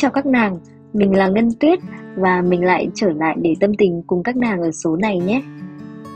Chào 0.00 0.10
các 0.10 0.26
nàng, 0.26 0.58
mình 0.92 1.16
là 1.16 1.28
Ngân 1.28 1.48
Tuyết 1.60 1.78
và 2.16 2.42
mình 2.42 2.64
lại 2.64 2.88
trở 2.94 3.10
lại 3.10 3.36
để 3.42 3.54
tâm 3.60 3.74
tình 3.74 4.02
cùng 4.06 4.22
các 4.22 4.36
nàng 4.36 4.62
ở 4.62 4.70
số 4.70 4.96
này 4.96 5.18
nhé. 5.18 5.42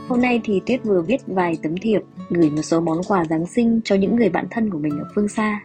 Hôm 0.07 0.21
nay 0.21 0.41
thì 0.43 0.61
Tuyết 0.65 0.83
vừa 0.83 1.01
viết 1.01 1.21
vài 1.27 1.57
tấm 1.63 1.75
thiệp 1.81 2.01
gửi 2.29 2.49
một 2.49 2.61
số 2.61 2.81
món 2.81 2.97
quà 3.07 3.25
Giáng 3.25 3.45
sinh 3.45 3.81
cho 3.83 3.95
những 3.95 4.15
người 4.15 4.29
bạn 4.29 4.45
thân 4.51 4.69
của 4.69 4.77
mình 4.77 4.99
ở 4.99 5.05
phương 5.15 5.27
xa. 5.27 5.61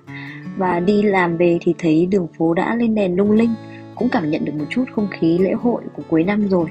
Và 0.56 0.80
đi 0.80 1.02
làm 1.02 1.36
về 1.36 1.58
thì 1.60 1.74
thấy 1.78 2.06
đường 2.06 2.26
phố 2.38 2.54
đã 2.54 2.74
lên 2.74 2.94
đèn 2.94 3.16
lung 3.16 3.30
linh, 3.30 3.54
cũng 3.94 4.08
cảm 4.08 4.30
nhận 4.30 4.44
được 4.44 4.54
một 4.54 4.66
chút 4.70 4.84
không 4.94 5.08
khí 5.10 5.38
lễ 5.38 5.52
hội 5.52 5.82
của 5.96 6.02
cuối 6.10 6.24
năm 6.24 6.48
rồi. 6.48 6.66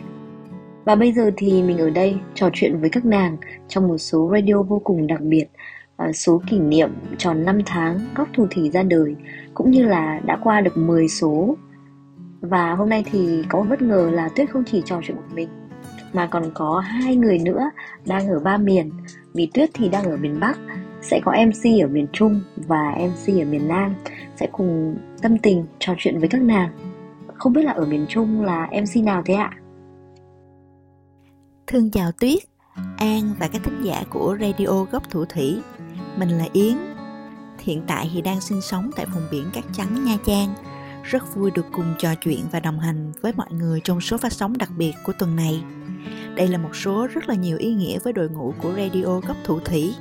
Và 0.85 0.95
bây 0.95 1.11
giờ 1.11 1.31
thì 1.37 1.63
mình 1.63 1.77
ở 1.77 1.89
đây 1.89 2.15
trò 2.33 2.49
chuyện 2.53 2.79
với 2.81 2.89
các 2.89 3.05
nàng 3.05 3.37
trong 3.67 3.87
một 3.87 3.97
số 3.97 4.29
radio 4.33 4.61
vô 4.61 4.81
cùng 4.83 5.07
đặc 5.07 5.21
biệt 5.21 5.45
Ờ, 5.99 6.11
số 6.11 6.41
kỷ 6.47 6.59
niệm 6.59 6.89
tròn 7.17 7.45
5 7.45 7.59
tháng 7.65 7.99
góc 8.15 8.27
thủ 8.33 8.47
thủy 8.51 8.69
ra 8.69 8.83
đời 8.83 9.15
cũng 9.53 9.71
như 9.71 9.83
là 9.83 10.19
đã 10.25 10.37
qua 10.43 10.61
được 10.61 10.77
10 10.77 11.07
số. 11.07 11.57
Và 12.41 12.75
hôm 12.75 12.89
nay 12.89 13.03
thì 13.11 13.43
có 13.49 13.59
một 13.59 13.65
bất 13.69 13.81
ngờ 13.81 14.09
là 14.13 14.29
Tuyết 14.35 14.49
không 14.49 14.63
chỉ 14.65 14.81
trò 14.85 14.99
chuyện 15.03 15.17
một 15.17 15.23
mình 15.33 15.49
mà 16.13 16.27
còn 16.27 16.43
có 16.53 16.79
hai 16.79 17.15
người 17.15 17.39
nữa 17.39 17.69
đang 18.05 18.27
ở 18.27 18.39
ba 18.39 18.57
miền. 18.57 18.91
Vì 19.33 19.49
Tuyết 19.53 19.69
thì 19.73 19.89
đang 19.89 20.03
ở 20.03 20.17
miền 20.17 20.39
Bắc 20.39 20.59
sẽ 21.01 21.19
có 21.25 21.31
MC 21.47 21.81
ở 21.83 21.87
miền 21.87 22.07
Trung 22.13 22.41
và 22.55 22.97
MC 22.97 23.41
ở 23.41 23.45
miền 23.45 23.67
Nam 23.67 23.95
sẽ 24.35 24.47
cùng 24.51 24.97
tâm 25.21 25.37
tình 25.37 25.65
trò 25.79 25.93
chuyện 25.97 26.19
với 26.19 26.29
các 26.29 26.41
nàng. 26.41 26.69
Không 27.33 27.53
biết 27.53 27.63
là 27.63 27.71
ở 27.71 27.85
miền 27.85 28.05
Trung 28.09 28.45
là 28.45 28.69
MC 28.71 29.03
nào 29.03 29.21
thế 29.25 29.33
ạ? 29.33 29.51
Thương 31.67 31.91
chào 31.91 32.11
Tuyết, 32.11 32.39
An 32.97 33.33
và 33.39 33.47
các 33.47 33.61
thính 33.63 33.81
giả 33.83 34.03
của 34.09 34.37
Radio 34.41 34.85
góc 34.91 35.09
Thủ 35.09 35.25
Thủy. 35.25 35.61
Mình 36.17 36.29
là 36.29 36.45
Yến. 36.53 36.77
Hiện 37.59 37.83
tại 37.87 38.09
thì 38.13 38.21
đang 38.21 38.41
sinh 38.41 38.61
sống 38.61 38.91
tại 38.95 39.05
vùng 39.13 39.23
biển 39.31 39.49
Cát 39.53 39.63
Trắng, 39.73 40.05
Nha 40.05 40.17
Trang. 40.25 40.53
Rất 41.03 41.35
vui 41.35 41.51
được 41.51 41.65
cùng 41.71 41.93
trò 41.99 42.15
chuyện 42.15 42.39
và 42.51 42.59
đồng 42.59 42.79
hành 42.79 43.11
với 43.21 43.33
mọi 43.37 43.47
người 43.51 43.81
trong 43.83 44.01
số 44.01 44.17
phát 44.17 44.33
sóng 44.33 44.57
đặc 44.57 44.69
biệt 44.77 44.93
của 45.05 45.13
tuần 45.19 45.35
này. 45.35 45.63
Đây 46.35 46.47
là 46.47 46.57
một 46.57 46.75
số 46.75 47.07
rất 47.07 47.29
là 47.29 47.35
nhiều 47.35 47.57
ý 47.57 47.73
nghĩa 47.73 47.99
với 47.99 48.13
đội 48.13 48.29
ngũ 48.29 48.53
của 48.61 48.71
Radio 48.77 49.19
Góc 49.27 49.37
Thủ 49.43 49.59
Thủy. 49.59 49.93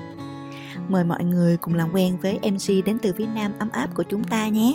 Mời 0.89 1.05
mọi 1.05 1.25
người 1.25 1.57
cùng 1.57 1.75
làm 1.75 1.91
quen 1.95 2.19
với 2.23 2.39
MC 2.43 2.85
đến 2.87 2.99
từ 3.03 3.13
Việt 3.13 3.29
Nam 3.35 3.53
ấm 3.59 3.69
áp 3.73 3.89
của 3.95 4.03
chúng 4.03 4.25
ta 4.25 4.49
nhé. 4.49 4.75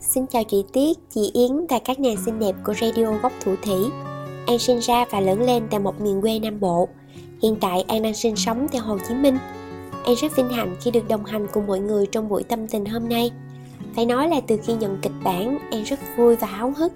Xin 0.00 0.26
chào 0.26 0.44
chị 0.44 0.64
Tiết, 0.72 0.98
chị 1.10 1.30
Yến 1.34 1.50
và 1.70 1.78
các 1.84 2.00
nàng 2.00 2.16
xinh 2.16 2.38
đẹp 2.38 2.54
của 2.64 2.74
Radio 2.74 3.18
Góc 3.22 3.32
Thủ 3.44 3.54
Thủy. 3.62 3.76
An 4.46 4.58
sinh 4.58 4.78
ra 4.78 5.04
và 5.10 5.20
lớn 5.20 5.42
lên 5.42 5.62
tại 5.70 5.80
một 5.80 6.00
miền 6.00 6.20
quê 6.20 6.38
Nam 6.38 6.60
Bộ. 6.60 6.88
Hiện 7.42 7.56
tại 7.60 7.82
An 7.88 8.02
đang 8.02 8.14
sinh 8.14 8.36
sống 8.36 8.66
tại 8.72 8.80
Hồ 8.80 8.98
Chí 9.08 9.14
Minh. 9.14 9.38
Em 10.04 10.16
rất 10.16 10.36
vinh 10.36 10.48
hạnh 10.48 10.76
khi 10.80 10.90
được 10.90 11.08
đồng 11.08 11.24
hành 11.24 11.46
cùng 11.52 11.66
mọi 11.66 11.80
người 11.80 12.06
trong 12.06 12.28
buổi 12.28 12.42
tâm 12.42 12.68
tình 12.68 12.84
hôm 12.84 13.08
nay. 13.08 13.30
Phải 13.96 14.06
nói 14.06 14.28
là 14.28 14.40
từ 14.46 14.58
khi 14.64 14.74
nhận 14.74 14.98
kịch 15.02 15.12
bản, 15.24 15.58
em 15.70 15.84
rất 15.84 16.00
vui 16.16 16.36
và 16.36 16.46
háo 16.46 16.72
hức 16.76 16.92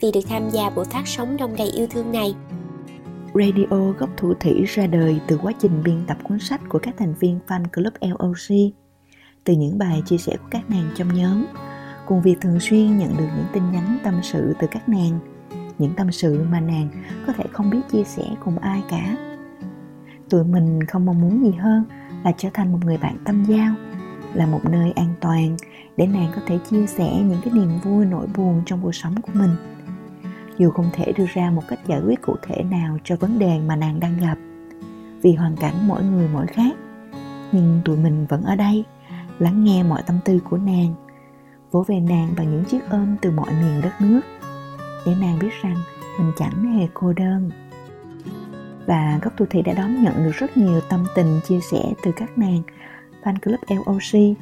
Vì 0.00 0.12
được 0.12 0.20
tham 0.28 0.50
gia 0.50 0.70
buổi 0.70 0.84
phát 0.84 1.02
sóng 1.06 1.36
đông 1.36 1.56
đầy 1.56 1.70
yêu 1.70 1.86
thương 1.90 2.12
này. 2.12 2.34
Radio 3.34 3.92
Gốc 3.98 4.10
Thủ 4.16 4.34
Thủy 4.40 4.64
ra 4.66 4.86
đời 4.86 5.20
từ 5.26 5.38
quá 5.42 5.52
trình 5.60 5.82
biên 5.84 6.04
tập 6.06 6.16
cuốn 6.22 6.38
sách 6.38 6.60
của 6.68 6.78
các 6.78 6.94
thành 6.98 7.14
viên 7.20 7.38
fan 7.46 7.64
club 7.74 7.92
LOC 8.00 8.72
Từ 9.44 9.52
những 9.52 9.78
bài 9.78 10.02
chia 10.06 10.18
sẻ 10.18 10.36
của 10.36 10.48
các 10.50 10.70
nàng 10.70 10.90
trong 10.96 11.14
nhóm, 11.14 11.46
Cùng 12.06 12.22
việc 12.22 12.40
thường 12.40 12.60
xuyên 12.60 12.98
nhận 12.98 13.16
được 13.16 13.28
những 13.36 13.46
tin 13.52 13.70
nhắn 13.72 13.98
tâm 14.04 14.20
sự 14.22 14.54
từ 14.60 14.66
các 14.70 14.88
nàng, 14.88 15.18
những 15.78 15.92
tâm 15.96 16.12
sự 16.12 16.42
mà 16.50 16.60
nàng 16.60 16.88
có 17.26 17.32
thể 17.32 17.44
không 17.52 17.70
biết 17.70 17.80
chia 17.92 18.04
sẻ 18.04 18.22
cùng 18.44 18.58
ai 18.58 18.82
cả. 18.90 19.16
Tụi 20.30 20.44
mình 20.44 20.84
không 20.84 21.06
mong 21.06 21.20
muốn 21.20 21.44
gì 21.44 21.52
hơn 21.52 21.84
là 22.24 22.32
trở 22.36 22.48
thành 22.54 22.72
một 22.72 22.78
người 22.84 22.98
bạn 22.98 23.16
tâm 23.24 23.44
giao, 23.44 23.74
là 24.34 24.46
một 24.46 24.60
nơi 24.70 24.92
an 24.92 25.14
toàn 25.20 25.56
để 25.96 26.06
nàng 26.06 26.32
có 26.34 26.42
thể 26.46 26.58
chia 26.70 26.86
sẻ 26.86 27.10
những 27.16 27.40
cái 27.44 27.54
niềm 27.54 27.70
vui 27.84 28.06
nỗi 28.06 28.26
buồn 28.36 28.62
trong 28.66 28.80
cuộc 28.82 28.94
sống 28.94 29.22
của 29.22 29.32
mình. 29.34 29.50
Dù 30.58 30.70
không 30.70 30.90
thể 30.92 31.12
đưa 31.16 31.26
ra 31.34 31.50
một 31.50 31.62
cách 31.68 31.78
giải 31.86 32.00
quyết 32.06 32.22
cụ 32.22 32.36
thể 32.42 32.62
nào 32.62 32.98
cho 33.04 33.16
vấn 33.16 33.38
đề 33.38 33.60
mà 33.66 33.76
nàng 33.76 34.00
đang 34.00 34.18
gặp, 34.18 34.38
vì 35.22 35.34
hoàn 35.34 35.56
cảnh 35.56 35.88
mỗi 35.88 36.02
người 36.02 36.28
mỗi 36.32 36.46
khác, 36.46 36.76
nhưng 37.52 37.80
tụi 37.84 37.96
mình 37.96 38.26
vẫn 38.28 38.42
ở 38.42 38.56
đây, 38.56 38.84
lắng 39.38 39.64
nghe 39.64 39.82
mọi 39.82 40.02
tâm 40.06 40.18
tư 40.24 40.40
của 40.50 40.56
nàng, 40.56 40.94
vỗ 41.70 41.84
về 41.88 42.00
nàng 42.00 42.34
bằng 42.36 42.50
những 42.50 42.64
chiếc 42.64 42.90
ôm 42.90 43.16
từ 43.22 43.30
mọi 43.30 43.50
miền 43.50 43.80
đất 43.82 43.92
nước, 44.00 44.20
để 45.06 45.14
nàng 45.20 45.38
biết 45.38 45.52
rằng 45.62 45.76
mình 46.18 46.32
chẳng 46.36 46.72
hề 46.72 46.88
cô 46.94 47.12
đơn 47.12 47.50
và 48.90 49.18
góc 49.22 49.36
tu 49.36 49.46
thị 49.46 49.62
đã 49.62 49.72
đón 49.72 50.02
nhận 50.02 50.14
được 50.24 50.30
rất 50.34 50.56
nhiều 50.56 50.80
tâm 50.88 51.06
tình 51.14 51.40
chia 51.48 51.60
sẻ 51.70 51.82
từ 52.02 52.12
các 52.16 52.38
nàng 52.38 52.62
fan 53.22 53.34
club 53.44 53.60
LOC 53.68 54.36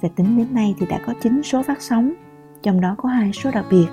và 0.00 0.08
tính 0.16 0.38
đến 0.38 0.54
nay 0.54 0.74
thì 0.78 0.86
đã 0.86 1.00
có 1.06 1.14
9 1.22 1.42
số 1.42 1.62
phát 1.62 1.82
sóng 1.82 2.12
trong 2.62 2.80
đó 2.80 2.94
có 2.98 3.08
hai 3.08 3.32
số 3.32 3.50
đặc 3.50 3.64
biệt. 3.70 3.86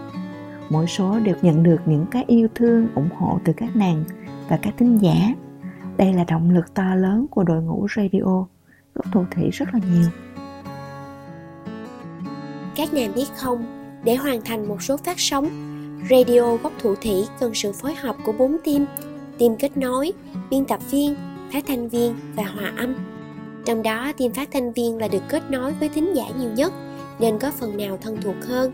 Mỗi 0.69 0.87
số 0.87 1.19
đều 1.19 1.35
nhận 1.41 1.63
được 1.63 1.81
những 1.85 2.05
cái 2.11 2.23
yêu 2.27 2.47
thương 2.55 2.87
ủng 2.95 3.09
hộ 3.17 3.39
từ 3.43 3.53
các 3.53 3.75
nàng 3.75 4.03
và 4.49 4.59
các 4.61 4.73
thính 4.77 4.97
giả. 5.01 5.33
Đây 5.97 6.13
là 6.13 6.23
động 6.23 6.49
lực 6.49 6.73
to 6.73 6.95
lớn 6.95 7.25
của 7.31 7.43
đội 7.43 7.61
ngũ 7.61 7.87
radio 7.95 8.45
góc 8.93 9.05
thủ 9.11 9.25
thị 9.31 9.49
rất 9.49 9.73
là 9.73 9.79
nhiều. 9.93 10.09
Các 12.75 12.93
nàng 12.93 13.11
biết 13.15 13.27
không 13.35 13.65
để 14.03 14.15
hoàn 14.15 14.41
thành 14.41 14.67
một 14.67 14.81
số 14.81 14.97
phát 14.97 15.19
sóng 15.19 15.49
Radio 16.09 16.57
gốc 16.63 16.73
thủ 16.79 16.95
thủy 16.95 17.25
cần 17.39 17.53
sự 17.53 17.71
phối 17.71 17.95
hợp 17.95 18.15
của 18.23 18.31
bốn 18.31 18.57
team, 18.65 18.85
team 19.39 19.55
kết 19.55 19.77
nối, 19.77 20.11
biên 20.49 20.65
tập 20.65 20.79
viên, 20.91 21.15
phát 21.53 21.63
thanh 21.67 21.89
viên 21.89 22.15
và 22.35 22.43
hòa 22.43 22.73
âm. 22.77 22.95
Trong 23.65 23.83
đó 23.83 24.11
team 24.17 24.33
phát 24.33 24.49
thanh 24.51 24.73
viên 24.73 24.97
là 24.97 25.07
được 25.07 25.23
kết 25.29 25.51
nối 25.51 25.73
với 25.79 25.89
thính 25.89 26.15
giả 26.15 26.25
nhiều 26.39 26.49
nhất 26.55 26.73
nên 27.19 27.39
có 27.39 27.51
phần 27.59 27.77
nào 27.77 27.97
thân 28.01 28.17
thuộc 28.21 28.35
hơn. 28.41 28.71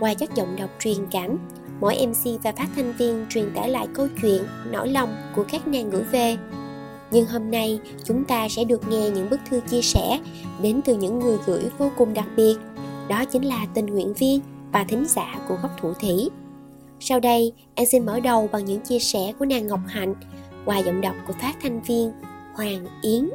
Qua 0.00 0.14
chất 0.14 0.34
giọng 0.34 0.56
đọc 0.56 0.70
truyền 0.80 1.06
cảm, 1.10 1.38
mỗi 1.80 2.06
MC 2.06 2.42
và 2.42 2.52
phát 2.52 2.68
thanh 2.76 2.92
viên 2.98 3.26
truyền 3.30 3.50
tải 3.54 3.70
lại 3.70 3.86
câu 3.94 4.08
chuyện, 4.22 4.42
nỗi 4.70 4.88
lòng 4.88 5.16
của 5.36 5.44
các 5.52 5.68
nàng 5.68 5.90
gửi 5.90 6.02
về. 6.02 6.36
Nhưng 7.10 7.26
hôm 7.26 7.50
nay 7.50 7.80
chúng 8.04 8.24
ta 8.24 8.48
sẽ 8.48 8.64
được 8.64 8.88
nghe 8.88 9.10
những 9.10 9.30
bức 9.30 9.40
thư 9.50 9.60
chia 9.60 9.82
sẻ 9.82 10.20
đến 10.62 10.80
từ 10.84 10.96
những 10.96 11.18
người 11.18 11.38
gửi 11.46 11.64
vô 11.78 11.90
cùng 11.96 12.14
đặc 12.14 12.26
biệt. 12.36 12.56
Đó 13.08 13.24
chính 13.24 13.42
là 13.42 13.66
tình 13.74 13.86
nguyện 13.86 14.14
viên 14.14 14.40
và 14.72 14.84
thính 14.84 15.04
giả 15.08 15.38
của 15.48 15.56
góc 15.62 15.70
thủ 15.80 15.92
thủy. 16.00 16.30
Sau 17.04 17.20
đây, 17.20 17.52
An 17.74 17.86
xin 17.86 18.06
mở 18.06 18.20
đầu 18.20 18.48
bằng 18.52 18.64
những 18.64 18.80
chia 18.80 18.98
sẻ 18.98 19.32
của 19.38 19.44
nàng 19.44 19.66
Ngọc 19.66 19.80
Hạnh 19.86 20.14
qua 20.64 20.78
giọng 20.78 21.00
đọc 21.00 21.14
của 21.26 21.32
phát 21.40 21.56
thanh 21.62 21.82
viên 21.82 22.12
Hoàng 22.54 22.86
Yến. 23.02 23.28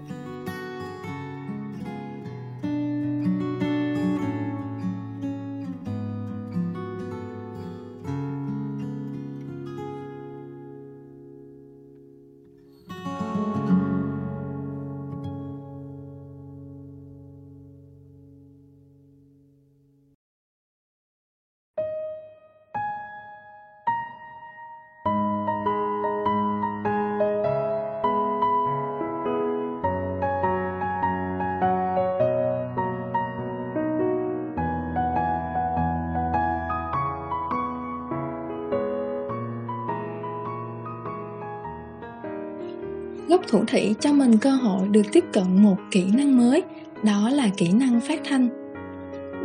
Thủ 43.48 43.64
thủy 43.68 43.96
cho 44.00 44.14
mình 44.14 44.38
cơ 44.38 44.52
hội 44.52 44.88
được 44.88 45.06
tiếp 45.12 45.24
cận 45.34 45.64
một 45.64 45.78
kỹ 45.92 46.06
năng 46.18 46.38
mới, 46.38 46.64
đó 47.04 47.30
là 47.30 47.50
kỹ 47.58 47.72
năng 47.72 48.00
phát 48.02 48.22
thanh. 48.30 48.50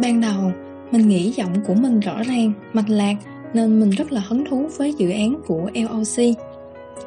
Ban 0.02 0.20
đầu, 0.20 0.52
mình 0.90 1.08
nghĩ 1.08 1.30
giọng 1.30 1.54
của 1.66 1.74
mình 1.74 2.00
rõ 2.00 2.22
ràng, 2.22 2.52
mạch 2.72 2.88
lạc, 2.88 3.14
nên 3.54 3.80
mình 3.80 3.90
rất 3.90 4.12
là 4.12 4.20
hứng 4.20 4.44
thú 4.44 4.68
với 4.76 4.94
dự 4.98 5.10
án 5.10 5.40
của 5.46 5.70
LOC 5.74 6.36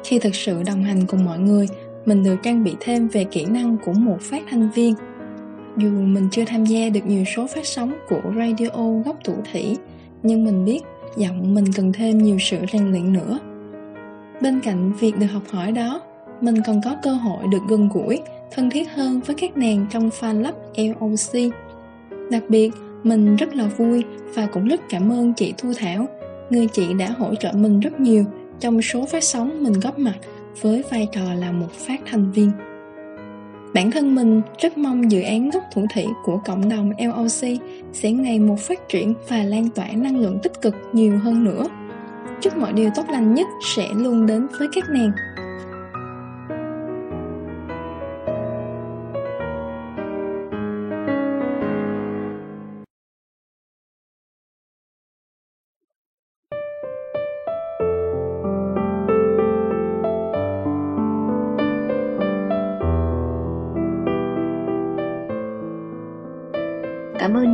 khi 0.04 0.18
thực 0.18 0.34
sự 0.34 0.62
đồng 0.62 0.82
hành 0.82 1.06
cùng 1.06 1.24
mọi 1.24 1.38
người, 1.38 1.68
mình 2.04 2.24
được 2.24 2.36
trang 2.42 2.64
bị 2.64 2.74
thêm 2.80 3.08
về 3.08 3.24
kỹ 3.24 3.44
năng 3.44 3.76
của 3.84 3.92
một 3.92 4.20
phát 4.20 4.42
thanh 4.50 4.70
viên. 4.70 4.94
Dù 5.76 5.90
mình 5.90 6.28
chưa 6.32 6.44
tham 6.46 6.64
gia 6.64 6.88
được 6.88 7.06
nhiều 7.06 7.24
số 7.36 7.46
phát 7.46 7.66
sóng 7.66 7.94
của 8.08 8.20
radio 8.36 9.02
gốc 9.04 9.16
thủ 9.24 9.34
thủy, 9.52 9.76
nhưng 10.22 10.44
mình 10.44 10.64
biết 10.64 10.80
giọng 11.16 11.54
mình 11.54 11.64
cần 11.76 11.92
thêm 11.92 12.18
nhiều 12.18 12.36
sự 12.40 12.58
rèn 12.72 12.90
luyện 12.90 13.12
nữa. 13.12 13.38
Bên 14.40 14.60
cạnh 14.60 14.92
việc 15.00 15.18
được 15.18 15.26
học 15.26 15.42
hỏi 15.50 15.72
đó 15.72 16.00
mình 16.40 16.62
còn 16.66 16.80
có 16.84 16.96
cơ 17.02 17.12
hội 17.12 17.44
được 17.50 17.62
gần 17.68 17.88
gũi, 17.94 18.20
thân 18.50 18.70
thiết 18.70 18.92
hơn 18.92 19.20
với 19.26 19.36
các 19.38 19.56
nàng 19.56 19.86
trong 19.90 20.10
fan 20.20 20.42
club 20.42 20.54
LOC. 20.76 21.52
Đặc 22.30 22.42
biệt, 22.48 22.70
mình 23.02 23.36
rất 23.36 23.54
là 23.54 23.64
vui 23.64 24.04
và 24.34 24.46
cũng 24.46 24.68
rất 24.68 24.80
cảm 24.90 25.12
ơn 25.12 25.32
chị 25.34 25.54
Thu 25.58 25.72
Thảo, 25.76 26.06
người 26.50 26.66
chị 26.72 26.94
đã 26.94 27.10
hỗ 27.18 27.34
trợ 27.34 27.52
mình 27.52 27.80
rất 27.80 28.00
nhiều 28.00 28.24
trong 28.60 28.82
số 28.82 29.06
phát 29.06 29.24
sóng 29.24 29.64
mình 29.64 29.72
góp 29.80 29.98
mặt 29.98 30.16
với 30.60 30.84
vai 30.90 31.08
trò 31.12 31.34
là 31.38 31.52
một 31.52 31.72
phát 31.72 32.00
thành 32.06 32.32
viên. 32.32 32.52
Bản 33.74 33.90
thân 33.90 34.14
mình 34.14 34.42
rất 34.58 34.78
mong 34.78 35.10
dự 35.10 35.22
án 35.22 35.50
gốc 35.50 35.62
thủ 35.72 35.86
thị 35.94 36.06
của 36.24 36.38
cộng 36.44 36.68
đồng 36.68 36.90
LOC 36.98 37.60
sẽ 37.92 38.12
ngày 38.12 38.38
một 38.38 38.60
phát 38.60 38.88
triển 38.88 39.14
và 39.28 39.42
lan 39.42 39.68
tỏa 39.74 39.88
năng 39.88 40.18
lượng 40.18 40.38
tích 40.42 40.62
cực 40.62 40.74
nhiều 40.92 41.18
hơn 41.18 41.44
nữa. 41.44 41.66
Chúc 42.40 42.56
mọi 42.56 42.72
điều 42.72 42.90
tốt 42.96 43.02
lành 43.10 43.34
nhất 43.34 43.46
sẽ 43.76 43.88
luôn 43.94 44.26
đến 44.26 44.46
với 44.58 44.68
các 44.74 44.84
nàng. 44.90 45.10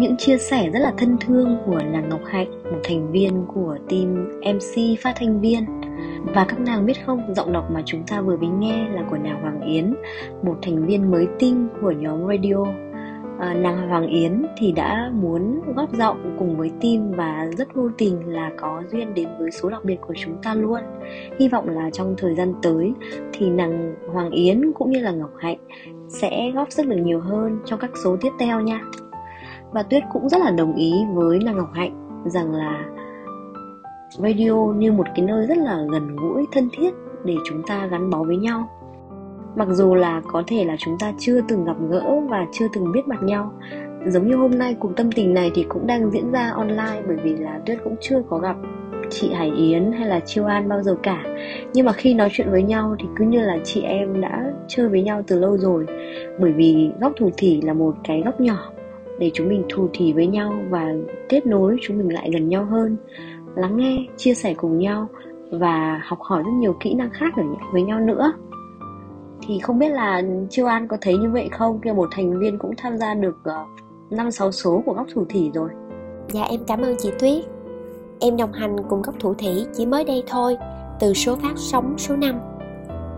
Những 0.02 0.16
chia 0.16 0.38
sẻ 0.38 0.70
rất 0.70 0.78
là 0.78 0.93
thân 0.99 1.16
thương 1.20 1.58
của 1.66 1.78
nàng 1.93 2.08
Ngọc 2.08 2.20
Hạnh, 2.25 2.50
một 2.64 2.81
thành 2.84 3.12
viên 3.12 3.44
của 3.54 3.76
team 3.88 4.31
MC 4.54 5.00
phát 5.00 5.12
thanh 5.16 5.40
viên. 5.40 5.64
Và 6.34 6.44
các 6.49 6.60
nàng 6.60 6.87
biết 6.87 7.06
không, 7.06 7.34
giọng 7.34 7.52
đọc 7.52 7.70
mà 7.70 7.82
chúng 7.87 8.02
ta 8.06 8.20
vừa 8.20 8.37
mới 8.37 8.49
nghe 8.49 8.88
là 8.88 9.02
của 9.10 9.16
nàng 9.16 9.43
Hoàng 9.43 9.60
Yến, 9.60 9.94
một 10.43 10.58
thành 10.62 10.87
viên 10.87 11.10
mới 11.10 11.26
tinh 11.38 11.69
của 11.81 11.90
nhóm 11.90 12.26
radio. 12.26 12.64
À, 13.38 13.54
nàng 13.54 13.88
Hoàng 13.88 14.06
Yến 14.06 14.43
thì 14.56 14.72
đã 14.72 15.10
muốn 15.14 15.60
góp 15.76 15.94
giọng 15.94 16.37
cùng 16.38 16.56
với 16.56 16.70
team 16.81 17.12
và 17.16 17.49
rất 17.58 17.75
vô 17.75 17.90
tình 17.99 18.28
là 18.28 18.50
có 18.56 18.82
duyên 18.93 19.14
đến 19.14 19.28
với 19.38 19.50
số 19.50 19.70
đặc 19.70 19.84
biệt 19.84 19.96
của 20.00 20.14
chúng 20.16 20.43
ta 20.43 20.54
luôn. 20.54 20.81
Hy 21.38 21.49
vọng 21.49 21.69
là 21.69 21.90
trong 21.93 22.14
thời 22.19 22.34
gian 22.34 22.54
tới 22.62 22.93
thì 23.32 23.50
nàng 23.50 23.94
Hoàng 24.12 24.31
Yến 24.31 24.72
cũng 24.72 24.90
như 24.90 24.99
là 24.99 25.10
Ngọc 25.10 25.32
Hạnh 25.38 25.58
sẽ 26.08 26.50
góp 26.54 26.72
sức 26.72 26.87
được 26.87 26.96
nhiều 26.96 27.20
hơn 27.20 27.58
trong 27.64 27.81
các 27.81 27.90
số 28.04 28.16
tiếp 28.20 28.31
theo 28.38 28.60
nha 28.60 28.81
và 29.73 29.83
tuyết 29.83 30.03
cũng 30.13 30.29
rất 30.29 30.41
là 30.41 30.51
đồng 30.51 30.75
ý 30.75 30.93
với 31.15 31.39
nàng 31.45 31.57
ngọc 31.57 31.71
hạnh 31.75 32.23
rằng 32.25 32.55
là 32.55 32.85
radio 34.19 34.55
như 34.77 34.93
một 34.93 35.07
cái 35.15 35.27
nơi 35.27 35.47
rất 35.47 35.59
là 35.59 35.85
gần 35.93 36.17
gũi, 36.17 36.47
thân 36.53 36.69
thiết 36.73 36.95
để 37.25 37.35
chúng 37.45 37.63
ta 37.67 37.87
gắn 37.87 38.11
bó 38.11 38.23
với 38.23 38.37
nhau. 38.37 38.69
Mặc 39.57 39.69
dù 39.71 39.95
là 39.95 40.23
có 40.27 40.43
thể 40.47 40.65
là 40.65 40.77
chúng 40.79 40.99
ta 40.99 41.13
chưa 41.19 41.41
từng 41.49 41.65
gặp 41.65 41.77
gỡ 41.91 42.21
và 42.29 42.47
chưa 42.53 42.67
từng 42.73 42.93
biết 42.93 43.09
mặt 43.09 43.23
nhau, 43.23 43.53
giống 44.07 44.29
như 44.29 44.37
hôm 44.37 44.59
nay 44.59 44.77
cuộc 44.81 44.97
tâm 44.97 45.13
tình 45.13 45.35
này 45.35 45.51
thì 45.55 45.67
cũng 45.69 45.87
đang 45.87 46.11
diễn 46.11 46.33
ra 46.33 46.51
online 46.51 47.03
bởi 47.07 47.17
vì 47.17 47.37
là 47.37 47.61
tuyết 47.67 47.79
cũng 47.85 47.97
chưa 48.01 48.23
có 48.29 48.39
gặp 48.39 48.57
chị 49.11 49.33
Hải 49.33 49.51
Yến 49.51 49.93
hay 49.93 50.09
là 50.09 50.21
Chiêu 50.21 50.45
An 50.45 50.69
bao 50.69 50.83
giờ 50.83 50.97
cả. 51.03 51.23
Nhưng 51.75 51.87
mà 51.87 51.93
khi 51.93 52.15
nói 52.15 52.29
chuyện 52.33 52.51
với 52.51 52.63
nhau 52.63 52.97
thì 52.99 53.07
cứ 53.17 53.25
như 53.25 53.41
là 53.41 53.59
chị 53.65 53.83
em 53.83 54.21
đã 54.21 54.53
chơi 54.69 54.89
với 54.89 55.03
nhau 55.03 55.23
từ 55.27 55.39
lâu 55.39 55.59
rồi, 55.59 55.87
Bởi 56.41 56.53
vì 56.53 56.91
góc 57.01 57.13
thủ 57.17 57.31
thỉ 57.37 57.61
là 57.61 57.73
một 57.73 57.95
cái 58.05 58.23
góc 58.25 58.41
nhỏ 58.41 58.72
để 59.23 59.31
chúng 59.35 59.49
mình 59.49 59.65
thù 59.69 59.89
thì 59.93 60.13
với 60.13 60.27
nhau 60.27 60.53
và 60.71 60.95
kết 61.29 61.47
nối 61.47 61.77
chúng 61.83 61.99
mình 61.99 62.13
lại 62.13 62.31
gần 62.33 62.49
nhau 62.49 62.65
hơn 62.65 62.97
lắng 63.55 63.77
nghe 63.77 64.07
chia 64.17 64.35
sẻ 64.35 64.55
cùng 64.55 64.79
nhau 64.79 65.09
và 65.51 66.01
học 66.05 66.19
hỏi 66.21 66.43
rất 66.43 66.51
nhiều 66.51 66.77
kỹ 66.81 66.95
năng 66.95 67.11
khác 67.11 67.33
ở 67.37 67.43
với 67.73 67.83
nhau 67.83 68.01
nữa. 68.01 68.33
Thì 69.47 69.59
không 69.59 69.79
biết 69.79 69.89
là 69.89 70.23
Chiêu 70.51 70.67
An 70.67 70.89
có 70.89 70.97
thấy 71.01 71.17
như 71.17 71.31
vậy 71.31 71.49
không? 71.53 71.81
Kia 71.81 71.93
một 71.93 72.09
thành 72.13 72.39
viên 72.39 72.59
cũng 72.59 72.75
tham 72.77 72.97
gia 72.97 73.15
được 73.15 73.37
ờ, 73.45 73.65
năm 74.11 74.27
uh, 74.27 74.35
sáu 74.35 74.53
số 74.53 74.83
của 74.87 74.93
góc 74.93 75.07
thủ 75.15 75.25
thỉ 75.29 75.51
rồi. 75.55 75.69
Dạ 76.29 76.43
em 76.43 76.61
cảm 76.67 76.83
ơn 76.83 76.97
chị 76.99 77.11
Tuyết. 77.19 77.45
Em 78.21 78.37
đồng 78.37 78.53
hành 78.53 78.77
cùng 78.89 79.03
góc 79.03 79.15
thủ 79.21 79.35
thỉ 79.35 79.67
chỉ 79.73 79.87
mới 79.87 80.05
đây 80.05 80.23
thôi 80.27 80.57
từ 81.01 81.15
số 81.15 81.37
phát 81.37 81.53
sóng 81.57 81.95
số 81.99 82.17
5 82.17 82.41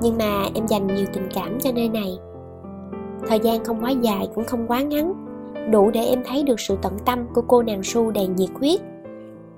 nhưng 0.02 0.18
mà 0.18 0.44
em 0.54 0.66
dành 0.66 0.86
nhiều 0.86 1.06
tình 1.12 1.28
cảm 1.34 1.60
cho 1.60 1.72
nơi 1.74 1.88
này. 1.88 2.18
Thời 3.28 3.38
gian 3.40 3.64
không 3.64 3.84
quá 3.84 3.90
dài 3.90 4.28
cũng 4.34 4.44
không 4.44 4.66
quá 4.66 4.82
ngắn 4.82 5.33
đủ 5.70 5.90
để 5.90 6.00
em 6.00 6.22
thấy 6.26 6.42
được 6.42 6.60
sự 6.60 6.76
tận 6.82 6.92
tâm 7.04 7.18
của 7.34 7.42
cô 7.48 7.62
nàng 7.62 7.82
su 7.82 8.10
đầy 8.10 8.26
nhiệt 8.26 8.50
huyết. 8.60 8.80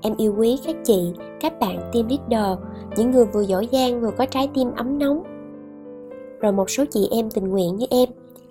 Em 0.03 0.17
yêu 0.17 0.35
quý 0.39 0.59
các 0.67 0.77
chị, 0.85 1.13
các 1.41 1.61
bạn 1.61 1.91
team 1.93 2.09
leader, 2.09 2.59
những 2.97 3.11
người 3.11 3.25
vừa 3.25 3.41
giỏi 3.41 3.69
giang 3.73 4.01
vừa 4.01 4.11
có 4.11 4.27
trái 4.27 4.49
tim 4.55 4.71
ấm 4.77 4.99
nóng. 4.99 5.23
Rồi 6.41 6.53
một 6.53 6.71
số 6.71 6.85
chị 6.91 7.09
em 7.11 7.31
tình 7.31 7.49
nguyện 7.49 7.77
như 7.77 7.87
em, 7.91 8.09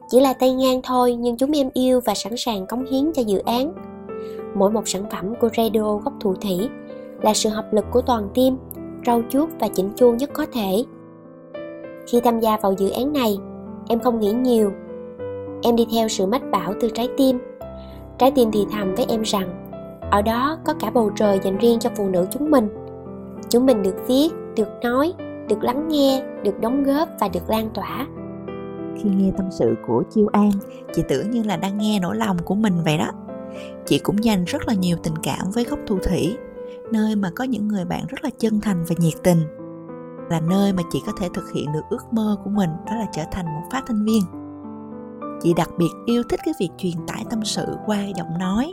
chỉ 0.10 0.20
là 0.20 0.34
tay 0.34 0.54
ngang 0.54 0.82
thôi 0.84 1.16
nhưng 1.16 1.38
chúng 1.38 1.52
em 1.52 1.70
yêu 1.74 2.00
và 2.06 2.14
sẵn 2.14 2.34
sàng 2.38 2.68
cống 2.68 2.86
hiến 2.86 3.14
cho 3.14 3.22
dự 3.22 3.40
án. 3.40 3.74
Mỗi 4.56 4.72
một 4.72 4.88
sản 4.88 5.04
phẩm 5.12 5.34
của 5.42 5.50
radio 5.58 5.98
gốc 5.98 6.14
thụ 6.20 6.34
thủy 6.34 6.70
là 7.22 7.34
sự 7.34 7.50
hợp 7.50 7.74
lực 7.74 7.86
của 7.92 8.02
toàn 8.02 8.30
team, 8.36 8.58
rau 9.06 9.22
chuốt 9.30 9.50
và 9.60 9.68
chỉnh 9.68 9.90
chu 9.96 10.14
nhất 10.14 10.30
có 10.34 10.46
thể. 10.54 10.84
Khi 12.08 12.20
tham 12.20 12.40
gia 12.40 12.58
vào 12.58 12.74
dự 12.78 12.90
án 12.90 13.14
này, 13.14 13.38
em 13.88 14.00
không 14.00 14.20
nghĩ 14.20 14.32
nhiều 14.32 14.72
em 15.66 15.76
đi 15.76 15.86
theo 15.92 16.08
sự 16.08 16.26
mách 16.26 16.52
bảo 16.52 16.74
từ 16.82 16.90
trái 16.90 17.10
tim. 17.18 17.40
Trái 18.18 18.32
tim 18.36 18.52
thì 18.52 18.66
thầm 18.72 18.96
với 18.96 19.06
em 19.10 19.22
rằng, 19.22 19.72
ở 20.12 20.22
đó 20.22 20.58
có 20.66 20.74
cả 20.74 20.92
bầu 20.92 21.12
trời 21.16 21.40
dành 21.44 21.58
riêng 21.58 21.80
cho 21.80 21.90
phụ 21.96 22.10
nữ 22.10 22.28
chúng 22.32 22.52
mình. 22.52 22.70
Chúng 23.50 23.66
mình 23.66 23.84
được 23.84 23.96
viết, 24.08 24.30
được 24.56 24.68
nói, 24.84 25.14
được 25.50 25.64
lắng 25.64 25.88
nghe, 25.88 26.24
được 26.44 26.60
đóng 26.60 26.84
góp 26.84 27.10
và 27.20 27.28
được 27.28 27.50
lan 27.50 27.70
tỏa. 27.74 28.08
Khi 28.98 29.10
nghe 29.10 29.32
tâm 29.38 29.46
sự 29.52 29.76
của 29.88 30.04
chiêu 30.10 30.28
an, 30.32 30.52
chị 30.96 31.04
tưởng 31.08 31.32
như 31.32 31.44
là 31.44 31.58
đang 31.58 31.78
nghe 31.78 32.00
nỗi 32.00 32.16
lòng 32.16 32.38
của 32.46 32.56
mình 32.56 32.74
vậy 32.86 32.98
đó. 32.98 33.12
Chị 33.86 34.00
cũng 34.00 34.24
dành 34.24 34.46
rất 34.46 34.68
là 34.68 34.74
nhiều 34.74 34.98
tình 35.04 35.16
cảm 35.24 35.52
với 35.54 35.64
góc 35.64 35.80
thu 35.88 35.98
thủy, 36.04 36.38
nơi 36.92 37.16
mà 37.16 37.30
có 37.36 37.44
những 37.44 37.68
người 37.68 37.86
bạn 37.86 38.06
rất 38.08 38.24
là 38.24 38.30
chân 38.38 38.62
thành 38.62 38.84
và 38.88 38.96
nhiệt 39.00 39.14
tình. 39.24 39.40
Là 40.30 40.40
nơi 40.50 40.74
mà 40.74 40.84
chị 40.92 41.02
có 41.06 41.12
thể 41.20 41.28
thực 41.34 41.52
hiện 41.56 41.74
được 41.74 41.84
ước 41.90 42.04
mơ 42.12 42.38
của 42.44 42.50
mình, 42.50 42.70
đó 42.88 42.96
là 42.96 43.06
trở 43.14 43.24
thành 43.32 43.46
một 43.46 43.64
phát 43.72 43.84
thanh 43.88 44.06
viên 44.06 44.45
chị 45.46 45.54
đặc 45.54 45.70
biệt 45.78 45.90
yêu 46.06 46.24
thích 46.30 46.40
cái 46.46 46.54
việc 46.60 46.70
truyền 46.78 46.94
tải 47.08 47.26
tâm 47.30 47.46
sự 47.46 47.66
qua 47.86 47.98
giọng 48.16 48.40
nói. 48.40 48.72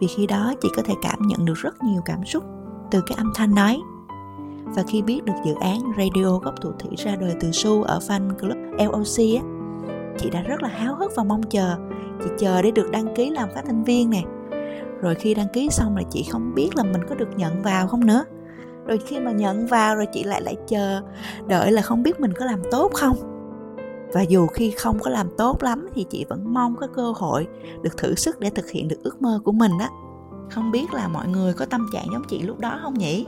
Vì 0.00 0.06
khi 0.06 0.26
đó 0.26 0.54
chị 0.60 0.68
có 0.76 0.82
thể 0.82 0.94
cảm 1.02 1.22
nhận 1.22 1.44
được 1.44 1.54
rất 1.56 1.82
nhiều 1.82 2.02
cảm 2.04 2.24
xúc 2.24 2.44
từ 2.90 3.00
cái 3.06 3.16
âm 3.18 3.32
thanh 3.34 3.54
nói. 3.54 3.80
Và 4.64 4.82
khi 4.88 5.02
biết 5.02 5.24
được 5.24 5.32
dự 5.46 5.54
án 5.60 5.80
radio 5.98 6.38
góc 6.38 6.54
thủ 6.60 6.70
thủy 6.78 6.90
ra 6.96 7.16
đời 7.16 7.34
từ 7.40 7.52
su 7.52 7.82
ở 7.82 7.98
fan 8.08 8.34
club 8.34 8.56
LOC 8.78 9.40
á, 9.40 9.42
chị 10.18 10.30
đã 10.30 10.42
rất 10.42 10.62
là 10.62 10.68
háo 10.68 10.94
hức 10.94 11.12
và 11.16 11.24
mong 11.24 11.42
chờ. 11.42 11.76
Chị 12.24 12.30
chờ 12.38 12.62
để 12.62 12.70
được 12.70 12.90
đăng 12.90 13.14
ký 13.14 13.30
làm 13.30 13.48
phát 13.54 13.62
thanh 13.66 13.84
viên 13.84 14.10
nè. 14.10 14.22
Rồi 15.00 15.14
khi 15.14 15.34
đăng 15.34 15.48
ký 15.52 15.68
xong 15.70 15.96
là 15.96 16.02
chị 16.10 16.26
không 16.30 16.54
biết 16.54 16.76
là 16.76 16.82
mình 16.82 17.02
có 17.08 17.14
được 17.14 17.28
nhận 17.36 17.62
vào 17.62 17.86
không 17.86 18.06
nữa. 18.06 18.24
Rồi 18.86 18.98
khi 18.98 19.20
mà 19.20 19.32
nhận 19.32 19.66
vào 19.66 19.96
rồi 19.96 20.06
chị 20.12 20.24
lại 20.24 20.42
lại 20.42 20.56
chờ 20.68 21.00
đợi 21.46 21.72
là 21.72 21.82
không 21.82 22.02
biết 22.02 22.20
mình 22.20 22.32
có 22.32 22.44
làm 22.44 22.60
tốt 22.70 22.92
không 22.94 23.37
và 24.12 24.22
dù 24.22 24.46
khi 24.46 24.70
không 24.70 24.98
có 24.98 25.10
làm 25.10 25.26
tốt 25.38 25.62
lắm 25.62 25.88
thì 25.94 26.06
chị 26.10 26.24
vẫn 26.28 26.54
mong 26.54 26.76
có 26.76 26.86
cơ 26.86 27.12
hội 27.16 27.46
được 27.82 27.96
thử 27.96 28.14
sức 28.14 28.40
để 28.40 28.50
thực 28.50 28.70
hiện 28.70 28.88
được 28.88 29.02
ước 29.02 29.22
mơ 29.22 29.40
của 29.44 29.52
mình 29.52 29.72
á. 29.80 29.88
Không 30.50 30.70
biết 30.70 30.94
là 30.94 31.08
mọi 31.08 31.28
người 31.28 31.52
có 31.52 31.64
tâm 31.64 31.86
trạng 31.92 32.06
giống 32.12 32.24
chị 32.28 32.42
lúc 32.42 32.58
đó 32.60 32.78
không 32.82 32.94
nhỉ? 32.94 33.26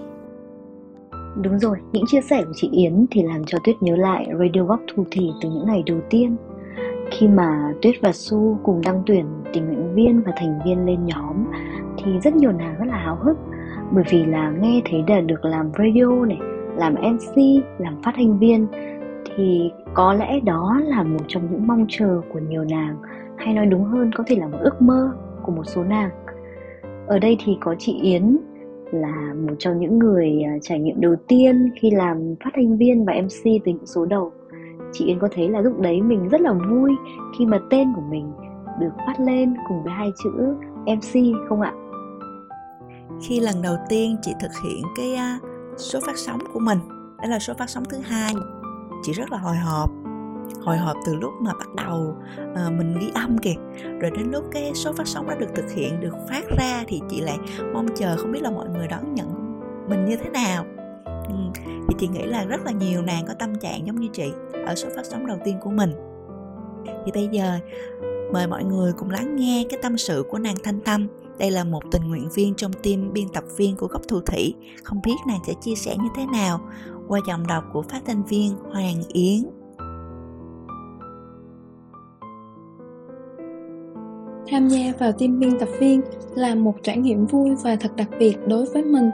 Đúng 1.42 1.58
rồi, 1.58 1.78
những 1.92 2.04
chia 2.06 2.20
sẻ 2.20 2.44
của 2.44 2.52
chị 2.54 2.68
Yến 2.72 3.06
thì 3.10 3.22
làm 3.22 3.44
cho 3.46 3.58
Tuyết 3.64 3.76
nhớ 3.80 3.96
lại 3.96 4.26
Radio 4.38 4.64
Góc 4.64 4.80
Thu 4.94 5.04
Thì 5.10 5.30
từ 5.42 5.48
những 5.50 5.66
ngày 5.66 5.82
đầu 5.86 5.98
tiên. 6.10 6.36
Khi 7.10 7.28
mà 7.28 7.72
Tuyết 7.82 7.94
và 8.02 8.12
Su 8.12 8.58
cùng 8.62 8.80
đăng 8.84 9.02
tuyển 9.06 9.26
tình 9.52 9.66
nguyện 9.66 9.94
viên 9.94 10.22
và 10.22 10.32
thành 10.36 10.60
viên 10.64 10.86
lên 10.86 11.06
nhóm 11.06 11.36
Thì 11.98 12.12
rất 12.24 12.36
nhiều 12.36 12.52
nàng 12.52 12.76
rất 12.78 12.84
là 12.88 12.96
háo 12.96 13.16
hức. 13.16 13.36
Bởi 13.92 14.04
vì 14.10 14.24
là 14.24 14.50
nghe 14.60 14.82
thấy 14.90 15.04
là 15.08 15.20
được 15.20 15.44
làm 15.44 15.70
radio 15.78 16.24
này, 16.26 16.38
làm 16.76 16.94
MC, 16.94 17.36
làm 17.78 18.02
phát 18.02 18.12
thanh 18.16 18.38
viên. 18.38 18.66
Thì 19.36 19.72
có 19.94 20.12
lẽ 20.12 20.40
đó 20.40 20.80
là 20.84 21.02
một 21.02 21.24
trong 21.28 21.42
những 21.50 21.66
mong 21.66 21.86
chờ 21.88 22.20
của 22.32 22.38
nhiều 22.38 22.64
nàng, 22.64 22.96
hay 23.36 23.54
nói 23.54 23.66
đúng 23.66 23.84
hơn, 23.84 24.10
có 24.14 24.24
thể 24.26 24.36
là 24.36 24.46
một 24.46 24.58
ước 24.60 24.82
mơ 24.82 25.12
của 25.42 25.52
một 25.52 25.64
số 25.64 25.84
nàng. 25.84 26.10
Ở 27.06 27.18
đây 27.18 27.36
thì 27.44 27.56
có 27.60 27.74
chị 27.78 27.98
yến 28.02 28.36
là 28.92 29.34
một 29.34 29.54
trong 29.58 29.78
những 29.78 29.98
người 29.98 30.42
à, 30.42 30.52
trải 30.62 30.78
nghiệm 30.78 31.00
đầu 31.00 31.16
tiên 31.28 31.70
khi 31.80 31.90
làm 31.90 32.34
phát 32.44 32.50
thanh 32.54 32.76
viên 32.76 33.04
và 33.04 33.12
mc 33.22 33.44
từ 33.44 33.72
những 33.72 33.86
số 33.86 34.06
đầu. 34.06 34.32
Chị 34.92 35.04
yến 35.04 35.18
có 35.18 35.28
thấy 35.32 35.48
là 35.48 35.60
lúc 35.60 35.80
đấy 35.80 36.02
mình 36.02 36.28
rất 36.28 36.40
là 36.40 36.52
vui 36.52 36.92
khi 37.38 37.46
mà 37.46 37.58
tên 37.70 37.88
của 37.96 38.02
mình 38.10 38.32
được 38.80 38.92
phát 39.06 39.20
lên 39.20 39.54
cùng 39.68 39.82
với 39.82 39.92
hai 39.92 40.08
chữ 40.24 40.54
mc 40.86 41.38
không 41.48 41.60
ạ? 41.60 41.72
Khi 43.22 43.40
lần 43.40 43.54
đầu 43.62 43.76
tiên 43.88 44.16
chị 44.22 44.32
thực 44.40 44.50
hiện 44.64 44.82
cái 44.96 45.14
à, 45.14 45.38
số 45.76 45.98
phát 46.06 46.16
sóng 46.16 46.40
của 46.54 46.60
mình, 46.60 46.78
đó 47.22 47.28
là 47.28 47.38
số 47.38 47.54
phát 47.58 47.70
sóng 47.70 47.84
thứ 47.90 47.98
hai 47.98 48.32
chị 49.02 49.12
rất 49.12 49.32
là 49.32 49.38
hồi 49.38 49.56
hộp. 49.56 49.90
Hồi 50.64 50.76
hộp 50.76 50.96
từ 51.06 51.14
lúc 51.14 51.32
mà 51.40 51.52
bắt 51.58 51.68
đầu 51.74 52.14
à, 52.54 52.70
mình 52.70 52.98
ghi 53.00 53.10
âm 53.14 53.38
kìa 53.38 53.54
rồi 54.00 54.10
đến 54.10 54.30
lúc 54.30 54.44
cái 54.52 54.72
số 54.74 54.92
phát 54.92 55.06
sóng 55.06 55.28
đã 55.28 55.34
được 55.34 55.46
thực 55.54 55.70
hiện 55.70 56.00
được 56.00 56.14
phát 56.28 56.42
ra 56.58 56.84
thì 56.88 57.00
chị 57.08 57.20
lại 57.20 57.38
mong 57.74 57.86
chờ 57.96 58.16
không 58.16 58.32
biết 58.32 58.42
là 58.42 58.50
mọi 58.50 58.68
người 58.68 58.88
đón 58.88 59.14
nhận 59.14 59.60
mình 59.88 60.04
như 60.04 60.16
thế 60.16 60.30
nào. 60.30 60.64
Ừ, 61.04 61.34
thì 61.88 61.94
chị 61.98 62.08
nghĩ 62.08 62.22
là 62.22 62.44
rất 62.44 62.60
là 62.64 62.72
nhiều 62.72 63.02
nàng 63.02 63.24
có 63.28 63.34
tâm 63.34 63.54
trạng 63.54 63.86
giống 63.86 64.00
như 64.00 64.08
chị 64.12 64.32
ở 64.66 64.74
số 64.74 64.88
phát 64.96 65.06
sóng 65.06 65.26
đầu 65.26 65.38
tiên 65.44 65.56
của 65.60 65.70
mình. 65.70 65.92
Thì 67.04 67.12
bây 67.14 67.28
giờ 67.32 67.58
mời 68.32 68.46
mọi 68.46 68.64
người 68.64 68.92
cùng 68.92 69.10
lắng 69.10 69.36
nghe 69.36 69.66
cái 69.70 69.78
tâm 69.82 69.98
sự 69.98 70.24
của 70.30 70.38
nàng 70.38 70.56
thanh 70.64 70.80
tâm. 70.80 71.06
Đây 71.38 71.50
là 71.50 71.64
một 71.64 71.82
tình 71.90 72.08
nguyện 72.08 72.28
viên 72.34 72.54
trong 72.54 72.72
team 72.72 73.12
biên 73.12 73.28
tập 73.28 73.44
viên 73.56 73.76
của 73.76 73.86
góc 73.86 74.02
thu 74.08 74.20
thủy. 74.20 74.54
Không 74.84 75.00
biết 75.04 75.16
nàng 75.28 75.40
sẽ 75.46 75.52
chia 75.60 75.74
sẻ 75.74 75.96
như 75.96 76.08
thế 76.16 76.26
nào? 76.32 76.60
Qua 77.10 77.20
giọng 77.26 77.46
đọc 77.46 77.64
của 77.72 77.82
phát 77.82 78.02
thanh 78.06 78.22
viên 78.24 78.52
Hoàng 78.72 79.02
Yến. 79.08 79.42
tham 84.50 84.68
gia 84.68 84.92
vào 84.98 85.12
team 85.12 85.38
biên 85.38 85.58
tập 85.58 85.68
viên 85.78 86.00
là 86.34 86.54
một 86.54 86.74
trải 86.82 86.96
nghiệm 86.96 87.26
vui 87.26 87.50
và 87.62 87.76
thật 87.76 87.96
đặc 87.96 88.08
biệt 88.18 88.38
đối 88.46 88.66
với 88.66 88.82
mình. 88.82 89.10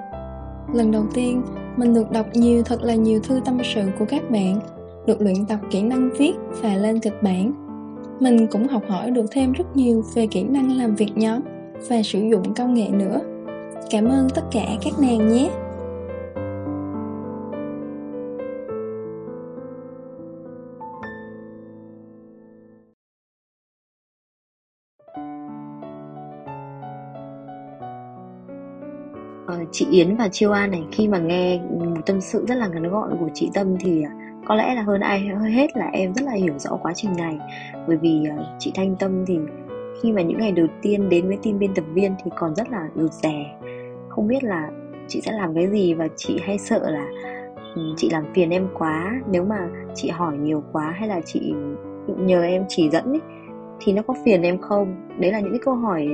Lần 0.75 0.91
đầu 0.91 1.05
tiên, 1.15 1.43
mình 1.77 1.95
được 1.95 2.11
đọc 2.11 2.27
nhiều 2.33 2.63
thật 2.63 2.83
là 2.83 2.95
nhiều 2.95 3.21
thư 3.21 3.41
tâm 3.45 3.59
sự 3.65 3.83
của 3.99 4.05
các 4.09 4.31
bạn, 4.31 4.61
được 5.07 5.21
luyện 5.21 5.47
tập 5.49 5.59
kỹ 5.71 5.83
năng 5.83 6.11
viết 6.19 6.33
và 6.63 6.77
lên 6.77 7.01
kịch 7.01 7.23
bản. 7.23 7.53
Mình 8.21 8.47
cũng 8.47 8.69
học 8.69 8.83
hỏi 8.89 9.11
được 9.11 9.25
thêm 9.31 9.53
rất 9.53 9.77
nhiều 9.77 10.05
về 10.15 10.27
kỹ 10.27 10.43
năng 10.43 10.77
làm 10.77 10.95
việc 10.95 11.13
nhóm 11.15 11.41
và 11.89 12.03
sử 12.03 12.21
dụng 12.21 12.55
công 12.55 12.75
nghệ 12.75 12.89
nữa. 12.89 13.21
Cảm 13.91 14.05
ơn 14.05 14.29
tất 14.35 14.43
cả 14.53 14.67
các 14.83 14.93
nàng 15.01 15.29
nhé! 15.29 15.51
Chị 29.73 29.87
Yến 29.91 30.17
và 30.17 30.29
Chiêu 30.29 30.53
An 30.53 30.71
này 30.71 30.85
khi 30.93 31.09
mà 31.09 31.19
nghe 31.19 31.61
một 31.71 32.07
tâm 32.07 32.21
sự 32.21 32.47
rất 32.49 32.55
là 32.55 32.69
ngắn 32.69 32.91
gọn 32.91 33.17
của 33.21 33.29
chị 33.35 33.51
Tâm 33.55 33.77
thì 33.81 34.03
à, 34.03 34.11
có 34.47 34.55
lẽ 34.55 34.75
là 34.75 34.83
hơn 34.83 35.01
ai 35.01 35.29
hết 35.53 35.77
là 35.77 35.87
em 35.87 36.15
rất 36.15 36.25
là 36.25 36.33
hiểu 36.33 36.59
rõ 36.59 36.71
quá 36.83 36.93
trình 36.95 37.11
này. 37.17 37.39
Bởi 37.89 37.97
vì 37.97 38.25
à, 38.31 38.37
chị 38.59 38.73
Thanh 38.75 38.97
Tâm 38.97 39.25
thì 39.27 39.39
khi 40.03 40.13
mà 40.13 40.23
những 40.23 40.39
ngày 40.39 40.53
đầu 40.53 40.67
tiên 40.83 41.09
đến 41.09 41.29
với 41.29 41.39
team 41.43 41.59
biên 41.59 41.75
tập 41.75 41.85
viên 41.95 42.15
thì 42.25 42.31
còn 42.37 42.55
rất 42.55 42.71
là 42.71 42.89
rụt 42.95 43.13
rè. 43.13 43.59
Không 44.09 44.27
biết 44.27 44.45
là 44.45 44.71
chị 45.09 45.21
sẽ 45.21 45.33
làm 45.33 45.55
cái 45.55 45.67
gì 45.71 45.95
và 45.95 46.09
chị 46.17 46.39
hay 46.43 46.59
sợ 46.59 46.91
là 46.91 47.07
ừ, 47.75 47.83
chị 47.97 48.09
làm 48.11 48.25
phiền 48.35 48.51
em 48.51 48.69
quá. 48.75 49.21
Nếu 49.31 49.45
mà 49.45 49.69
chị 49.95 50.09
hỏi 50.09 50.37
nhiều 50.39 50.65
quá 50.73 50.95
hay 50.99 51.09
là 51.09 51.21
chị 51.25 51.55
nhờ 52.07 52.43
em 52.43 52.65
chỉ 52.69 52.89
dẫn 52.91 53.05
ấy, 53.05 53.21
thì 53.81 53.93
nó 53.93 54.03
có 54.03 54.15
phiền 54.25 54.43
em 54.43 54.59
không? 54.59 55.09
Đấy 55.19 55.33
là 55.33 55.41
những 55.41 55.51
cái 55.51 55.61
câu 55.65 55.75
hỏi 55.75 56.07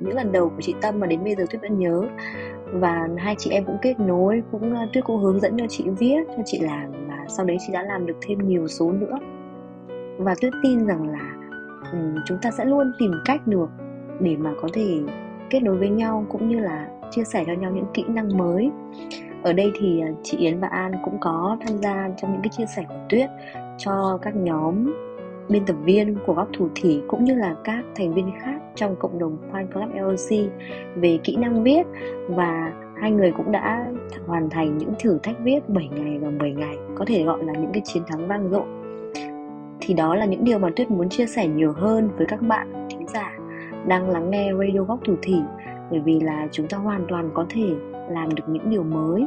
những 0.00 0.14
lần 0.14 0.32
đầu 0.32 0.48
của 0.48 0.60
chị 0.60 0.74
tâm 0.80 1.00
mà 1.00 1.06
đến 1.06 1.24
bây 1.24 1.34
giờ 1.34 1.44
tuyết 1.50 1.62
vẫn 1.62 1.78
nhớ. 1.78 2.02
Và 2.72 3.08
hai 3.16 3.34
chị 3.38 3.50
em 3.50 3.64
cũng 3.64 3.76
kết 3.82 4.00
nối 4.00 4.42
cũng 4.52 4.74
tuyết 4.92 5.04
cũng 5.04 5.18
hướng 5.18 5.40
dẫn 5.40 5.58
cho 5.58 5.66
chị 5.68 5.84
viết 5.98 6.20
cho 6.36 6.42
chị 6.44 6.58
làm 6.58 6.92
và 7.08 7.24
sau 7.28 7.46
đấy 7.46 7.56
chị 7.66 7.72
đã 7.72 7.82
làm 7.82 8.06
được 8.06 8.16
thêm 8.26 8.38
nhiều 8.48 8.68
số 8.68 8.92
nữa. 8.92 9.18
Và 10.18 10.34
tuyết 10.40 10.52
tin 10.62 10.86
rằng 10.86 11.08
là 11.08 11.36
um, 11.92 12.14
chúng 12.26 12.38
ta 12.42 12.50
sẽ 12.50 12.64
luôn 12.64 12.92
tìm 12.98 13.12
cách 13.24 13.46
được 13.46 13.70
để 14.20 14.36
mà 14.36 14.52
có 14.60 14.68
thể 14.72 15.00
kết 15.50 15.60
nối 15.62 15.76
với 15.76 15.88
nhau 15.88 16.26
cũng 16.28 16.48
như 16.48 16.60
là 16.60 16.88
chia 17.10 17.24
sẻ 17.24 17.44
cho 17.46 17.52
nhau 17.52 17.70
những 17.70 17.84
kỹ 17.94 18.04
năng 18.08 18.38
mới. 18.38 18.70
Ở 19.42 19.52
đây 19.52 19.72
thì 19.80 20.00
à, 20.00 20.08
chị 20.22 20.36
Yến 20.38 20.60
và 20.60 20.68
An 20.68 20.92
cũng 21.04 21.16
có 21.20 21.56
tham 21.66 21.78
gia 21.78 22.08
trong 22.16 22.32
những 22.32 22.42
cái 22.42 22.50
chia 22.50 22.66
sẻ 22.76 22.84
của 22.88 22.94
Tuyết 23.08 23.30
cho 23.78 24.18
các 24.22 24.36
nhóm 24.36 24.92
biên 25.48 25.66
tập 25.66 25.76
viên 25.84 26.16
của 26.26 26.34
góc 26.34 26.48
thủ 26.52 26.68
thủy 26.82 27.02
cũng 27.08 27.24
như 27.24 27.34
là 27.34 27.56
các 27.64 27.84
thành 27.94 28.14
viên 28.14 28.30
khác 28.42 28.60
trong 28.74 28.96
cộng 28.96 29.18
đồng 29.18 29.36
Fan 29.52 29.66
Club 29.66 29.94
LOC 29.94 30.50
về 30.96 31.18
kỹ 31.24 31.36
năng 31.36 31.62
viết 31.62 31.86
và 32.28 32.72
hai 33.00 33.10
người 33.10 33.32
cũng 33.32 33.52
đã 33.52 33.86
hoàn 34.26 34.50
thành 34.50 34.78
những 34.78 34.92
thử 34.98 35.18
thách 35.22 35.36
viết 35.40 35.68
7 35.68 35.88
ngày 35.88 36.18
và 36.18 36.30
10 36.30 36.52
ngày, 36.52 36.76
có 36.94 37.04
thể 37.04 37.24
gọi 37.24 37.44
là 37.44 37.52
những 37.52 37.70
cái 37.72 37.82
chiến 37.84 38.02
thắng 38.06 38.28
vang 38.28 38.50
dội. 38.50 38.66
Thì 39.80 39.94
đó 39.94 40.14
là 40.14 40.24
những 40.24 40.44
điều 40.44 40.58
mà 40.58 40.70
Tuyết 40.76 40.90
muốn 40.90 41.08
chia 41.08 41.26
sẻ 41.26 41.48
nhiều 41.48 41.72
hơn 41.72 42.08
với 42.16 42.26
các 42.26 42.42
bạn 42.42 42.88
thính 42.90 43.08
giả 43.08 43.38
đang 43.86 44.10
lắng 44.10 44.30
nghe 44.30 44.52
Radio 44.52 44.82
Góc 44.82 44.98
Thủ 45.04 45.14
Thỉ, 45.22 45.40
bởi 45.90 46.00
vì 46.00 46.20
là 46.20 46.48
chúng 46.52 46.68
ta 46.68 46.78
hoàn 46.78 47.04
toàn 47.08 47.30
có 47.34 47.46
thể 47.48 47.66
làm 48.10 48.34
được 48.34 48.44
những 48.46 48.70
điều 48.70 48.82
mới. 48.82 49.26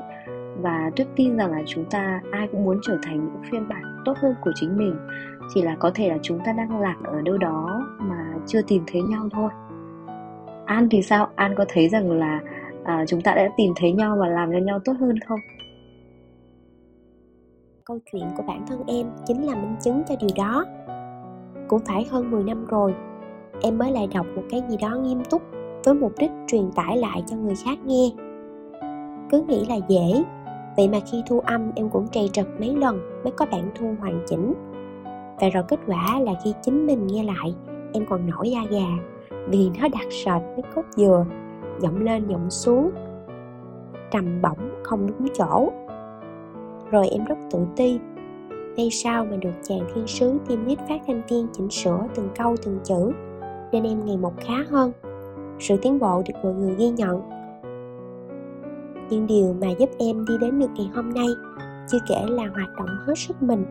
Và 0.61 0.91
Tuyết 0.95 1.07
tin 1.15 1.37
rằng 1.37 1.51
là 1.51 1.61
chúng 1.65 1.85
ta 1.85 2.21
ai 2.31 2.47
cũng 2.51 2.63
muốn 2.63 2.79
trở 2.87 2.97
thành 3.03 3.17
những 3.17 3.51
phiên 3.51 3.67
bản 3.67 3.90
tốt 4.05 4.17
hơn 4.17 4.35
của 4.41 4.51
chính 4.55 4.77
mình. 4.77 4.95
Chỉ 5.53 5.61
là 5.61 5.75
có 5.79 5.91
thể 5.95 6.09
là 6.09 6.17
chúng 6.21 6.39
ta 6.45 6.53
đang 6.53 6.79
lạc 6.79 6.95
ở 7.03 7.21
đâu 7.21 7.37
đó 7.37 7.87
mà 7.99 8.33
chưa 8.47 8.61
tìm 8.61 8.83
thấy 8.87 9.01
nhau 9.01 9.29
thôi. 9.31 9.49
An 10.65 10.87
thì 10.91 11.01
sao? 11.01 11.27
An 11.35 11.55
có 11.57 11.65
thấy 11.69 11.89
rằng 11.89 12.11
là 12.11 12.39
à, 12.83 13.05
chúng 13.07 13.21
ta 13.21 13.35
đã 13.35 13.49
tìm 13.57 13.73
thấy 13.75 13.91
nhau 13.91 14.17
và 14.19 14.27
làm 14.27 14.51
cho 14.51 14.57
nhau 14.57 14.79
tốt 14.85 14.93
hơn 14.99 15.19
không? 15.27 15.39
Câu 17.85 17.99
chuyện 18.11 18.23
của 18.37 18.43
bản 18.47 18.65
thân 18.67 18.83
em 18.87 19.07
chính 19.25 19.45
là 19.45 19.55
minh 19.55 19.75
chứng 19.81 20.03
cho 20.09 20.15
điều 20.19 20.29
đó. 20.37 20.65
Cũng 21.67 21.81
phải 21.85 22.07
hơn 22.11 22.31
10 22.31 22.43
năm 22.43 22.65
rồi 22.65 22.93
em 23.61 23.77
mới 23.77 23.91
lại 23.91 24.07
đọc 24.13 24.25
một 24.35 24.43
cái 24.49 24.63
gì 24.69 24.77
đó 24.81 24.89
nghiêm 24.95 25.23
túc 25.29 25.41
với 25.83 25.93
mục 25.93 26.13
đích 26.19 26.31
truyền 26.47 26.71
tải 26.75 26.97
lại 26.97 27.23
cho 27.27 27.35
người 27.35 27.55
khác 27.65 27.79
nghe. 27.85 28.09
Cứ 29.31 29.43
nghĩ 29.47 29.65
là 29.69 29.75
dễ 29.87 30.23
vậy 30.77 30.89
mà 30.89 30.99
khi 31.11 31.23
thu 31.27 31.39
âm, 31.39 31.71
em 31.75 31.89
cũng 31.89 32.07
trầy 32.11 32.29
trật 32.33 32.47
mấy 32.59 32.75
lần 32.75 33.23
mới 33.23 33.31
có 33.31 33.45
bản 33.51 33.71
thu 33.75 33.95
hoàn 33.99 34.23
chỉnh. 34.27 34.53
Và 35.39 35.49
rồi 35.49 35.63
kết 35.67 35.79
quả 35.87 36.19
là 36.19 36.31
khi 36.43 36.53
chính 36.61 36.85
mình 36.85 37.07
nghe 37.07 37.23
lại, 37.23 37.55
em 37.93 38.05
còn 38.09 38.29
nổi 38.29 38.49
da 38.49 38.61
gà, 38.69 38.87
vì 39.47 39.69
nó 39.81 39.87
đặc 39.87 40.07
sệt 40.11 40.41
với 40.55 40.63
cốt 40.75 40.85
dừa, 40.95 41.25
giọng 41.81 42.03
lên 42.03 42.27
giọng 42.27 42.49
xuống, 42.49 42.91
trầm 44.11 44.41
bổng 44.41 44.69
không 44.83 45.07
đúng 45.07 45.27
chỗ. 45.33 45.71
Rồi 46.91 47.07
em 47.07 47.25
rất 47.25 47.37
tự 47.51 47.59
ti 47.75 47.99
may 48.77 48.89
sao 48.91 49.25
mà 49.25 49.37
được 49.37 49.53
chàng 49.63 49.79
thiên 49.93 50.07
sứ 50.07 50.37
tiêm 50.47 50.67
nít 50.67 50.79
phát 50.89 51.01
thanh 51.07 51.21
viên 51.29 51.47
chỉnh 51.53 51.69
sửa 51.69 52.07
từng 52.15 52.29
câu 52.37 52.55
từng 52.65 52.79
chữ, 52.83 53.11
nên 53.71 53.83
em 53.83 54.05
ngày 54.05 54.17
một 54.17 54.33
khá 54.39 54.53
hơn. 54.69 54.91
Sự 55.59 55.77
tiến 55.81 55.99
bộ 55.99 56.23
được 56.27 56.33
mọi 56.43 56.53
người 56.53 56.75
ghi 56.75 56.89
nhận 56.89 57.21
nhưng 59.11 59.27
điều 59.27 59.55
mà 59.61 59.67
giúp 59.79 59.89
em 59.99 60.25
đi 60.25 60.37
đến 60.37 60.59
được 60.59 60.69
ngày 60.75 60.89
hôm 60.95 61.13
nay, 61.13 61.27
chưa 61.87 61.97
kể 62.07 62.25
là 62.29 62.43
hoạt 62.53 62.75
động 62.77 62.87
hết 63.07 63.13
sức 63.17 63.43
mình, 63.43 63.65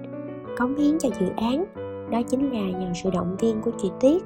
cống 0.58 0.76
hiến 0.76 0.98
cho 0.98 1.08
dự 1.20 1.26
án, 1.36 1.64
đó 2.10 2.22
chính 2.22 2.52
là 2.52 2.78
nhờ 2.78 2.92
sự 3.02 3.10
động 3.10 3.36
viên 3.38 3.60
của 3.60 3.70
chị 3.82 3.90
tuyết. 4.00 4.22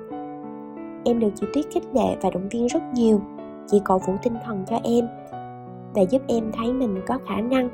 Em 1.05 1.19
được 1.19 1.31
chị 1.35 1.47
tuyết 1.55 1.65
khích 1.71 1.85
lệ 1.95 2.17
và 2.23 2.31
động 2.31 2.49
viên 2.49 2.67
rất 2.67 2.83
nhiều, 2.95 3.21
chị 3.67 3.81
cổ 3.85 3.99
vũ 3.99 4.15
tinh 4.23 4.35
thần 4.45 4.65
cho 4.71 4.81
em 4.85 5.07
và 5.95 6.03
giúp 6.03 6.23
em 6.27 6.53
thấy 6.53 6.73
mình 6.73 7.01
có 7.07 7.19
khả 7.29 7.41
năng. 7.41 7.69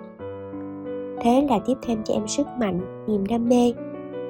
Thế 1.20 1.46
là 1.50 1.58
tiếp 1.66 1.74
thêm 1.82 2.02
cho 2.04 2.14
em 2.14 2.26
sức 2.26 2.46
mạnh, 2.58 3.04
niềm 3.06 3.26
đam 3.26 3.48
mê. 3.48 3.72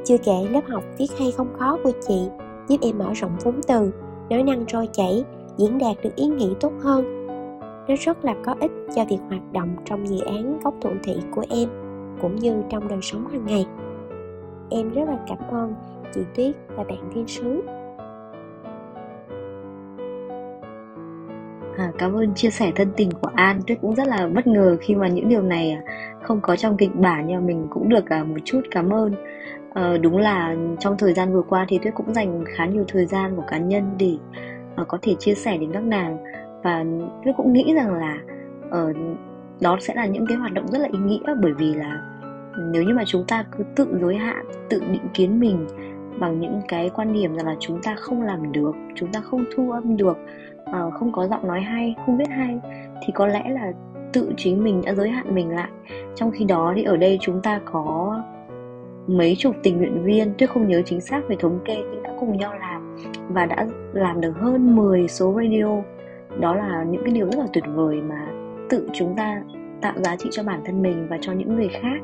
Chưa 0.05 0.17
kể 0.19 0.47
lớp 0.51 0.65
học 0.69 0.85
viết 0.99 1.09
hay 1.19 1.33
không 1.33 1.49
khó 1.59 1.79
của 1.85 1.93
chị, 2.09 2.29
giúp 2.69 2.77
em 2.83 2.99
mở 2.99 3.13
rộng 3.15 3.37
vốn 3.45 3.55
từ, 3.69 3.91
nói 4.31 4.43
năng 4.43 4.65
trôi 4.67 4.89
chảy, 4.93 5.25
diễn 5.57 5.79
đạt 5.79 5.97
được 6.03 6.17
ý 6.17 6.27
nghĩ 6.27 6.55
tốt 6.61 6.73
hơn 6.81 7.20
nó 7.89 7.95
rất 8.01 8.25
là 8.25 8.35
có 8.45 8.55
ích 8.61 8.73
cho 8.97 9.05
việc 9.05 9.19
hoạt 9.29 9.53
động 9.53 9.77
trong 9.85 10.07
dự 10.09 10.21
án 10.25 10.61
góc 10.65 10.75
thuận 10.81 10.99
thị 11.03 11.17
của 11.31 11.45
em 11.51 11.69
cũng 12.23 12.37
như 12.37 12.63
trong 12.71 12.89
đời 12.89 12.99
sống 13.03 13.29
hàng 13.29 13.47
ngày. 13.47 13.67
Em 14.71 14.91
rất 14.91 15.09
là 15.09 15.19
cảm 15.29 15.39
ơn 15.51 15.75
chị 16.15 16.21
tuyết 16.35 16.55
và 16.77 16.85
bạn 16.85 17.11
thiên 17.15 17.27
sứ. 17.27 17.63
À, 21.77 21.93
cảm 21.99 22.13
ơn 22.13 22.35
chia 22.35 22.51
sẻ 22.51 22.73
thân 22.75 22.89
tình 22.97 23.11
của 23.11 23.31
An. 23.35 23.61
Tuyết 23.67 23.79
cũng 23.81 23.95
rất 23.95 24.07
là 24.07 24.29
bất 24.35 24.47
ngờ 24.47 24.77
khi 24.81 24.95
mà 24.95 25.09
những 25.09 25.29
điều 25.29 25.43
này 25.43 25.71
à, 25.71 25.83
không 26.23 26.41
có 26.41 26.57
trong 26.57 26.77
kịch 26.77 26.95
bản 26.95 27.27
nhưng 27.27 27.41
mà 27.41 27.47
mình 27.47 27.67
cũng 27.71 27.89
được 27.89 28.09
à, 28.09 28.25
một 28.25 28.37
chút 28.45 28.61
cảm 28.71 28.91
ơn. 28.91 29.15
À, 29.75 29.97
đúng 30.03 30.19
là 30.19 30.57
trong 30.79 30.99
thời 30.99 31.13
gian 31.13 31.33
vừa 31.33 31.43
qua 31.43 31.67
thì 31.69 31.79
Tuyết 31.79 31.95
cũng 31.95 32.15
dành 32.15 32.45
khá 32.49 32.67
nhiều 32.67 32.85
thời 32.89 33.07
gian 33.07 33.37
của 33.37 33.45
cá 33.49 33.59
nhân 33.59 33.85
để 33.99 34.17
à, 34.77 34.85
có 34.89 34.99
thể 35.03 35.15
chia 35.19 35.35
sẻ 35.35 35.59
đến 35.59 35.73
các 35.73 35.83
nàng 35.83 36.19
và 36.63 36.85
tôi 37.25 37.35
cũng 37.37 37.53
nghĩ 37.53 37.75
rằng 37.75 37.95
là 37.95 38.19
uh, 38.67 38.97
đó 39.61 39.77
sẽ 39.81 39.95
là 39.95 40.07
những 40.07 40.27
cái 40.27 40.37
hoạt 40.37 40.53
động 40.53 40.67
rất 40.67 40.79
là 40.79 40.89
ý 40.93 40.99
nghĩa 40.99 41.35
bởi 41.43 41.53
vì 41.53 41.75
là 41.75 42.03
nếu 42.73 42.83
như 42.83 42.95
mà 42.95 43.03
chúng 43.07 43.25
ta 43.29 43.45
cứ 43.59 43.65
tự 43.77 43.99
giới 44.01 44.15
hạn 44.15 44.45
tự 44.69 44.83
định 44.93 45.09
kiến 45.15 45.41
mình 45.41 45.67
bằng 46.21 46.41
những 46.41 46.61
cái 46.69 46.91
quan 46.95 47.13
điểm 47.13 47.35
rằng 47.35 47.47
là 47.47 47.57
chúng 47.61 47.83
ta 47.83 47.95
không 47.95 48.23
làm 48.23 48.53
được 48.53 48.73
chúng 48.95 49.13
ta 49.13 49.21
không 49.21 49.45
thu 49.57 49.71
âm 49.71 49.97
được 49.97 50.19
uh, 50.63 50.95
không 50.95 51.13
có 51.13 51.27
giọng 51.27 51.49
nói 51.49 51.61
hay 51.61 51.95
không 52.07 52.19
biết 52.19 52.29
hay 52.29 52.61
thì 53.03 53.13
có 53.15 53.27
lẽ 53.27 53.45
là 53.49 53.73
tự 54.13 54.33
chính 54.37 54.65
mình 54.65 54.83
đã 54.87 54.95
giới 54.95 55.09
hạn 55.09 55.35
mình 55.35 55.51
lại. 55.51 55.71
Trong 56.15 56.31
khi 56.31 56.45
đó 56.45 56.73
thì 56.77 56.83
ở 56.83 56.97
đây 56.97 57.19
chúng 57.21 57.41
ta 57.43 57.61
có 57.65 58.23
mấy 59.07 59.37
chục 59.39 59.57
tình 59.63 59.79
nguyện 59.79 60.05
viên 60.05 60.33
tôi 60.39 60.47
không 60.47 60.69
nhớ 60.69 60.83
chính 60.85 61.01
xác 61.01 61.21
về 61.29 61.37
thống 61.41 61.59
kê 61.65 61.77
nhưng 61.77 62.03
đã 62.03 62.13
cùng 62.21 62.37
nhau 62.37 62.55
làm 62.61 62.97
và 63.29 63.47
đã 63.47 63.67
làm 63.93 64.21
được 64.21 64.33
hơn 64.37 64.77
10 64.77 65.09
số 65.09 65.35
radio 65.35 65.67
đó 66.39 66.55
là 66.55 66.85
những 66.91 67.03
cái 67.05 67.15
điều 67.15 67.27
rất 67.27 67.39
là 67.39 67.47
tuyệt 67.53 67.65
vời 67.75 68.03
mà 68.03 68.27
tự 68.69 68.89
chúng 68.93 69.17
ta 69.17 69.43
tạo 69.81 69.95
giá 69.97 70.17
trị 70.17 70.29
cho 70.33 70.43
bản 70.43 70.61
thân 70.65 70.83
mình 70.83 71.07
và 71.11 71.19
cho 71.21 71.33
những 71.33 71.57
người 71.57 71.69
khác. 71.69 71.99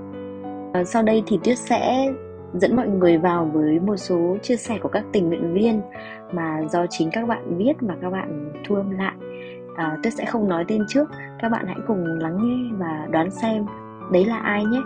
À, 0.73 0.85
sau 0.85 1.03
đây 1.03 1.23
thì 1.27 1.39
tuyết 1.45 1.59
sẽ 1.59 2.13
dẫn 2.55 2.77
mọi 2.77 2.89
người 2.89 3.19
vào 3.19 3.51
với 3.53 3.81
một 3.81 3.97
số 3.97 4.37
chia 4.43 4.57
sẻ 4.57 4.79
của 4.83 4.89
các 4.89 5.05
tình 5.13 5.29
nguyện 5.29 5.55
viên 5.55 5.81
mà 6.33 6.61
do 6.71 6.87
chính 6.91 7.11
các 7.13 7.29
bạn 7.29 7.57
viết 7.57 7.73
và 7.81 7.95
các 8.03 8.11
bạn 8.11 8.53
thu 8.69 8.75
âm 8.75 8.91
lại. 8.91 9.15
À, 9.77 9.97
tuyết 10.03 10.15
sẽ 10.15 10.25
không 10.25 10.49
nói 10.49 10.65
tên 10.69 10.85
trước 10.89 11.11
các 11.39 11.49
bạn 11.49 11.67
hãy 11.67 11.77
cùng 11.87 12.05
lắng 12.05 12.39
nghe 12.43 12.77
và 12.79 13.07
đoán 13.11 13.31
xem 13.31 13.67
đấy 14.13 14.25
là 14.25 14.39
ai 14.39 14.65
nhé. 14.65 14.81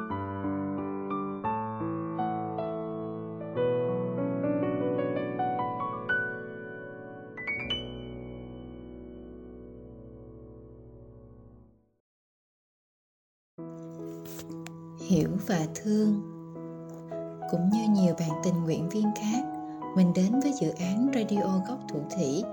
Hiểu 15.10 15.28
và 15.46 15.66
thương 15.74 16.22
cũng 17.50 17.70
như 17.70 17.80
nhiều 17.88 18.14
bạn 18.20 18.30
tình 18.44 18.64
nguyện 18.64 18.88
viên 18.88 19.06
khác 19.16 19.44
mình 19.96 20.12
đến 20.14 20.40
với 20.40 20.52
dự 20.60 20.70
án 20.70 21.08
Radio 21.14 21.60
Góc 21.68 21.78
Thủ 21.88 22.00
Thủy 22.16 22.44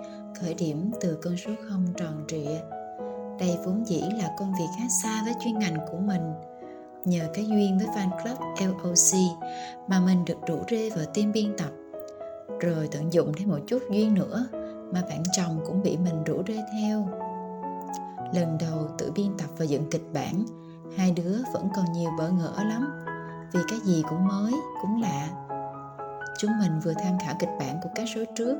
khởi 0.42 0.54
điểm 0.54 0.92
từ 1.02 1.18
con 1.24 1.38
số 1.38 1.52
không 1.70 1.86
tròn 1.98 2.26
trịa. 2.28 2.60
Đây 3.40 3.58
vốn 3.66 3.88
dĩ 3.88 4.02
là 4.18 4.36
công 4.40 4.54
việc 4.60 4.66
khá 4.78 4.84
xa 5.04 5.22
với 5.26 5.34
chuyên 5.44 5.60
ngành 5.60 5.78
của 5.92 5.98
mình. 5.98 6.22
Nhờ 7.06 7.28
cái 7.34 7.46
duyên 7.46 7.78
với 7.78 7.88
fan 7.88 8.10
club 8.24 8.38
LOC 8.60 9.38
mà 9.88 10.00
mình 10.00 10.26
được 10.26 10.38
rủ 10.48 10.60
rê 10.70 10.90
vào 10.90 11.06
team 11.14 11.32
biên 11.32 11.58
tập. 11.58 11.72
Rồi 12.60 12.88
tận 12.92 13.14
dụng 13.14 13.32
thêm 13.38 13.50
một 13.50 13.60
chút 13.68 13.80
duyên 13.92 14.14
nữa 14.14 14.48
mà 14.94 15.02
bạn 15.10 15.24
chồng 15.38 15.60
cũng 15.66 15.82
bị 15.84 15.98
mình 15.98 16.24
rủ 16.24 16.44
rê 16.48 16.64
theo. 16.74 17.08
Lần 18.34 18.58
đầu 18.60 18.88
tự 18.98 19.12
biên 19.16 19.38
tập 19.38 19.50
và 19.58 19.66
dựng 19.66 19.90
kịch 19.92 20.14
bản, 20.14 20.46
hai 20.98 21.12
đứa 21.12 21.38
vẫn 21.54 21.70
còn 21.76 21.86
nhiều 21.94 22.12
bỡ 22.18 22.30
ngỡ 22.30 22.64
lắm 22.64 22.92
vì 23.52 23.60
cái 23.68 23.80
gì 23.80 24.04
cũng 24.10 24.28
mới, 24.28 24.54
cũng 24.82 25.02
lạ. 25.02 25.28
Chúng 26.38 26.52
mình 26.60 26.80
vừa 26.84 26.94
tham 26.94 27.18
khảo 27.20 27.36
kịch 27.40 27.50
bản 27.60 27.80
của 27.84 27.90
các 27.96 28.06
số 28.16 28.22
trước, 28.36 28.58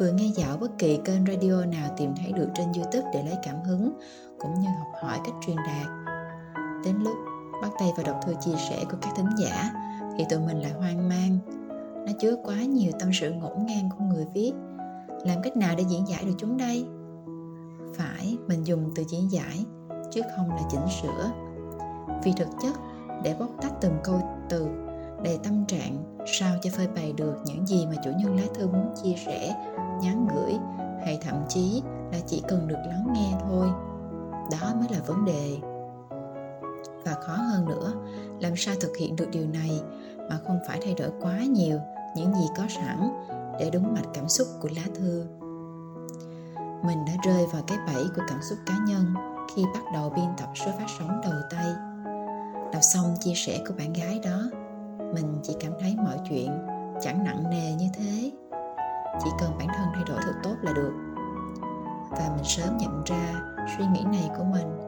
vừa 0.00 0.12
nghe 0.12 0.26
dạo 0.36 0.56
bất 0.56 0.78
kỳ 0.78 0.98
kênh 1.04 1.26
radio 1.26 1.64
nào 1.64 1.90
tìm 1.96 2.14
thấy 2.16 2.32
được 2.32 2.48
trên 2.54 2.66
YouTube 2.72 3.10
để 3.14 3.22
lấy 3.22 3.34
cảm 3.42 3.60
hứng, 3.60 3.92
cũng 4.38 4.60
như 4.60 4.68
học 4.68 5.02
hỏi 5.02 5.20
cách 5.24 5.34
truyền 5.46 5.56
đạt. 5.56 5.86
Đến 6.84 6.96
lúc 6.98 7.14
bắt 7.62 7.70
tay 7.78 7.92
vào 7.96 8.06
đọc 8.06 8.20
thư 8.26 8.34
chia 8.40 8.56
sẻ 8.70 8.84
của 8.90 8.96
các 9.00 9.12
thính 9.16 9.30
giả, 9.38 9.70
thì 10.18 10.24
tụi 10.30 10.38
mình 10.38 10.62
lại 10.62 10.72
hoang 10.72 11.08
mang. 11.08 11.38
Nó 12.06 12.12
chứa 12.20 12.34
quá 12.44 12.54
nhiều 12.54 12.92
tâm 13.00 13.10
sự 13.12 13.32
ngổn 13.32 13.66
ngang 13.66 13.88
của 13.90 14.04
người 14.04 14.26
viết. 14.34 14.52
Làm 15.24 15.42
cách 15.42 15.56
nào 15.56 15.74
để 15.78 15.84
diễn 15.88 16.08
giải 16.08 16.24
được 16.24 16.34
chúng 16.38 16.56
đây? 16.56 16.86
Phải, 17.94 18.36
mình 18.46 18.66
dùng 18.66 18.90
từ 18.94 19.04
diễn 19.08 19.30
giải, 19.30 19.64
chứ 20.10 20.22
không 20.36 20.50
là 20.50 20.62
chỉnh 20.70 20.86
sửa. 21.02 21.30
Vì 22.24 22.32
thực 22.36 22.48
chất, 22.62 22.74
để 23.24 23.36
bóc 23.38 23.48
tách 23.62 23.72
từng 23.80 23.98
câu 24.04 24.20
từ 24.48 24.68
đầy 25.24 25.38
tâm 25.44 25.64
trạng 25.66 26.18
sao 26.26 26.56
cho 26.62 26.70
phơi 26.76 26.88
bày 26.88 27.12
được 27.16 27.34
những 27.44 27.66
gì 27.66 27.86
mà 27.86 27.94
chủ 28.04 28.10
nhân 28.18 28.36
lá 28.36 28.46
thư 28.54 28.66
muốn 28.66 28.94
chia 29.02 29.14
sẻ 29.26 29.54
nhắn 30.02 30.28
gửi 30.34 30.58
hay 31.04 31.18
thậm 31.22 31.44
chí 31.48 31.82
là 32.12 32.18
chỉ 32.26 32.42
cần 32.48 32.68
được 32.68 32.78
lắng 32.86 33.06
nghe 33.12 33.32
thôi. 33.42 33.66
Đó 34.52 34.74
mới 34.74 34.88
là 34.90 34.98
vấn 35.06 35.24
đề. 35.24 35.58
Và 37.04 37.12
khó 37.12 37.32
hơn 37.32 37.68
nữa 37.68 37.92
làm 38.40 38.56
sao 38.56 38.74
thực 38.80 38.96
hiện 38.96 39.16
được 39.16 39.28
điều 39.32 39.46
này 39.46 39.80
mà 40.30 40.38
không 40.46 40.58
phải 40.68 40.80
thay 40.84 40.94
đổi 40.94 41.10
quá 41.20 41.38
nhiều 41.38 41.78
những 42.16 42.34
gì 42.34 42.46
có 42.56 42.64
sẵn 42.68 43.10
để 43.58 43.70
đúng 43.70 43.94
mạch 43.94 44.06
cảm 44.14 44.28
xúc 44.28 44.46
của 44.60 44.68
lá 44.76 44.82
thư? 44.94 45.26
Mình 46.84 46.98
đã 47.06 47.12
rơi 47.24 47.46
vào 47.52 47.62
cái 47.66 47.78
bẫy 47.86 48.04
của 48.16 48.22
cảm 48.28 48.38
xúc 48.42 48.58
cá 48.66 48.74
nhân 48.86 49.14
khi 49.54 49.64
bắt 49.74 49.82
đầu 49.94 50.10
biên 50.10 50.28
tập 50.38 50.48
số 50.54 50.70
phát 50.78 50.86
sóng 50.98 51.20
đầu 51.24 51.40
tay 51.50 51.87
đọc 52.72 52.82
xong 52.94 53.14
chia 53.20 53.34
sẻ 53.34 53.58
của 53.68 53.74
bạn 53.78 53.92
gái 53.92 54.20
đó, 54.24 54.50
mình 55.14 55.38
chỉ 55.42 55.56
cảm 55.60 55.72
thấy 55.80 55.96
mọi 55.96 56.18
chuyện 56.28 56.50
chẳng 57.00 57.24
nặng 57.24 57.50
nề 57.50 57.72
như 57.72 57.86
thế. 57.94 58.30
Chỉ 59.24 59.30
cần 59.40 59.50
bản 59.58 59.68
thân 59.76 59.88
thay 59.94 60.04
đổi 60.08 60.18
thật 60.22 60.34
tốt 60.42 60.54
là 60.62 60.72
được. 60.72 60.92
Và 62.10 62.30
mình 62.36 62.44
sớm 62.44 62.76
nhận 62.76 63.02
ra 63.06 63.40
suy 63.78 63.84
nghĩ 63.86 64.04
này 64.04 64.30
của 64.38 64.44
mình 64.44 64.78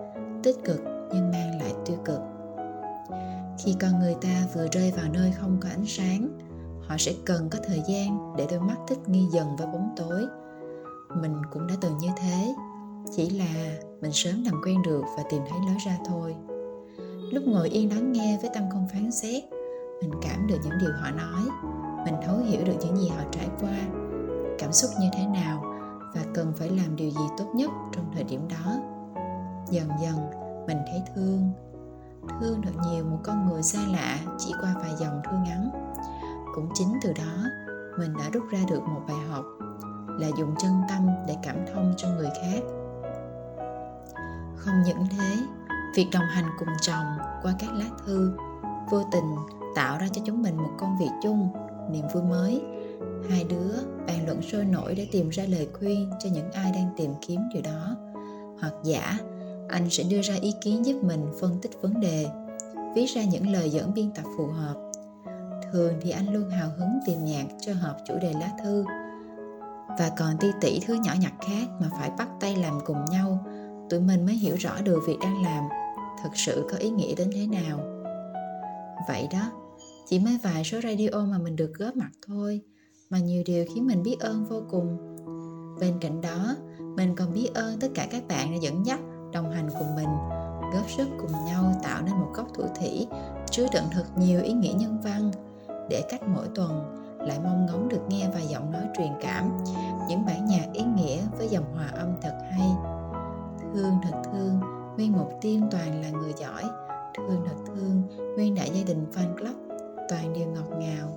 tích 0.43 0.57
cực 0.65 0.81
nhưng 1.15 1.31
mang 1.31 1.61
lại 1.61 1.73
tiêu 1.87 1.97
cực. 2.05 2.21
Khi 3.59 3.77
con 3.81 3.99
người 3.99 4.15
ta 4.23 4.43
vừa 4.55 4.67
rơi 4.73 4.93
vào 4.97 5.07
nơi 5.13 5.33
không 5.33 5.59
có 5.61 5.69
ánh 5.69 5.87
sáng, 5.87 6.29
họ 6.89 6.97
sẽ 6.99 7.13
cần 7.27 7.51
có 7.51 7.59
thời 7.67 7.83
gian 7.89 8.35
để 8.37 8.47
đôi 8.51 8.61
mắt 8.61 8.77
thích 8.89 8.99
nghi 9.07 9.27
dần 9.33 9.57
với 9.57 9.67
bóng 9.67 9.95
tối. 9.97 10.27
Mình 11.23 11.43
cũng 11.53 11.67
đã 11.67 11.75
từng 11.81 11.99
như 11.99 12.09
thế, 12.21 12.55
chỉ 13.11 13.31
là 13.31 13.79
mình 14.01 14.13
sớm 14.13 14.43
làm 14.45 14.61
quen 14.65 14.83
được 14.83 15.03
và 15.17 15.23
tìm 15.31 15.43
thấy 15.51 15.59
lối 15.67 15.77
ra 15.87 15.99
thôi 16.09 16.35
lúc 17.31 17.45
ngồi 17.47 17.69
yên 17.69 17.95
lắng 17.95 18.13
nghe 18.13 18.39
với 18.43 18.51
tâm 18.55 18.65
không 18.73 18.87
phán 18.93 19.11
xét, 19.11 19.45
mình 20.01 20.11
cảm 20.23 20.47
được 20.47 20.59
những 20.65 20.79
điều 20.81 20.93
họ 20.93 21.11
nói. 21.11 21.43
Mình 22.05 22.15
thấu 22.27 22.37
hiểu 22.39 22.65
được 22.65 22.77
những 22.81 22.97
gì 22.97 23.09
họ 23.09 23.25
trải 23.33 23.49
qua. 23.61 23.79
Cảm 24.59 24.73
xúc 24.73 24.91
như 25.01 25.07
thế 25.13 25.27
nào 25.27 25.65
và 26.15 26.21
cần 26.35 26.53
phải 26.57 26.69
làm 26.69 26.97
điều 26.97 27.11
gì 27.11 27.25
tốt 27.39 27.47
nhất 27.55 27.71
trong 27.93 28.11
thời 28.15 28.25
điểm 28.25 28.49
đó. 28.49 28.73
Dần 29.71 29.89
dần, 30.03 30.17
mình 30.67 30.79
thấy 30.91 31.03
thương. 31.15 31.53
Thương 32.41 32.61
được 32.61 32.75
nhiều 32.87 33.05
một 33.05 33.19
con 33.23 33.49
người 33.49 33.63
xa 33.63 33.81
lạ 33.93 34.19
chỉ 34.39 34.53
qua 34.61 34.75
vài 34.83 34.93
dòng 34.99 35.21
thư 35.25 35.37
ngắn. 35.37 35.71
Cũng 36.55 36.69
chính 36.75 36.89
từ 37.03 37.13
đó, 37.13 37.45
mình 37.99 38.15
đã 38.19 38.31
rút 38.33 38.43
ra 38.51 38.59
được 38.69 38.83
một 38.83 39.01
bài 39.09 39.19
học 39.31 39.45
là 40.19 40.29
dùng 40.39 40.55
chân 40.59 40.73
tâm 40.89 41.09
để 41.27 41.37
cảm 41.43 41.57
thông 41.75 41.95
cho 41.97 42.09
người 42.09 42.31
khác. 42.43 42.61
Không 44.57 44.75
những 44.87 45.07
thế 45.11 45.37
việc 45.97 46.07
đồng 46.13 46.27
hành 46.31 46.51
cùng 46.59 46.69
chồng 46.81 47.07
qua 47.43 47.53
các 47.59 47.73
lá 47.73 47.87
thư 48.07 48.33
vô 48.91 49.03
tình 49.13 49.37
tạo 49.75 49.99
ra 49.99 50.09
cho 50.13 50.23
chúng 50.25 50.43
mình 50.43 50.57
một 50.57 50.71
công 50.79 50.99
việc 50.99 51.11
chung, 51.23 51.49
niềm 51.91 52.05
vui 52.15 52.23
mới. 52.23 52.63
Hai 53.31 53.45
đứa 53.45 53.73
bàn 54.07 54.27
luận 54.27 54.43
sôi 54.43 54.65
nổi 54.65 54.95
để 54.95 55.09
tìm 55.13 55.29
ra 55.29 55.45
lời 55.49 55.69
khuyên 55.79 56.11
cho 56.19 56.31
những 56.33 56.53
ai 56.53 56.73
đang 56.73 56.91
tìm 56.97 57.11
kiếm 57.21 57.41
điều 57.55 57.63
đó. 57.63 57.97
Hoặc 58.61 58.73
giả, 58.85 59.19
anh 59.69 59.91
sẽ 59.91 60.05
đưa 60.05 60.23
ra 60.23 60.35
ý 60.35 60.55
kiến 60.61 60.87
giúp 60.87 61.05
mình 61.05 61.27
phân 61.41 61.59
tích 61.63 61.71
vấn 61.83 62.01
đề, 62.01 62.27
viết 62.95 63.07
ra 63.07 63.23
những 63.25 63.53
lời 63.53 63.71
dẫn 63.71 63.95
biên 63.95 64.11
tập 64.11 64.25
phù 64.37 64.47
hợp. 64.47 64.75
Thường 65.73 65.95
thì 66.01 66.11
anh 66.11 66.33
luôn 66.33 66.51
hào 66.51 66.69
hứng 66.79 66.99
tìm 67.07 67.25
nhạc 67.25 67.45
cho 67.61 67.73
hợp 67.73 67.97
chủ 68.07 68.15
đề 68.23 68.33
lá 68.33 68.51
thư. 68.63 68.85
Và 69.99 70.11
còn 70.19 70.37
ti 70.41 70.49
tỉ 70.61 70.81
thứ 70.87 70.95
nhỏ 70.95 71.13
nhặt 71.21 71.33
khác 71.41 71.69
mà 71.81 71.89
phải 71.99 72.11
bắt 72.19 72.29
tay 72.41 72.57
làm 72.57 72.81
cùng 72.87 73.05
nhau, 73.11 73.39
tụi 73.91 74.01
mình 74.01 74.27
mới 74.27 74.35
hiểu 74.35 74.57
rõ 74.57 74.81
được 74.85 75.01
việc 75.07 75.17
đang 75.23 75.43
làm 75.43 75.65
thực 76.23 76.37
sự 76.37 76.67
có 76.71 76.77
ý 76.77 76.91
nghĩa 76.91 77.15
đến 77.15 77.31
thế 77.35 77.47
nào. 77.47 77.79
Vậy 79.09 79.29
đó, 79.33 79.53
chỉ 80.07 80.19
mới 80.19 80.39
vài 80.43 80.65
số 80.65 80.81
radio 80.83 81.25
mà 81.25 81.39
mình 81.39 81.57
được 81.57 81.73
góp 81.79 81.97
mặt 81.97 82.11
thôi, 82.27 82.61
mà 83.11 83.19
nhiều 83.19 83.43
điều 83.47 83.65
khiến 83.75 83.87
mình 83.87 84.03
biết 84.03 84.17
ơn 84.21 84.45
vô 84.45 84.63
cùng. 84.71 85.17
Bên 85.81 85.95
cạnh 86.01 86.21
đó, 86.21 86.57
mình 86.97 87.15
còn 87.17 87.33
biết 87.33 87.49
ơn 87.55 87.81
tất 87.81 87.89
cả 87.95 88.07
các 88.11 88.29
bạn 88.29 88.51
đã 88.51 88.57
dẫn 88.57 88.87
dắt, 88.87 89.01
đồng 89.33 89.51
hành 89.51 89.69
cùng 89.79 89.95
mình, 89.97 90.09
góp 90.75 90.91
sức 90.91 91.09
cùng 91.19 91.33
nhau 91.47 91.75
tạo 91.83 92.03
nên 92.03 92.15
một 92.15 92.31
góc 92.35 92.47
thủ 92.55 92.65
thủy 92.81 93.07
chứa 93.51 93.67
đựng 93.73 93.85
thật 93.93 94.05
nhiều 94.19 94.43
ý 94.43 94.53
nghĩa 94.53 94.73
nhân 94.73 95.01
văn, 95.05 95.31
để 95.91 96.03
cách 96.11 96.23
mỗi 96.35 96.47
tuần 96.55 96.97
lại 97.19 97.39
mong 97.45 97.67
ngóng 97.67 97.89
được 97.89 98.01
nghe 98.09 98.31
vài 98.35 98.47
giọng 98.47 98.73
nói 98.73 98.83
truyền 98.97 99.13
cảm, 99.23 99.59
những 100.09 100.27
bản 100.27 100.47
nhạc 100.47 100.67
ý 100.73 100.83
nghĩa 100.83 101.21
với 101.39 101.49
dòng 101.49 101.75
hòa 101.75 101.87
âm 101.87 102.09
thật 102.23 102.39
hay. 102.51 102.69
Thương 103.75 103.95
thật 104.03 104.23
thương 104.25 104.80
nguyên 105.01 105.13
một 105.13 105.31
team 105.43 105.69
toàn 105.71 106.03
là 106.03 106.11
người 106.11 106.33
giỏi 106.37 106.63
thương 107.17 107.43
thật 107.47 107.55
thương 107.67 108.03
nguyên 108.37 108.55
đại 108.55 108.71
gia 108.75 108.83
đình 108.87 109.07
fan 109.15 109.37
club 109.37 109.57
toàn 110.09 110.33
đều 110.33 110.47
ngọt 110.47 110.77
ngào. 110.79 111.17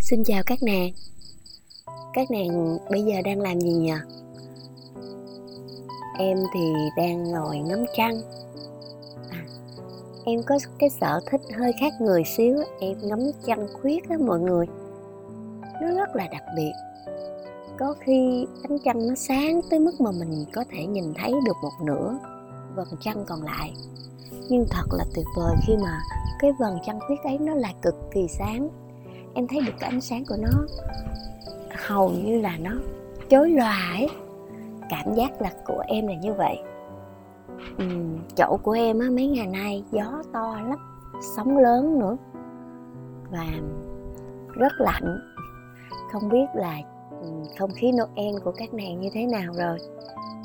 Xin 0.00 0.24
chào 0.24 0.42
các 0.46 0.58
nàng. 0.62 0.90
Các 2.12 2.30
nàng 2.30 2.78
bây 2.90 3.02
giờ 3.02 3.14
đang 3.24 3.40
làm 3.40 3.60
gì 3.60 3.72
nhỉ? 3.72 3.92
Em 6.18 6.38
thì 6.54 6.72
đang 6.96 7.24
ngồi 7.24 7.58
ngắm 7.58 7.84
trăng. 7.96 8.20
À, 9.30 9.44
Em 10.24 10.40
có 10.46 10.58
cái 10.78 10.90
sở 10.90 11.20
thích 11.30 11.40
hơi 11.58 11.72
khác 11.80 11.92
người 12.00 12.22
xíu 12.36 12.56
Em 12.80 12.98
ngắm 13.02 13.20
trăng 13.46 13.66
khuyết 13.80 14.08
á 14.08 14.16
mọi 14.26 14.40
người. 14.40 14.66
Nó 15.80 15.94
rất 15.94 16.16
là 16.16 16.28
đặc 16.32 16.42
biệt. 16.56 16.72
Có 17.78 17.94
khi 18.00 18.46
ánh 18.68 18.78
trăng 18.84 19.08
nó 19.08 19.14
sáng 19.14 19.60
tới 19.70 19.80
mức 19.80 20.00
mà 20.00 20.10
mình 20.10 20.44
có 20.52 20.64
thể 20.70 20.86
nhìn 20.86 21.14
thấy 21.14 21.32
được 21.46 21.56
một 21.62 21.72
nửa 21.84 22.18
vầng 22.74 22.88
trăng 23.00 23.24
còn 23.26 23.42
lại. 23.42 23.74
Nhưng 24.48 24.66
thật 24.70 24.84
là 24.92 25.04
tuyệt 25.14 25.26
vời 25.36 25.56
khi 25.66 25.76
mà 25.82 26.00
cái 26.38 26.52
vầng 26.58 26.78
trăng 26.86 26.98
khuyết 27.06 27.22
ấy 27.24 27.38
nó 27.38 27.54
là 27.54 27.72
cực 27.82 27.94
kỳ 28.10 28.28
sáng. 28.28 28.68
Em 29.34 29.46
thấy 29.46 29.60
được 29.60 29.72
cái 29.80 29.90
ánh 29.90 30.00
sáng 30.00 30.24
của 30.28 30.36
nó 30.38 30.66
hầu 31.86 32.10
như 32.10 32.40
là 32.40 32.56
nó 32.58 32.70
chối 33.28 33.50
lòa 33.50 33.92
ấy. 33.96 34.08
Cảm 34.90 35.14
giác 35.14 35.42
là 35.42 35.52
của 35.66 35.82
em 35.86 36.06
là 36.06 36.14
như 36.14 36.32
vậy. 36.32 36.58
Ừ, 37.78 37.84
chỗ 38.36 38.58
của 38.62 38.72
em 38.72 38.98
á 38.98 39.06
mấy 39.10 39.26
ngày 39.26 39.46
nay 39.46 39.84
gió 39.92 40.22
to 40.32 40.60
lắm 40.68 40.78
sóng 41.36 41.58
lớn 41.58 41.98
nữa 41.98 42.16
và 43.30 43.46
rất 44.54 44.72
lạnh 44.78 45.33
không 46.12 46.28
biết 46.28 46.46
là 46.54 46.78
ừ, 47.22 47.28
không 47.58 47.70
khí 47.74 47.92
Noel 47.92 48.34
của 48.44 48.52
các 48.56 48.74
nàng 48.74 49.00
như 49.00 49.08
thế 49.12 49.26
nào 49.26 49.52
rồi. 49.56 49.78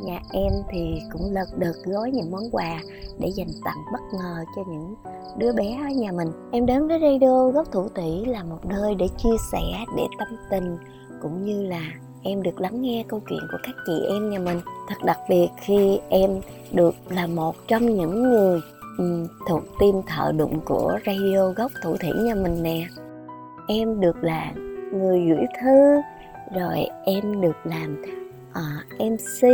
Nhà 0.02 0.20
em 0.34 0.52
thì 0.72 1.02
cũng 1.12 1.32
lật 1.32 1.58
đật 1.58 1.76
gói 1.86 2.12
những 2.12 2.32
món 2.32 2.44
quà 2.52 2.80
để 3.20 3.28
dành 3.28 3.52
tặng 3.66 3.78
bất 3.94 4.00
ngờ 4.14 4.46
cho 4.56 4.62
những 4.68 4.96
đứa 5.38 5.54
bé 5.54 5.80
ở 5.84 5.90
nhà 5.90 6.12
mình. 6.12 6.28
Em 6.52 6.66
đến 6.66 6.88
với 6.88 7.00
radio 7.00 7.50
góc 7.50 7.72
thủ 7.72 7.90
tỷ 7.90 8.26
là 8.26 8.44
một 8.44 8.66
nơi 8.66 8.96
để 8.96 9.08
chia 9.18 9.36
sẻ 9.52 9.86
để 9.98 10.04
tâm 10.20 10.28
tình 10.50 10.78
cũng 11.22 11.46
như 11.46 11.64
là 11.64 11.82
em 12.24 12.44
được 12.44 12.62
lắng 12.62 12.82
nghe 12.82 13.04
câu 13.08 13.22
chuyện 13.30 13.40
của 13.52 13.58
các 13.64 13.76
chị 13.86 14.06
em 14.08 14.30
nhà 14.30 14.40
mình. 14.40 14.62
Thật 14.90 15.06
đặc 15.06 15.20
biệt 15.30 15.50
khi 15.58 16.00
em 16.10 16.42
được 16.72 16.96
là 17.10 17.28
một 17.28 17.56
trong 17.68 17.86
những 17.86 18.24
người 18.24 18.62
um, 18.98 19.28
thuộc 19.48 19.64
team 19.80 20.02
thợ 20.08 20.32
đụng 20.32 20.60
của 20.66 21.00
radio 21.06 21.52
góc 21.56 21.72
thủ 21.84 21.96
thủy 21.98 22.10
nhà 22.22 22.36
mình 22.36 22.64
nè. 22.64 22.88
Em 23.68 24.00
được 24.00 24.24
là 24.24 24.54
người 24.94 25.26
gửi 25.30 25.46
thư 25.62 26.02
rồi 26.60 26.88
em 27.06 27.42
được 27.42 27.58
làm 27.64 28.04
ờ, 28.54 28.62
uh, 28.62 29.12
mc 29.12 29.50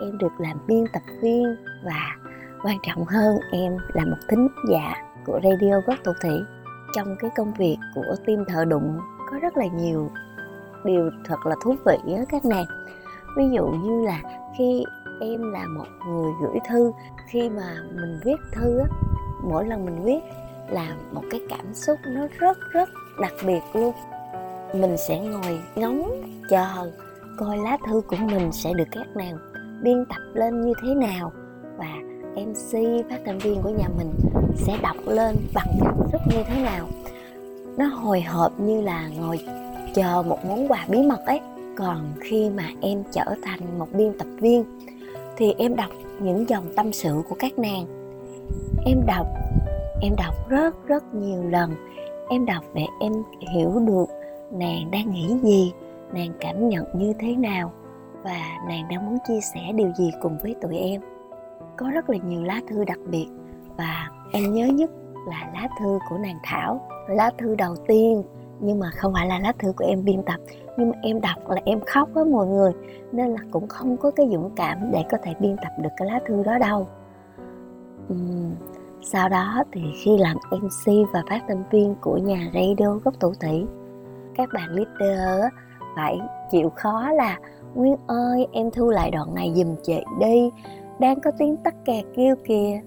em 0.00 0.18
được 0.18 0.32
làm 0.38 0.58
biên 0.66 0.84
tập 0.92 1.02
viên 1.22 1.56
và 1.84 2.16
quan 2.62 2.76
trọng 2.86 3.04
hơn 3.04 3.36
em 3.52 3.76
là 3.92 4.04
một 4.04 4.16
thính 4.28 4.48
giả 4.70 4.94
của 5.26 5.40
radio 5.42 5.80
gốc 5.86 5.98
thủ 6.04 6.12
thủy. 6.22 6.40
Trong 6.94 7.16
cái 7.18 7.30
công 7.36 7.54
việc 7.54 7.76
của 7.94 8.16
tim 8.26 8.44
thợ 8.48 8.64
đụng 8.64 8.98
có 9.30 9.38
rất 9.42 9.56
là 9.56 9.66
nhiều 9.66 10.10
điều 10.84 11.10
thật 11.24 11.46
là 11.46 11.56
thú 11.64 11.74
vị 11.86 12.14
á 12.16 12.22
các 12.28 12.44
nàng. 12.44 12.64
Ví 13.36 13.44
dụ 13.52 13.66
như 13.66 14.06
là 14.06 14.20
khi 14.58 14.84
em 15.20 15.52
là 15.52 15.66
một 15.66 15.86
người 16.08 16.32
gửi 16.42 16.58
thư 16.68 16.92
khi 17.26 17.50
mà 17.50 17.76
mình 17.94 18.20
viết 18.24 18.36
thư 18.52 18.78
á 18.78 18.86
mỗi 19.44 19.64
lần 19.64 19.84
mình 19.84 20.04
viết 20.04 20.20
là 20.68 20.96
một 21.12 21.22
cái 21.30 21.40
cảm 21.48 21.74
xúc 21.74 21.98
nó 22.06 22.26
rất 22.38 22.58
rất 22.72 22.88
đặc 23.20 23.32
biệt 23.46 23.60
luôn 23.74 23.94
mình 24.74 24.96
sẽ 24.96 25.18
ngồi 25.20 25.60
ngóng 25.76 26.22
chờ 26.48 26.90
coi 27.38 27.58
lá 27.58 27.78
thư 27.86 28.00
của 28.00 28.16
mình 28.16 28.52
sẽ 28.52 28.72
được 28.72 28.88
các 28.92 29.06
nàng 29.16 29.38
biên 29.82 30.04
tập 30.08 30.22
lên 30.34 30.60
như 30.60 30.72
thế 30.82 30.94
nào. 30.94 31.32
Và 31.76 31.96
mc 32.34 32.72
phát 33.10 33.20
thanh 33.26 33.38
viên 33.38 33.62
của 33.62 33.68
nhà 33.70 33.88
mình, 33.98 34.12
sẽ 34.56 34.76
đọc 34.82 34.96
lên 35.06 35.36
bằng 35.54 35.66
cảm 35.80 35.96
xúc 36.12 36.20
như 36.30 36.42
thế 36.46 36.62
nào. 36.62 36.88
Nó 37.76 37.86
hồi 37.86 38.20
hộp 38.20 38.60
như 38.60 38.80
là 38.80 39.08
ngồi 39.08 39.40
chờ 39.94 40.22
một 40.22 40.38
món 40.44 40.68
quà 40.68 40.86
bí 40.88 41.02
mật 41.02 41.20
ấy. 41.26 41.40
Còn 41.76 42.12
khi 42.20 42.50
mà 42.50 42.64
em 42.80 43.02
trở 43.12 43.24
thành 43.42 43.78
một 43.78 43.88
biên 43.92 44.18
tập 44.18 44.26
viên, 44.40 44.64
thì 45.36 45.54
em 45.58 45.76
đọc 45.76 45.90
những 46.20 46.48
dòng 46.48 46.64
tâm 46.76 46.92
sự 46.92 47.22
của 47.28 47.36
các 47.38 47.58
nàng. 47.58 47.86
Em 48.86 49.00
đọc 49.06 49.26
em 50.00 50.12
đọc 50.16 50.48
rất 50.48 50.86
rất 50.86 51.14
nhiều 51.14 51.42
lần. 51.50 51.74
Em 52.28 52.46
đọc 52.46 52.64
để 52.74 52.86
em 53.00 53.12
hiểu 53.54 53.82
được 53.86 54.06
nàng 54.52 54.90
đang 54.90 55.10
nghĩ 55.10 55.38
gì 55.42 55.72
nàng 56.12 56.30
cảm 56.40 56.68
nhận 56.68 56.84
như 56.94 57.12
thế 57.18 57.36
nào 57.36 57.72
và 58.22 58.40
nàng 58.68 58.88
đang 58.90 59.06
muốn 59.06 59.18
chia 59.28 59.40
sẻ 59.54 59.60
điều 59.74 59.92
gì 59.92 60.10
cùng 60.20 60.38
với 60.42 60.54
tụi 60.62 60.76
em. 60.76 61.00
Có 61.76 61.90
rất 61.94 62.10
là 62.10 62.16
nhiều 62.16 62.42
lá 62.42 62.60
thư 62.68 62.84
đặc 62.84 62.98
biệt 63.10 63.26
và 63.76 64.08
em 64.32 64.54
nhớ 64.54 64.66
nhất 64.66 64.90
là 65.28 65.50
lá 65.54 65.68
thư 65.80 65.98
của 66.10 66.18
nàng 66.18 66.38
thảo 66.42 66.88
lá 67.08 67.30
thư 67.38 67.54
đầu 67.54 67.76
tiên. 67.88 68.22
Nhưng 68.60 68.78
mà 68.78 68.90
không 68.90 69.12
phải 69.12 69.26
là 69.26 69.38
lá 69.38 69.52
thư 69.58 69.72
của 69.72 69.84
em 69.84 70.04
biên 70.04 70.22
tập 70.22 70.40
nhưng 70.76 70.90
mà 70.90 70.96
em 71.02 71.20
đọc 71.20 71.48
là 71.48 71.60
em 71.64 71.80
khóc 71.86 72.08
á 72.14 72.22
mọi 72.24 72.46
người 72.46 72.72
nên 73.12 73.28
là 73.28 73.40
cũng 73.50 73.68
không 73.68 73.96
có 73.96 74.10
cái 74.10 74.28
dũng 74.32 74.50
cảm 74.56 74.78
để 74.92 75.04
có 75.10 75.18
thể 75.22 75.34
biên 75.40 75.56
tập 75.56 75.72
được 75.82 75.88
cái 75.96 76.08
lá 76.08 76.20
thư 76.26 76.42
đó 76.42 76.58
đâu. 76.58 76.86
Uhm, 78.12 78.54
sau 79.02 79.28
đó 79.28 79.64
thì 79.72 79.80
khi 80.04 80.18
làm 80.18 80.36
mc 80.50 80.92
và 81.12 81.22
phát 81.30 81.40
thanh 81.48 81.64
viên 81.70 81.94
của 82.00 82.16
nhà 82.16 82.50
radio 82.54 82.98
gốc 83.04 83.14
thủ 83.20 83.32
thủy 83.40 83.66
các 84.36 84.48
bạn 84.52 84.68
leader 84.70 85.52
phải 85.96 86.20
chịu 86.50 86.70
khó 86.76 87.12
là 87.12 87.38
nguyên 87.74 87.96
ơi 88.06 88.46
em 88.52 88.70
thu 88.70 88.90
lại 88.90 89.10
đoạn 89.10 89.34
này 89.34 89.52
giùm 89.56 89.74
chị 89.82 90.00
đi 90.20 90.50
đang 91.00 91.20
có 91.20 91.30
tiếng 91.38 91.56
tắc 91.56 91.74
kè 91.84 92.02
kêu 92.16 92.36
kìa. 92.48 92.80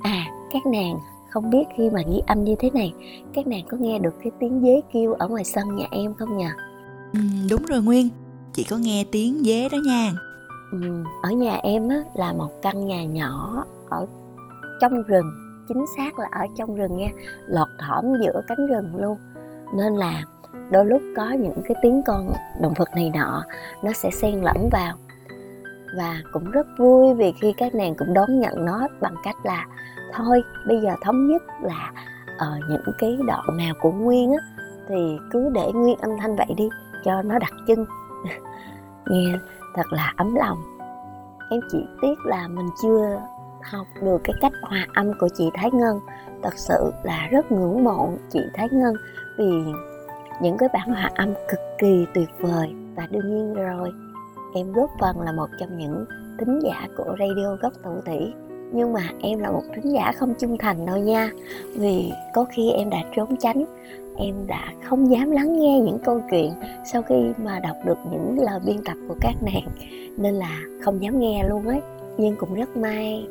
À 0.00 0.24
các 0.52 0.66
nàng 0.66 0.98
không 1.30 1.50
biết 1.50 1.64
khi 1.76 1.90
mà 1.90 2.00
ghi 2.08 2.20
âm 2.26 2.44
như 2.44 2.54
thế 2.58 2.70
này 2.70 2.94
các 3.34 3.46
nàng 3.46 3.64
có 3.68 3.76
nghe 3.80 3.98
được 3.98 4.14
cái 4.22 4.32
tiếng 4.40 4.60
dế 4.62 4.80
kêu 4.92 5.12
ở 5.12 5.28
ngoài 5.28 5.44
sân 5.44 5.76
nhà 5.76 5.86
em 5.90 6.14
không 6.14 6.36
nhỉ 6.36 6.48
ừ, 7.12 7.20
đúng 7.50 7.62
rồi 7.68 7.82
nguyên 7.82 8.08
chị 8.52 8.64
có 8.70 8.76
nghe 8.76 9.04
tiếng 9.12 9.42
dế 9.44 9.68
đó 9.68 9.78
nha. 9.86 10.12
Ừ, 10.72 10.78
ở 11.22 11.30
nhà 11.30 11.58
em 11.62 11.88
á 11.88 11.96
là 12.14 12.32
một 12.32 12.50
căn 12.62 12.86
nhà 12.86 13.04
nhỏ 13.04 13.64
ở 13.90 14.06
trong 14.80 15.02
rừng 15.02 15.26
chính 15.68 15.84
xác 15.96 16.18
là 16.18 16.28
ở 16.32 16.46
trong 16.56 16.74
rừng 16.74 16.96
nha 16.96 17.08
lọt 17.46 17.68
thỏm 17.78 18.04
giữa 18.22 18.40
cánh 18.48 18.66
rừng 18.66 18.96
luôn 18.96 19.16
nên 19.72 19.94
là 19.94 20.22
đôi 20.70 20.86
lúc 20.86 21.02
có 21.16 21.30
những 21.30 21.62
cái 21.68 21.76
tiếng 21.82 22.02
con 22.06 22.32
động 22.60 22.74
vật 22.76 22.88
này 22.94 23.12
nọ, 23.14 23.44
nó 23.82 23.92
sẽ 23.92 24.10
xen 24.10 24.40
lẫn 24.40 24.68
vào. 24.72 24.96
Và 25.96 26.20
cũng 26.32 26.50
rất 26.50 26.66
vui 26.78 27.14
vì 27.14 27.32
khi 27.40 27.54
các 27.56 27.74
nàng 27.74 27.94
cũng 27.94 28.14
đón 28.14 28.40
nhận 28.40 28.64
nó 28.64 28.88
bằng 29.00 29.14
cách 29.24 29.36
là, 29.44 29.66
thôi, 30.14 30.42
bây 30.66 30.80
giờ 30.80 30.94
thống 31.02 31.26
nhất 31.26 31.42
là 31.62 31.92
ở 32.38 32.58
những 32.68 32.94
cái 32.98 33.18
đoạn 33.26 33.56
nào 33.56 33.74
của 33.80 33.92
nguyên 33.92 34.32
á, 34.32 34.38
thì 34.88 35.18
cứ 35.30 35.50
để 35.54 35.72
nguyên 35.74 35.98
âm 35.98 36.10
thanh 36.20 36.36
vậy 36.36 36.54
đi, 36.56 36.68
cho 37.04 37.22
nó 37.22 37.38
đặc 37.38 37.52
trưng. 37.66 37.86
Nghe 39.06 39.38
thật 39.74 39.92
là 39.92 40.12
ấm 40.16 40.34
lòng. 40.34 40.58
Em 41.50 41.60
chỉ 41.72 41.86
tiếc 42.02 42.18
là 42.24 42.48
mình 42.48 42.66
chưa 42.82 43.20
học 43.62 43.86
được 44.02 44.20
cái 44.24 44.34
cách 44.40 44.52
hòa 44.62 44.86
âm 44.94 45.12
của 45.20 45.28
chị 45.34 45.50
Thái 45.54 45.70
Ngân. 45.70 46.00
Thật 46.42 46.54
sự 46.56 46.92
là 47.02 47.28
rất 47.30 47.52
ngưỡng 47.52 47.84
mộ 47.84 48.10
chị 48.30 48.40
Thái 48.54 48.68
Ngân 48.72 48.94
vì 49.38 49.62
những 50.42 50.58
cái 50.58 50.68
bản 50.72 50.88
hòa 50.88 51.10
âm 51.14 51.34
cực 51.48 51.60
kỳ 51.78 52.06
tuyệt 52.14 52.28
vời. 52.40 52.68
Và 52.96 53.06
đương 53.10 53.28
nhiên 53.28 53.54
rồi, 53.54 53.92
em 54.54 54.72
góp 54.72 54.90
phần 55.00 55.20
là 55.20 55.32
một 55.32 55.48
trong 55.60 55.78
những 55.78 56.04
thính 56.38 56.60
giả 56.62 56.88
của 56.96 57.16
radio 57.18 57.56
gốc 57.60 57.72
thủ 57.84 58.00
thủy 58.06 58.32
nhưng 58.72 58.92
mà 58.92 59.08
em 59.20 59.38
là 59.38 59.50
một 59.50 59.62
thính 59.74 59.92
giả 59.92 60.12
không 60.12 60.34
trung 60.38 60.56
thành 60.58 60.86
đâu 60.86 60.96
nha, 60.96 61.30
vì 61.74 62.12
có 62.34 62.44
khi 62.44 62.70
em 62.70 62.90
đã 62.90 62.98
trốn 63.16 63.36
tránh, 63.36 63.64
em 64.16 64.34
đã 64.46 64.72
không 64.84 65.10
dám 65.10 65.30
lắng 65.30 65.60
nghe 65.60 65.80
những 65.80 65.98
câu 66.04 66.20
chuyện 66.30 66.52
sau 66.92 67.02
khi 67.02 67.14
mà 67.44 67.60
đọc 67.60 67.76
được 67.84 67.98
những 68.12 68.38
lời 68.38 68.60
biên 68.66 68.76
tập 68.84 68.96
của 69.08 69.14
các 69.20 69.34
nàng, 69.42 69.68
nên 70.16 70.34
là 70.34 70.60
không 70.84 71.02
dám 71.02 71.20
nghe 71.20 71.48
luôn 71.48 71.66
ấy. 71.66 71.80
Nhưng 72.18 72.36
cũng 72.36 72.54
rất 72.54 72.76
may, 72.76 73.26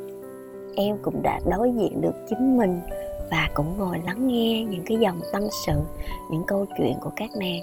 em 0.76 0.98
cũng 1.02 1.22
đã 1.24 1.40
đối 1.52 1.72
diện 1.72 2.02
được 2.02 2.16
chính 2.30 2.58
mình 2.58 2.80
và 3.32 3.50
cũng 3.54 3.78
ngồi 3.78 4.00
lắng 4.06 4.28
nghe 4.28 4.64
những 4.64 4.84
cái 4.86 4.98
dòng 4.98 5.20
tâm 5.34 5.44
sự, 5.66 5.80
những 6.32 6.44
câu 6.48 6.66
chuyện 6.78 6.94
của 7.02 7.12
các 7.16 7.30
nàng. 7.40 7.62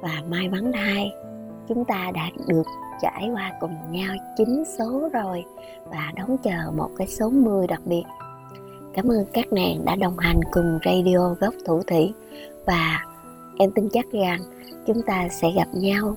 Và 0.00 0.22
may 0.28 0.48
mắn 0.48 0.72
thay, 0.74 1.12
chúng 1.68 1.84
ta 1.84 2.10
đã 2.14 2.30
được 2.46 2.66
trải 3.02 3.30
qua 3.34 3.52
cùng 3.60 3.76
nhau 3.90 4.14
chín 4.36 4.64
số 4.78 5.08
rồi 5.12 5.44
và 5.84 6.12
đón 6.16 6.36
chờ 6.38 6.70
một 6.76 6.90
cái 6.98 7.06
số 7.06 7.30
10 7.30 7.66
đặc 7.66 7.80
biệt. 7.84 8.04
Cảm 8.94 9.08
ơn 9.08 9.24
các 9.32 9.52
nàng 9.52 9.84
đã 9.84 9.96
đồng 9.96 10.18
hành 10.18 10.40
cùng 10.52 10.78
radio 10.84 11.34
gốc 11.40 11.54
thủ 11.66 11.82
thủy 11.82 12.12
và 12.66 13.04
em 13.58 13.70
tin 13.70 13.88
chắc 13.92 14.12
rằng 14.12 14.40
chúng 14.86 15.02
ta 15.02 15.28
sẽ 15.28 15.50
gặp 15.56 15.68
nhau 15.72 16.16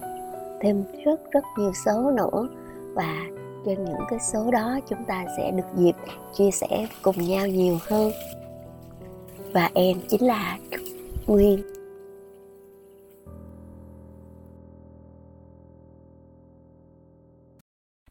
thêm 0.62 0.84
rất 1.06 1.32
rất 1.32 1.43
nhiều 1.58 1.72
số 1.86 2.12
nữa. 2.12 2.48
Và 2.93 3.15
trên 3.65 3.86
những 3.86 4.06
cái 4.10 4.19
số 4.19 4.52
đó 4.52 4.80
chúng 4.89 5.06
ta 5.08 5.26
sẽ 5.38 5.52
được 5.52 5.63
dịp 5.78 5.95
chia 6.34 6.52
sẻ 6.52 6.88
cùng 7.02 7.28
nhau 7.28 7.48
nhiều 7.48 7.78
hơn. 7.82 8.12
Và 9.54 9.69
em 9.74 9.98
chính 10.10 10.26
là 10.26 10.58
nguyên. 11.28 11.62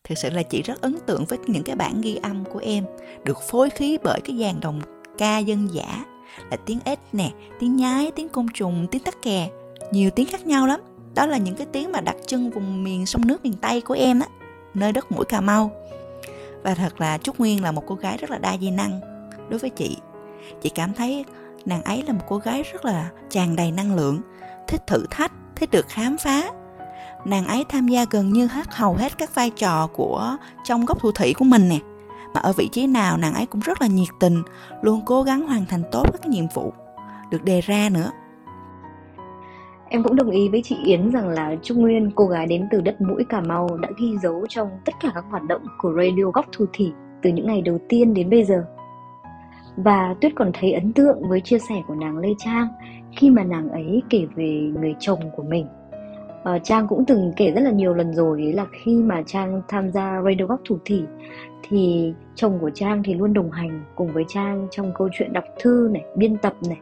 Thực 0.04 0.18
sự 0.18 0.30
là 0.30 0.42
chị 0.42 0.62
rất 0.62 0.80
ấn 0.80 0.96
tượng 1.06 1.24
với 1.24 1.38
những 1.46 1.62
cái 1.62 1.76
bản 1.76 2.00
ghi 2.00 2.18
âm 2.22 2.44
của 2.44 2.58
em, 2.58 2.84
được 3.24 3.38
phối 3.42 3.70
khí 3.70 3.98
bởi 4.02 4.20
cái 4.24 4.38
dàn 4.38 4.61
đồng 4.61 4.80
ca 5.18 5.38
dân 5.38 5.68
giả 5.72 6.04
là 6.50 6.56
tiếng 6.66 6.78
ếch 6.84 6.98
nè, 7.12 7.30
tiếng 7.61 7.76
nhái, 7.76 8.11
tiếng 8.11 8.28
côn 8.28 8.46
trùng, 8.54 8.87
tiếng 8.90 9.02
tắc 9.02 9.22
kè, 9.22 9.50
nhiều 9.92 10.11
tiếng 10.11 10.26
khác 10.26 10.46
nhau 10.46 10.66
lắm. 10.66 10.80
Đó 11.14 11.26
là 11.26 11.38
những 11.38 11.54
cái 11.54 11.66
tiếng 11.72 11.92
mà 11.92 12.00
đặc 12.00 12.16
trưng 12.26 12.50
vùng 12.50 12.84
miền 12.84 13.06
sông 13.06 13.26
nước 13.26 13.44
miền 13.44 13.54
tây 13.61 13.80
của 13.80 13.94
em 13.94 14.20
á 14.20 14.28
nơi 14.78 14.92
đất 14.92 15.12
mũi 15.12 15.24
Cà 15.24 15.40
Mau. 15.40 15.70
Và 16.62 16.74
thật 16.74 17.00
là 17.00 17.18
Trúc 17.18 17.38
Nguyên 17.38 17.62
là 17.62 17.72
một 17.72 17.82
cô 17.86 17.94
gái 17.94 18.16
rất 18.16 18.30
là 18.30 18.38
đa 18.38 18.56
di 18.60 18.70
năng 18.70 19.00
đối 19.48 19.58
với 19.58 19.70
chị. 19.70 19.96
Chị 20.62 20.68
cảm 20.68 20.94
thấy 20.94 21.24
nàng 21.64 21.82
ấy 21.82 22.02
là 22.06 22.12
một 22.12 22.24
cô 22.28 22.36
gái 22.38 22.62
rất 22.72 22.84
là 22.84 23.10
tràn 23.30 23.56
đầy 23.56 23.70
năng 23.72 23.94
lượng, 23.94 24.20
thích 24.68 24.86
thử 24.86 25.06
thách, 25.10 25.32
thích 25.56 25.70
được 25.70 25.86
khám 25.88 26.16
phá. 26.18 26.50
Nàng 27.24 27.46
ấy 27.46 27.64
tham 27.68 27.88
gia 27.88 28.04
gần 28.10 28.32
như 28.32 28.46
hết 28.46 28.66
hầu 28.70 28.94
hết 28.94 29.18
các 29.18 29.34
vai 29.34 29.50
trò 29.50 29.86
của 29.86 30.36
trong 30.64 30.84
góc 30.84 31.00
thủ 31.00 31.12
thủy 31.12 31.34
của 31.38 31.44
mình 31.44 31.68
nè. 31.68 31.78
Mà 32.34 32.40
ở 32.40 32.52
vị 32.52 32.68
trí 32.72 32.86
nào 32.86 33.16
nàng 33.16 33.34
ấy 33.34 33.46
cũng 33.46 33.60
rất 33.60 33.80
là 33.80 33.86
nhiệt 33.86 34.08
tình, 34.20 34.42
luôn 34.82 35.02
cố 35.06 35.22
gắng 35.22 35.46
hoàn 35.46 35.66
thành 35.66 35.82
tốt 35.92 36.06
các 36.12 36.26
nhiệm 36.26 36.44
vụ 36.54 36.72
được 37.30 37.44
đề 37.44 37.60
ra 37.60 37.88
nữa. 37.88 38.10
Em 39.90 40.03
cũng 40.03 40.16
đồng 40.16 40.31
ý 40.31 40.48
với 40.48 40.62
chị 40.64 40.77
Yến 40.85 41.11
rằng 41.11 41.29
là 41.29 41.57
Trung 41.62 41.79
Nguyên, 41.79 42.11
cô 42.14 42.27
gái 42.27 42.46
đến 42.46 42.68
từ 42.70 42.81
đất 42.81 43.01
mũi 43.01 43.24
Cà 43.29 43.40
Mau 43.40 43.68
đã 43.83 43.88
ghi 43.98 44.16
dấu 44.22 44.46
trong 44.48 44.68
tất 44.85 44.92
cả 45.01 45.11
các 45.14 45.24
hoạt 45.31 45.42
động 45.42 45.62
của 45.79 45.92
Radio 45.96 46.24
Góc 46.35 46.46
Thu 46.53 46.64
Thỉ 46.72 46.92
từ 47.22 47.31
những 47.31 47.46
ngày 47.46 47.62
đầu 47.62 47.79
tiên 47.88 48.14
đến 48.14 48.31
bây 48.31 48.44
giờ. 48.44 48.64
Và 49.77 50.14
Tuyết 50.20 50.33
còn 50.37 50.51
thấy 50.55 50.72
ấn 50.72 50.92
tượng 50.92 51.29
với 51.29 51.40
chia 51.40 51.59
sẻ 51.59 51.74
của 51.87 51.94
nàng 51.94 52.18
Lê 52.18 52.29
Trang 52.38 52.68
khi 53.16 53.31
mà 53.31 53.44
nàng 53.44 53.68
ấy 53.68 54.03
kể 54.11 54.27
về 54.35 54.70
người 54.81 54.94
chồng 54.98 55.20
của 55.37 55.42
mình. 55.42 55.66
À, 56.44 56.59
Trang 56.59 56.88
cũng 56.88 57.05
từng 57.05 57.33
kể 57.37 57.53
rất 57.53 57.61
là 57.61 57.70
nhiều 57.70 57.94
lần 57.94 58.14
rồi 58.14 58.42
ấy 58.42 58.53
là 58.53 58.66
khi 58.83 58.94
mà 58.94 59.22
Trang 59.27 59.62
tham 59.68 59.90
gia 59.90 60.22
Radio 60.24 60.46
Góc 60.46 60.61
Thủ 60.68 60.79
Thỉ 60.85 61.03
thì 61.68 62.12
chồng 62.35 62.59
của 62.61 62.70
Trang 62.70 63.03
thì 63.03 63.14
luôn 63.14 63.33
đồng 63.33 63.51
hành 63.51 63.85
cùng 63.94 64.12
với 64.12 64.24
Trang 64.29 64.68
trong 64.70 64.92
câu 64.98 65.09
chuyện 65.12 65.33
đọc 65.33 65.44
thư 65.61 65.90
này, 65.92 66.05
biên 66.16 66.37
tập 66.37 66.55
này 66.68 66.79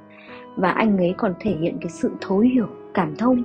và 0.57 0.71
anh 0.71 0.99
ấy 0.99 1.15
còn 1.17 1.35
thể 1.41 1.57
hiện 1.61 1.79
cái 1.81 1.91
sự 1.91 2.11
thấu 2.21 2.39
hiểu 2.39 2.67
cảm 2.97 3.17
thông 3.17 3.43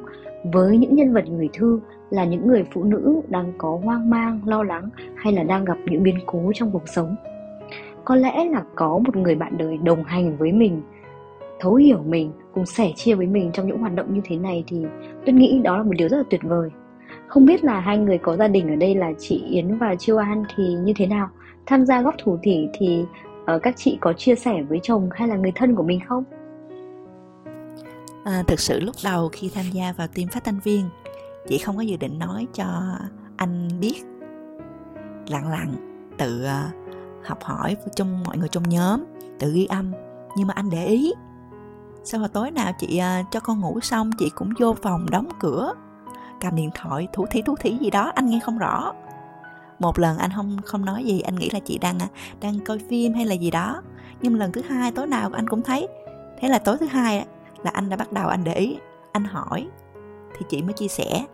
với 0.54 0.78
những 0.78 0.96
nhân 0.96 1.14
vật 1.14 1.24
gửi 1.30 1.50
thư 1.54 1.80
là 2.10 2.26
những 2.26 2.48
người 2.48 2.64
phụ 2.74 2.84
nữ 2.84 3.22
đang 3.28 3.54
có 3.58 3.80
hoang 3.84 4.10
mang 4.10 4.40
lo 4.46 4.64
lắng 4.64 4.90
hay 5.16 5.34
là 5.34 5.44
đang 5.44 5.66
gặp 5.66 5.78
những 5.86 6.04
biến 6.04 6.18
cố 6.26 6.52
trong 6.56 6.72
cuộc 6.72 6.88
sống. 6.88 7.16
Có 8.06 8.16
lẽ 8.16 8.46
là 8.46 8.64
có 8.76 9.00
một 9.06 9.16
người 9.16 9.36
bạn 9.36 9.58
đời 9.58 9.78
đồng 9.78 10.04
hành 10.04 10.38
với 10.38 10.52
mình 10.52 10.82
thấu 11.60 11.76
hiểu 11.76 12.00
mình 12.06 12.32
cùng 12.54 12.66
sẻ 12.66 12.92
chia 12.96 13.16
với 13.16 13.28
mình 13.28 13.52
trong 13.54 13.68
những 13.68 13.78
hoạt 13.78 13.96
động 13.96 14.14
như 14.14 14.22
thế 14.24 14.38
này 14.38 14.64
thì 14.68 14.86
tôi 15.26 15.36
nghĩ 15.36 15.62
đó 15.64 15.78
là 15.78 15.84
một 15.84 15.94
điều 15.98 16.10
rất 16.10 16.18
là 16.18 16.24
tuyệt 16.30 16.42
vời. 16.44 16.70
Không 17.28 17.46
biết 17.46 17.64
là 17.64 17.80
hai 17.80 17.98
người 17.98 18.18
có 18.18 18.38
gia 18.38 18.48
đình 18.48 18.70
ở 18.70 18.76
đây 18.76 18.96
là 18.96 19.12
chị 19.20 19.44
Yến 19.50 19.78
và 19.78 19.96
Chiêu 19.96 20.18
An 20.18 20.44
thì 20.56 20.64
như 20.74 20.94
thế 20.96 21.08
nào? 21.08 21.30
Tham 21.66 21.86
gia 21.86 22.02
góp 22.02 22.16
thủ 22.18 22.38
thỉ 22.44 22.68
thì 22.74 23.06
uh, 23.56 23.62
các 23.62 23.74
chị 23.78 23.98
có 24.02 24.14
chia 24.14 24.36
sẻ 24.36 24.64
với 24.70 24.80
chồng 24.84 25.10
hay 25.12 25.28
là 25.28 25.36
người 25.36 25.52
thân 25.56 25.76
của 25.76 25.84
mình 25.84 26.00
không? 26.08 26.24
À, 28.24 28.44
thực 28.48 28.60
sự 28.60 28.80
lúc 28.80 28.96
đầu 29.04 29.30
khi 29.30 29.52
tham 29.56 29.66
gia 29.72 29.92
vào 29.92 30.08
team 30.08 30.28
phát 30.30 30.44
thanh 30.44 30.60
viên 30.60 30.90
chị 31.48 31.58
không 31.58 31.78
có 31.78 31.82
dự 31.82 31.98
định 31.98 32.20
nói 32.20 32.48
cho 32.54 32.66
anh 33.38 33.68
biết. 33.80 34.04
Lặng 35.28 35.50
lặng 35.50 35.74
tự 36.18 36.44
à, 36.44 36.72
học 37.26 37.44
hỏi 37.44 37.76
trong 37.96 38.24
mọi 38.24 38.38
người 38.38 38.50
trong 38.50 38.70
nhóm 38.70 39.04
tự 39.40 39.52
ghi 39.54 39.66
âm 39.66 39.92
nhưng 40.38 40.48
mà 40.48 40.54
anh 40.54 40.70
để 40.70 40.86
ý. 40.86 41.14
Sau 42.04 42.20
hồi 42.20 42.30
tối 42.30 42.52
nào 42.52 42.72
chị 42.80 42.98
à, 42.98 43.24
cho 43.32 43.40
con 43.40 43.60
ngủ 43.60 43.80
xong 43.80 44.12
chị 44.20 44.30
cũng 44.36 44.50
vô 44.60 44.76
phòng 44.82 45.10
đóng 45.10 45.30
cửa 45.40 45.74
cầm 46.42 46.56
điện 46.56 46.70
thoại 46.76 47.08
thủ 47.14 47.26
thí 47.32 47.42
thủ 47.42 47.56
thí 47.56 47.78
gì 47.78 47.90
đó 47.90 48.12
anh 48.16 48.26
nghe 48.26 48.40
không 48.44 48.58
rõ. 48.58 48.94
Một 49.80 50.00
lần 50.00 50.18
anh 50.18 50.32
không 50.36 50.58
không 50.66 50.86
nói 50.86 51.04
gì 51.04 51.22
anh 51.22 51.36
nghĩ 51.36 51.50
là 51.50 51.60
chị 51.60 51.78
đang 51.78 52.00
à, 52.00 52.08
đang 52.42 52.60
coi 52.60 52.80
phim 52.90 53.14
hay 53.14 53.26
là 53.26 53.34
gì 53.34 53.52
đó 53.52 53.82
nhưng 54.22 54.36
lần 54.36 54.52
thứ 54.52 54.62
hai 54.62 54.92
tối 54.92 55.08
nào 55.08 55.30
anh 55.34 55.50
cũng 55.50 55.62
thấy 55.62 55.88
thế 56.40 56.48
là 56.48 56.60
tối 56.60 56.78
thứ 56.80 56.86
hai 56.86 57.26
là 57.64 57.72
anh 57.74 57.90
đã 57.90 57.98
bắt 57.98 58.12
đầu 58.12 58.28
anh 58.28 58.44
để 58.44 58.54
ý 58.54 58.78
anh 59.12 59.24
hỏi 59.24 59.68
thì 60.38 60.46
chị 60.50 60.62
mới 60.62 60.74
chia 60.74 60.88
sẻ. 60.88 61.26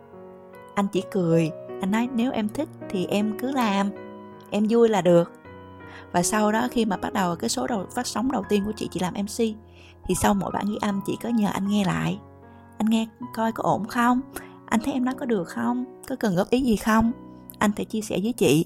Anh 0.74 0.86
chỉ 0.92 1.02
cười 1.10 1.50
anh 1.80 1.90
nói 1.90 2.08
nếu 2.14 2.32
em 2.32 2.48
thích 2.48 2.68
thì 2.88 3.06
em 3.06 3.38
cứ 3.38 3.52
làm 3.52 3.90
em 4.50 4.66
vui 4.70 4.88
là 4.88 5.02
được. 5.02 5.32
Và 6.12 6.22
sau 6.22 6.52
đó 6.52 6.68
khi 6.70 6.84
mà 6.84 6.96
bắt 6.96 7.12
đầu 7.12 7.36
cái 7.36 7.48
số 7.48 7.66
đầu 7.66 7.86
phát 7.94 8.06
sóng 8.06 8.32
đầu 8.32 8.44
tiên 8.48 8.64
của 8.66 8.72
chị 8.76 8.88
chị 8.90 9.00
làm 9.00 9.14
mc 9.14 9.38
thì 10.04 10.14
sau 10.14 10.34
mỗi 10.34 10.50
bản 10.50 10.66
ghi 10.68 10.78
âm 10.80 11.00
chị 11.06 11.18
có 11.22 11.28
nhờ 11.28 11.48
anh 11.52 11.68
nghe 11.68 11.84
lại. 11.84 12.18
Anh 12.78 12.90
nghe 12.90 13.06
coi 13.34 13.52
có 13.52 13.62
ổn 13.62 13.84
không? 13.84 14.20
Anh 14.66 14.80
thấy 14.84 14.94
em 14.94 15.04
nói 15.04 15.14
có 15.18 15.26
được 15.26 15.48
không? 15.48 15.84
Có 16.08 16.16
cần 16.16 16.36
góp 16.36 16.50
ý 16.50 16.60
gì 16.60 16.76
không? 16.76 17.12
Anh 17.58 17.70
sẽ 17.76 17.84
chia 17.84 18.00
sẻ 18.00 18.18
với 18.22 18.32
chị. 18.32 18.64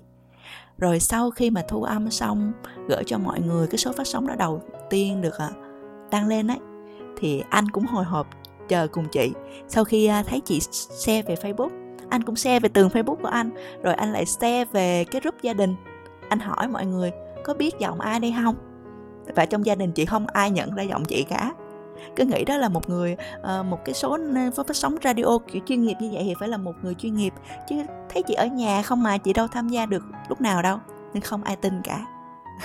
Rồi 0.79 1.01
sau 1.01 1.31
khi 1.31 1.51
mà 1.51 1.63
thu 1.69 1.83
âm 1.83 2.11
xong 2.11 2.53
gửi 2.89 3.03
cho 3.07 3.19
mọi 3.19 3.41
người 3.41 3.67
cái 3.67 3.79
số 3.79 3.93
phát 3.93 4.07
sóng 4.07 4.27
đó 4.27 4.35
đầu 4.35 4.63
tiên 4.91 5.21
được 5.21 5.39
à, 5.39 5.51
đăng 6.11 6.29
lên 6.29 6.47
ấy 6.47 6.59
thì 7.23 7.43
anh 7.51 7.69
cũng 7.69 7.87
hồi 7.87 8.05
hộp 8.05 8.27
chờ 8.69 8.87
cùng 8.87 9.09
chị. 9.09 9.33
Sau 9.69 9.85
khi 9.85 10.07
à, 10.07 10.23
thấy 10.23 10.41
chị 10.41 10.61
share 10.61 11.23
về 11.23 11.35
facebook, 11.35 11.69
anh 12.09 12.23
cũng 12.23 12.37
share 12.37 12.61
về 12.61 12.69
tường 12.69 12.89
facebook 12.89 13.17
của 13.17 13.29
anh, 13.29 13.51
rồi 13.83 13.95
anh 13.95 14.13
lại 14.13 14.27
share 14.27 14.65
về 14.65 15.05
cái 15.05 15.21
group 15.21 15.35
gia 15.43 15.53
đình. 15.53 15.75
Anh 16.29 16.39
hỏi 16.39 16.69
mọi 16.69 16.87
người, 16.87 17.11
có 17.45 17.55
biết 17.55 17.79
giọng 17.79 18.01
ai 18.01 18.21
đây 18.21 18.35
không 18.43 18.55
và 19.35 19.47
trong 19.47 19.67
gia 19.67 19.75
đình 19.75 19.93
chị 19.93 20.05
không 20.05 20.27
ai 20.27 20.51
nhận 20.51 20.75
ra 20.75 20.83
giọng 20.83 21.05
chị 21.05 21.23
cả. 21.23 21.53
Cứ 22.17 22.25
nghĩ 22.25 22.45
đó 22.45 22.57
là 22.57 22.69
một 22.69 22.89
người 22.89 23.17
ờ, 23.43 23.63
một 23.63 23.79
cái 23.85 23.95
số 23.95 24.19
phát 24.57 24.77
sóng 24.77 24.97
radio 25.05 25.39
kiểu 25.53 25.63
chuyên 25.67 25.83
nghiệp 25.83 25.95
như 26.01 26.11
vậy 26.13 26.23
thì 26.27 26.35
phải 26.41 26.49
là 26.49 26.57
một 26.57 26.73
người 26.83 26.95
chuyên 26.95 27.15
nghiệp. 27.15 27.33
Chứ 27.69 27.77
thấy 28.09 28.23
chị 28.23 28.35
ở 28.35 28.47
nhà 28.47 28.83
không 28.83 29.03
mà 29.03 29.19
chị 29.19 29.33
đâu 29.33 29.47
tham 29.49 29.69
gia 29.69 29.87
được 29.87 30.03
lúc 30.29 30.41
nào 30.41 30.63
đâu, 30.63 30.79
nên 31.15 31.23
không 31.23 31.45
ai 31.45 31.57
tin 31.57 31.83
cả. 31.85 32.07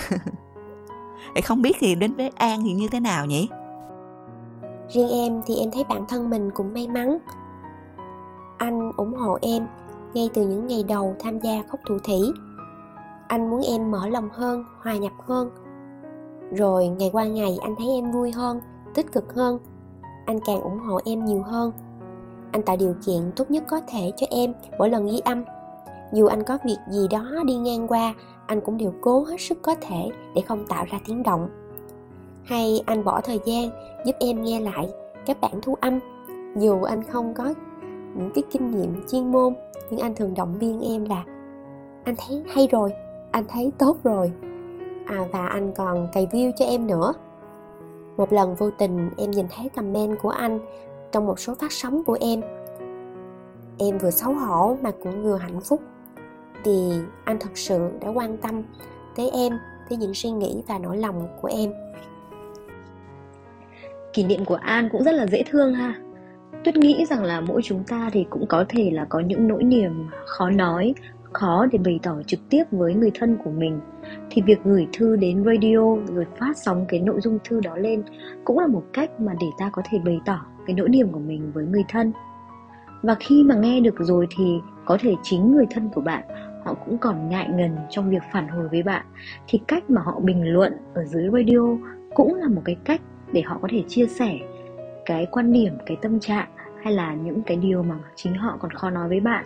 Vậy 1.34 1.42
không 1.42 1.62
biết 1.62 1.78
thì 1.80 1.96
đến 1.96 2.14
với 2.14 2.32
an 2.36 2.62
thì 2.64 2.72
như 2.72 2.88
thế 2.88 3.00
nào 3.00 3.26
nhỉ? 3.26 3.48
Riêng 4.90 5.10
em 5.10 5.42
thì 5.46 5.56
em 5.56 5.72
thấy 5.72 5.84
bản 5.90 6.06
thân 6.10 6.30
mình 6.30 6.52
cũng 6.52 6.74
may 6.74 6.88
mắn. 6.88 7.18
Anh 8.58 8.92
ủng 8.98 9.14
hộ 9.14 9.38
em 9.42 9.68
ngay 10.14 10.30
từ 10.34 10.48
những 10.48 10.68
ngày 10.68 10.84
đầu 10.88 11.16
tham 11.20 11.40
gia 11.40 11.64
khóc 11.70 11.80
thủ 11.88 11.98
thủy. 12.04 12.20
Anh 13.28 13.50
muốn 13.50 13.62
em 13.62 13.92
mở 13.92 14.08
lòng 14.08 14.30
hơn, 14.34 14.66
hòa 14.84 14.98
nhập 14.98 15.14
hơn. 15.20 15.50
Rồi 16.52 16.88
ngày 16.88 17.10
qua 17.14 17.26
ngày 17.26 17.58
anh 17.62 17.76
thấy 17.78 17.88
em 17.88 18.12
vui 18.12 18.32
hơn, 18.32 18.60
tích 18.94 19.12
cực 19.12 19.34
hơn. 19.34 19.60
Anh 20.26 20.40
càng 20.46 20.62
ủng 20.62 20.80
hộ 20.80 21.00
em 21.06 21.26
nhiều 21.26 21.42
hơn. 21.42 21.72
Anh 22.52 22.62
tạo 22.62 22.78
điều 22.78 22.94
kiện 23.06 23.32
tốt 23.36 23.52
nhất 23.52 23.64
có 23.68 23.82
thể 23.88 24.12
cho 24.18 24.28
em 24.30 24.54
mỗi 24.80 24.90
lần 24.90 25.06
ghi 25.06 25.20
âm. 25.20 25.44
Dù 26.14 26.26
anh 26.26 26.44
có 26.44 26.58
việc 26.66 26.78
gì 26.92 27.08
đó 27.08 27.26
đi 27.46 27.56
ngang 27.56 27.88
qua, 27.88 28.14
anh 28.46 28.62
cũng 28.62 28.78
đều 28.78 28.94
cố 29.02 29.24
hết 29.24 29.42
sức 29.42 29.58
có 29.62 29.76
thể 29.82 30.10
để 30.36 30.42
không 30.42 30.66
tạo 30.68 30.86
ra 30.90 31.00
tiếng 31.06 31.24
động 31.24 31.50
hay 32.48 32.82
anh 32.86 33.04
bỏ 33.04 33.22
thời 33.22 33.40
gian 33.46 33.70
giúp 34.06 34.16
em 34.20 34.44
nghe 34.44 34.60
lại 34.60 34.90
các 35.26 35.42
bản 35.42 35.62
thu 35.62 35.76
âm. 35.82 36.00
Dù 36.56 36.84
anh 36.84 37.04
không 37.04 37.34
có 37.34 37.54
những 38.16 38.32
cái 38.36 38.44
kinh 38.52 38.72
nghiệm 38.72 39.04
chuyên 39.12 39.32
môn 39.32 39.54
nhưng 39.90 40.00
anh 40.00 40.16
thường 40.16 40.34
động 40.34 40.58
viên 40.60 40.82
em 40.82 41.06
là 41.06 41.24
anh 42.04 42.16
thấy 42.18 42.44
hay 42.48 42.68
rồi 42.72 42.94
anh 43.32 43.44
thấy 43.48 43.72
tốt 43.78 43.98
rồi. 44.04 44.32
À, 45.06 45.28
và 45.32 45.48
anh 45.48 45.74
còn 45.76 46.08
cày 46.14 46.28
view 46.32 46.52
cho 46.58 46.66
em 46.66 46.88
nữa. 46.88 47.14
Một 48.18 48.34
lần 48.34 48.56
vô 48.56 48.70
tình 48.78 49.10
em 49.18 49.32
nhìn 49.32 49.46
thấy 49.56 49.70
comment 49.70 50.20
của 50.22 50.30
anh 50.30 50.60
trong 51.12 51.26
một 51.26 51.40
số 51.40 51.56
phát 51.56 51.72
sóng 51.72 52.04
của 52.04 52.18
em. 52.22 52.42
Em 53.78 53.98
vừa 53.98 54.12
xấu 54.12 54.34
hổ 54.34 54.78
mà 54.82 54.92
cũng 55.04 55.24
vừa 55.24 55.36
hạnh 55.36 55.62
phúc. 55.62 55.82
Thì 56.64 56.92
anh 57.24 57.40
thật 57.40 57.50
sự 57.56 57.90
đã 58.02 58.08
quan 58.10 58.38
tâm 58.38 58.64
tới 59.16 59.30
em 59.30 59.60
tới 59.90 59.98
những 59.98 60.14
suy 60.14 60.30
nghĩ 60.30 60.64
và 60.68 60.78
nỗi 60.78 60.98
lòng 60.98 61.28
của 61.42 61.48
em 61.48 61.74
kỷ 64.18 64.24
niệm 64.24 64.46
của 64.46 64.56
an 64.56 64.90
cũng 64.92 65.04
rất 65.04 65.12
là 65.12 65.28
dễ 65.28 65.44
thương 65.50 65.74
ha. 65.74 65.96
Tuyết 66.64 66.78
nghĩ 66.78 67.06
rằng 67.06 67.24
là 67.24 67.42
mỗi 67.42 67.62
chúng 67.64 67.84
ta 67.84 68.10
thì 68.14 68.26
cũng 68.30 68.46
có 68.48 68.66
thể 68.70 68.92
là 68.94 69.06
có 69.10 69.20
những 69.20 69.48
nỗi 69.48 69.64
niềm 69.64 69.92
khó 70.26 70.50
nói, 70.50 70.94
khó 71.34 71.66
để 71.72 71.80
bày 71.86 72.00
tỏ 72.04 72.22
trực 72.28 72.40
tiếp 72.50 72.64
với 72.72 72.94
người 72.94 73.12
thân 73.20 73.38
của 73.44 73.50
mình. 73.50 73.80
Thì 74.30 74.42
việc 74.42 74.60
gửi 74.64 74.88
thư 74.94 75.16
đến 75.16 75.44
radio 75.46 75.96
rồi 76.14 76.26
phát 76.40 76.58
sóng 76.58 76.86
cái 76.88 77.00
nội 77.00 77.22
dung 77.22 77.38
thư 77.44 77.62
đó 77.62 77.78
lên 77.78 78.04
cũng 78.46 78.60
là 78.60 78.68
một 78.68 78.84
cách 78.94 79.20
mà 79.20 79.34
để 79.42 79.48
ta 79.60 79.70
có 79.74 79.82
thể 79.92 80.00
bày 80.06 80.20
tỏ 80.26 80.46
cái 80.68 80.76
nỗi 80.76 80.90
niềm 80.90 81.08
của 81.12 81.20
mình 81.20 81.52
với 81.54 81.66
người 81.66 81.84
thân. 81.90 82.12
Và 83.02 83.16
khi 83.20 83.44
mà 83.44 83.56
nghe 83.56 83.80
được 83.80 83.96
rồi 84.00 84.28
thì 84.38 84.60
có 84.86 84.98
thể 85.02 85.14
chính 85.24 85.52
người 85.52 85.66
thân 85.72 85.90
của 85.96 86.02
bạn, 86.02 86.24
họ 86.66 86.74
cũng 86.74 86.98
còn 86.98 87.30
ngại 87.30 87.50
ngần 87.54 87.76
trong 87.90 88.10
việc 88.10 88.24
phản 88.34 88.48
hồi 88.48 88.68
với 88.68 88.84
bạn. 88.84 89.06
Thì 89.48 89.60
cách 89.68 89.90
mà 89.90 90.02
họ 90.02 90.20
bình 90.20 90.54
luận 90.54 90.74
ở 90.94 91.06
dưới 91.06 91.30
radio 91.34 91.78
cũng 92.16 92.36
là 92.36 92.48
một 92.48 92.62
cái 92.66 92.76
cách 92.86 93.02
để 93.32 93.42
họ 93.42 93.60
có 93.62 93.68
thể 93.72 93.84
chia 93.88 94.06
sẻ 94.08 94.40
cái 95.06 95.28
quan 95.32 95.54
điểm, 95.54 95.74
cái 95.86 95.98
tâm 96.02 96.20
trạng 96.20 96.48
hay 96.84 96.94
là 96.94 97.14
những 97.14 97.42
cái 97.42 97.58
điều 97.58 97.84
mà 97.84 97.96
chính 98.16 98.34
họ 98.34 98.58
còn 98.60 98.72
khó 98.72 98.90
nói 98.90 99.10
với 99.10 99.20
bạn. 99.20 99.46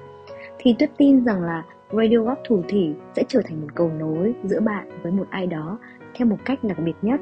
Thì 0.57 0.75
tuyết 0.79 0.89
tin 0.97 1.25
rằng 1.25 1.43
là 1.43 1.63
radio 1.91 2.17
góc 2.17 2.39
thủ 2.47 2.63
thỉ 2.67 2.91
sẽ 3.15 3.23
trở 3.27 3.41
thành 3.45 3.61
một 3.61 3.67
cầu 3.75 3.91
nối 3.99 4.33
giữa 4.43 4.59
bạn 4.59 4.89
với 5.03 5.11
một 5.11 5.27
ai 5.29 5.47
đó 5.47 5.79
theo 6.15 6.27
một 6.27 6.37
cách 6.45 6.63
đặc 6.63 6.77
biệt 6.85 6.95
nhất. 7.01 7.19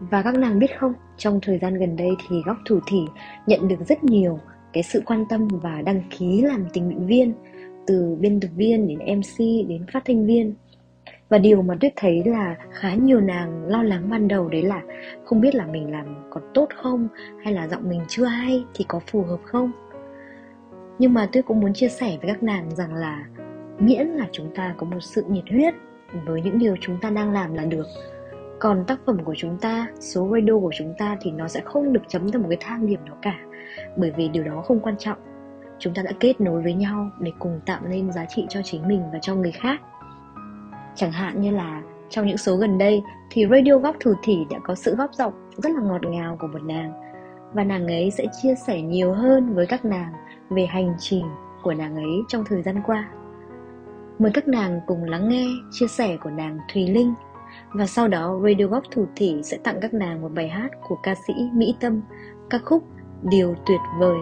Và 0.00 0.22
các 0.22 0.34
nàng 0.34 0.58
biết 0.58 0.78
không, 0.78 0.92
trong 1.16 1.40
thời 1.42 1.58
gian 1.58 1.74
gần 1.74 1.96
đây 1.96 2.10
thì 2.28 2.42
góc 2.46 2.56
thủ 2.66 2.80
thỉ 2.86 3.00
nhận 3.46 3.68
được 3.68 3.80
rất 3.88 4.04
nhiều 4.04 4.38
cái 4.72 4.82
sự 4.82 5.02
quan 5.06 5.24
tâm 5.28 5.48
và 5.48 5.82
đăng 5.82 6.02
ký 6.18 6.42
làm 6.42 6.64
tình 6.72 6.84
nguyện 6.84 7.06
viên 7.06 7.34
từ 7.86 8.16
biên 8.20 8.40
tập 8.40 8.48
viên 8.56 8.88
đến 8.88 8.98
mc 8.98 9.38
đến 9.68 9.84
phát 9.92 10.02
thanh 10.04 10.26
viên 10.26 10.54
và 11.30 11.38
điều 11.38 11.62
mà 11.62 11.74
tuyết 11.80 11.92
thấy 11.96 12.22
là 12.24 12.56
khá 12.72 12.94
nhiều 12.94 13.20
nàng 13.20 13.64
lo 13.66 13.82
lắng 13.82 14.10
ban 14.10 14.28
đầu 14.28 14.48
đấy 14.48 14.62
là 14.62 14.82
không 15.24 15.40
biết 15.40 15.54
là 15.54 15.66
mình 15.66 15.92
làm 15.92 16.30
còn 16.30 16.42
tốt 16.54 16.68
không 16.76 17.08
hay 17.44 17.54
là 17.54 17.68
giọng 17.68 17.88
mình 17.88 18.00
chưa 18.08 18.24
hay 18.24 18.64
thì 18.74 18.84
có 18.88 19.00
phù 19.06 19.22
hợp 19.22 19.40
không. 19.44 19.72
Nhưng 20.98 21.14
mà 21.14 21.28
tuyết 21.32 21.46
cũng 21.46 21.60
muốn 21.60 21.74
chia 21.74 21.88
sẻ 21.88 22.18
với 22.20 22.30
các 22.30 22.42
nàng 22.42 22.70
rằng 22.70 22.94
là 22.94 23.24
miễn 23.78 24.06
là 24.06 24.26
chúng 24.32 24.54
ta 24.54 24.74
có 24.76 24.86
một 24.86 25.00
sự 25.00 25.24
nhiệt 25.28 25.44
huyết 25.50 25.74
với 26.26 26.42
những 26.42 26.58
điều 26.58 26.76
chúng 26.80 26.96
ta 27.00 27.10
đang 27.10 27.32
làm 27.32 27.54
là 27.54 27.64
được. 27.64 27.86
Còn 28.58 28.84
tác 28.86 29.00
phẩm 29.06 29.24
của 29.24 29.34
chúng 29.36 29.58
ta, 29.58 29.86
số 30.00 30.30
radio 30.32 30.58
của 30.58 30.72
chúng 30.78 30.94
ta 30.98 31.16
thì 31.20 31.30
nó 31.30 31.48
sẽ 31.48 31.60
không 31.64 31.92
được 31.92 32.02
chấm 32.08 32.30
theo 32.30 32.42
một 32.42 32.48
cái 32.48 32.58
thang 32.60 32.86
điểm 32.86 33.04
nào 33.04 33.16
cả, 33.22 33.38
bởi 33.96 34.10
vì 34.16 34.28
điều 34.28 34.44
đó 34.44 34.62
không 34.62 34.80
quan 34.80 34.96
trọng. 34.98 35.18
Chúng 35.78 35.94
ta 35.94 36.02
đã 36.02 36.12
kết 36.20 36.40
nối 36.40 36.62
với 36.62 36.74
nhau 36.74 37.10
để 37.20 37.32
cùng 37.38 37.60
tạo 37.66 37.80
nên 37.88 38.12
giá 38.12 38.24
trị 38.24 38.46
cho 38.48 38.60
chính 38.64 38.88
mình 38.88 39.02
và 39.12 39.18
cho 39.22 39.34
người 39.34 39.52
khác 39.52 39.80
chẳng 41.00 41.12
hạn 41.12 41.40
như 41.40 41.50
là 41.50 41.82
trong 42.08 42.26
những 42.26 42.36
số 42.36 42.56
gần 42.56 42.78
đây 42.78 43.02
thì 43.30 43.46
radio 43.50 43.78
góc 43.78 43.96
thủ 44.00 44.12
thỉ 44.22 44.46
đã 44.50 44.58
có 44.64 44.74
sự 44.74 44.96
góp 44.96 45.14
giọng 45.14 45.32
rất 45.56 45.72
là 45.72 45.82
ngọt 45.82 46.02
ngào 46.06 46.36
của 46.40 46.46
một 46.46 46.62
nàng 46.62 46.92
và 47.54 47.64
nàng 47.64 47.86
ấy 47.86 48.10
sẽ 48.10 48.24
chia 48.42 48.54
sẻ 48.66 48.82
nhiều 48.82 49.12
hơn 49.12 49.54
với 49.54 49.66
các 49.66 49.84
nàng 49.84 50.12
về 50.50 50.66
hành 50.66 50.94
trình 50.98 51.24
của 51.62 51.74
nàng 51.74 51.96
ấy 51.96 52.22
trong 52.28 52.44
thời 52.44 52.62
gian 52.62 52.82
qua. 52.86 53.08
Mời 54.18 54.30
các 54.34 54.48
nàng 54.48 54.80
cùng 54.86 55.04
lắng 55.04 55.28
nghe 55.28 55.46
chia 55.70 55.86
sẻ 55.86 56.16
của 56.24 56.30
nàng 56.30 56.58
Thùy 56.72 56.86
Linh 56.86 57.14
và 57.72 57.86
sau 57.86 58.08
đó 58.08 58.40
Radio 58.42 58.66
Góc 58.66 58.84
Thủ 58.90 59.06
Thỉ 59.16 59.40
sẽ 59.42 59.58
tặng 59.64 59.78
các 59.80 59.94
nàng 59.94 60.22
một 60.22 60.32
bài 60.34 60.48
hát 60.48 60.68
của 60.88 60.96
ca 61.02 61.14
sĩ 61.26 61.34
Mỹ 61.52 61.74
Tâm, 61.80 62.00
ca 62.50 62.58
khúc 62.58 62.84
Điều 63.22 63.54
Tuyệt 63.66 63.80
Vời. 63.98 64.18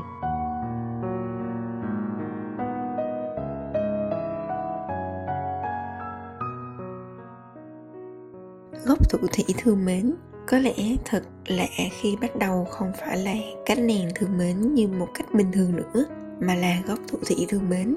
Thủ 9.20 9.28
thủy 9.32 9.44
thương 9.58 9.84
mến. 9.84 10.14
Có 10.46 10.58
lẽ 10.58 10.96
thật 11.04 11.22
lạ 11.46 11.68
khi 12.00 12.16
bắt 12.20 12.36
đầu 12.36 12.64
không 12.64 12.92
phải 13.00 13.18
là 13.18 13.34
cách 13.66 13.78
nàng 13.78 14.08
thương 14.14 14.38
mến 14.38 14.74
như 14.74 14.88
một 14.88 15.08
cách 15.14 15.34
bình 15.34 15.52
thường 15.52 15.76
nữa, 15.76 16.04
mà 16.40 16.54
là 16.54 16.82
góc 16.86 16.98
thủ 17.08 17.18
thị 17.26 17.46
thương 17.48 17.68
mến. 17.68 17.96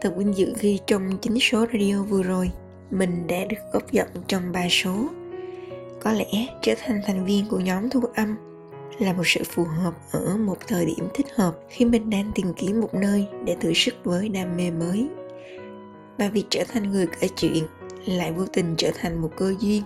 Thật 0.00 0.14
vinh 0.16 0.36
dự 0.36 0.52
khi 0.56 0.78
trong 0.86 1.18
chính 1.22 1.40
số 1.40 1.66
radio 1.72 2.02
vừa 2.02 2.22
rồi, 2.22 2.50
mình 2.90 3.26
đã 3.26 3.44
được 3.48 3.56
góp 3.72 3.92
giọng 3.92 4.08
trong 4.26 4.52
ba 4.52 4.66
số. 4.70 5.08
Có 6.00 6.12
lẽ 6.12 6.46
trở 6.62 6.74
thành 6.78 7.00
thành 7.06 7.24
viên 7.24 7.48
của 7.48 7.58
nhóm 7.58 7.90
thu 7.90 8.00
âm 8.14 8.36
là 8.98 9.12
một 9.12 9.22
sự 9.26 9.40
phù 9.44 9.64
hợp 9.64 9.94
ở 10.12 10.36
một 10.36 10.56
thời 10.66 10.86
điểm 10.86 11.08
thích 11.14 11.26
hợp 11.34 11.58
khi 11.68 11.84
mình 11.84 12.10
đang 12.10 12.32
tìm 12.34 12.54
kiếm 12.56 12.80
một 12.80 12.94
nơi 12.94 13.26
để 13.44 13.56
thử 13.60 13.72
sức 13.74 13.94
với 14.04 14.28
đam 14.28 14.56
mê 14.56 14.70
mới. 14.70 15.08
Và 16.18 16.28
việc 16.28 16.44
trở 16.50 16.64
thành 16.72 16.92
người 16.92 17.06
kể 17.20 17.28
chuyện 17.36 17.64
lại 18.16 18.32
vô 18.32 18.46
tình 18.52 18.74
trở 18.78 18.90
thành 19.00 19.22
một 19.22 19.30
cơ 19.36 19.54
duyên. 19.60 19.82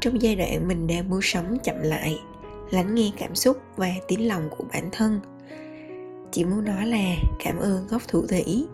Trong 0.00 0.22
giai 0.22 0.36
đoạn 0.36 0.68
mình 0.68 0.86
đang 0.86 1.10
muốn 1.10 1.20
sống 1.22 1.58
chậm 1.64 1.76
lại, 1.82 2.20
lắng 2.70 2.94
nghe 2.94 3.10
cảm 3.18 3.34
xúc 3.34 3.56
và 3.76 3.88
tiếng 4.08 4.28
lòng 4.28 4.48
của 4.50 4.64
bản 4.72 4.88
thân. 4.92 5.20
Chị 6.30 6.44
muốn 6.44 6.64
nói 6.64 6.86
là 6.86 7.16
cảm 7.44 7.58
ơn 7.58 7.86
góc 7.86 8.02
thủ 8.08 8.26
thủy. 8.26 8.66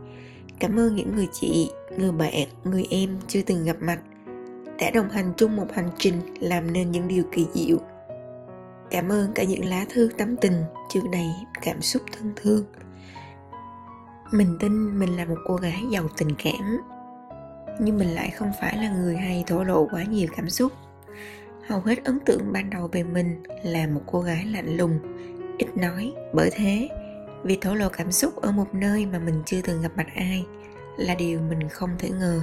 Cảm 0.58 0.78
ơn 0.78 0.96
những 0.96 1.16
người 1.16 1.28
chị, 1.32 1.70
người 1.98 2.12
bạn, 2.12 2.48
người 2.64 2.86
em 2.90 3.18
chưa 3.28 3.42
từng 3.42 3.64
gặp 3.64 3.76
mặt, 3.80 3.98
đã 4.78 4.90
đồng 4.90 5.10
hành 5.10 5.32
chung 5.36 5.56
một 5.56 5.66
hành 5.74 5.90
trình 5.98 6.14
làm 6.40 6.72
nên 6.72 6.90
những 6.90 7.08
điều 7.08 7.24
kỳ 7.32 7.46
diệu. 7.54 7.78
Cảm 8.90 9.12
ơn 9.12 9.32
cả 9.34 9.44
những 9.44 9.64
lá 9.64 9.86
thư 9.88 10.10
tấm 10.18 10.36
tình 10.36 10.62
chứa 10.90 11.00
đầy 11.12 11.28
cảm 11.62 11.82
xúc 11.82 12.02
thân 12.12 12.32
thương. 12.36 12.64
Mình 14.32 14.56
tin 14.60 14.98
mình 14.98 15.16
là 15.16 15.24
một 15.24 15.38
cô 15.46 15.56
gái 15.56 15.82
giàu 15.90 16.08
tình 16.16 16.34
cảm 16.44 16.93
nhưng 17.80 17.98
mình 17.98 18.08
lại 18.08 18.30
không 18.30 18.50
phải 18.60 18.76
là 18.76 18.88
người 18.88 19.16
hay 19.16 19.44
thổ 19.46 19.64
lộ 19.64 19.88
quá 19.90 20.02
nhiều 20.02 20.28
cảm 20.36 20.50
xúc. 20.50 20.72
Hầu 21.66 21.80
hết 21.80 22.04
ấn 22.04 22.20
tượng 22.20 22.52
ban 22.52 22.70
đầu 22.70 22.88
về 22.92 23.02
mình 23.02 23.42
là 23.62 23.86
một 23.86 24.02
cô 24.06 24.20
gái 24.20 24.44
lạnh 24.44 24.76
lùng, 24.76 24.98
ít 25.58 25.76
nói, 25.76 26.12
bởi 26.34 26.50
thế, 26.52 26.88
việc 27.44 27.60
thổ 27.60 27.74
lộ 27.74 27.88
cảm 27.88 28.12
xúc 28.12 28.36
ở 28.36 28.52
một 28.52 28.74
nơi 28.74 29.06
mà 29.06 29.18
mình 29.18 29.42
chưa 29.46 29.60
từng 29.64 29.82
gặp 29.82 29.92
mặt 29.96 30.06
ai 30.14 30.44
là 30.96 31.14
điều 31.14 31.40
mình 31.40 31.68
không 31.68 31.90
thể 31.98 32.10
ngờ. 32.10 32.40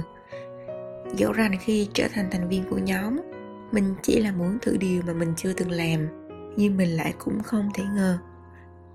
Dẫu 1.16 1.32
rằng 1.32 1.52
khi 1.60 1.88
trở 1.94 2.08
thành 2.14 2.28
thành 2.30 2.48
viên 2.48 2.64
của 2.70 2.78
nhóm, 2.78 3.16
mình 3.72 3.94
chỉ 4.02 4.20
là 4.20 4.32
muốn 4.32 4.58
thử 4.62 4.76
điều 4.76 5.02
mà 5.06 5.12
mình 5.12 5.32
chưa 5.36 5.52
từng 5.52 5.70
làm, 5.70 6.06
nhưng 6.56 6.76
mình 6.76 6.88
lại 6.88 7.14
cũng 7.18 7.42
không 7.42 7.68
thể 7.74 7.84
ngờ. 7.94 8.18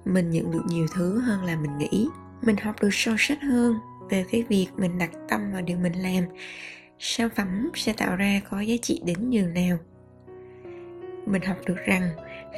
Mình 0.06 0.32
nhận 0.32 0.52
được 0.52 0.64
nhiều 0.68 0.88
thứ 0.94 1.20
hơn 1.20 1.44
là 1.44 1.56
mình 1.56 1.78
nghĩ, 1.78 2.10
mình 2.42 2.58
học 2.58 2.76
được 2.82 2.90
sâu 2.92 3.16
sắc 3.18 3.38
hơn 3.42 3.76
về 4.10 4.26
cái 4.32 4.44
việc 4.50 4.68
mình 4.78 4.98
đặt 4.98 5.12
tâm 5.30 5.52
vào 5.52 5.62
điều 5.62 5.78
mình 5.78 5.94
làm, 5.94 6.24
sản 7.00 7.30
phẩm 7.36 7.70
sẽ 7.76 7.94
tạo 7.94 8.16
ra 8.16 8.42
có 8.50 8.62
giá 8.62 8.76
trị 8.82 9.02
đến 9.06 9.30
nhường 9.30 9.54
nào. 9.54 9.78
Mình 11.26 11.42
học 11.42 11.58
được 11.66 11.78
rằng 11.86 12.10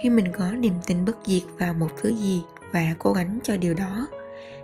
khi 0.04 0.10
mình 0.10 0.26
có 0.34 0.52
niềm 0.52 0.74
tin 0.88 1.06
bất 1.06 1.18
diệt 1.26 1.44
vào 1.58 1.74
một 1.74 1.90
thứ 2.02 2.10
gì 2.10 2.42
và 2.72 2.96
cố 3.00 3.14
gắng 3.14 3.40
cho 3.44 3.58
điều 3.58 3.74
đó, 3.74 4.08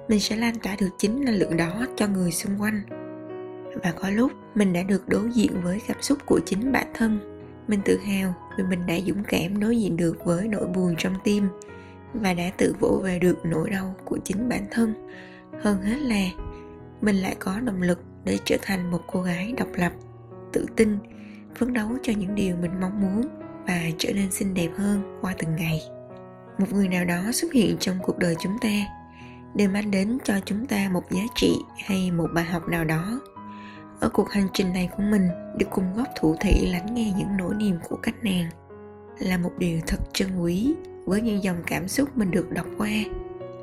mình 0.08 0.20
sẽ 0.20 0.36
lan 0.36 0.56
tỏa 0.64 0.76
được 0.80 0.90
chính 0.98 1.26
năng 1.26 1.36
lượng 1.36 1.58
đó 1.58 1.86
cho 1.96 2.08
người 2.08 2.32
xung 2.32 2.62
quanh. 2.62 2.82
Và 3.84 3.92
có 3.92 4.10
lúc 4.10 4.32
mình 4.56 4.74
đã 4.74 4.84
được 4.84 5.10
đối 5.10 5.30
diện 5.30 5.52
với 5.64 5.82
cảm 5.88 6.02
xúc 6.02 6.18
của 6.26 6.40
chính 6.46 6.72
bản 6.72 6.88
thân. 6.94 7.42
Mình 7.68 7.80
tự 7.86 7.98
hào 7.98 8.34
vì 8.58 8.64
mình 8.64 8.86
đã 8.86 8.96
dũng 9.08 9.24
cảm 9.28 9.60
đối 9.60 9.78
diện 9.78 9.98
được 9.98 10.26
với 10.26 10.48
nỗi 10.48 10.68
buồn 10.68 10.96
trong 10.98 11.14
tim 11.24 11.48
và 12.14 12.34
đã 12.34 12.52
tự 12.58 12.76
vỗ 12.80 13.02
về 13.04 13.20
được 13.20 13.46
nỗi 13.46 13.70
đau 13.70 13.96
của 14.06 14.18
chính 14.24 14.50
bản 14.50 14.66
thân. 14.72 14.94
Hơn 15.62 15.82
hết 15.82 15.98
là 16.00 16.26
mình 17.06 17.16
lại 17.16 17.36
có 17.40 17.60
động 17.60 17.82
lực 17.82 18.00
để 18.24 18.38
trở 18.46 18.58
thành 18.62 18.92
một 18.92 19.02
cô 19.08 19.22
gái 19.22 19.54
độc 19.58 19.68
lập, 19.76 19.92
tự 20.54 20.66
tin, 20.76 20.98
phấn 21.56 21.74
đấu 21.74 21.88
cho 22.04 22.14
những 22.18 22.36
điều 22.36 22.56
mình 22.56 22.72
mong 22.82 23.02
muốn 23.02 23.22
và 23.68 23.82
trở 23.98 24.14
nên 24.14 24.32
xinh 24.32 24.54
đẹp 24.54 24.70
hơn 24.78 25.20
qua 25.22 25.36
từng 25.38 25.56
ngày. 25.56 25.82
Một 26.58 26.66
người 26.72 26.88
nào 26.88 27.06
đó 27.06 27.32
xuất 27.34 27.54
hiện 27.54 27.78
trong 27.80 27.98
cuộc 28.04 28.18
đời 28.18 28.36
chúng 28.40 28.58
ta 28.62 28.70
đều 29.56 29.70
mang 29.70 29.92
đến 29.92 30.18
cho 30.24 30.34
chúng 30.46 30.66
ta 30.66 30.90
một 30.92 31.04
giá 31.12 31.22
trị 31.36 31.56
hay 31.86 32.12
một 32.12 32.28
bài 32.34 32.46
học 32.46 32.68
nào 32.68 32.86
đó. 32.86 33.20
Ở 34.00 34.10
cuộc 34.10 34.30
hành 34.30 34.48
trình 34.54 34.74
này 34.74 34.90
của 34.98 35.04
mình 35.04 35.28
được 35.58 35.68
cùng 35.72 35.94
góp 35.96 36.08
thủ 36.20 36.36
thị 36.40 36.72
lắng 36.72 36.94
nghe 36.94 37.14
những 37.18 37.38
nỗi 37.38 37.56
niềm 37.56 37.76
của 37.90 37.96
các 37.96 38.24
nàng 38.24 38.50
là 39.20 39.38
một 39.38 39.52
điều 39.58 39.80
thật 39.88 40.00
trân 40.14 40.40
quý 40.40 40.76
với 41.06 41.22
những 41.22 41.44
dòng 41.44 41.58
cảm 41.68 41.88
xúc 41.88 42.18
mình 42.18 42.32
được 42.32 42.52
đọc 42.52 42.66
qua, 42.78 42.90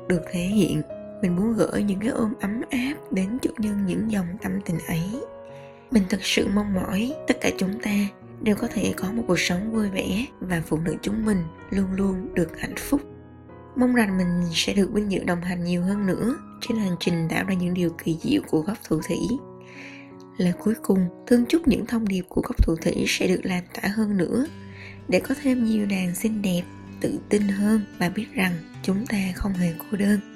được 0.07 0.21
thể 0.31 0.41
hiện 0.41 0.81
mình 1.23 1.35
muốn 1.35 1.53
gửi 1.53 1.83
những 1.83 1.99
cái 1.99 2.09
ôm 2.09 2.33
ấm 2.41 2.61
áp 2.69 2.93
đến 3.11 3.37
chủ 3.41 3.49
nhân 3.57 3.85
những 3.85 4.11
dòng 4.11 4.25
tâm 4.41 4.51
tình 4.65 4.79
ấy. 4.87 5.01
Mình 5.91 6.03
thật 6.09 6.19
sự 6.21 6.47
mong 6.47 6.73
mỏi 6.73 7.13
tất 7.27 7.37
cả 7.41 7.49
chúng 7.57 7.79
ta 7.83 7.91
đều 8.41 8.55
có 8.55 8.67
thể 8.73 8.93
có 8.97 9.11
một 9.11 9.23
cuộc 9.27 9.39
sống 9.39 9.71
vui 9.71 9.89
vẻ 9.89 10.25
và 10.39 10.61
phụ 10.65 10.77
nữ 10.77 10.95
chúng 11.01 11.25
mình 11.25 11.37
luôn 11.69 11.93
luôn 11.93 12.33
được 12.33 12.59
hạnh 12.59 12.75
phúc. 12.77 13.01
Mong 13.75 13.95
rằng 13.95 14.17
mình 14.17 14.43
sẽ 14.53 14.73
được 14.73 14.93
vinh 14.93 15.11
dự 15.11 15.23
đồng 15.23 15.41
hành 15.41 15.63
nhiều 15.63 15.83
hơn 15.83 16.05
nữa 16.05 16.35
trên 16.61 16.77
hành 16.77 16.95
trình 16.99 17.27
tạo 17.29 17.43
ra 17.47 17.53
những 17.53 17.73
điều 17.73 17.89
kỳ 18.03 18.17
diệu 18.21 18.41
của 18.49 18.61
góc 18.61 18.77
thủ 18.87 19.01
thủy. 19.07 19.19
Lời 20.37 20.53
cuối 20.59 20.73
cùng, 20.81 21.07
thương 21.27 21.45
chúc 21.45 21.67
những 21.67 21.85
thông 21.85 22.07
điệp 22.07 22.25
của 22.29 22.41
góc 22.41 22.57
thủ 22.57 22.75
thủy 22.75 23.05
sẽ 23.07 23.27
được 23.27 23.41
lan 23.43 23.63
tỏa 23.73 23.89
hơn 23.89 24.17
nữa 24.17 24.45
để 25.07 25.19
có 25.19 25.35
thêm 25.43 25.65
nhiều 25.65 25.85
nàng 25.85 26.15
xinh 26.15 26.41
đẹp, 26.41 26.63
tự 27.01 27.19
tin 27.29 27.41
hơn 27.41 27.81
và 27.99 28.09
biết 28.09 28.27
rằng 28.33 28.53
chúng 28.83 29.05
ta 29.05 29.17
không 29.35 29.53
hề 29.53 29.73
cô 29.79 29.97
đơn 29.97 30.32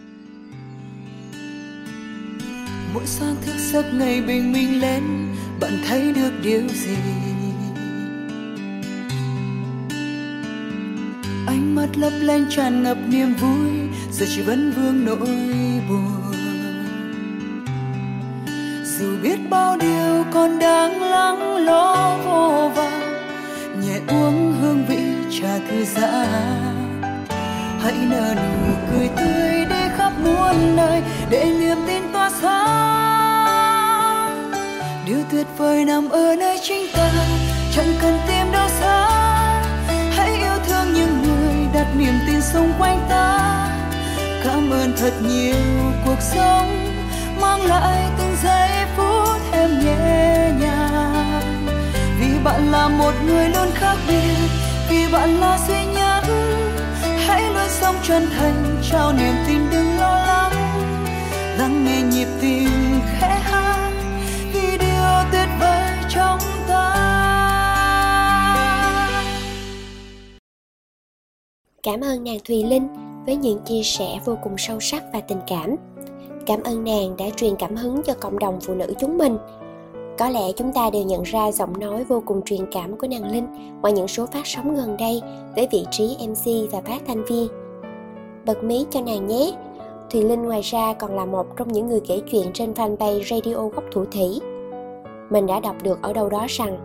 mỗi 2.97 3.05
sáng 3.05 3.36
thức 3.45 3.55
giấc 3.57 3.93
ngày 3.93 4.21
bình 4.21 4.51
minh 4.51 4.81
lên, 4.81 5.03
bạn 5.60 5.71
thấy 5.88 6.13
được 6.13 6.31
điều 6.43 6.62
gì? 6.67 6.97
Ánh 11.47 11.75
mắt 11.75 11.88
lấp 11.95 12.13
lánh 12.21 12.45
tràn 12.49 12.83
ngập 12.83 12.97
niềm 13.07 13.33
vui, 13.33 13.69
giờ 14.12 14.25
chỉ 14.36 14.41
vẫn 14.41 14.71
vương 14.71 15.05
nỗi 15.05 15.17
buồn. 15.89 16.33
Dù 18.83 19.17
biết 19.23 19.39
bao 19.49 19.77
điều 19.77 20.25
còn 20.33 20.60
đang 20.60 21.01
lắng 21.01 21.55
lo 21.55 22.17
vô 22.25 22.71
vàng 22.75 23.23
nhẹ 23.81 23.99
uống 24.07 24.53
hương 24.62 24.86
vị 24.86 25.39
trà 25.41 25.60
thư 25.69 25.86
giãn. 25.86 27.01
Hãy 27.79 27.95
nở 28.10 28.36
nụ 28.36 28.73
cười 28.91 29.07
tươi 29.17 29.65
đi 29.69 29.77
khắp 30.08 30.13
muôn 30.24 30.76
nơi 30.76 31.02
để 31.30 31.46
niềm 31.60 31.78
tin 31.88 32.04
tỏa 32.13 32.30
sáng. 32.41 33.72
Điều 35.06 35.17
tuyệt 35.32 35.48
vời 35.58 35.86
nằm 35.86 36.10
ở 36.10 36.36
nơi 36.39 36.60
chính 36.63 36.88
ta, 36.93 37.10
chẳng 37.76 37.93
cần 38.02 38.20
tìm 38.28 38.52
đâu 38.52 38.70
xa. 38.80 39.10
Hãy 40.12 40.36
yêu 40.36 40.58
thương 40.67 40.93
những 40.93 41.22
người 41.24 41.56
đặt 41.74 41.88
niềm 41.98 42.13
tin 42.28 42.41
xung 42.41 42.74
quanh 42.80 43.00
ta. 43.10 43.67
Cảm 44.43 44.70
ơn 44.70 44.93
thật 44.98 45.13
nhiều 45.22 45.56
cuộc 46.06 46.22
sống 46.22 46.88
mang 47.41 47.65
lại 47.65 48.04
từng 48.17 48.36
giây 48.43 48.70
phút 48.98 49.41
em 49.52 49.70
nhẹ 49.86 50.52
nhàng. 50.60 51.67
Vì 52.20 52.28
bạn 52.43 52.72
là 52.72 52.88
một 52.88 53.13
người 53.26 53.50
luôn 53.50 53.67
khác 53.74 53.96
biệt, 54.08 54.50
vì 54.89 55.08
bạn 55.12 55.39
là 55.39 55.60
duy 55.67 55.86
nhất 55.96 56.24
hãy 57.28 57.54
luôn 57.54 57.70
sống 57.70 57.96
chân 58.04 58.26
thành, 58.38 58.82
trao 58.92 59.13
niềm 59.13 59.34
tin 59.48 59.58
đừng 59.72 59.98
lo 59.98 60.26
lắng. 60.28 60.52
Lắng 61.58 61.86
nghe 61.86 62.02
nhịp 62.02 62.28
tim 62.42 62.70
khẽ 63.20 63.40
hát 63.44 63.92
vì 64.54 64.78
điều 64.78 65.32
tuyệt 65.32 65.50
vời 65.60 65.92
trong 66.10 66.40
ta. 66.68 66.94
Cảm 71.84 72.02
ơn 72.02 72.24
nàng 72.24 72.40
thùy 72.48 72.63
linh 72.63 72.88
với 73.26 73.36
những 73.36 73.60
chia 73.66 73.84
sẻ 73.84 74.20
vô 74.26 74.38
cùng 74.44 74.58
sâu 74.58 74.80
sắc 74.80 75.04
và 75.13 75.22
tình 75.22 75.40
cảm. 75.48 75.76
Cảm 76.46 76.63
ơn 76.63 76.84
nàng 76.84 77.18
đã 77.18 77.26
truyền 77.36 77.56
cảm 77.60 77.76
hứng 77.76 78.02
cho 78.06 78.13
cộng 78.13 78.40
đồng 78.40 78.60
phụ 78.62 78.74
nữ 78.74 78.94
chúng 79.00 79.18
mình 79.18 79.38
có 80.17 80.30
lẽ 80.30 80.51
chúng 80.51 80.73
ta 80.73 80.89
đều 80.89 81.03
nhận 81.03 81.23
ra 81.23 81.51
giọng 81.51 81.80
nói 81.80 82.03
vô 82.03 82.23
cùng 82.25 82.41
truyền 82.45 82.65
cảm 82.71 82.97
của 82.97 83.08
nàng 83.08 83.32
Linh 83.32 83.48
qua 83.81 83.92
những 83.92 84.08
số 84.08 84.25
phát 84.25 84.48
sóng 84.48 84.75
gần 84.75 84.98
đây 84.98 85.21
với 85.56 85.67
vị 85.71 85.85
trí 85.92 86.17
MC 86.27 86.71
và 86.71 86.81
phát 86.81 87.02
thanh 87.08 87.25
viên. 87.25 87.48
Bật 88.46 88.63
mí 88.63 88.85
cho 88.92 89.02
nàng 89.02 89.27
nhé, 89.27 89.52
Thùy 90.12 90.23
Linh 90.23 90.44
ngoài 90.44 90.62
ra 90.62 90.94
còn 90.94 91.15
là 91.15 91.25
một 91.25 91.58
trong 91.58 91.71
những 91.71 91.87
người 91.87 92.00
kể 92.08 92.21
chuyện 92.31 92.48
trên 92.54 92.73
fanpage 92.73 93.23
Radio 93.23 93.56
Góc 93.56 93.83
Thủ 93.92 94.06
Thủy. 94.06 94.39
Mình 95.29 95.46
đã 95.46 95.60
đọc 95.60 95.75
được 95.83 96.02
ở 96.02 96.13
đâu 96.13 96.29
đó 96.29 96.46
rằng, 96.50 96.77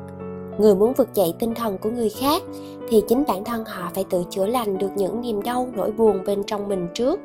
người 0.59 0.75
muốn 0.75 0.93
vực 0.93 1.15
dậy 1.15 1.35
tinh 1.39 1.55
thần 1.55 1.79
của 1.79 1.91
người 1.91 2.09
khác 2.09 2.43
thì 2.89 3.03
chính 3.09 3.25
bản 3.29 3.45
thân 3.45 3.65
họ 3.65 3.91
phải 3.95 4.05
tự 4.05 4.25
chữa 4.31 4.47
lành 4.47 4.79
được 4.79 4.91
những 4.97 5.21
niềm 5.21 5.43
đau, 5.43 5.69
nỗi 5.75 5.91
buồn 5.91 6.25
bên 6.27 6.45
trong 6.45 6.69
mình 6.69 6.89
trước. 6.95 7.21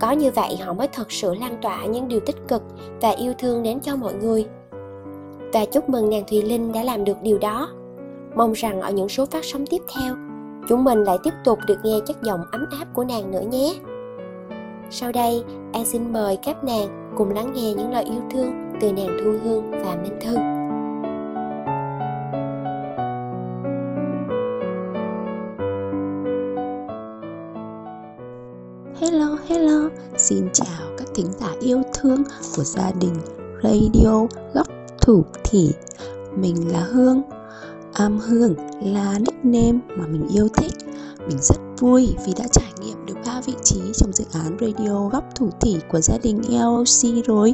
Có 0.00 0.12
như 0.12 0.30
vậy 0.30 0.56
họ 0.56 0.72
mới 0.72 0.88
thật 0.88 1.12
sự 1.12 1.34
lan 1.34 1.56
tỏa 1.62 1.84
những 1.84 2.08
điều 2.08 2.20
tích 2.20 2.48
cực 2.48 2.62
và 3.00 3.10
yêu 3.10 3.32
thương 3.38 3.62
đến 3.62 3.80
cho 3.80 3.96
mọi 3.96 4.14
người 4.14 4.46
và 5.54 5.64
chúc 5.64 5.88
mừng 5.88 6.10
nàng 6.10 6.24
Thùy 6.30 6.42
Linh 6.42 6.72
đã 6.72 6.82
làm 6.82 7.04
được 7.04 7.22
điều 7.22 7.38
đó. 7.38 7.70
Mong 8.36 8.52
rằng 8.52 8.80
ở 8.80 8.90
những 8.90 9.08
số 9.08 9.26
phát 9.26 9.44
sóng 9.44 9.66
tiếp 9.66 9.82
theo, 9.94 10.14
chúng 10.68 10.84
mình 10.84 11.04
lại 11.04 11.16
tiếp 11.24 11.30
tục 11.44 11.58
được 11.66 11.78
nghe 11.84 11.98
chất 12.06 12.22
giọng 12.22 12.40
ấm 12.52 12.66
áp 12.78 12.86
của 12.94 13.04
nàng 13.04 13.30
nữa 13.30 13.42
nhé. 13.50 13.74
Sau 14.90 15.12
đây, 15.12 15.44
An 15.72 15.84
xin 15.84 16.12
mời 16.12 16.36
các 16.36 16.64
nàng 16.64 17.12
cùng 17.16 17.30
lắng 17.30 17.52
nghe 17.54 17.74
những 17.74 17.92
lời 17.92 18.04
yêu 18.04 18.20
thương 18.30 18.52
từ 18.80 18.92
nàng 18.92 19.18
Thu 19.24 19.32
Hương 19.44 19.70
và 19.70 19.96
Minh 20.02 20.18
Thư. 20.20 20.36
Hello, 29.00 29.38
hello, 29.48 29.88
xin 30.16 30.48
chào 30.52 30.88
các 30.98 31.08
thính 31.14 31.32
giả 31.32 31.48
yêu 31.60 31.82
thương 31.94 32.22
của 32.56 32.62
gia 32.64 32.92
đình 33.00 33.14
Radio 33.62 34.26
Góc 34.54 34.73
thủ 35.04 35.24
thỉ, 35.44 35.70
mình 36.36 36.72
là 36.72 36.80
hương. 36.80 37.22
Am 37.92 38.18
hương 38.18 38.54
là 38.82 39.18
nickname 39.18 39.78
mà 39.96 40.06
mình 40.06 40.28
yêu 40.28 40.48
thích. 40.56 40.72
Mình 41.28 41.38
rất 41.42 41.56
vui 41.78 42.14
vì 42.26 42.32
đã 42.38 42.48
trải 42.52 42.72
nghiệm 42.80 43.06
được 43.06 43.14
ba 43.26 43.40
vị 43.46 43.54
trí 43.64 43.80
trong 43.94 44.12
dự 44.12 44.24
án 44.32 44.56
radio 44.60 45.08
góc 45.08 45.24
thủ 45.34 45.50
thỉ 45.60 45.76
của 45.88 46.00
gia 46.00 46.18
đình 46.22 46.42
LOC 46.48 47.24
rồi. 47.26 47.52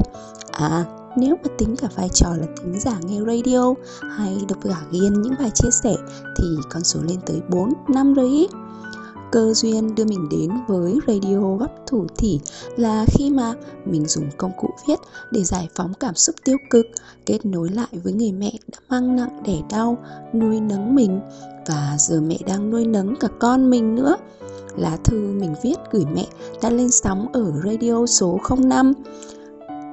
À 0.52 0.84
nếu 1.16 1.36
mà 1.42 1.50
tính 1.58 1.76
cả 1.76 1.88
vai 1.96 2.08
trò 2.14 2.28
là 2.28 2.46
tính 2.56 2.80
giả 2.80 2.98
nghe 3.02 3.20
radio 3.26 3.74
hay 4.16 4.44
độc 4.48 4.58
giả 4.64 4.82
ghiên 4.90 5.22
những 5.22 5.34
bài 5.38 5.50
chia 5.54 5.70
sẻ 5.70 5.96
thì 6.38 6.46
con 6.70 6.84
số 6.84 7.00
lên 7.02 7.18
tới 7.26 7.40
4 7.48 7.72
năm 7.88 8.14
rồi 8.14 8.28
ý 8.28 8.48
cơ 9.32 9.54
duyên 9.54 9.94
đưa 9.94 10.04
mình 10.04 10.28
đến 10.30 10.50
với 10.68 10.98
radio 11.06 11.56
gấp 11.56 11.86
thủ 11.86 12.06
thỉ 12.18 12.40
là 12.76 13.04
khi 13.08 13.30
mà 13.30 13.54
mình 13.84 14.06
dùng 14.06 14.24
công 14.36 14.52
cụ 14.58 14.68
viết 14.88 15.00
để 15.30 15.44
giải 15.44 15.68
phóng 15.74 15.92
cảm 16.00 16.14
xúc 16.14 16.36
tiêu 16.44 16.56
cực, 16.70 16.86
kết 17.26 17.46
nối 17.46 17.68
lại 17.68 17.88
với 18.04 18.12
người 18.12 18.32
mẹ 18.32 18.52
đã 18.72 18.78
mang 18.88 19.16
nặng 19.16 19.42
đẻ 19.46 19.62
đau, 19.70 19.98
nuôi 20.34 20.60
nấng 20.60 20.94
mình 20.94 21.20
và 21.66 21.96
giờ 21.98 22.20
mẹ 22.20 22.38
đang 22.46 22.70
nuôi 22.70 22.86
nấng 22.86 23.16
cả 23.16 23.28
con 23.38 23.70
mình 23.70 23.94
nữa. 23.94 24.16
Lá 24.76 24.96
thư 25.04 25.16
mình 25.16 25.54
viết 25.62 25.76
gửi 25.90 26.04
mẹ 26.14 26.26
đã 26.62 26.70
lên 26.70 26.90
sóng 26.90 27.26
ở 27.32 27.52
radio 27.64 28.06
số 28.06 28.40
05 28.58 28.92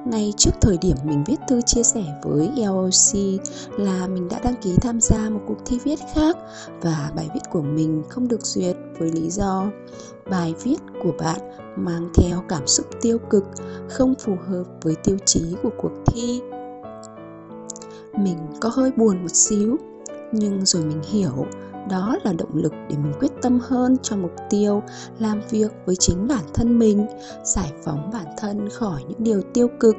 ngay 0.06 0.32
trước 0.36 0.50
thời 0.60 0.78
điểm 0.78 0.96
mình 1.04 1.24
viết 1.26 1.40
thư 1.48 1.60
chia 1.60 1.82
sẻ 1.82 2.04
với 2.22 2.50
LOC 2.56 3.40
là 3.78 4.06
mình 4.06 4.28
đã 4.28 4.38
đăng 4.44 4.56
ký 4.62 4.76
tham 4.80 5.00
gia 5.00 5.30
một 5.30 5.40
cuộc 5.46 5.58
thi 5.66 5.78
viết 5.84 5.98
khác 6.14 6.36
và 6.80 7.10
bài 7.16 7.30
viết 7.34 7.40
của 7.50 7.62
mình 7.62 8.02
không 8.08 8.28
được 8.28 8.40
duyệt 8.46 8.76
với 8.98 9.12
lý 9.12 9.30
do 9.30 9.66
bài 10.30 10.54
viết 10.62 10.76
của 11.02 11.12
bạn 11.18 11.40
mang 11.76 12.08
theo 12.14 12.44
cảm 12.48 12.66
xúc 12.66 12.86
tiêu 13.00 13.18
cực, 13.30 13.44
không 13.88 14.14
phù 14.14 14.36
hợp 14.48 14.64
với 14.82 14.94
tiêu 15.04 15.16
chí 15.26 15.42
của 15.62 15.70
cuộc 15.78 15.92
thi. 16.06 16.40
Mình 18.18 18.38
có 18.60 18.68
hơi 18.68 18.90
buồn 18.96 19.22
một 19.22 19.34
xíu, 19.34 19.76
nhưng 20.32 20.66
rồi 20.66 20.84
mình 20.84 21.02
hiểu 21.02 21.46
đó 21.90 22.16
là 22.24 22.32
động 22.32 22.54
lực 22.54 22.72
để 22.72 22.96
mình 22.96 23.12
quyết 23.20 23.32
tâm 23.42 23.60
hơn 23.62 23.96
cho 24.02 24.16
mục 24.16 24.32
tiêu, 24.50 24.82
làm 25.18 25.40
việc 25.50 25.72
với 25.86 25.96
chính 25.96 26.28
bản 26.28 26.44
thân 26.54 26.78
mình, 26.78 27.06
giải 27.44 27.72
phóng 27.84 28.10
bản 28.12 28.26
thân 28.38 28.68
khỏi 28.70 29.02
những 29.08 29.24
điều 29.24 29.42
tiêu 29.54 29.68
cực. 29.80 29.96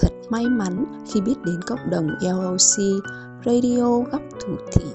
Thật 0.00 0.12
may 0.28 0.46
mắn 0.46 0.84
khi 1.12 1.20
biết 1.20 1.34
đến 1.44 1.62
cộng 1.66 1.90
đồng 1.90 2.08
LOC 2.20 3.02
Radio 3.46 3.98
góc 3.98 4.22
thủ 4.40 4.56
thị, 4.72 4.86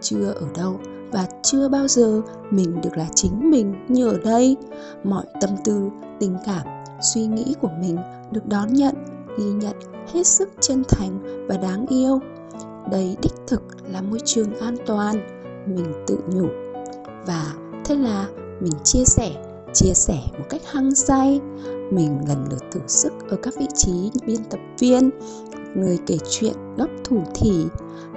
chưa 0.00 0.32
ở 0.40 0.46
đâu 0.56 0.80
và 1.12 1.26
chưa 1.42 1.68
bao 1.68 1.88
giờ 1.88 2.22
mình 2.50 2.80
được 2.80 2.96
là 2.96 3.06
chính 3.14 3.50
mình 3.50 3.74
như 3.88 4.08
ở 4.08 4.18
đây. 4.24 4.56
Mọi 5.04 5.24
tâm 5.40 5.50
tư, 5.64 5.88
tình 6.20 6.36
cảm, 6.46 6.66
suy 7.14 7.26
nghĩ 7.26 7.54
của 7.60 7.70
mình 7.80 7.96
được 8.32 8.46
đón 8.46 8.72
nhận, 8.72 8.94
ghi 9.38 9.44
nhận 9.44 9.76
hết 10.12 10.26
sức 10.26 10.48
chân 10.60 10.82
thành 10.88 11.46
và 11.48 11.56
đáng 11.56 11.86
yêu. 11.86 12.20
Đây 12.90 13.16
đích 13.22 13.34
thực 13.46 13.62
là 13.92 14.02
môi 14.02 14.18
trường 14.24 14.54
an 14.54 14.76
toàn 14.86 15.39
mình 15.74 15.92
tự 16.06 16.18
nhủ. 16.28 16.48
Và 17.26 17.54
thế 17.84 17.94
là 17.94 18.28
mình 18.60 18.72
chia 18.84 19.04
sẻ 19.04 19.30
chia 19.74 19.94
sẻ 19.94 20.18
một 20.38 20.44
cách 20.50 20.62
hăng 20.72 20.94
say. 20.94 21.40
Mình 21.90 22.18
lần 22.28 22.44
lượt 22.50 22.62
thử 22.72 22.80
sức 22.86 23.12
ở 23.28 23.36
các 23.42 23.54
vị 23.58 23.66
trí 23.76 24.10
biên 24.26 24.44
tập 24.50 24.60
viên, 24.78 25.10
người 25.74 25.98
kể 26.06 26.18
chuyện 26.30 26.54
góc 26.76 26.90
thủ 27.04 27.22
thỉ. 27.34 27.66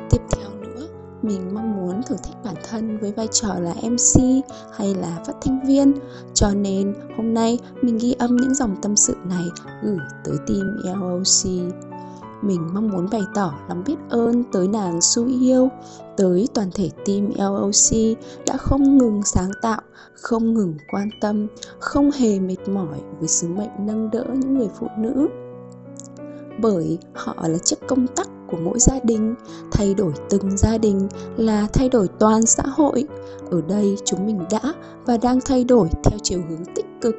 Tiếp 0.10 0.22
theo 0.32 0.50
nữa, 0.62 0.88
mình 1.22 1.54
mong 1.54 1.76
muốn 1.76 2.02
thử 2.08 2.16
thách 2.24 2.44
bản 2.44 2.56
thân 2.70 3.00
với 3.00 3.12
vai 3.12 3.28
trò 3.32 3.54
là 3.60 3.74
mc 3.74 4.22
hay 4.78 4.96
là 4.96 5.24
phát 5.28 5.34
thanh 5.42 5.60
viên. 5.68 5.94
Cho 6.34 6.50
nên 6.50 6.94
hôm 7.18 7.34
nay 7.34 7.60
mình 7.82 7.98
ghi 7.98 8.16
âm 8.20 8.36
những 8.36 8.56
dòng 8.56 8.76
tâm 8.82 8.96
sự 8.96 9.16
này 9.30 9.46
gửi 9.84 9.98
tới 10.24 10.36
team 10.48 10.78
loc 10.84 11.24
mình 12.44 12.70
mong 12.74 12.90
muốn 12.90 13.08
bày 13.12 13.24
tỏ 13.34 13.54
lòng 13.70 13.84
biết 13.86 13.96
ơn 14.10 14.44
tới 14.52 14.68
nàng 14.68 15.02
Su 15.02 15.28
yêu, 15.28 15.70
tới 16.18 16.48
toàn 16.54 16.70
thể 16.74 16.90
team 17.06 17.30
LOC 17.38 18.18
đã 18.48 18.58
không 18.58 18.98
ngừng 18.98 19.24
sáng 19.24 19.52
tạo, 19.62 19.82
không 20.14 20.54
ngừng 20.54 20.78
quan 20.92 21.10
tâm, 21.22 21.48
không 21.80 22.12
hề 22.12 22.40
mệt 22.40 22.70
mỏi 22.70 23.00
với 23.20 23.28
sứ 23.28 23.48
mệnh 23.48 23.72
nâng 23.80 24.10
đỡ 24.12 24.26
những 24.34 24.58
người 24.58 24.70
phụ 24.80 24.88
nữ. 24.98 25.28
Bởi 26.62 26.98
họ 27.14 27.36
là 27.48 27.58
chiếc 27.58 27.88
công 27.88 28.08
tắc 28.08 28.28
của 28.52 28.58
mỗi 28.58 28.80
gia 28.80 29.00
đình, 29.04 29.36
thay 29.72 29.94
đổi 29.94 30.14
từng 30.30 30.58
gia 30.58 30.78
đình 30.78 31.08
là 31.38 31.68
thay 31.74 31.90
đổi 31.90 32.08
toàn 32.20 32.46
xã 32.46 32.64
hội. 32.68 33.08
Ở 33.52 33.62
đây 33.62 33.98
chúng 34.06 34.26
mình 34.26 34.40
đã 34.52 34.74
và 35.06 35.18
đang 35.18 35.40
thay 35.46 35.64
đổi 35.64 35.88
theo 36.04 36.20
chiều 36.24 36.42
hướng 36.50 36.66
tích 36.76 36.86
cực 37.02 37.16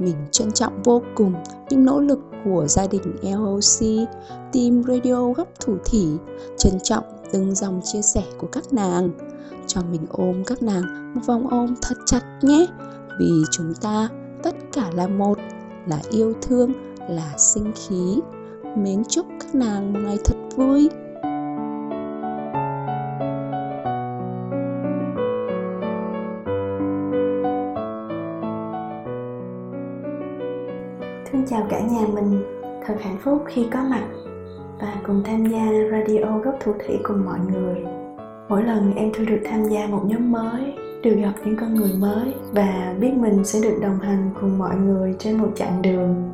mình 0.00 0.16
trân 0.30 0.52
trọng 0.52 0.82
vô 0.82 1.02
cùng 1.14 1.34
những 1.70 1.84
nỗ 1.84 2.00
lực 2.00 2.18
của 2.48 2.66
gia 2.66 2.86
đình 2.86 3.16
LOC, 3.22 4.08
team 4.52 4.82
radio 4.88 5.32
góc 5.32 5.48
thủ 5.60 5.76
thỉ, 5.84 6.08
trân 6.58 6.72
trọng 6.82 7.04
từng 7.32 7.54
dòng 7.54 7.80
chia 7.84 8.02
sẻ 8.02 8.22
của 8.38 8.46
các 8.46 8.72
nàng. 8.72 9.10
Cho 9.66 9.80
mình 9.90 10.06
ôm 10.10 10.44
các 10.44 10.62
nàng 10.62 11.14
một 11.14 11.20
vòng 11.26 11.48
ôm 11.50 11.74
thật 11.82 11.94
chặt 12.06 12.22
nhé, 12.42 12.66
vì 13.18 13.30
chúng 13.50 13.74
ta 13.74 14.08
tất 14.42 14.54
cả 14.72 14.90
là 14.94 15.06
một, 15.06 15.38
là 15.86 16.00
yêu 16.10 16.32
thương, 16.42 16.72
là 17.08 17.34
sinh 17.38 17.72
khí. 17.74 18.20
Mến 18.76 19.02
chúc 19.08 19.26
các 19.40 19.54
nàng 19.54 19.92
một 19.92 20.00
ngày 20.02 20.18
thật 20.24 20.36
vui. 20.56 20.88
Chào 31.50 31.66
cả 31.68 31.80
nhà 31.80 32.06
mình, 32.14 32.42
thật 32.86 32.94
hạnh 33.00 33.16
phúc 33.20 33.44
khi 33.46 33.66
có 33.72 33.80
mặt 33.90 34.04
và 34.80 34.94
cùng 35.06 35.22
tham 35.24 35.46
gia 35.46 35.66
radio 35.90 36.38
gốc 36.38 36.54
thủ 36.60 36.72
thủy 36.86 36.98
cùng 37.02 37.24
mọi 37.24 37.38
người. 37.52 37.84
Mỗi 38.48 38.64
lần 38.64 38.94
em 38.94 39.12
thư 39.14 39.24
được 39.24 39.40
tham 39.44 39.64
gia 39.64 39.86
một 39.86 40.02
nhóm 40.06 40.32
mới, 40.32 40.74
được 41.02 41.14
gặp 41.14 41.32
những 41.44 41.56
con 41.56 41.74
người 41.74 41.92
mới 41.98 42.34
và 42.52 42.94
biết 43.00 43.12
mình 43.16 43.44
sẽ 43.44 43.60
được 43.62 43.78
đồng 43.82 43.98
hành 43.98 44.30
cùng 44.40 44.58
mọi 44.58 44.76
người 44.76 45.14
trên 45.18 45.38
một 45.38 45.48
chặng 45.54 45.82
đường. 45.82 46.30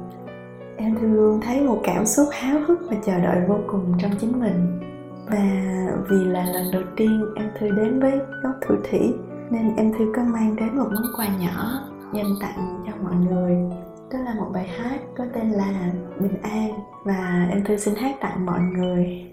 Em 0.77 0.95
thư 1.01 1.07
luôn 1.09 1.41
thấy 1.41 1.61
một 1.61 1.81
cảm 1.85 2.07
xúc 2.07 2.29
háo 2.33 2.59
hức 2.67 2.81
và 2.91 2.97
chờ 3.07 3.19
đợi 3.19 3.41
vô 3.49 3.57
cùng 3.67 3.95
trong 3.99 4.11
chính 4.21 4.41
mình. 4.41 4.81
Và 5.27 5.63
vì 6.11 6.25
là 6.25 6.45
lần 6.45 6.65
đầu 6.73 6.83
tiên 6.97 7.25
em 7.37 7.51
thư 7.59 7.71
đến 7.71 8.01
với 8.01 8.13
gốc 8.43 8.55
thủ 8.69 8.75
thủy 8.91 9.15
nên 9.51 9.77
em 9.77 9.93
thư 9.99 10.13
có 10.17 10.23
mang 10.23 10.57
đến 10.57 10.77
một 10.77 10.87
món 10.95 11.05
quà 11.17 11.27
nhỏ 11.41 11.81
dành 12.13 12.35
tặng 12.41 12.83
cho 12.87 12.93
mọi 13.03 13.15
người 13.15 13.84
đó 14.15 14.21
là 14.21 14.35
một 14.35 14.51
bài 14.53 14.69
hát 14.69 14.99
có 15.17 15.25
tên 15.35 15.51
là 15.51 15.93
bình 16.21 16.43
an 16.43 16.81
và 17.05 17.49
em 17.51 17.65
thư 17.65 17.77
xin 17.77 17.95
hát 17.95 18.17
tặng 18.21 18.47
mọi 18.47 18.61
người. 18.61 19.31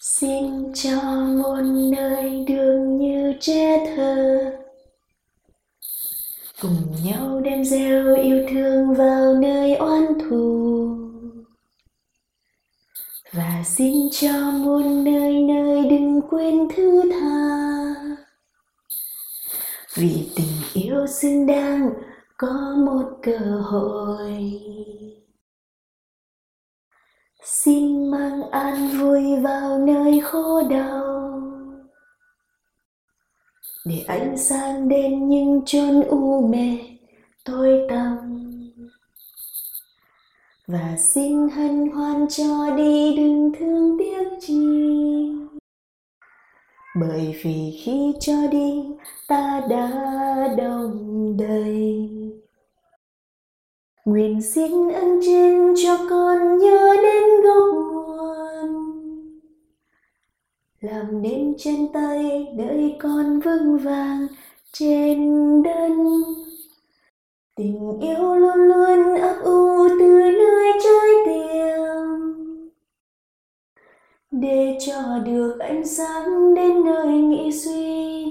Xin 0.00 0.72
cho 0.74 1.00
muôn 1.12 1.90
nơi 1.90 2.44
đường 2.48 2.98
như 2.98 3.34
trẻ 3.40 3.94
thơ. 3.96 4.40
Cùng 6.62 6.76
nhau 7.04 7.40
đem 7.40 7.64
gieo 7.64 8.14
yêu 8.14 8.46
thương 8.50 8.94
vào 8.94 9.34
nơi 9.34 9.76
oan 9.80 10.06
thù. 10.18 10.88
Và 13.32 13.62
xin 13.64 14.08
cho 14.12 14.50
muôn 14.50 15.04
nơi 15.04 15.42
nơi 15.42 15.86
đừng 15.90 16.20
quên 16.30 16.68
thứ 16.76 17.10
tha. 17.10 17.58
Vì 19.94 20.30
tình 20.36 20.84
yêu 20.84 21.06
xứng 21.06 21.46
đáng 21.46 21.90
có 22.38 22.74
một 22.86 23.04
cơ 23.22 23.38
hội. 23.64 24.60
Xin 27.42 28.10
mang 28.10 28.50
an 28.50 28.88
vui 29.00 29.40
vào 29.42 29.78
nơi 29.78 30.20
khổ 30.20 30.62
đau. 30.70 31.04
Để 33.84 34.04
ánh 34.06 34.36
sáng 34.38 34.88
đến 34.88 35.28
những 35.28 35.62
chốn 35.66 36.02
u 36.08 36.48
mê 36.48 36.78
tối 37.44 37.86
tăm. 37.88 38.16
Và 40.66 40.96
xin 41.14 41.48
hân 41.48 41.90
hoan 41.90 42.28
cho 42.28 42.76
đi 42.76 43.16
đừng 43.16 43.52
thương 43.58 43.98
tiếc 43.98 44.28
chi 44.40 44.88
bởi 46.96 47.34
vì 47.42 47.80
khi 47.84 48.14
cho 48.20 48.46
đi, 48.50 48.84
ta 49.28 49.62
đã 49.70 49.88
đông 50.58 51.36
đầy. 51.38 52.10
Nguyện 54.04 54.42
xin 54.42 54.88
ân 54.88 55.20
trên 55.26 55.74
cho 55.84 55.98
con 56.10 56.58
nhớ 56.58 56.96
đến 57.02 57.24
gốc 57.44 57.74
nguồn. 57.74 58.98
Làm 60.80 61.22
nên 61.22 61.54
trên 61.58 61.92
tay 61.92 62.46
đợi 62.58 62.96
con 63.00 63.40
vững 63.40 63.78
vàng 63.78 64.26
trên 64.72 65.62
đất. 65.62 65.90
Tình 67.56 68.00
yêu 68.00 68.36
luôn 68.36 68.58
luôn 68.58 69.20
ấp 69.20 69.36
u 69.44 69.88
từ 69.88 70.30
nơi 70.38 70.57
để 74.40 74.78
cho 74.86 75.18
được 75.24 75.58
ánh 75.58 75.86
sáng 75.86 76.54
đến 76.54 76.84
nơi 76.84 77.06
nghĩ 77.06 77.52
suy. 77.52 78.24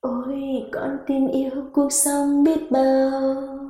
Ôi, 0.00 0.64
con 0.72 0.98
tin 1.06 1.28
yêu 1.28 1.64
cuộc 1.72 1.92
sống 1.92 2.44
biết 2.44 2.70
bao. 2.70 3.60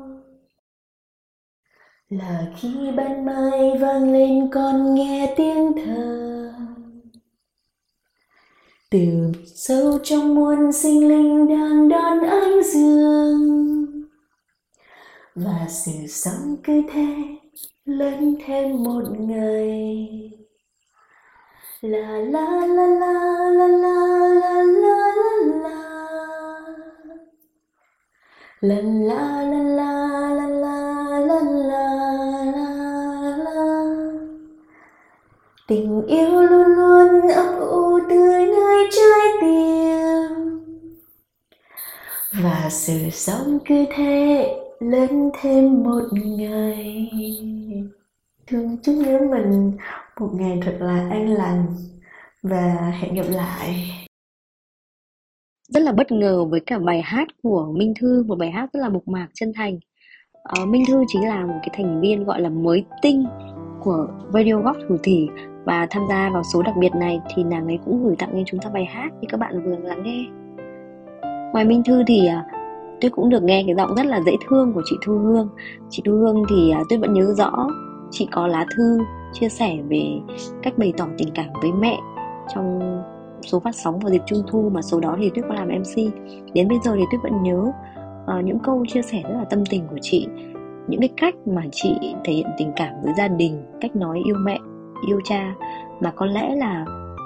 Là 2.09 2.47
khi 2.57 2.91
ban 2.97 3.25
mai 3.25 3.79
vang 3.81 4.13
lên 4.13 4.51
con 4.53 4.95
nghe 4.95 5.35
tiếng 5.37 5.73
thơ 5.85 6.31
từ 8.91 9.33
sâu 9.47 9.99
trong 10.03 10.35
muôn 10.35 10.73
sinh 10.73 11.09
linh 11.09 11.49
đang 11.49 11.89
đón 11.89 12.21
ánh 12.21 12.63
dương. 12.73 13.87
Và 15.35 15.67
sự 15.69 15.93
sống 16.09 16.57
cứ 16.65 16.83
thế 16.93 17.40
lên 17.99 18.37
thêm 18.47 18.83
một 18.83 19.03
ngày 19.19 20.09
la 21.81 22.19
la 22.19 22.67
la 22.67 22.87
la 22.87 23.13
la 23.51 23.69
la 23.69 23.69
la 23.69 24.63
la 24.63 25.13
la 25.13 25.41
la 28.61 28.81
la 28.81 28.81
la 28.81 29.43
la 29.43 29.61
la 29.61 30.49
la 30.49 30.81
la 31.21 31.41
la 31.41 31.85
la 32.55 33.37
la 33.37 33.85
tình 35.69 36.07
yêu 36.07 36.43
luôn 36.43 36.67
luôn 36.67 37.29
ấp 37.29 37.59
ủ 37.61 37.99
tươi 38.09 38.47
nơi 38.47 38.89
trái 38.91 39.29
tim 39.41 40.61
và 42.33 42.69
sự 42.71 43.11
sống 43.13 43.59
cứ 43.65 43.85
thế 43.95 44.57
lên 44.81 45.31
thêm 45.41 45.83
một 45.83 46.03
ngày. 46.13 47.11
Thương 48.47 48.77
chúc 48.83 48.95
nhớ 48.95 49.21
mình 49.31 49.73
một 50.21 50.31
ngày 50.33 50.59
thật 50.63 50.77
là 50.81 51.09
an 51.11 51.29
lành 51.29 51.67
và 52.43 52.93
hẹn 53.01 53.15
gặp 53.15 53.27
lại. 53.29 53.91
Rất 55.69 55.83
là 55.83 55.93
bất 55.93 56.13
ngờ 56.13 56.45
với 56.45 56.61
cả 56.61 56.79
bài 56.79 57.03
hát 57.03 57.29
của 57.43 57.73
Minh 57.77 57.95
Thư 58.01 58.25
một 58.27 58.39
bài 58.39 58.51
hát 58.51 58.71
rất 58.73 58.81
là 58.81 58.89
mộc 58.89 59.09
mạc 59.09 59.29
chân 59.35 59.53
thành. 59.57 59.79
Uh, 60.63 60.69
Minh 60.69 60.85
Thư 60.89 61.05
chính 61.09 61.29
là 61.29 61.47
một 61.47 61.59
cái 61.63 61.71
thành 61.73 62.01
viên 62.01 62.25
gọi 62.25 62.41
là 62.41 62.49
mới 62.49 62.85
tinh 63.03 63.25
của 63.83 64.07
Radio 64.35 64.55
Góc 64.55 64.77
Thủ 64.89 64.97
Thỉ 65.03 65.29
và 65.65 65.87
tham 65.91 66.03
gia 66.09 66.31
vào 66.31 66.43
số 66.53 66.63
đặc 66.63 66.75
biệt 66.79 66.95
này 66.95 67.21
thì 67.35 67.45
nàng 67.45 67.67
ấy 67.67 67.79
cũng 67.85 68.05
gửi 68.05 68.17
tặng 68.19 68.31
cho 68.35 68.43
chúng 68.47 68.61
ta 68.61 68.71
bài 68.71 68.85
hát 68.85 69.09
như 69.21 69.27
các 69.29 69.41
bạn 69.41 69.65
vừa 69.65 69.77
lắng 69.77 70.03
nghe. 70.03 70.25
Ngoài 71.53 71.65
Minh 71.65 71.83
Thư 71.85 72.03
thì 72.07 72.27
à, 72.27 72.47
tuyết 73.01 73.13
tôi 73.13 73.17
cũng 73.17 73.29
được 73.29 73.43
nghe 73.43 73.65
cái 73.67 73.75
giọng 73.75 73.95
rất 73.95 74.07
là 74.07 74.21
dễ 74.21 74.37
thương 74.49 74.73
của 74.73 74.83
chị 74.85 74.97
Thu 75.07 75.19
Hương. 75.19 75.49
Chị 75.91 76.03
Thu 76.07 76.13
Hương 76.13 76.43
thì 76.51 76.73
uh, 76.81 76.87
tôi 76.89 76.99
vẫn 76.99 77.13
nhớ 77.13 77.35
rõ 77.37 77.69
chị 78.11 78.29
có 78.33 78.47
lá 78.47 78.67
thư 78.77 78.99
chia 79.33 79.49
sẻ 79.49 79.79
về 79.89 80.03
cách 80.63 80.79
bày 80.79 80.93
tỏ 80.97 81.07
tình 81.19 81.29
cảm 81.35 81.47
với 81.63 81.73
mẹ 81.73 81.99
trong 82.55 82.81
số 83.43 83.61
phát 83.61 83.75
sóng 83.75 83.99
vào 83.99 84.13
dịp 84.13 84.23
trung 84.27 84.43
thu 84.51 84.71
mà 84.75 84.83
số 84.83 85.01
đó 85.01 85.17
thì 85.19 85.31
tuyết 85.35 85.45
có 85.49 85.55
làm 85.55 85.69
mc 85.69 86.13
đến 86.55 86.69
bây 86.69 86.79
giờ 86.85 86.93
thì 86.97 87.03
tuyết 87.11 87.23
vẫn 87.23 87.43
nhớ 87.43 87.73
uh, 88.39 88.45
những 88.45 88.59
câu 88.59 88.85
chia 88.89 89.03
sẻ 89.03 89.23
rất 89.23 89.35
là 89.39 89.45
tâm 89.45 89.65
tình 89.71 89.87
của 89.91 89.99
chị 90.03 90.27
những 90.89 91.01
cái 91.01 91.09
cách 91.17 91.35
mà 91.47 91.63
chị 91.73 91.97
thể 92.25 92.33
hiện 92.33 92.47
tình 92.59 92.73
cảm 92.77 92.95
với 93.03 93.13
gia 93.19 93.29
đình 93.29 93.63
cách 93.81 93.97
nói 93.97 94.23
yêu 94.27 94.37
mẹ 94.45 94.59
yêu 95.09 95.21
cha 95.25 95.55
mà 96.01 96.11
có 96.11 96.27
lẽ 96.27 96.57
là 96.57 96.85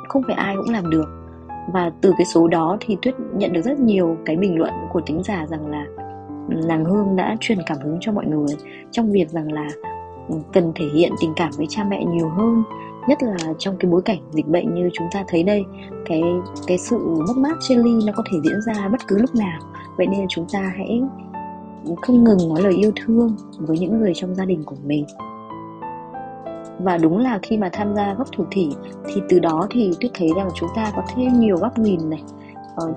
không 0.08 0.22
phải 0.26 0.36
ai 0.36 0.56
cũng 0.56 0.74
làm 0.74 0.90
được 0.90 1.23
và 1.72 1.90
từ 2.00 2.12
cái 2.18 2.24
số 2.24 2.48
đó 2.48 2.76
thì 2.80 2.96
tuyết 3.02 3.14
nhận 3.34 3.52
được 3.52 3.62
rất 3.62 3.80
nhiều 3.80 4.16
cái 4.24 4.36
bình 4.36 4.58
luận 4.58 4.72
của 4.92 5.00
tính 5.00 5.22
giả 5.24 5.46
rằng 5.46 5.70
là 5.70 5.86
ừ, 6.48 6.54
nàng 6.66 6.84
hương 6.84 7.16
đã 7.16 7.36
truyền 7.40 7.58
cảm 7.66 7.78
hứng 7.78 7.98
cho 8.00 8.12
mọi 8.12 8.26
người 8.26 8.56
trong 8.90 9.12
việc 9.12 9.30
rằng 9.30 9.52
là 9.52 9.68
ừ, 10.28 10.34
cần 10.52 10.72
thể 10.74 10.86
hiện 10.94 11.12
tình 11.20 11.32
cảm 11.36 11.50
với 11.56 11.66
cha 11.68 11.84
mẹ 11.84 12.04
nhiều 12.04 12.28
hơn, 12.28 12.62
nhất 13.08 13.22
là 13.22 13.36
trong 13.58 13.76
cái 13.78 13.90
bối 13.90 14.02
cảnh 14.02 14.18
dịch 14.30 14.46
bệnh 14.46 14.74
như 14.74 14.90
chúng 14.92 15.06
ta 15.12 15.24
thấy 15.28 15.42
đây. 15.42 15.64
Cái 16.06 16.22
cái 16.66 16.78
sự 16.78 16.98
mất 16.98 17.36
mát 17.36 17.56
chia 17.60 17.76
ly 17.76 17.90
nó 18.06 18.12
có 18.16 18.22
thể 18.32 18.38
diễn 18.44 18.60
ra 18.66 18.88
bất 18.88 19.06
cứ 19.08 19.18
lúc 19.18 19.34
nào. 19.34 19.60
Vậy 19.96 20.06
nên 20.06 20.26
chúng 20.28 20.46
ta 20.52 20.72
hãy 20.76 21.02
không 22.02 22.24
ngừng 22.24 22.48
nói 22.48 22.62
lời 22.62 22.74
yêu 22.74 22.92
thương 22.96 23.36
với 23.58 23.78
những 23.78 23.98
người 23.98 24.12
trong 24.14 24.34
gia 24.34 24.44
đình 24.44 24.64
của 24.64 24.76
mình 24.84 25.04
và 26.78 26.98
đúng 26.98 27.18
là 27.18 27.38
khi 27.42 27.58
mà 27.58 27.68
tham 27.72 27.94
gia 27.94 28.14
góc 28.14 28.28
thủ 28.36 28.44
thỉ 28.50 28.70
thì 29.06 29.22
từ 29.28 29.38
đó 29.38 29.66
thì 29.70 29.92
tôi 30.00 30.10
thấy 30.14 30.28
rằng 30.36 30.48
chúng 30.54 30.68
ta 30.76 30.92
có 30.96 31.02
thêm 31.14 31.40
nhiều 31.40 31.56
góc 31.56 31.78
nhìn 31.78 32.10
này 32.10 32.22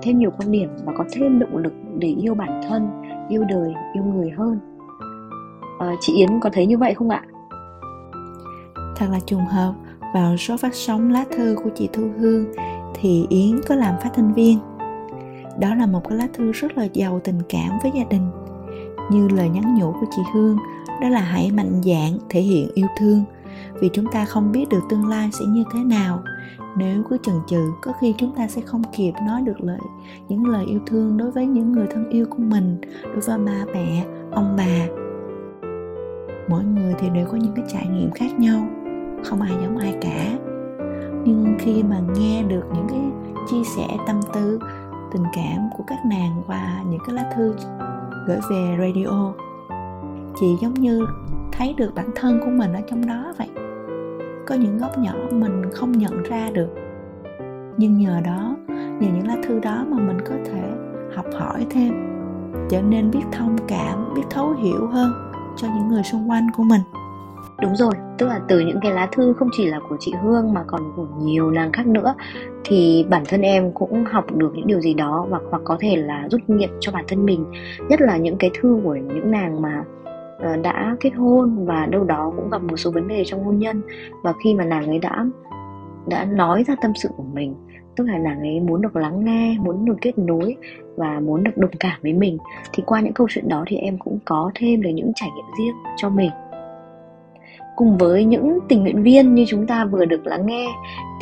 thêm 0.02 0.18
nhiều 0.18 0.30
quan 0.38 0.52
điểm 0.52 0.70
và 0.84 0.92
có 0.98 1.04
thêm 1.12 1.38
động 1.38 1.56
lực 1.56 1.72
để 1.98 2.08
yêu 2.08 2.34
bản 2.34 2.60
thân 2.68 2.88
yêu 3.28 3.44
đời 3.44 3.74
yêu 3.94 4.04
người 4.04 4.30
hơn 4.30 4.58
à, 5.78 5.94
chị 6.00 6.14
yến 6.14 6.40
có 6.40 6.50
thấy 6.52 6.66
như 6.66 6.78
vậy 6.78 6.94
không 6.94 7.10
ạ 7.10 7.22
thật 8.96 9.06
là 9.10 9.20
trùng 9.26 9.46
hợp 9.46 9.74
vào 10.14 10.36
số 10.36 10.56
phát 10.56 10.74
sóng 10.74 11.10
lá 11.10 11.24
thư 11.30 11.56
của 11.64 11.70
chị 11.74 11.88
Thu 11.92 12.02
Hương 12.18 12.44
thì 12.94 13.26
Yến 13.28 13.60
có 13.68 13.74
làm 13.74 13.94
phát 14.02 14.10
thanh 14.14 14.34
viên. 14.34 14.58
Đó 15.58 15.74
là 15.74 15.86
một 15.86 16.08
cái 16.08 16.18
lá 16.18 16.28
thư 16.32 16.52
rất 16.52 16.78
là 16.78 16.84
giàu 16.92 17.20
tình 17.24 17.38
cảm 17.48 17.78
với 17.82 17.92
gia 17.94 18.04
đình. 18.10 18.30
Như 19.10 19.28
lời 19.28 19.48
nhắn 19.48 19.74
nhủ 19.78 19.92
của 19.92 20.06
chị 20.16 20.22
Hương, 20.34 20.58
đó 21.02 21.08
là 21.08 21.20
hãy 21.20 21.50
mạnh 21.50 21.80
dạn 21.84 22.18
thể 22.28 22.40
hiện 22.40 22.68
yêu 22.74 22.86
thương 22.98 23.24
vì 23.80 23.90
chúng 23.92 24.06
ta 24.12 24.24
không 24.24 24.52
biết 24.52 24.68
được 24.68 24.80
tương 24.90 25.06
lai 25.06 25.30
sẽ 25.32 25.44
như 25.44 25.64
thế 25.72 25.80
nào. 25.84 26.22
Nếu 26.76 27.02
cứ 27.10 27.18
chần 27.22 27.34
chừ, 27.46 27.70
có 27.82 27.92
khi 28.00 28.14
chúng 28.18 28.34
ta 28.36 28.48
sẽ 28.48 28.60
không 28.60 28.82
kịp 28.96 29.12
nói 29.26 29.42
được 29.42 29.60
lời, 29.60 29.80
những 30.28 30.46
lời 30.46 30.64
yêu 30.64 30.80
thương 30.86 31.16
đối 31.16 31.30
với 31.30 31.46
những 31.46 31.72
người 31.72 31.86
thân 31.90 32.10
yêu 32.10 32.26
của 32.30 32.42
mình, 32.42 32.80
đối 33.04 33.20
với 33.20 33.38
ba 33.38 33.64
mẹ, 33.74 34.06
ông 34.32 34.56
bà. 34.56 34.86
Mỗi 36.48 36.64
người 36.64 36.94
thì 36.98 37.10
đều 37.10 37.26
có 37.26 37.36
những 37.36 37.52
cái 37.56 37.64
trải 37.68 37.86
nghiệm 37.86 38.10
khác 38.10 38.38
nhau, 38.38 38.68
không 39.24 39.40
ai 39.40 39.52
giống 39.62 39.78
ai 39.78 39.94
cả. 40.00 40.38
Nhưng 41.24 41.56
khi 41.58 41.82
mà 41.82 42.00
nghe 42.14 42.42
được 42.42 42.64
những 42.74 42.86
cái 42.88 43.00
chia 43.50 43.64
sẻ 43.76 43.86
tâm 44.06 44.20
tư, 44.34 44.60
tình 45.12 45.24
cảm 45.34 45.68
của 45.76 45.84
các 45.86 45.98
nàng 46.06 46.42
qua 46.46 46.82
những 46.90 47.00
cái 47.06 47.14
lá 47.14 47.30
thư 47.36 47.54
gửi 48.26 48.38
về 48.50 48.76
radio, 48.78 49.32
chị 50.40 50.56
giống 50.60 50.74
như 50.74 51.06
thấy 51.52 51.74
được 51.76 51.90
bản 51.94 52.10
thân 52.14 52.40
của 52.40 52.50
mình 52.50 52.72
ở 52.72 52.80
trong 52.90 53.06
đó 53.06 53.32
vậy 53.38 53.48
có 54.48 54.54
những 54.54 54.78
góc 54.78 54.98
nhỏ 54.98 55.12
mình 55.30 55.62
không 55.72 55.92
nhận 55.92 56.22
ra 56.22 56.50
được. 56.54 56.68
Nhưng 57.76 57.98
nhờ 57.98 58.20
đó 58.24 58.56
nhờ 58.68 59.08
những 59.14 59.26
lá 59.26 59.36
thư 59.42 59.60
đó 59.60 59.84
mà 59.88 59.96
mình 59.96 60.18
có 60.28 60.34
thể 60.44 60.62
học 61.14 61.26
hỏi 61.34 61.66
thêm 61.70 61.94
trở 62.70 62.82
nên 62.82 63.10
biết 63.10 63.24
thông 63.32 63.56
cảm 63.68 64.14
biết 64.14 64.22
thấu 64.30 64.50
hiểu 64.50 64.86
hơn 64.86 65.12
cho 65.56 65.68
những 65.76 65.88
người 65.88 66.02
xung 66.02 66.30
quanh 66.30 66.46
của 66.56 66.62
mình. 66.62 66.80
Đúng 67.62 67.76
rồi, 67.76 67.92
tức 68.18 68.26
là 68.26 68.40
từ 68.48 68.60
những 68.60 68.80
cái 68.82 68.92
lá 68.92 69.08
thư 69.12 69.32
không 69.32 69.48
chỉ 69.52 69.66
là 69.66 69.80
của 69.88 69.96
chị 70.00 70.12
Hương 70.22 70.54
mà 70.54 70.64
còn 70.66 70.92
của 70.96 71.06
nhiều 71.20 71.50
nàng 71.50 71.72
khác 71.72 71.86
nữa 71.86 72.14
thì 72.64 73.06
bản 73.10 73.22
thân 73.28 73.40
em 73.40 73.72
cũng 73.72 74.04
học 74.04 74.24
được 74.36 74.52
những 74.54 74.66
điều 74.66 74.80
gì 74.80 74.94
đó 74.94 75.26
hoặc 75.30 75.42
hoặc 75.50 75.62
có 75.64 75.76
thể 75.80 75.96
là 75.96 76.28
rút 76.30 76.40
nghiệm 76.46 76.70
cho 76.80 76.92
bản 76.92 77.04
thân 77.08 77.26
mình, 77.26 77.44
nhất 77.88 78.00
là 78.00 78.16
những 78.16 78.36
cái 78.38 78.50
thư 78.60 78.80
của 78.84 78.94
những 78.94 79.30
nàng 79.30 79.62
mà 79.62 79.84
Ờ, 80.38 80.56
đã 80.56 80.96
kết 81.00 81.10
hôn 81.10 81.66
và 81.66 81.86
đâu 81.86 82.04
đó 82.04 82.32
cũng 82.36 82.50
gặp 82.50 82.62
một 82.62 82.76
số 82.76 82.90
vấn 82.90 83.08
đề 83.08 83.22
trong 83.26 83.44
hôn 83.44 83.58
nhân. 83.58 83.82
Và 84.22 84.32
khi 84.44 84.54
mà 84.54 84.64
nàng 84.64 84.86
ấy 84.86 84.98
đã 84.98 85.26
đã 86.06 86.24
nói 86.24 86.64
ra 86.66 86.74
tâm 86.82 86.92
sự 86.94 87.08
của 87.16 87.24
mình, 87.32 87.54
tức 87.96 88.04
là 88.04 88.18
nàng 88.18 88.40
ấy 88.40 88.60
muốn 88.60 88.82
được 88.82 88.96
lắng 88.96 89.24
nghe, 89.24 89.56
muốn 89.60 89.84
được 89.84 89.96
kết 90.00 90.18
nối 90.18 90.56
và 90.96 91.20
muốn 91.20 91.44
được 91.44 91.56
đồng 91.56 91.70
cảm 91.80 92.00
với 92.02 92.12
mình, 92.12 92.38
thì 92.72 92.82
qua 92.86 93.00
những 93.00 93.12
câu 93.12 93.26
chuyện 93.30 93.48
đó 93.48 93.64
thì 93.66 93.76
em 93.76 93.98
cũng 93.98 94.18
có 94.24 94.50
thêm 94.54 94.82
được 94.82 94.90
những 94.94 95.12
trải 95.14 95.28
nghiệm 95.36 95.44
riêng 95.58 95.74
cho 95.96 96.10
mình 96.10 96.30
cùng 97.78 97.98
với 97.98 98.24
những 98.24 98.58
tình 98.68 98.82
nguyện 98.82 99.02
viên 99.02 99.34
như 99.34 99.44
chúng 99.48 99.66
ta 99.66 99.84
vừa 99.84 100.04
được 100.04 100.26
lắng 100.26 100.46
nghe, 100.46 100.68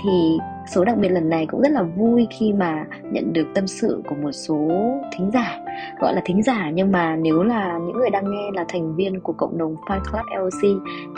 thì 0.05 0.39
số 0.67 0.85
đặc 0.85 0.97
biệt 0.97 1.09
lần 1.09 1.29
này 1.29 1.47
cũng 1.47 1.61
rất 1.61 1.73
là 1.73 1.83
vui 1.83 2.27
khi 2.39 2.53
mà 2.53 2.85
nhận 3.03 3.33
được 3.33 3.47
tâm 3.55 3.67
sự 3.67 4.03
của 4.09 4.15
một 4.23 4.33
số 4.33 4.69
thính 5.13 5.31
giả. 5.35 5.59
Gọi 6.01 6.15
là 6.15 6.23
thính 6.25 6.43
giả, 6.43 6.71
nhưng 6.71 6.93
mà 6.93 7.17
nếu 7.17 7.43
là 7.43 7.79
những 7.79 7.97
người 7.97 8.11
đang 8.11 8.31
nghe 8.31 8.51
là 8.55 8.65
thành 8.69 8.95
viên 8.95 9.21
của 9.21 9.33
cộng 9.33 9.59
đồng 9.59 9.77
Fan 9.87 10.01
Club 10.11 10.45
LC 10.45 10.63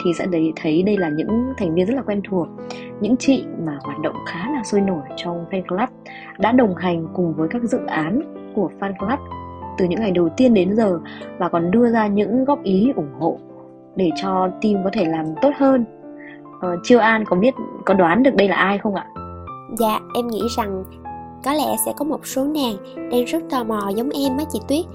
thì 0.03 0.13
sẽ 0.13 0.25
thấy 0.31 0.53
thấy 0.55 0.83
đây 0.83 0.97
là 0.97 1.09
những 1.09 1.53
thành 1.57 1.75
viên 1.75 1.85
rất 1.85 1.93
là 1.95 2.01
quen 2.01 2.21
thuộc. 2.29 2.47
Những 3.01 3.17
chị 3.17 3.43
mà 3.65 3.79
hoạt 3.83 3.99
động 3.99 4.15
khá 4.27 4.51
là 4.51 4.63
sôi 4.63 4.81
nổi 4.81 5.01
trong 5.15 5.45
Fan 5.51 5.61
Club 5.67 5.89
đã 6.39 6.51
đồng 6.51 6.75
hành 6.75 7.07
cùng 7.13 7.33
với 7.33 7.47
các 7.51 7.63
dự 7.63 7.79
án 7.87 8.21
của 8.55 8.69
Fan 8.79 8.93
Club 8.99 9.19
từ 9.77 9.85
những 9.85 9.99
ngày 9.99 10.11
đầu 10.11 10.29
tiên 10.37 10.53
đến 10.53 10.75
giờ 10.75 10.99
và 11.37 11.49
còn 11.49 11.71
đưa 11.71 11.91
ra 11.91 12.07
những 12.07 12.45
góp 12.45 12.63
ý 12.63 12.91
ủng 12.95 13.13
hộ 13.19 13.39
để 13.99 14.09
cho 14.21 14.49
team 14.61 14.83
có 14.83 14.89
thể 14.93 15.05
làm 15.05 15.25
tốt 15.41 15.51
hơn 15.57 15.85
ờ, 16.61 16.77
Chiêu 16.83 16.99
An 16.99 17.23
có 17.25 17.35
biết 17.35 17.53
có 17.85 17.93
đoán 17.93 18.23
được 18.23 18.35
đây 18.35 18.47
là 18.47 18.55
ai 18.55 18.77
không 18.77 18.95
ạ? 18.95 19.05
Dạ 19.77 19.99
em 20.15 20.27
nghĩ 20.27 20.41
rằng 20.57 20.83
có 21.45 21.53
lẽ 21.53 21.75
sẽ 21.85 21.93
có 21.97 22.05
một 22.05 22.27
số 22.27 22.43
nàng 22.43 22.75
đang 23.11 23.25
rất 23.25 23.43
tò 23.49 23.63
mò 23.63 23.91
giống 23.95 24.09
em 24.09 24.37
á 24.37 24.43
chị 24.51 24.59
Tuyết 24.67 24.85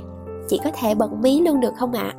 Chị 0.49 0.61
có 0.65 0.71
thể 0.81 0.95
bật 0.95 1.13
mí 1.13 1.41
luôn 1.41 1.61
được 1.61 1.75
không 1.77 1.93
ạ? 1.93 2.13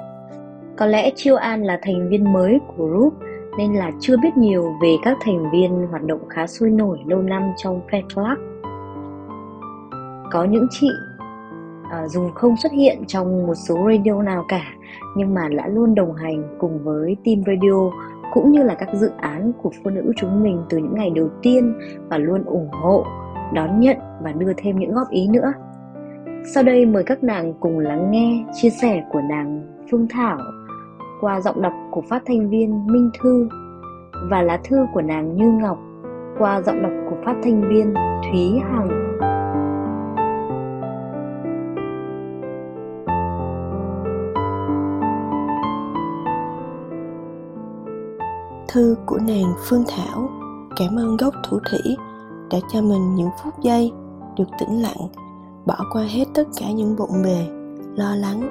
Có 0.77 0.85
lẽ 0.85 1.11
Chiêu 1.15 1.35
An 1.35 1.63
là 1.63 1.79
thành 1.81 2.09
viên 2.09 2.33
mới 2.33 2.59
của 2.67 2.85
group 2.85 3.13
nên 3.57 3.73
là 3.73 3.91
chưa 3.99 4.17
biết 4.17 4.37
nhiều 4.37 4.75
về 4.81 4.95
các 5.03 5.17
thành 5.21 5.51
viên 5.51 5.87
hoạt 5.89 6.03
động 6.03 6.29
khá 6.29 6.47
sôi 6.47 6.69
nổi 6.69 6.99
lâu 7.05 7.21
năm 7.21 7.43
trong 7.57 7.81
fan 7.91 8.01
club. 8.13 8.37
Có 10.31 10.43
những 10.43 10.67
chị 10.71 10.89
uh, 11.85 12.11
dù 12.11 12.29
không 12.35 12.57
xuất 12.57 12.71
hiện 12.71 13.03
trong 13.07 13.47
một 13.47 13.55
số 13.55 13.75
radio 13.91 14.21
nào 14.21 14.45
cả 14.47 14.63
nhưng 15.15 15.33
mà 15.33 15.47
đã 15.57 15.67
luôn 15.67 15.95
đồng 15.95 16.13
hành 16.13 16.43
cùng 16.59 16.83
với 16.83 17.17
team 17.25 17.43
radio 17.47 17.91
cũng 18.33 18.51
như 18.51 18.63
là 18.63 18.75
các 18.75 18.89
dự 18.93 19.11
án 19.17 19.51
của 19.61 19.71
phụ 19.83 19.89
nữ 19.89 20.11
chúng 20.17 20.43
mình 20.43 20.61
từ 20.69 20.77
những 20.77 20.95
ngày 20.95 21.09
đầu 21.15 21.29
tiên 21.41 21.73
và 22.09 22.17
luôn 22.17 22.43
ủng 22.43 22.69
hộ, 22.71 23.05
đón 23.53 23.79
nhận 23.79 23.97
và 24.21 24.31
đưa 24.31 24.53
thêm 24.57 24.79
những 24.79 24.93
góp 24.93 25.09
ý 25.09 25.27
nữa. 25.27 25.53
Sau 26.53 26.63
đây 26.63 26.85
mời 26.85 27.03
các 27.03 27.23
nàng 27.23 27.53
cùng 27.59 27.79
lắng 27.79 28.11
nghe 28.11 28.45
chia 28.53 28.69
sẻ 28.69 29.03
của 29.11 29.21
nàng 29.29 29.61
phương 29.91 30.07
thảo 30.09 30.37
qua 31.21 31.41
giọng 31.41 31.61
đọc 31.61 31.73
của 31.91 32.01
phát 32.09 32.23
thanh 32.25 32.49
viên 32.49 32.87
minh 32.87 33.09
thư 33.21 33.49
và 34.29 34.41
lá 34.41 34.59
thư 34.63 34.85
của 34.93 35.01
nàng 35.01 35.35
như 35.35 35.51
ngọc 35.51 35.77
qua 36.39 36.61
giọng 36.61 36.81
đọc 36.81 36.91
của 37.09 37.15
phát 37.25 37.35
thanh 37.43 37.69
viên 37.69 37.93
thúy 37.93 38.59
hằng. 38.59 38.94
Thư 48.75 48.95
của 49.05 49.17
nàng 49.17 49.53
Phương 49.63 49.83
Thảo. 49.87 50.29
Cảm 50.75 50.95
ơn 50.95 51.17
gốc 51.17 51.33
thủ 51.43 51.59
thủy 51.69 51.95
đã 52.51 52.57
cho 52.73 52.81
mình 52.81 53.15
những 53.15 53.29
phút 53.43 53.53
giây 53.61 53.91
được 54.37 54.43
tĩnh 54.59 54.81
lặng, 54.81 55.07
bỏ 55.65 55.75
qua 55.91 56.03
hết 56.03 56.25
tất 56.33 56.43
cả 56.57 56.71
những 56.71 56.95
bộn 56.97 57.09
bề, 57.23 57.47
lo 57.95 58.15
lắng, 58.15 58.49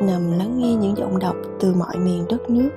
nằm 0.00 0.32
lắng 0.32 0.58
nghe 0.58 0.74
những 0.74 0.96
giọng 0.96 1.18
đọc 1.18 1.36
từ 1.60 1.74
mọi 1.74 1.96
miền 1.96 2.24
đất 2.28 2.50
nước 2.50 2.68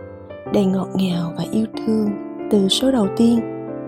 đầy 0.54 0.66
ngọt 0.66 0.88
ngào 0.94 1.34
và 1.38 1.44
yêu 1.52 1.66
thương. 1.78 2.10
Từ 2.52 2.68
số 2.68 2.92
đầu 2.92 3.08
tiên, 3.18 3.40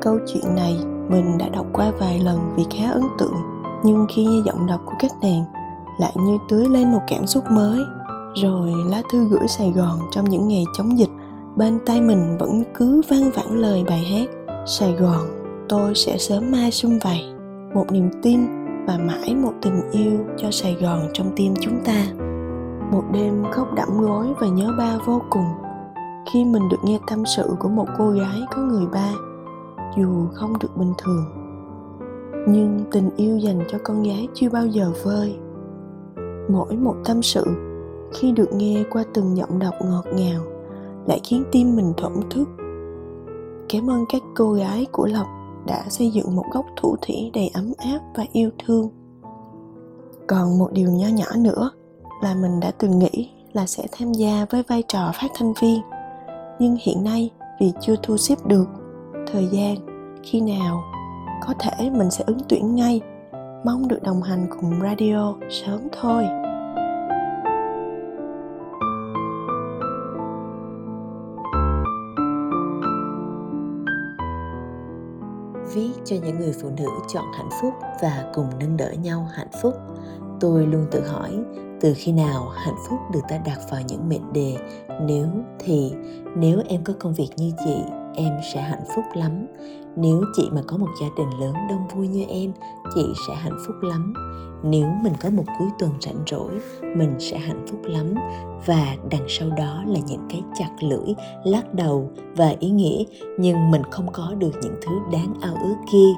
câu 0.02 0.20
chuyện 0.34 0.56
này 0.56 0.78
mình 1.10 1.38
đã 1.38 1.50
đọc 1.50 1.66
qua 1.74 1.92
vài 2.00 2.20
lần 2.20 2.40
vì 2.56 2.64
khá 2.70 2.92
ấn 2.92 3.04
tượng, 3.20 3.36
nhưng 3.84 4.06
khi 4.10 4.26
nghe 4.26 4.42
giọng 4.46 4.68
đọc 4.68 4.82
của 4.86 4.96
các 5.00 5.12
nàng 5.22 5.44
lại 6.00 6.14
như 6.16 6.38
tưới 6.50 6.66
lên 6.70 6.92
một 6.92 7.02
cảm 7.08 7.28
xúc 7.28 7.44
mới. 7.52 7.80
Rồi 8.36 8.74
lá 8.90 9.02
thư 9.12 9.28
gửi 9.30 9.48
sài 9.48 9.72
gòn 9.72 10.00
trong 10.12 10.30
những 10.30 10.48
ngày 10.48 10.66
chống 10.78 10.98
dịch 10.98 11.10
bên 11.56 11.80
tay 11.86 12.02
mình 12.02 12.38
vẫn 12.40 12.64
cứ 12.74 13.02
vang 13.10 13.32
vẳng 13.36 13.58
lời 13.58 13.84
bài 13.88 14.04
hát, 14.04 14.56
sài 14.66 14.94
gòn, 14.94 15.28
tôi 15.70 15.96
sẽ 15.96 16.18
sớm 16.18 16.52
mai 16.52 16.72
sum 16.72 17.00
vầy, 17.04 17.22
một 17.74 17.86
niềm 17.92 18.10
tin 18.24 18.40
và 18.88 18.98
mãi 18.98 19.36
một 19.36 19.54
tình 19.62 19.82
yêu 19.92 20.20
cho 20.38 20.52
sài 20.52 20.78
gòn 20.82 21.10
trong 21.14 21.32
tim 21.36 21.54
chúng 21.62 21.80
ta. 21.86 22.06
Một 22.92 23.04
đêm 23.14 23.44
khóc 23.52 23.68
đẫm 23.76 24.02
gối 24.02 24.28
và 24.40 24.48
nhớ 24.48 24.72
ba 24.78 24.98
vô 25.06 25.22
cùng. 25.30 25.46
Khi 26.34 26.46
mình 26.46 26.70
được 26.70 26.78
nghe 26.84 27.00
tâm 27.08 27.24
sự 27.36 27.44
của 27.60 27.70
một 27.70 27.88
cô 27.98 28.10
gái 28.10 28.42
có 28.56 28.62
người 28.62 28.86
ba, 28.94 29.10
dù 29.98 30.28
không 30.34 30.54
được 30.60 30.78
bình 30.78 30.94
thường, 30.98 31.26
nhưng 32.48 32.80
tình 32.92 33.10
yêu 33.16 33.38
dành 33.38 33.60
cho 33.68 33.78
con 33.84 34.04
gái 34.04 34.28
chưa 34.34 34.50
bao 34.50 34.68
giờ 34.68 34.92
vơi. 35.04 35.36
Mỗi 36.50 36.76
một 36.76 36.96
tâm 37.06 37.22
sự, 37.22 37.46
khi 38.14 38.32
được 38.32 38.54
nghe 38.54 38.84
qua 38.92 39.04
từng 39.14 39.38
giọng 39.38 39.60
đọc 39.60 39.74
ngọt 39.82 40.06
ngào 40.14 40.42
lại 41.08 41.20
khiến 41.24 41.44
tim 41.52 41.76
mình 41.76 41.94
thổn 41.98 42.14
thức. 42.30 42.50
Cảm 43.70 43.90
ơn 43.90 44.06
các 44.10 44.22
cô 44.36 44.54
gái 44.54 44.86
của 44.92 45.08
lộc 45.08 45.28
đã 45.68 45.84
xây 45.90 46.12
dựng 46.12 46.36
một 46.36 46.46
góc 46.52 46.66
thủ 46.78 46.96
thủy 47.02 47.32
đầy 47.34 47.52
ấm 47.54 47.74
áp 47.78 48.00
và 48.16 48.26
yêu 48.32 48.50
thương. 48.66 48.90
Còn 50.28 50.60
một 50.60 50.70
điều 50.72 50.92
nho 50.92 51.08
nhỏ 51.08 51.26
nữa 51.38 51.72
là 52.22 52.36
mình 52.36 52.60
đã 52.60 52.72
từng 52.78 53.00
nghĩ 53.00 53.30
là 53.54 53.66
sẽ 53.66 53.88
tham 53.92 54.14
gia 54.14 54.46
với 54.50 54.64
vai 54.68 54.84
trò 54.88 55.12
phát 55.14 55.28
thanh 55.36 55.54
viên. 55.62 55.82
Nhưng 56.60 56.78
hiện 56.82 57.04
nay 57.04 57.30
vì 57.60 57.72
chưa 57.82 57.96
thu 58.04 58.18
xếp 58.18 58.36
được 58.46 58.66
thời 59.32 59.48
gian, 59.52 59.76
khi 60.24 60.42
nào 60.42 60.84
có 61.48 61.54
thể 61.60 61.90
mình 61.90 62.12
sẽ 62.12 62.24
ứng 62.28 62.40
tuyển 62.50 62.76
ngay. 62.76 63.02
Mong 63.66 63.88
được 63.88 64.04
đồng 64.04 64.22
hành 64.22 64.48
cùng 64.50 64.82
radio 64.82 65.34
sớm 65.50 65.80
thôi. 66.02 66.24
Viết 75.74 75.92
cho 76.06 76.16
những 76.24 76.40
người 76.40 76.54
phụ 76.62 76.70
nữ 76.78 76.88
chọn 77.14 77.26
hạnh 77.34 77.50
phúc 77.62 77.74
và 78.02 78.32
cùng 78.34 78.48
nâng 78.60 78.78
đỡ 78.78 78.92
nhau 78.92 79.30
hạnh 79.34 79.52
phúc. 79.62 79.74
Tôi 80.40 80.66
luôn 80.66 80.86
tự 80.92 81.08
hỏi, 81.08 81.32
từ 81.82 81.94
khi 81.98 82.12
nào 82.12 82.50
hạnh 82.50 82.76
phúc 82.90 83.00
được 83.14 83.20
ta 83.30 83.38
đặt 83.46 83.60
vào 83.72 83.82
những 83.88 84.10
mệnh 84.10 84.34
đề 84.34 84.58
nếu 85.02 85.28
thì, 85.60 85.94
nếu 86.36 86.62
em 86.70 86.84
có 86.84 86.94
công 87.00 87.14
việc 87.14 87.30
như 87.38 87.52
chị, 87.66 87.76
em 88.16 88.34
sẽ 88.54 88.62
hạnh 88.62 88.84
phúc 88.96 89.06
lắm 89.14 89.46
nếu 89.96 90.22
chị 90.36 90.50
mà 90.52 90.62
có 90.68 90.78
một 90.78 90.90
gia 91.02 91.08
đình 91.18 91.40
lớn 91.40 91.54
đông 91.70 91.88
vui 91.96 92.08
như 92.08 92.26
em, 92.30 92.52
chị 92.96 93.14
sẽ 93.28 93.36
hạnh 93.36 93.58
phúc 93.68 93.76
lắm. 93.82 94.14
Nếu 94.64 94.88
mình 95.04 95.14
có 95.22 95.30
một 95.30 95.44
cuối 95.60 95.68
tuần 95.80 95.92
rảnh 96.00 96.24
rỗi, 96.28 96.52
mình 96.96 97.16
sẽ 97.20 97.38
hạnh 97.38 97.66
phúc 97.68 97.80
lắm. 97.84 98.14
Và 98.66 98.96
đằng 99.12 99.26
sau 99.28 99.50
đó 99.50 99.84
là 99.88 100.00
những 100.08 100.28
cái 100.30 100.44
chặt 100.56 100.70
lưỡi, 100.82 101.14
lắc 101.44 101.74
đầu 101.74 102.12
và 102.36 102.54
ý 102.60 102.70
nghĩa, 102.70 103.04
nhưng 103.38 103.72
mình 103.72 103.82
không 103.92 104.12
có 104.12 104.34
được 104.38 104.52
những 104.62 104.76
thứ 104.86 104.92
đáng 105.12 105.34
ao 105.42 105.56
ước 105.64 105.76
kia. 105.92 106.10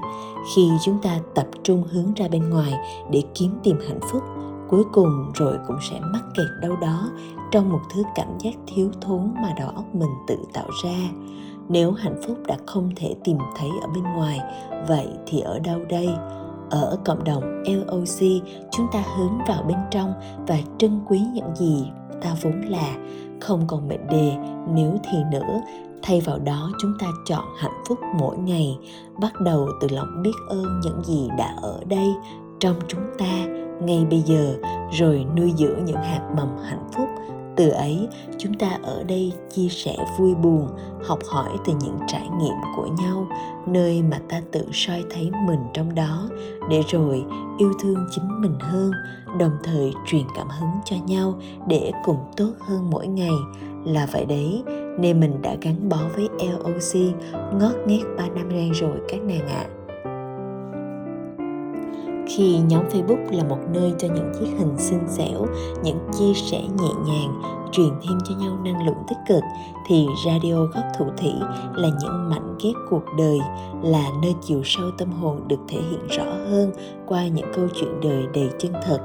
Khi 0.56 0.70
chúng 0.86 1.02
ta 1.02 1.20
tập 1.36 1.48
trung 1.64 1.84
hướng 1.92 2.14
ra 2.14 2.28
bên 2.28 2.50
ngoài 2.50 2.74
để 3.12 3.24
kiếm 3.36 3.52
tìm 3.64 3.78
hạnh 3.88 4.00
phúc, 4.12 4.24
cuối 4.70 4.84
cùng 4.94 5.32
rồi 5.34 5.58
cũng 5.68 5.78
sẽ 5.90 6.00
mắc 6.00 6.24
kẹt 6.38 6.48
đâu 6.62 6.76
đó 6.82 7.10
trong 7.52 7.70
một 7.70 7.82
thứ 7.94 8.04
cảm 8.16 8.28
giác 8.40 8.54
thiếu 8.68 8.90
thốn 9.02 9.34
mà 9.42 9.54
đầu 9.60 9.70
óc 9.70 9.86
mình 9.96 10.10
tự 10.28 10.38
tạo 10.54 10.68
ra 10.84 11.10
nếu 11.70 11.92
hạnh 11.92 12.22
phúc 12.28 12.38
đã 12.48 12.58
không 12.66 12.90
thể 12.96 13.16
tìm 13.24 13.38
thấy 13.58 13.70
ở 13.82 13.88
bên 13.96 14.04
ngoài, 14.04 14.40
vậy 14.88 15.08
thì 15.26 15.40
ở 15.40 15.60
đâu 15.60 15.80
đây? 15.90 16.10
Ở 16.70 16.98
cộng 17.06 17.24
đồng 17.24 17.64
LOC 17.64 18.44
chúng 18.72 18.88
ta 18.94 19.04
hướng 19.18 19.38
vào 19.48 19.64
bên 19.64 19.78
trong 19.92 20.14
và 20.48 20.58
trân 20.78 21.00
quý 21.08 21.22
những 21.34 21.56
gì 21.56 21.86
ta 22.22 22.36
vốn 22.42 22.62
là. 22.62 22.96
Không 23.42 23.68
còn 23.68 23.88
mệnh 23.88 24.08
đề 24.08 24.36
nếu 24.74 24.98
thì 25.04 25.18
nữa. 25.32 25.62
Thay 26.04 26.22
vào 26.22 26.40
đó, 26.40 26.72
chúng 26.82 26.94
ta 27.00 27.08
chọn 27.26 27.46
hạnh 27.58 27.84
phúc 27.88 28.00
mỗi 28.20 28.38
ngày. 28.38 28.80
Bắt 29.22 29.42
đầu 29.42 29.68
từ 29.82 29.88
lòng 29.92 30.22
biết 30.24 30.34
ơn 30.50 30.80
những 30.84 31.04
gì 31.04 31.30
đã 31.38 31.56
ở 31.62 31.80
đây, 31.88 32.08
trong 32.60 32.76
chúng 32.88 33.04
ta, 33.18 33.46
ngay 33.82 34.06
bây 34.10 34.22
giờ, 34.22 34.56
rồi 34.92 35.26
nuôi 35.38 35.54
dưỡng 35.58 35.86
những 35.86 36.02
hạt 36.04 36.30
mầm 36.38 36.58
hạnh 36.64 36.88
phúc 36.94 37.08
từ 37.56 37.70
ấy, 37.70 38.08
chúng 38.38 38.54
ta 38.54 38.80
ở 38.84 39.04
đây 39.04 39.34
chia 39.50 39.68
sẻ 39.70 39.96
vui 40.20 40.36
buồn, 40.36 40.68
học 41.04 41.20
hỏi 41.28 41.50
từ 41.66 41.74
những 41.82 41.98
trải 42.08 42.28
nghiệm 42.40 42.56
của 42.76 42.88
nhau, 43.02 43.28
nơi 43.66 44.02
mà 44.02 44.20
ta 44.30 44.42
tự 44.52 44.66
soi 44.74 45.04
thấy 45.10 45.32
mình 45.48 45.60
trong 45.74 45.96
đó, 45.96 46.30
để 46.70 46.82
rồi 46.88 47.26
yêu 47.58 47.74
thương 47.82 48.08
chính 48.12 48.42
mình 48.42 48.56
hơn, 48.60 48.92
đồng 49.40 49.58
thời 49.64 49.94
truyền 50.06 50.24
cảm 50.36 50.48
hứng 50.50 50.70
cho 50.86 50.96
nhau 51.08 51.40
để 51.68 51.92
cùng 52.06 52.20
tốt 52.38 52.52
hơn 52.60 52.90
mỗi 52.90 53.08
ngày. 53.08 53.36
Là 53.86 54.08
vậy 54.12 54.26
đấy, 54.26 54.64
nên 55.00 55.20
mình 55.20 55.42
đã 55.42 55.56
gắn 55.62 55.90
bó 55.90 56.00
với 56.16 56.30
LOC 56.40 57.16
ngót 57.54 57.76
nghét 57.88 58.04
3 58.18 58.28
năm 58.28 58.50
nay 58.50 58.72
rồi 58.74 58.98
các 59.10 59.22
nàng 59.22 59.48
ạ. 59.48 59.66
à 59.70 59.85
khi 62.28 62.58
nhóm 62.68 62.84
Facebook 62.90 63.32
là 63.32 63.44
một 63.44 63.60
nơi 63.74 63.94
cho 64.00 64.08
những 64.08 64.32
chiếc 64.40 64.48
hình 64.58 64.78
xinh 64.78 65.08
xẻo, 65.08 65.46
những 65.84 65.98
chia 66.20 66.34
sẻ 66.34 66.62
nhẹ 66.62 66.90
nhàng, 67.06 67.42
truyền 67.72 67.90
thêm 67.90 68.18
cho 68.26 68.36
nhau 68.36 68.58
năng 68.64 68.86
lượng 68.86 69.04
tích 69.08 69.18
cực 69.28 69.44
thì 69.88 70.08
radio 70.26 70.56
góc 70.56 70.84
thủ 71.00 71.06
thủy 71.18 71.34
là 71.76 71.90
những 72.02 72.30
mảnh 72.30 72.56
ghép 72.64 72.74
cuộc 72.90 73.04
đời 73.18 73.40
là 73.84 74.10
nơi 74.22 74.36
chiều 74.42 74.62
sâu 74.66 74.92
tâm 74.98 75.12
hồn 75.12 75.48
được 75.48 75.60
thể 75.68 75.80
hiện 75.90 76.08
rõ 76.08 76.26
hơn 76.50 76.72
qua 77.06 77.28
những 77.28 77.52
câu 77.56 77.68
chuyện 77.76 78.02
đời 78.02 78.24
đầy 78.34 78.50
chân 78.60 78.74
thật. 78.84 79.00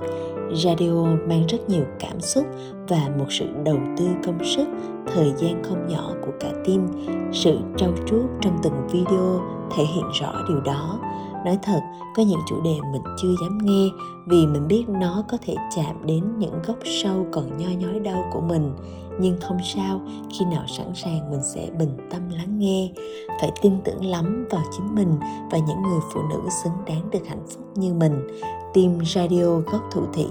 Radio 0.52 1.04
mang 1.28 1.46
rất 1.48 1.68
nhiều 1.68 1.84
cảm 1.98 2.20
xúc 2.20 2.44
và 2.88 3.08
một 3.18 3.26
sự 3.28 3.46
đầu 3.64 3.78
tư 3.96 4.06
công 4.26 4.44
sức 4.44 4.68
thời 5.14 5.32
gian 5.36 5.62
không 5.64 5.88
nhỏ 5.88 6.12
của 6.26 6.32
cả 6.40 6.48
team. 6.66 6.86
Sự 7.32 7.58
trau 7.76 7.90
chuốt 8.06 8.24
trong 8.40 8.58
từng 8.62 8.88
video 8.92 9.40
thể 9.76 9.84
hiện 9.84 10.04
rõ 10.20 10.32
điều 10.48 10.60
đó 10.60 10.98
nói 11.44 11.58
thật, 11.62 11.80
có 12.16 12.22
những 12.22 12.40
chủ 12.48 12.60
đề 12.64 12.78
mình 12.92 13.02
chưa 13.22 13.34
dám 13.42 13.58
nghe 13.62 13.88
vì 14.26 14.46
mình 14.46 14.68
biết 14.68 14.84
nó 14.88 15.24
có 15.28 15.38
thể 15.46 15.54
chạm 15.76 16.06
đến 16.06 16.38
những 16.38 16.62
góc 16.66 16.76
sâu 17.02 17.26
còn 17.32 17.58
nho 17.58 17.68
nhói 17.78 18.00
đau 18.00 18.24
của 18.32 18.40
mình. 18.40 18.72
Nhưng 19.20 19.40
không 19.40 19.58
sao, 19.64 20.00
khi 20.30 20.44
nào 20.44 20.64
sẵn 20.66 20.86
sàng 20.94 21.30
mình 21.30 21.40
sẽ 21.54 21.70
bình 21.78 21.96
tâm 22.10 22.28
lắng 22.28 22.58
nghe. 22.58 22.92
Phải 23.40 23.52
tin 23.62 23.72
tưởng 23.84 24.04
lắm 24.04 24.46
vào 24.50 24.62
chính 24.76 24.94
mình 24.94 25.16
và 25.50 25.58
những 25.58 25.82
người 25.82 26.00
phụ 26.12 26.20
nữ 26.30 26.40
xứng 26.64 26.72
đáng 26.86 27.10
được 27.10 27.26
hạnh 27.28 27.42
phúc 27.48 27.64
như 27.74 27.94
mình. 27.94 28.26
Team 28.74 28.98
radio 29.04 29.56
góc 29.72 29.82
thủ 29.90 30.02
thủy 30.12 30.26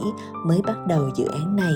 mới 0.45 0.61
bắt 0.61 0.77
đầu 0.87 1.09
dự 1.15 1.25
án 1.25 1.55
này. 1.55 1.73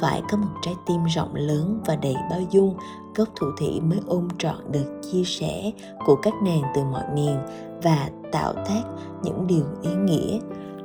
Phải 0.00 0.22
có 0.30 0.36
một 0.36 0.48
trái 0.62 0.74
tim 0.86 1.04
rộng 1.04 1.34
lớn 1.34 1.80
và 1.86 1.96
đầy 1.96 2.14
bao 2.30 2.40
dung 2.50 2.74
gốc 3.16 3.28
thủ 3.36 3.46
thủy 3.58 3.80
mới 3.80 3.98
ôm 4.06 4.28
trọn 4.38 4.72
được 4.72 5.00
chia 5.12 5.24
sẻ 5.24 5.72
của 6.06 6.16
các 6.16 6.34
nàng 6.44 6.62
từ 6.74 6.84
mọi 6.84 7.04
miền 7.14 7.38
và 7.82 8.10
tạo 8.32 8.52
tác 8.52 8.82
những 9.22 9.46
điều 9.46 9.64
ý 9.82 9.90
nghĩa, 9.94 10.38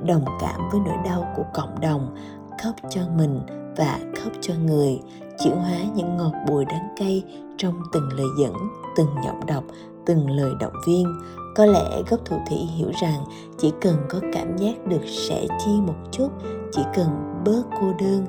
đồng 0.05 0.25
cảm 0.41 0.61
với 0.71 0.81
nỗi 0.85 0.97
đau 1.05 1.33
của 1.35 1.43
cộng 1.53 1.79
đồng, 1.81 2.15
khóc 2.63 2.75
cho 2.89 3.01
mình 3.17 3.39
và 3.77 3.99
khóc 4.23 4.33
cho 4.41 4.53
người, 4.65 4.99
chuyển 5.43 5.55
hóa 5.55 5.77
những 5.95 6.17
ngọt 6.17 6.33
bùi 6.47 6.65
đắng 6.65 6.95
cay 6.97 7.23
trong 7.57 7.81
từng 7.93 8.09
lời 8.17 8.27
dẫn, 8.39 8.53
từng 8.95 9.09
giọng 9.25 9.45
đọc, 9.47 9.63
từng 10.05 10.29
lời 10.29 10.51
động 10.59 10.73
viên. 10.87 11.13
Có 11.55 11.65
lẽ 11.65 12.01
gốc 12.09 12.19
thủ 12.25 12.37
thủy 12.49 12.57
hiểu 12.57 12.91
rằng 13.01 13.23
chỉ 13.57 13.71
cần 13.81 13.95
có 14.09 14.19
cảm 14.33 14.57
giác 14.57 14.87
được 14.87 15.01
sẻ 15.05 15.47
chia 15.65 15.81
một 15.87 15.95
chút, 16.11 16.29
chỉ 16.71 16.81
cần 16.95 17.41
bớt 17.45 17.63
cô 17.81 17.93
đơn 17.99 18.25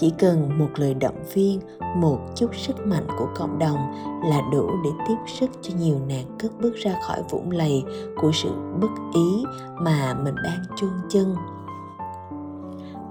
chỉ 0.00 0.12
cần 0.18 0.58
một 0.58 0.68
lời 0.76 0.94
động 0.94 1.24
viên, 1.34 1.60
một 1.96 2.18
chút 2.34 2.54
sức 2.56 2.86
mạnh 2.86 3.06
của 3.18 3.28
cộng 3.36 3.58
đồng 3.58 3.78
là 4.24 4.40
đủ 4.52 4.70
để 4.84 4.90
tiếp 5.08 5.14
sức 5.26 5.50
cho 5.62 5.74
nhiều 5.80 5.96
nàng 6.08 6.24
cất 6.38 6.52
bước 6.60 6.74
ra 6.74 6.94
khỏi 7.06 7.22
vũng 7.30 7.50
lầy 7.50 7.84
của 8.16 8.30
sự 8.34 8.50
bất 8.80 8.90
ý 9.14 9.44
mà 9.80 10.14
mình 10.14 10.34
đang 10.44 10.62
chôn 10.76 10.90
chân. 11.08 11.34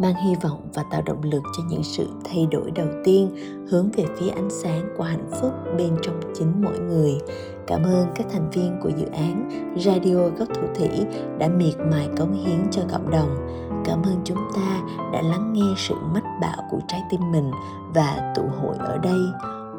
Mang 0.01 0.15
hy 0.25 0.35
vọng 0.41 0.69
và 0.73 0.83
tạo 0.91 1.01
động 1.05 1.23
lực 1.23 1.43
cho 1.57 1.63
những 1.69 1.83
sự 1.83 2.07
thay 2.23 2.47
đổi 2.51 2.71
đầu 2.71 2.87
tiên 3.03 3.29
hướng 3.69 3.89
về 3.91 4.05
phía 4.17 4.29
ánh 4.29 4.49
sáng 4.49 4.89
của 4.97 5.03
hạnh 5.03 5.29
phúc 5.41 5.51
bên 5.77 5.97
trong 6.01 6.19
chính 6.33 6.61
mỗi 6.61 6.79
người. 6.79 7.17
Cảm 7.67 7.83
ơn 7.83 8.07
các 8.15 8.27
thành 8.31 8.49
viên 8.49 8.79
của 8.83 8.89
dự 8.89 9.05
án 9.05 9.49
radio 9.77 10.15
góc 10.15 10.47
thủ 10.53 10.67
thủy 10.75 10.89
đã 11.39 11.47
miệt 11.47 11.75
mài 11.91 12.09
cống 12.17 12.33
hiến 12.33 12.59
cho 12.71 12.81
cộng 12.91 13.11
đồng 13.11 13.35
cảm 13.85 14.03
ơn 14.03 14.21
chúng 14.23 14.51
ta 14.55 14.81
đã 15.13 15.21
lắng 15.21 15.53
nghe 15.53 15.73
sự 15.77 15.95
mách 16.13 16.25
bảo 16.41 16.57
của 16.71 16.79
trái 16.87 17.03
tim 17.09 17.31
mình 17.31 17.51
và 17.93 18.33
tụ 18.35 18.41
hội 18.61 18.75
ở 18.77 18.97
đây. 18.97 19.19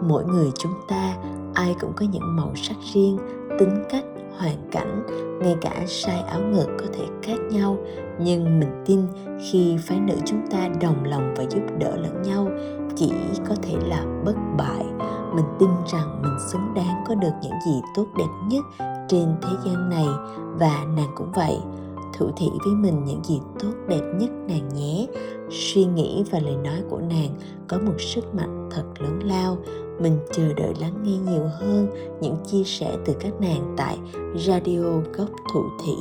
Mỗi 0.08 0.24
người 0.24 0.50
chúng 0.58 0.74
ta, 0.88 1.16
ai 1.54 1.74
cũng 1.80 1.92
có 1.96 2.06
những 2.12 2.36
màu 2.36 2.52
sắc 2.54 2.76
riêng, 2.92 3.18
tính 3.58 3.84
cách, 3.90 4.04
hoàn 4.38 4.56
cảnh, 4.70 5.02
ngay 5.42 5.56
cả 5.60 5.84
sai 5.86 6.22
áo 6.22 6.40
ngực 6.40 6.66
có 6.78 6.86
thể 6.92 7.06
khác 7.22 7.38
nhau. 7.50 7.76
Nhưng 8.20 8.60
mình 8.60 8.82
tin 8.86 9.00
khi 9.50 9.76
phái 9.86 10.00
nữ 10.00 10.14
chúng 10.24 10.46
ta 10.50 10.68
đồng 10.80 11.04
lòng 11.04 11.34
và 11.36 11.44
giúp 11.50 11.62
đỡ 11.78 11.96
lẫn 11.96 12.22
nhau, 12.22 12.48
chỉ 12.96 13.12
có 13.48 13.54
thể 13.62 13.76
là 13.86 14.04
bất 14.24 14.34
bại. 14.58 14.84
Mình 15.34 15.44
tin 15.58 15.68
rằng 15.92 16.22
mình 16.22 16.36
xứng 16.52 16.74
đáng 16.74 17.04
có 17.08 17.14
được 17.14 17.32
những 17.42 17.60
gì 17.66 17.80
tốt 17.94 18.06
đẹp 18.18 18.30
nhất 18.48 18.64
trên 19.08 19.34
thế 19.42 19.50
gian 19.64 19.90
này, 19.90 20.06
và 20.58 20.84
nàng 20.96 21.12
cũng 21.14 21.32
vậy 21.32 21.58
thủ 22.20 22.30
thị 22.36 22.46
với 22.64 22.74
mình 22.74 23.04
những 23.04 23.24
gì 23.24 23.40
tốt, 23.62 23.72
đẹp 23.88 24.02
nhất 24.18 24.30
nàng 24.48 24.68
nhé. 24.74 25.06
Suy 25.50 25.84
nghĩ 25.84 26.24
và 26.30 26.38
lời 26.38 26.56
nói 26.64 26.82
của 26.90 27.00
nàng 27.00 27.28
có 27.68 27.78
một 27.78 28.00
sức 28.00 28.34
mạnh 28.34 28.68
thật 28.70 28.84
lớn 28.98 29.20
lao. 29.24 29.58
Mình 30.00 30.18
chờ 30.32 30.52
đợi 30.56 30.74
lắng 30.80 30.94
nghe 31.02 31.32
nhiều 31.32 31.48
hơn 31.60 31.86
những 32.20 32.36
chia 32.46 32.64
sẻ 32.64 32.96
từ 33.04 33.14
các 33.20 33.32
nàng 33.40 33.74
tại 33.76 33.98
radio 34.36 34.82
góc 35.16 35.28
thủ 35.54 35.64
thị 35.84 35.94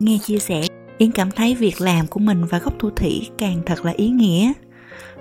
Nghe 0.00 0.18
chia 0.22 0.38
sẻ, 0.38 0.62
Yến 0.98 1.12
cảm 1.12 1.30
thấy 1.30 1.54
việc 1.54 1.80
làm 1.80 2.06
của 2.06 2.20
mình 2.20 2.44
và 2.50 2.58
gốc 2.58 2.74
thu 2.78 2.90
thủy 2.90 3.28
càng 3.38 3.56
thật 3.66 3.84
là 3.84 3.92
ý 3.96 4.08
nghĩa. 4.08 4.52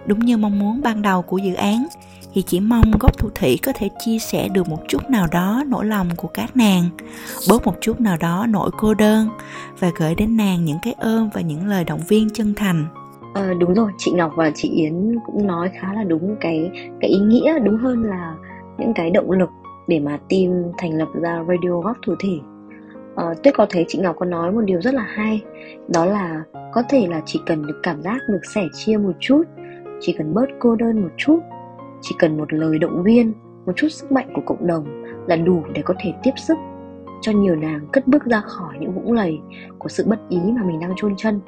Đúng 0.06 0.20
như 0.20 0.38
mong 0.38 0.60
muốn 0.60 0.82
ban 0.82 1.02
đầu 1.02 1.22
của 1.22 1.38
dự 1.38 1.54
án, 1.54 1.86
thì 2.34 2.42
chỉ 2.42 2.60
mong 2.60 2.92
gốc 3.00 3.18
thu 3.18 3.30
thủy 3.36 3.60
có 3.64 3.72
thể 3.76 3.90
chia 4.00 4.20
sẻ 4.20 4.50
được 4.50 4.70
một 4.70 4.78
chút 4.88 5.10
nào 5.10 5.28
đó 5.32 5.64
nỗi 5.68 5.86
lòng 5.86 6.08
của 6.18 6.28
các 6.28 6.58
nàng, 6.58 6.84
bớt 7.50 7.66
một 7.66 7.74
chút 7.82 8.02
nào 8.02 8.18
đó 8.20 8.46
nỗi 8.50 8.70
cô 8.78 8.94
đơn 8.94 9.28
và 9.80 9.92
gửi 9.98 10.16
đến 10.16 10.38
nàng 10.38 10.66
những 10.66 10.78
cái 10.84 10.94
ơn 10.94 11.30
và 11.34 11.42
những 11.42 11.68
lời 11.68 11.84
động 11.84 12.02
viên 12.08 12.30
chân 12.30 12.54
thành. 12.56 12.86
À, 13.34 13.54
đúng 13.60 13.74
rồi, 13.74 13.92
chị 13.98 14.12
Ngọc 14.12 14.32
và 14.36 14.52
chị 14.56 14.70
Yến 14.70 15.16
cũng 15.26 15.48
nói 15.48 15.70
khá 15.80 15.94
là 15.94 16.04
đúng 16.04 16.36
cái 16.42 16.72
cái 17.02 17.10
ý 17.10 17.20
nghĩa 17.20 17.60
đúng 17.60 17.78
hơn 17.78 18.04
là 18.04 18.36
những 18.78 18.94
cái 18.96 19.10
động 19.10 19.32
lực 19.32 19.50
để 19.88 20.00
mà 20.00 20.20
team 20.30 20.52
thành 20.78 20.98
lập 20.98 21.08
ra 21.22 21.44
Radio 21.48 21.82
Góc 21.84 21.98
Thủ 22.06 22.16
thủy 22.20 22.42
uh, 23.20 23.44
tuyết 23.44 23.54
có 23.54 23.66
thấy 23.70 23.86
chị 23.88 24.00
ngọc 24.00 24.16
có 24.20 24.26
nói 24.26 24.52
một 24.52 24.62
điều 24.62 24.82
rất 24.82 24.94
là 24.94 25.04
hay. 25.04 25.44
Đó 25.88 26.06
là 26.06 26.44
có 26.72 26.84
thể 26.90 27.08
là 27.08 27.22
chỉ 27.26 27.42
cần 27.46 27.68
được 27.68 27.80
cảm 27.84 28.02
giác 28.02 28.18
được 28.28 28.46
sẻ 28.54 28.68
chia 28.74 28.98
một 28.98 29.14
chút 29.20 29.44
chỉ 30.00 30.16
cần 30.18 30.34
bớt 30.34 30.46
cô 30.60 30.76
đơn 30.76 31.02
một 31.02 31.10
chút 31.18 31.40
chỉ 32.02 32.16
cần 32.20 32.38
một 32.38 32.54
lời 32.54 32.80
động 32.80 33.04
viên 33.04 33.34
một 33.66 33.74
chút 33.76 33.88
sức 33.88 34.12
mạnh 34.12 34.30
của 34.34 34.42
cộng 34.46 34.68
đồng 34.68 35.04
là 35.28 35.36
đủ 35.36 35.64
để 35.74 35.82
có 35.86 35.94
thể 36.00 36.14
tiếp 36.24 36.32
sức 36.36 36.58
cho 37.22 37.32
nhiều 37.32 37.56
nàng 37.56 37.88
cất 37.94 38.08
bước 38.08 38.26
ra 38.26 38.42
khỏi 38.42 38.76
những 38.80 38.92
vũng 38.92 39.14
lầy 39.14 39.40
của 39.78 39.90
sự 39.90 40.04
bất 40.08 40.20
ý 40.30 40.40
mà 40.56 40.64
mình 40.64 40.80
đang 40.80 40.94
chôn 40.96 41.16
chân. 41.18 41.42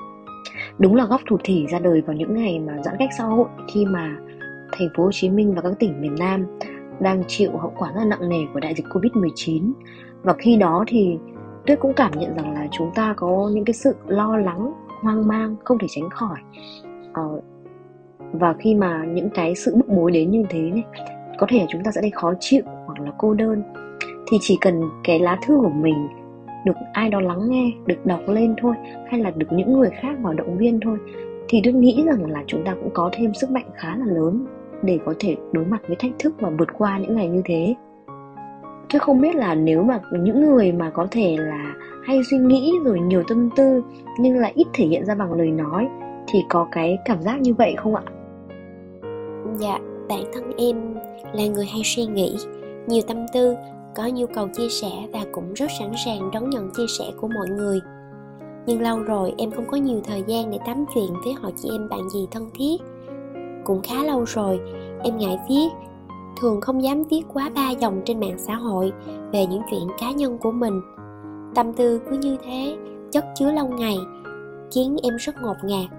Đúng 0.77 0.95
là 0.95 1.05
góc 1.05 1.21
thủ 1.29 1.37
thỉ 1.43 1.65
ra 1.71 1.79
đời 1.79 2.01
vào 2.01 2.15
những 2.15 2.33
ngày 2.33 2.59
mà 2.59 2.73
giãn 2.85 2.95
cách 2.99 3.09
xã 3.17 3.23
hội 3.23 3.47
khi 3.73 3.85
mà 3.85 4.17
thành 4.71 4.89
phố 4.95 5.03
Hồ 5.03 5.09
Chí 5.13 5.29
Minh 5.29 5.55
và 5.55 5.61
các 5.61 5.73
tỉnh 5.79 6.01
miền 6.01 6.15
Nam 6.19 6.45
đang 6.99 7.23
chịu 7.27 7.51
hậu 7.57 7.73
quả 7.77 7.91
rất 7.95 8.03
nặng 8.05 8.29
nề 8.29 8.39
của 8.53 8.59
đại 8.59 8.73
dịch 8.73 8.85
Covid-19 8.85 9.71
và 10.23 10.33
khi 10.33 10.55
đó 10.55 10.83
thì 10.87 11.17
tuyết 11.65 11.79
cũng 11.79 11.93
cảm 11.93 12.11
nhận 12.11 12.35
rằng 12.35 12.53
là 12.53 12.67
chúng 12.71 12.91
ta 12.95 13.13
có 13.17 13.51
những 13.53 13.65
cái 13.65 13.73
sự 13.73 13.95
lo 14.07 14.37
lắng 14.37 14.73
hoang 15.01 15.27
mang 15.27 15.55
không 15.63 15.77
thể 15.77 15.87
tránh 15.89 16.09
khỏi. 16.09 16.39
Ờ, 17.13 17.41
và 18.31 18.53
khi 18.59 18.75
mà 18.75 19.05
những 19.05 19.29
cái 19.29 19.55
sự 19.55 19.75
bức 19.75 19.87
bối 19.87 20.11
đến 20.11 20.31
như 20.31 20.43
thế 20.49 20.59
này 20.59 20.83
có 21.37 21.47
thể 21.49 21.65
chúng 21.69 21.83
ta 21.83 21.91
sẽ 21.91 22.01
thấy 22.01 22.11
khó 22.11 22.33
chịu 22.39 22.61
hoặc 22.85 22.99
là 22.99 23.11
cô 23.17 23.33
đơn. 23.33 23.63
Thì 24.27 24.37
chỉ 24.41 24.57
cần 24.61 24.81
cái 25.03 25.19
lá 25.19 25.37
thư 25.47 25.57
của 25.57 25.69
mình 25.69 26.07
được 26.65 26.73
ai 26.93 27.09
đó 27.09 27.21
lắng 27.21 27.49
nghe 27.49 27.71
được 27.85 28.05
đọc 28.05 28.19
lên 28.27 28.55
thôi 28.57 28.75
hay 29.07 29.19
là 29.19 29.31
được 29.31 29.47
những 29.51 29.79
người 29.79 29.89
khác 30.01 30.17
vào 30.21 30.33
động 30.33 30.57
viên 30.57 30.79
thôi 30.79 30.97
thì 31.47 31.61
tôi 31.63 31.73
nghĩ 31.73 32.03
rằng 32.05 32.31
là 32.31 32.43
chúng 32.47 32.63
ta 32.65 32.73
cũng 32.73 32.89
có 32.93 33.09
thêm 33.13 33.33
sức 33.33 33.51
mạnh 33.51 33.65
khá 33.75 33.95
là 33.95 34.05
lớn 34.05 34.45
để 34.83 34.99
có 35.05 35.13
thể 35.19 35.35
đối 35.51 35.65
mặt 35.65 35.81
với 35.87 35.95
thách 35.99 36.11
thức 36.19 36.33
và 36.39 36.49
vượt 36.49 36.69
qua 36.77 36.97
những 36.97 37.15
ngày 37.15 37.27
như 37.27 37.41
thế 37.45 37.75
thế 38.91 38.99
không 38.99 39.21
biết 39.21 39.35
là 39.35 39.55
nếu 39.55 39.83
mà 39.83 39.99
những 40.11 40.45
người 40.45 40.71
mà 40.71 40.89
có 40.89 41.07
thể 41.11 41.37
là 41.39 41.73
hay 42.03 42.21
suy 42.29 42.37
nghĩ 42.37 42.73
rồi 42.83 42.99
nhiều 42.99 43.23
tâm 43.27 43.49
tư, 43.55 43.81
nhưng 44.19 44.37
lại 44.37 44.51
ít 44.55 44.67
thể 44.73 44.85
hiện 44.85 45.05
ra 45.05 45.15
bằng 45.15 45.33
lời 45.33 45.51
nói, 45.51 45.87
thì 46.27 46.39
có 46.49 46.67
cái 46.71 46.97
cảm 47.05 47.21
giác 47.21 47.41
như 47.41 47.53
vậy 47.53 47.75
không 47.77 47.95
ạ? 47.95 48.03
Dạ 49.57 49.79
bản 50.09 50.23
thân 50.33 50.51
em 50.57 50.95
là 51.33 51.47
người 51.47 51.65
hay 51.65 51.81
suy 51.85 52.05
nghĩ, 52.05 52.35
nhiều 52.87 53.01
tâm 53.07 53.17
tư, 53.33 53.55
có 53.95 54.07
nhu 54.13 54.25
cầu 54.25 54.47
chia 54.47 54.69
sẻ 54.69 54.91
và 55.13 55.19
cũng 55.31 55.53
rất 55.53 55.67
sẵn 55.79 55.91
sàng 56.05 56.31
đón 56.33 56.49
nhận 56.49 56.69
chia 56.77 56.87
sẻ 56.99 57.05
của 57.21 57.27
mọi 57.27 57.47
người. 57.49 57.79
Nhưng 58.65 58.81
lâu 58.81 58.99
rồi 58.99 59.33
em 59.37 59.51
không 59.51 59.65
có 59.67 59.77
nhiều 59.77 60.01
thời 60.03 60.23
gian 60.27 60.51
để 60.51 60.57
tám 60.65 60.85
chuyện 60.95 61.09
với 61.25 61.33
họ 61.33 61.49
chị 61.55 61.69
em 61.71 61.89
bạn 61.89 62.09
gì 62.09 62.27
thân 62.31 62.49
thiết. 62.53 62.77
Cũng 63.63 63.81
khá 63.81 64.03
lâu 64.03 64.23
rồi, 64.27 64.59
em 65.03 65.17
ngại 65.17 65.39
viết 65.49 65.67
thường 66.41 66.61
không 66.61 66.83
dám 66.83 67.03
viết 67.03 67.23
quá 67.33 67.49
ba 67.55 67.69
dòng 67.69 68.01
trên 68.05 68.19
mạng 68.19 68.37
xã 68.37 68.55
hội 68.55 68.91
về 69.31 69.45
những 69.45 69.61
chuyện 69.71 69.87
cá 69.99 70.11
nhân 70.11 70.37
của 70.37 70.51
mình. 70.51 70.81
Tâm 71.55 71.73
tư 71.73 72.01
cứ 72.09 72.17
như 72.17 72.37
thế, 72.43 72.77
chất 73.11 73.25
chứa 73.35 73.51
lâu 73.51 73.67
ngày, 73.67 73.97
khiến 74.71 74.97
em 75.03 75.15
rất 75.15 75.35
ngột 75.41 75.57
ngạt. 75.63 75.89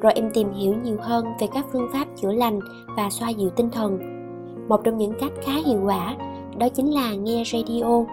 Rồi 0.00 0.12
em 0.12 0.30
tìm 0.34 0.52
hiểu 0.52 0.74
nhiều 0.82 0.96
hơn 1.00 1.26
về 1.40 1.46
các 1.54 1.66
phương 1.72 1.88
pháp 1.92 2.08
chữa 2.16 2.32
lành 2.32 2.60
và 2.96 3.10
xoa 3.10 3.28
dịu 3.28 3.50
tinh 3.50 3.70
thần. 3.70 3.98
Một 4.68 4.84
trong 4.84 4.98
những 4.98 5.12
cách 5.20 5.32
khá 5.42 5.52
hiệu 5.66 5.80
quả 5.84 6.16
đó 6.58 6.68
chính 6.68 6.94
là 6.94 7.14
nghe 7.14 7.42
radio. 7.52 8.04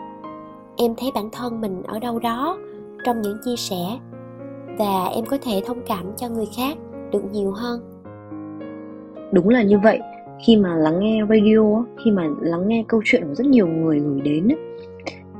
Em 0.77 0.95
thấy 0.97 1.11
bản 1.15 1.29
thân 1.31 1.61
mình 1.61 1.83
ở 1.83 1.99
đâu 1.99 2.19
đó 2.19 2.57
trong 3.05 3.21
những 3.21 3.37
chia 3.45 3.55
sẻ 3.55 3.99
và 4.77 5.05
em 5.05 5.25
có 5.25 5.37
thể 5.41 5.61
thông 5.65 5.81
cảm 5.87 6.05
cho 6.17 6.29
người 6.29 6.47
khác 6.57 6.77
được 7.11 7.23
nhiều 7.31 7.51
hơn. 7.51 7.81
Đúng 9.31 9.49
là 9.49 9.63
như 9.63 9.79
vậy 9.79 9.99
khi 10.45 10.57
mà 10.57 10.75
lắng 10.75 10.99
nghe 10.99 11.21
radio 11.29 11.85
khi 12.03 12.11
mà 12.11 12.27
lắng 12.41 12.67
nghe 12.67 12.83
câu 12.87 13.01
chuyện 13.05 13.23
của 13.27 13.35
rất 13.35 13.47
nhiều 13.47 13.67
người 13.67 13.99
gửi 13.99 14.21
đến 14.21 14.47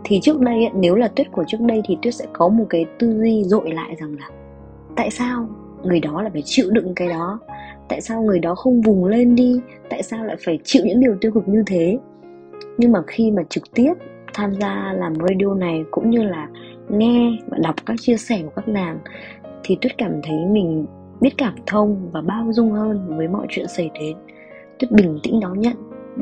thì 0.04 0.20
trước 0.22 0.39
đây 0.39 0.70
nếu 0.76 0.95
là 0.95 1.08
tuyết 1.08 1.32
của 1.32 1.43
trước 1.47 1.62
đây 1.62 1.82
thì 1.86 1.97
tuyết 2.02 2.16
sẽ 2.16 2.26
có 2.34 2.49
một 2.49 2.66
cái 2.70 2.86
tư 2.99 3.14
duy 3.20 3.43
dội 3.43 3.72
lại 3.72 3.95
rằng 3.99 4.16
là 4.20 4.30
tại 4.95 5.12
sao 5.12 5.47
người 5.84 5.99
đó 5.99 6.22
lại 6.22 6.32
phải 6.34 6.41
chịu 6.45 6.66
đựng 6.70 6.93
cái 6.95 7.08
đó? 7.08 7.39
Tại 7.89 8.02
sao 8.02 8.22
người 8.22 8.39
đó 8.39 8.56
không 8.56 8.82
vùng 8.82 9.06
lên 9.06 9.36
đi? 9.36 9.60
Tại 9.89 10.04
sao 10.04 10.26
lại 10.26 10.36
phải 10.45 10.60
chịu 10.64 10.84
những 10.86 10.99
điều 10.99 11.16
tiêu 11.22 11.32
cực 11.32 11.47
như 11.47 11.64
thế? 11.66 11.97
Nhưng 12.78 12.91
mà 12.91 13.02
khi 13.08 13.32
mà 13.32 13.43
trực 13.49 13.64
tiếp 13.74 13.93
tham 14.34 14.54
gia 14.62 14.93
làm 14.93 15.14
radio 15.16 15.54
này 15.54 15.84
cũng 15.91 16.10
như 16.10 16.24
là 16.24 16.47
nghe 16.89 17.38
và 17.47 17.58
đọc 17.64 17.76
các 17.86 17.95
chia 17.99 18.18
sẻ 18.18 18.41
của 18.43 18.52
các 18.56 18.68
nàng, 18.68 18.99
thì 19.64 19.78
tuyết 19.82 19.97
cảm 19.97 20.22
thấy 20.24 20.36
mình 20.49 20.86
biết 21.22 21.38
cảm 21.38 21.56
thông 21.66 22.10
và 22.12 22.22
bao 22.22 22.54
dung 22.54 22.72
hơn 22.72 23.18
với 23.18 23.28
mọi 23.28 23.47
chuyện 23.49 23.68
xảy 23.68 23.89
đến 23.93 24.16
tuyết 24.80 24.92
bình 24.92 25.20
tĩnh 25.24 25.40
đón 25.40 25.60
nhận 25.60 25.76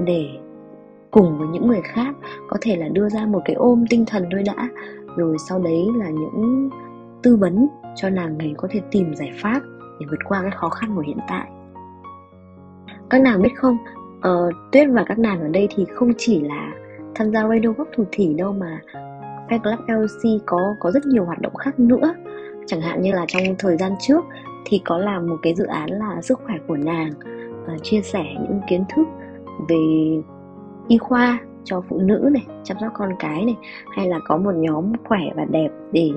để 0.06 0.28
cùng 1.12 1.38
với 1.38 1.48
những 1.48 1.68
người 1.68 1.82
khác 1.82 2.16
có 2.48 2.58
thể 2.62 2.76
là 2.76 2.88
đưa 2.88 3.10
ra 3.10 3.26
một 3.26 3.42
cái 3.46 3.56
ôm 3.56 3.86
tinh 3.90 4.06
thần 4.06 4.26
thôi 4.32 4.44
đã. 4.46 4.70
Rồi 5.16 5.38
sau 5.48 5.60
đấy 5.60 5.86
là 5.96 6.10
những 6.10 6.70
tư 7.24 7.36
vấn 7.36 7.68
cho 7.96 8.10
nàng 8.10 8.38
ấy 8.38 8.54
có 8.58 8.68
thể 8.72 8.82
tìm 8.92 9.16
giải 9.16 9.32
pháp 9.42 9.62
để 10.00 10.06
vượt 10.10 10.20
qua 10.26 10.42
cái 10.42 10.52
khó 10.52 10.70
khăn 10.70 10.96
của 10.96 11.02
hiện 11.02 11.20
tại. 11.28 11.48
Các 13.10 13.22
nàng 13.22 13.42
biết 13.42 13.50
không? 13.56 13.78
Uh, 14.18 14.54
tuyết 14.72 14.88
và 14.92 15.04
các 15.08 15.20
nàng 15.20 15.42
ở 15.42 15.48
đây 15.48 15.68
thì 15.76 15.86
không 15.96 16.12
chỉ 16.18 16.42
là 16.42 16.72
tham 17.16 17.32
gia 17.32 17.48
radio 17.48 17.72
góc 17.72 17.88
thủ 17.96 18.04
thỉ 18.12 18.34
đâu 18.34 18.54
mà 18.54 18.82
fan 19.50 19.60
club 19.60 19.80
lc 19.88 20.42
có 20.46 20.76
có 20.80 20.92
rất 20.92 21.06
nhiều 21.06 21.26
hoạt 21.26 21.42
động 21.42 21.56
khác 21.56 21.80
nữa. 21.80 22.14
Chẳng 22.66 22.82
hạn 22.82 23.02
như 23.02 23.12
là 23.12 23.26
trong 23.28 23.44
thời 23.60 23.78
gian 23.78 23.92
trước 24.00 24.26
thì 24.66 24.82
có 24.86 24.98
làm 24.98 25.28
một 25.28 25.38
cái 25.42 25.56
dự 25.56 25.66
án 25.66 25.90
là 25.90 26.22
sức 26.22 26.40
khỏe 26.46 26.56
của 26.68 26.78
nàng 26.78 27.12
chia 27.84 28.02
sẻ 28.02 28.24
những 28.34 28.60
kiến 28.70 28.84
thức 28.96 29.08
về 29.70 29.78
y 30.88 30.98
khoa 30.98 31.40
cho 31.64 31.82
phụ 31.90 31.98
nữ 31.98 32.30
này 32.32 32.46
chăm 32.64 32.78
sóc 32.82 32.92
con 32.94 33.10
cái 33.20 33.46
này 33.46 33.56
hay 33.96 34.08
là 34.08 34.20
có 34.28 34.38
một 34.38 34.56
nhóm 34.56 34.94
khỏe 35.08 35.20
và 35.36 35.46
đẹp 35.46 35.70
để 35.92 36.12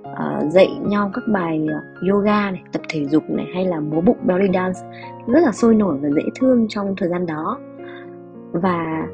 uh, 0.00 0.52
dạy 0.52 0.68
nhau 0.86 1.10
các 1.14 1.24
bài 1.28 1.66
ờ, 1.68 2.08
yoga 2.10 2.50
này 2.50 2.62
tập 2.72 2.82
thể 2.88 3.06
dục 3.06 3.30
này 3.30 3.46
hay 3.54 3.64
là 3.64 3.80
múa 3.80 4.00
bụng 4.00 4.16
belly 4.22 4.48
dance 4.54 4.80
rất 5.26 5.40
là 5.40 5.52
sôi 5.52 5.74
nổi 5.74 5.98
và 6.02 6.08
dễ 6.08 6.22
thương 6.40 6.66
trong 6.68 6.94
thời 6.96 7.08
gian 7.08 7.26
đó. 7.26 7.58
Và 8.52 9.06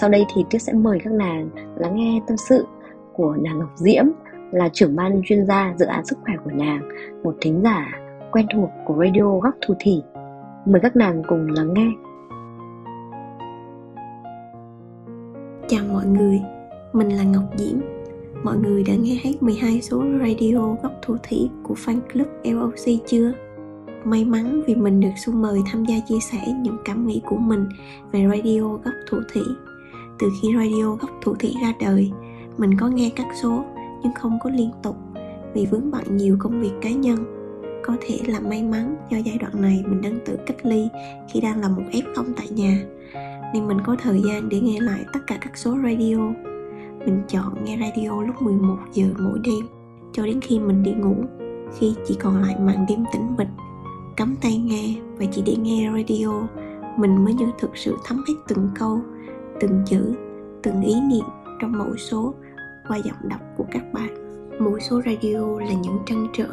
sau 0.00 0.10
đây 0.10 0.26
thì 0.34 0.44
tuyết 0.50 0.62
sẽ 0.62 0.72
mời 0.72 0.98
các 1.04 1.12
nàng 1.12 1.48
lắng 1.76 1.96
nghe 1.96 2.20
tâm 2.26 2.36
sự 2.36 2.66
của 3.12 3.36
nàng 3.42 3.58
ngọc 3.58 3.72
diễm 3.74 4.04
là 4.52 4.68
trưởng 4.72 4.96
ban 4.96 5.20
chuyên 5.24 5.46
gia 5.46 5.74
dự 5.78 5.86
án 5.86 6.04
sức 6.04 6.18
khỏe 6.24 6.34
của 6.44 6.50
nàng 6.50 6.88
một 7.22 7.34
thính 7.40 7.60
giả 7.64 7.86
quen 8.32 8.46
thuộc 8.54 8.70
của 8.86 8.94
radio 9.04 9.38
góc 9.38 9.54
thủ 9.66 9.74
thỉ 9.78 10.02
mời 10.66 10.80
các 10.80 10.96
nàng 10.96 11.22
cùng 11.28 11.46
lắng 11.48 11.74
nghe 11.74 11.90
Chào 15.68 15.84
mọi 15.92 16.06
người, 16.06 16.40
mình 16.92 17.08
là 17.08 17.22
Ngọc 17.22 17.44
Diễm. 17.56 17.78
Mọi 18.42 18.56
người 18.56 18.84
đã 18.84 18.94
nghe 18.94 19.20
hết 19.22 19.42
12 19.42 19.82
số 19.82 20.04
radio 20.20 20.76
góc 20.82 20.92
thủ 21.02 21.16
thủy 21.28 21.50
của 21.62 21.74
fan 21.74 22.00
club 22.12 22.26
LOC 22.44 23.06
chưa? 23.06 23.32
may 24.04 24.24
mắn 24.24 24.62
vì 24.66 24.74
mình 24.74 25.00
được 25.00 25.08
xung 25.16 25.42
mời 25.42 25.60
tham 25.66 25.84
gia 25.84 25.94
chia 26.08 26.20
sẻ 26.20 26.38
những 26.62 26.76
cảm 26.84 27.06
nghĩ 27.06 27.22
của 27.26 27.36
mình 27.36 27.68
về 28.12 28.26
radio 28.28 28.60
góc 28.60 28.94
thủ 29.08 29.18
thủy. 29.32 29.42
Từ 30.18 30.28
khi 30.42 30.48
radio 30.56 30.90
góc 30.90 31.10
thủ 31.22 31.34
thủy 31.34 31.54
ra 31.62 31.72
đời, 31.80 32.10
mình 32.58 32.76
có 32.78 32.88
nghe 32.88 33.10
các 33.16 33.26
số 33.42 33.64
nhưng 34.02 34.12
không 34.14 34.38
có 34.42 34.50
liên 34.50 34.70
tục 34.82 34.96
vì 35.54 35.66
vướng 35.66 35.90
bận 35.90 36.16
nhiều 36.16 36.36
công 36.38 36.60
việc 36.60 36.72
cá 36.80 36.90
nhân. 36.90 37.39
Có 37.82 37.96
thể 38.00 38.18
là 38.26 38.40
may 38.40 38.62
mắn 38.62 38.96
do 39.10 39.18
giai 39.18 39.38
đoạn 39.38 39.62
này 39.62 39.84
mình 39.86 40.00
đang 40.02 40.18
tự 40.26 40.38
cách 40.46 40.66
ly 40.66 40.88
khi 41.32 41.40
đang 41.40 41.60
là 41.60 41.68
một 41.68 41.82
F0 41.92 42.24
tại 42.36 42.48
nhà. 42.50 42.84
Nên 43.54 43.68
mình 43.68 43.78
có 43.84 43.96
thời 44.02 44.20
gian 44.26 44.48
để 44.48 44.60
nghe 44.60 44.80
lại 44.80 45.04
tất 45.12 45.20
cả 45.26 45.38
các 45.40 45.58
số 45.58 45.76
radio. 45.82 46.16
Mình 47.06 47.22
chọn 47.28 47.64
nghe 47.64 47.78
radio 47.80 48.22
lúc 48.22 48.42
11 48.42 48.76
giờ 48.92 49.06
mỗi 49.18 49.38
đêm 49.44 49.66
cho 50.12 50.26
đến 50.26 50.40
khi 50.40 50.58
mình 50.58 50.82
đi 50.82 50.92
ngủ. 50.92 51.14
Khi 51.78 51.94
chỉ 52.06 52.16
còn 52.20 52.42
lại 52.42 52.56
màn 52.60 52.86
đêm 52.88 53.04
tĩnh 53.12 53.36
mịch, 53.38 53.48
cắm 54.16 54.36
tay 54.42 54.56
nghe 54.56 54.94
và 55.18 55.24
chỉ 55.32 55.42
để 55.46 55.56
nghe 55.56 55.90
radio, 55.96 56.48
mình 56.96 57.24
mới 57.24 57.34
như 57.34 57.46
thực 57.58 57.76
sự 57.76 57.96
thấm 58.04 58.24
hết 58.28 58.34
từng 58.48 58.68
câu, 58.78 59.00
từng 59.60 59.82
chữ, 59.86 60.14
từng 60.62 60.82
ý 60.82 60.94
niệm 61.00 61.24
trong 61.60 61.78
mỗi 61.78 61.98
số 61.98 62.34
qua 62.88 62.96
giọng 62.96 63.28
đọc 63.28 63.40
của 63.56 63.64
các 63.70 63.92
bạn 63.92 64.19
mỗi 64.60 64.80
số 64.80 65.02
radio 65.06 65.58
là 65.60 65.72
những 65.82 65.98
trăn 66.06 66.26
trở, 66.32 66.48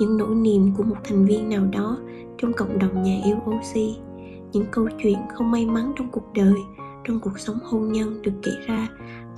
những 0.00 0.16
nỗi 0.16 0.34
niềm 0.34 0.72
của 0.76 0.82
một 0.82 0.96
thành 1.04 1.24
viên 1.24 1.48
nào 1.48 1.64
đó 1.72 1.98
trong 2.38 2.52
cộng 2.52 2.78
đồng 2.78 3.02
nhà 3.02 3.20
yêu 3.24 3.36
oxy 3.50 3.96
những 4.52 4.66
câu 4.70 4.88
chuyện 5.02 5.18
không 5.34 5.50
may 5.50 5.66
mắn 5.66 5.92
trong 5.96 6.08
cuộc 6.12 6.32
đời, 6.34 6.54
trong 7.04 7.20
cuộc 7.20 7.38
sống 7.38 7.58
hôn 7.64 7.92
nhân 7.92 8.22
được 8.22 8.32
kể 8.42 8.52
ra 8.66 8.88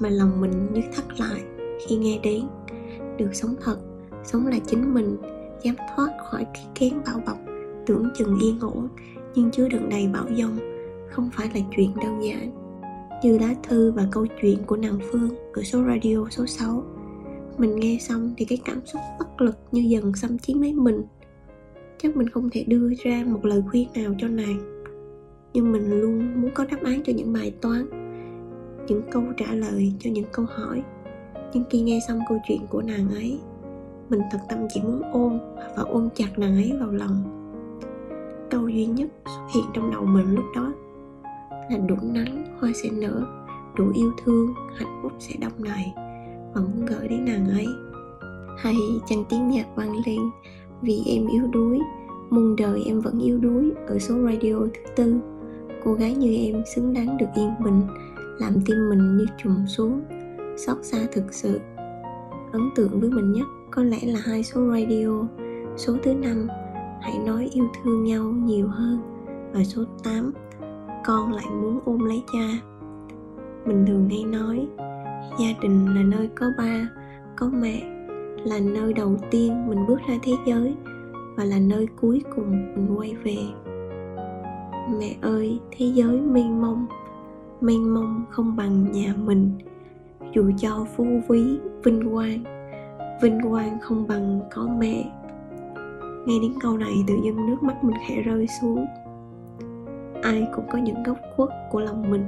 mà 0.00 0.08
lòng 0.08 0.40
mình 0.40 0.72
như 0.72 0.80
thắt 0.96 1.20
lại 1.20 1.42
khi 1.86 1.96
nghe 1.96 2.20
đến. 2.22 2.42
Được 3.16 3.30
sống 3.32 3.54
thật, 3.60 3.78
sống 4.24 4.46
là 4.46 4.58
chính 4.66 4.94
mình, 4.94 5.16
dám 5.62 5.74
thoát 5.96 6.08
khỏi 6.30 6.46
cái 6.54 6.66
kén 6.74 6.92
bao 7.06 7.20
bọc, 7.26 7.38
tưởng 7.86 8.08
chừng 8.18 8.38
yên 8.42 8.60
ổn, 8.60 8.88
nhưng 9.34 9.50
chứa 9.50 9.68
đựng 9.68 9.88
đầy 9.88 10.06
bão 10.06 10.24
dông, 10.36 10.58
không 11.10 11.30
phải 11.32 11.50
là 11.54 11.60
chuyện 11.76 11.92
đơn 11.96 12.22
giản. 12.22 12.52
Như 13.22 13.38
lá 13.38 13.54
thư 13.62 13.92
và 13.92 14.06
câu 14.10 14.26
chuyện 14.42 14.58
của 14.66 14.76
nàng 14.76 14.98
Phương 15.12 15.30
ở 15.52 15.62
số 15.62 15.84
radio 15.84 16.28
số 16.30 16.46
6 16.46 16.82
mình 17.58 17.76
nghe 17.76 17.98
xong 18.00 18.34
thì 18.36 18.44
cái 18.44 18.58
cảm 18.64 18.86
xúc 18.86 19.00
bất 19.18 19.40
lực 19.40 19.56
như 19.72 19.80
dần 19.80 20.14
xâm 20.14 20.38
chiếm 20.38 20.60
lấy 20.60 20.72
mình. 20.72 21.02
Chắc 21.98 22.16
mình 22.16 22.28
không 22.28 22.50
thể 22.52 22.64
đưa 22.68 22.90
ra 23.04 23.24
một 23.26 23.44
lời 23.44 23.62
khuyên 23.70 23.88
nào 23.94 24.14
cho 24.18 24.28
nàng. 24.28 24.82
Nhưng 25.52 25.72
mình 25.72 26.00
luôn 26.00 26.42
muốn 26.42 26.50
có 26.54 26.64
đáp 26.64 26.78
án 26.84 27.02
cho 27.04 27.12
những 27.16 27.32
bài 27.32 27.54
toán, 27.60 27.88
những 28.86 29.02
câu 29.10 29.22
trả 29.36 29.52
lời 29.52 29.92
cho 29.98 30.10
những 30.10 30.24
câu 30.32 30.46
hỏi. 30.48 30.82
Nhưng 31.52 31.64
khi 31.70 31.80
nghe 31.80 32.00
xong 32.08 32.20
câu 32.28 32.38
chuyện 32.48 32.60
của 32.70 32.82
nàng 32.82 33.10
ấy, 33.10 33.40
mình 34.08 34.20
thật 34.30 34.38
tâm 34.48 34.58
chỉ 34.68 34.80
muốn 34.80 35.02
ôm 35.12 35.38
và 35.76 35.82
ôm 35.82 36.08
chặt 36.14 36.38
nàng 36.38 36.56
ấy 36.56 36.72
vào 36.80 36.90
lòng. 36.90 37.24
Câu 38.50 38.68
duy 38.68 38.86
nhất 38.86 39.08
xuất 39.24 39.46
hiện 39.54 39.64
trong 39.74 39.90
đầu 39.90 40.04
mình 40.04 40.34
lúc 40.34 40.44
đó 40.56 40.72
là 41.70 41.78
đủ 41.78 41.96
nắng, 42.02 42.56
hoa 42.60 42.70
sẽ 42.82 42.90
nở, 42.92 43.26
đủ 43.76 43.92
yêu 43.94 44.12
thương, 44.24 44.54
hạnh 44.76 45.00
phúc 45.02 45.12
sẽ 45.18 45.34
đông 45.40 45.64
đầy 45.64 46.07
và 46.54 46.60
muốn 46.60 46.86
gửi 46.86 47.08
đến 47.08 47.24
nàng 47.24 47.48
ấy. 47.48 47.66
Hay 48.58 48.74
chăng 49.06 49.24
tiếng 49.28 49.48
nhạc 49.48 49.66
vang 49.76 49.92
lên, 50.06 50.20
vì 50.82 51.02
em 51.06 51.26
yếu 51.26 51.46
đuối. 51.52 51.78
Muôn 52.30 52.56
đời 52.56 52.82
em 52.86 53.00
vẫn 53.00 53.18
yếu 53.18 53.38
đuối 53.38 53.72
ở 53.86 53.98
số 53.98 54.14
radio 54.14 54.54
thứ 54.60 54.90
tư. 54.96 55.14
Cô 55.84 55.92
gái 55.92 56.14
như 56.14 56.36
em 56.36 56.62
xứng 56.74 56.94
đáng 56.94 57.16
được 57.16 57.26
yên 57.34 57.50
bình, 57.64 57.82
làm 58.38 58.52
tim 58.66 58.88
mình 58.88 59.16
như 59.16 59.26
trùng 59.42 59.66
xuống, 59.66 60.02
xót 60.56 60.76
xa 60.82 60.98
thực 61.12 61.34
sự. 61.34 61.60
Ấn 62.52 62.62
tượng 62.76 63.00
với 63.00 63.10
mình 63.10 63.32
nhất 63.32 63.46
có 63.70 63.82
lẽ 63.82 63.98
là 64.02 64.20
hai 64.24 64.42
số 64.42 64.60
radio, 64.70 65.26
số 65.76 65.96
thứ 66.02 66.14
năm, 66.14 66.48
hãy 67.00 67.18
nói 67.26 67.48
yêu 67.52 67.68
thương 67.74 68.04
nhau 68.04 68.24
nhiều 68.24 68.68
hơn, 68.68 68.98
và 69.52 69.64
số 69.64 69.84
8 70.04 70.32
con 71.04 71.32
lại 71.32 71.46
muốn 71.60 71.80
ôm 71.84 72.04
lấy 72.04 72.22
cha. 72.32 72.68
Mình 73.66 73.84
thường 73.86 74.08
hay 74.08 74.24
nói 74.24 74.68
gia 75.40 75.48
đình 75.62 75.94
là 75.94 76.02
nơi 76.02 76.28
có 76.34 76.52
ba, 76.58 76.88
có 77.36 77.48
mẹ, 77.48 77.82
là 78.44 78.60
nơi 78.60 78.92
đầu 78.92 79.16
tiên 79.30 79.68
mình 79.68 79.86
bước 79.88 80.00
ra 80.08 80.14
thế 80.22 80.32
giới 80.46 80.74
và 81.36 81.44
là 81.44 81.58
nơi 81.58 81.88
cuối 82.00 82.22
cùng 82.36 82.50
mình 82.50 82.98
quay 82.98 83.14
về. 83.14 83.38
Mẹ 85.00 85.16
ơi, 85.20 85.60
thế 85.70 85.86
giới 85.86 86.20
mênh 86.20 86.62
mông 86.62 86.86
mênh 87.60 87.94
mông 87.94 88.24
không 88.30 88.56
bằng 88.56 88.92
nhà 88.92 89.14
mình. 89.24 89.50
Dù 90.34 90.50
cho 90.58 90.86
phú 90.96 91.06
quý, 91.28 91.58
vinh 91.84 92.10
quang 92.12 92.44
vinh 93.20 93.40
quang 93.50 93.78
không 93.80 94.06
bằng 94.08 94.40
có 94.54 94.68
mẹ. 94.78 95.04
Nghe 96.26 96.38
đến 96.42 96.52
câu 96.60 96.76
này 96.76 96.92
tự 97.06 97.14
dưng 97.24 97.46
nước 97.46 97.62
mắt 97.62 97.84
mình 97.84 97.96
khẽ 98.08 98.22
rơi 98.22 98.46
xuống. 98.60 98.86
Ai 100.22 100.46
cũng 100.54 100.64
có 100.72 100.78
những 100.78 101.02
góc 101.02 101.16
khuất 101.36 101.48
của 101.70 101.80
lòng 101.80 102.10
mình, 102.10 102.24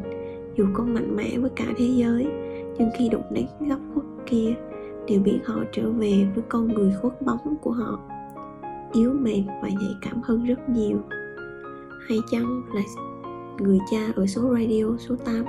dù 0.56 0.66
có 0.74 0.84
mạnh 0.84 1.16
mẽ 1.16 1.38
với 1.38 1.50
cả 1.56 1.64
thế 1.78 1.84
giới 1.84 2.26
nhưng 2.80 2.90
khi 2.94 3.08
đụng 3.08 3.22
đến 3.30 3.46
góc 3.60 3.78
khuất 3.94 4.04
kia, 4.26 4.54
đều 5.08 5.20
biết 5.20 5.38
họ 5.44 5.64
trở 5.72 5.90
về 5.90 6.26
với 6.34 6.44
con 6.48 6.68
người 6.68 6.92
khuất 7.00 7.22
bóng 7.22 7.56
của 7.62 7.70
họ. 7.70 7.98
Yếu 8.92 9.12
mềm 9.12 9.46
và 9.46 9.68
nhạy 9.68 9.94
cảm 10.02 10.20
hơn 10.22 10.44
rất 10.44 10.68
nhiều. 10.68 10.98
Hay 12.08 12.18
chăng 12.30 12.62
là 12.74 12.82
người 13.58 13.78
cha 13.90 13.98
ở 14.16 14.26
số 14.26 14.42
radio 14.54 14.96
số 14.98 15.16
8 15.16 15.44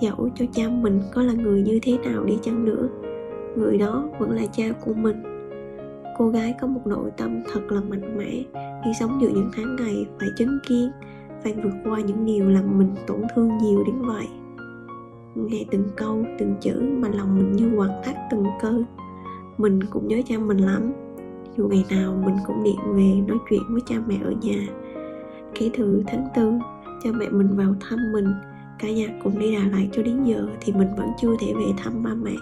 dẫu 0.00 0.28
cho 0.34 0.44
cha 0.52 0.68
mình 0.68 1.00
có 1.14 1.22
là 1.22 1.32
người 1.32 1.62
như 1.62 1.78
thế 1.82 1.98
nào 1.98 2.24
đi 2.24 2.38
chăng 2.42 2.64
nữa, 2.64 2.88
người 3.56 3.78
đó 3.78 4.08
vẫn 4.18 4.30
là 4.30 4.46
cha 4.52 4.64
của 4.84 4.94
mình. 4.94 5.22
Cô 6.18 6.28
gái 6.28 6.54
có 6.60 6.66
một 6.66 6.86
nội 6.86 7.10
tâm 7.16 7.42
thật 7.52 7.60
là 7.68 7.80
mạnh 7.80 8.18
mẽ, 8.18 8.42
khi 8.84 8.90
sống 9.00 9.18
giữa 9.20 9.28
những 9.28 9.50
tháng 9.56 9.76
ngày 9.76 10.06
phải 10.18 10.28
chứng 10.36 10.58
kiến, 10.68 10.90
phải 11.44 11.52
vượt 11.52 11.74
qua 11.84 12.00
những 12.00 12.26
điều 12.26 12.50
làm 12.50 12.78
mình 12.78 12.94
tổn 13.06 13.20
thương 13.34 13.58
nhiều 13.58 13.84
đến 13.86 14.02
vậy 14.06 14.26
nghe 15.36 15.64
từng 15.70 15.84
câu, 15.96 16.24
từng 16.38 16.54
chữ 16.60 16.80
mà 16.98 17.08
lòng 17.08 17.36
mình 17.36 17.52
như 17.52 17.76
quặn 17.76 17.90
thắt 18.04 18.16
từng 18.30 18.44
cơn. 18.60 18.84
Mình 19.58 19.80
cũng 19.90 20.08
nhớ 20.08 20.16
cha 20.26 20.38
mình 20.38 20.58
lắm. 20.58 20.92
Dù 21.56 21.68
ngày 21.68 21.84
nào 21.90 22.22
mình 22.26 22.36
cũng 22.46 22.64
điện 22.64 22.78
về 22.94 23.20
nói 23.28 23.38
chuyện 23.50 23.62
với 23.70 23.80
cha 23.86 23.96
mẹ 24.06 24.18
ở 24.24 24.30
nhà. 24.42 24.66
Kể 25.54 25.70
từ 25.78 26.02
tháng 26.06 26.28
tư, 26.36 26.52
cha 27.04 27.10
mẹ 27.12 27.28
mình 27.28 27.56
vào 27.56 27.74
thăm 27.80 28.12
mình. 28.12 28.26
Cả 28.78 28.90
nhà 28.90 29.06
cùng 29.24 29.38
đi 29.38 29.56
Đà 29.56 29.78
Lạt 29.78 29.86
cho 29.92 30.02
đến 30.02 30.24
giờ 30.24 30.48
thì 30.60 30.72
mình 30.72 30.88
vẫn 30.96 31.08
chưa 31.20 31.36
thể 31.40 31.52
về 31.54 31.66
thăm 31.76 32.02
ba 32.02 32.14
mẹ. 32.14 32.34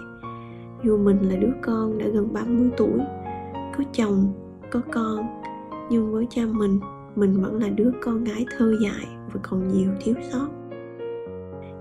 Dù 0.83 0.97
mình 0.97 1.29
là 1.29 1.35
đứa 1.35 1.53
con 1.61 1.97
đã 1.97 2.07
gần 2.07 2.33
30 2.33 2.69
tuổi, 2.77 2.99
có 3.77 3.83
chồng, 3.93 4.33
có 4.71 4.81
con, 4.91 5.25
nhưng 5.89 6.13
với 6.13 6.27
cha 6.29 6.41
mình 6.45 6.79
mình 7.15 7.41
vẫn 7.41 7.61
là 7.61 7.69
đứa 7.69 7.91
con 8.01 8.23
gái 8.23 8.45
thơ 8.57 8.75
dại 8.81 9.07
và 9.33 9.39
còn 9.43 9.67
nhiều 9.67 9.89
thiếu 9.99 10.15
sót 10.31 10.47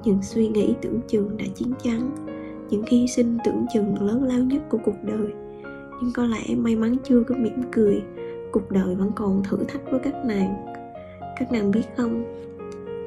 những 0.04 0.22
suy 0.22 0.48
nghĩ 0.48 0.74
tưởng 0.80 1.00
chừng 1.08 1.36
đã 1.36 1.44
chín 1.54 1.68
chắn, 1.82 2.10
những 2.70 2.82
hy 2.86 3.06
sinh 3.06 3.38
tưởng 3.44 3.66
chừng 3.74 4.02
lớn 4.02 4.22
lao 4.22 4.38
nhất 4.38 4.62
của 4.68 4.78
cuộc 4.84 4.96
đời. 5.02 5.32
Nhưng 6.02 6.12
có 6.14 6.26
lẽ 6.26 6.54
may 6.56 6.76
mắn 6.76 6.96
chưa 7.04 7.22
có 7.22 7.34
mỉm 7.38 7.62
cười, 7.72 8.02
cuộc 8.52 8.70
đời 8.70 8.94
vẫn 8.94 9.10
còn 9.14 9.42
thử 9.42 9.56
thách 9.68 9.90
với 9.90 10.00
các 10.00 10.14
nàng. 10.24 10.66
Các 11.38 11.52
nàng 11.52 11.70
biết 11.70 11.82
không, 11.96 12.24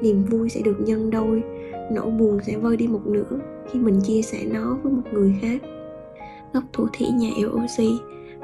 niềm 0.02 0.24
vui 0.24 0.48
sẽ 0.48 0.60
được 0.60 0.80
nhân 0.80 1.10
đôi, 1.10 1.42
nỗi 1.92 2.10
buồn 2.10 2.38
sẽ 2.46 2.56
vơi 2.56 2.76
đi 2.76 2.86
một 2.86 3.06
nửa 3.06 3.38
khi 3.70 3.80
mình 3.80 4.00
chia 4.00 4.22
sẻ 4.22 4.44
nó 4.52 4.78
với 4.82 4.92
một 4.92 5.02
người 5.12 5.34
khác. 5.42 5.62
Góc 6.52 6.64
thủ 6.72 6.86
thủy 6.98 7.08
nhà 7.14 7.30
LOC 7.42 8.00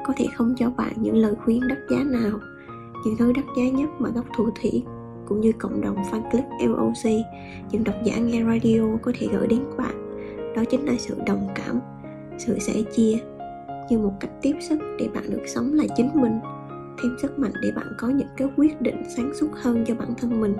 có 0.07 0.13
thể 0.17 0.25
không 0.35 0.55
cho 0.57 0.69
bạn 0.69 0.93
những 0.95 1.15
lời 1.15 1.33
khuyên 1.43 1.61
đắt 1.67 1.77
giá 1.89 2.03
nào, 2.03 2.39
những 3.05 3.17
thứ 3.19 3.31
đắt 3.33 3.45
giá 3.57 3.69
nhất 3.69 3.89
mà 3.99 4.09
góc 4.09 4.25
thủ 4.37 4.49
thủy 4.61 4.83
cũng 5.27 5.41
như 5.41 5.51
cộng 5.51 5.81
đồng 5.81 5.95
fan 6.11 6.31
club 6.31 6.45
LOC 6.59 7.11
những 7.71 7.83
độc 7.83 7.95
giả 8.03 8.17
nghe 8.17 8.43
radio 8.43 8.81
có 9.01 9.11
thể 9.19 9.27
gửi 9.33 9.47
đến 9.47 9.59
bạn. 9.77 10.15
Đó 10.55 10.63
chính 10.69 10.85
là 10.85 10.93
sự 10.97 11.15
đồng 11.25 11.47
cảm, 11.55 11.79
sự 12.37 12.59
sẻ 12.59 12.73
chia. 12.95 13.17
Như 13.89 13.97
một 13.99 14.13
cách 14.19 14.31
tiếp 14.41 14.55
sức 14.59 14.79
để 14.99 15.09
bạn 15.13 15.29
được 15.29 15.43
sống 15.47 15.73
là 15.73 15.83
chính 15.97 16.09
mình, 16.13 16.39
thêm 17.03 17.15
sức 17.21 17.39
mạnh 17.39 17.53
để 17.61 17.71
bạn 17.75 17.87
có 17.97 18.09
những 18.09 18.27
cái 18.37 18.47
quyết 18.57 18.81
định 18.81 19.03
sáng 19.15 19.33
suốt 19.35 19.49
hơn 19.53 19.83
cho 19.87 19.95
bản 19.95 20.09
thân 20.17 20.41
mình. 20.41 20.55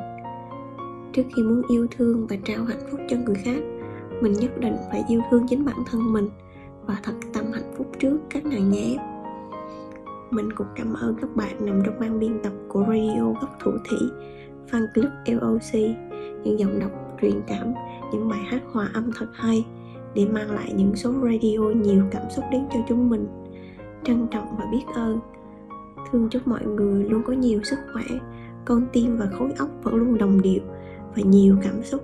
Trước 1.14 1.24
khi 1.36 1.44
muốn 1.44 1.62
yêu 1.70 1.88
thương 1.98 2.28
và 2.28 2.36
trao 2.46 2.66
hạnh 2.66 2.88
phúc 2.92 3.00
cho 3.08 3.18
người 3.26 3.36
khác, 3.36 3.64
mình 4.22 4.34
nhất 4.34 4.60
định 4.60 4.76
phải 4.92 5.04
yêu 5.10 5.22
thương 5.32 5.48
chính 5.48 5.66
bản 5.66 5.78
thân 5.92 6.14
mình 6.14 6.30
và 6.86 6.98
thật 7.04 7.14
tâm 7.34 7.46
hạnh 7.54 7.74
phúc 7.78 7.88
trước 8.00 8.18
các 8.30 8.46
nàng 8.46 8.72
nhé. 8.72 8.98
Mình 10.32 10.54
cũng 10.54 10.68
cảm 10.76 10.94
ơn 10.94 11.16
các 11.22 11.36
bạn 11.36 11.66
nằm 11.66 11.82
trong 11.86 12.00
ban 12.00 12.20
biên 12.20 12.40
tập 12.44 12.54
của 12.68 12.86
radio 12.88 13.26
góc 13.42 13.58
thủ 13.60 13.72
thủy 13.90 14.00
fan 14.72 14.88
club 14.94 15.12
LOC 15.26 15.74
những 16.44 16.60
giọng 16.60 16.80
đọc, 16.80 16.92
truyền 17.22 17.42
cảm, 17.48 17.74
những 18.14 18.30
bài 18.30 18.40
hát 18.46 18.62
hòa 18.72 18.90
âm 18.94 19.12
thật 19.16 19.28
hay 19.34 19.66
để 20.16 20.26
mang 20.26 20.52
lại 20.52 20.74
những 20.76 20.96
số 20.96 21.12
radio 21.12 21.60
nhiều 21.60 22.04
cảm 22.12 22.24
xúc 22.30 22.46
đến 22.52 22.66
cho 22.74 22.80
chúng 22.88 23.10
mình. 23.10 23.28
Trân 24.04 24.28
trọng 24.32 24.56
và 24.58 24.66
biết 24.72 24.84
ơn. 24.96 25.20
Thương 26.12 26.30
chúc 26.30 26.48
mọi 26.48 26.66
người 26.66 27.04
luôn 27.04 27.24
có 27.24 27.34
nhiều 27.34 27.60
sức 27.64 27.80
khỏe, 27.94 28.06
con 28.66 28.88
tim 28.94 29.18
và 29.18 29.26
khối 29.40 29.52
óc 29.58 29.70
vẫn 29.84 29.96
luôn 29.96 30.18
đồng 30.18 30.42
điệu 30.42 30.62
và 31.16 31.22
nhiều 31.26 31.58
cảm 31.64 31.84
xúc. 31.84 32.02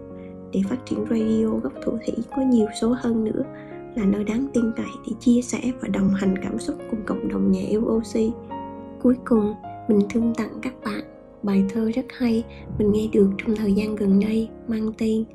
Để 0.52 0.62
phát 0.70 0.86
triển 0.86 1.06
radio 1.10 1.48
góc 1.48 1.74
thủ 1.86 1.92
thủy 1.92 2.24
có 2.36 2.42
nhiều 2.42 2.68
số 2.82 2.96
hơn 3.00 3.24
nữa 3.24 3.44
là 3.96 4.06
nơi 4.06 4.24
đáng 4.24 4.48
tin 4.54 4.72
cậy 4.76 4.86
để 5.08 5.14
chia 5.20 5.42
sẻ 5.42 5.60
và 5.82 5.88
đồng 5.88 6.10
hành 6.10 6.36
cảm 6.44 6.60
xúc 6.60 6.76
cùng 6.92 7.00
cộng 7.06 7.28
đồng 7.28 7.52
nhà 7.52 7.62
yêu 7.62 7.82
oxy 7.82 8.32
cuối 9.02 9.16
cùng, 9.26 9.54
mình 9.88 10.02
thương 10.10 10.34
tặng 10.36 10.52
các 10.62 10.74
bạn 10.86 11.11
bài 11.44 11.64
thơ 11.70 11.92
rất 11.96 12.06
hay, 12.20 12.44
mình 12.80 12.92
nghe 12.92 13.08
được 13.14 13.30
trong 13.38 13.56
thời 13.56 13.74
gian 13.74 13.96
gần 13.96 14.20
đây, 14.20 14.50
mang 14.68 14.92
tên 14.98 15.26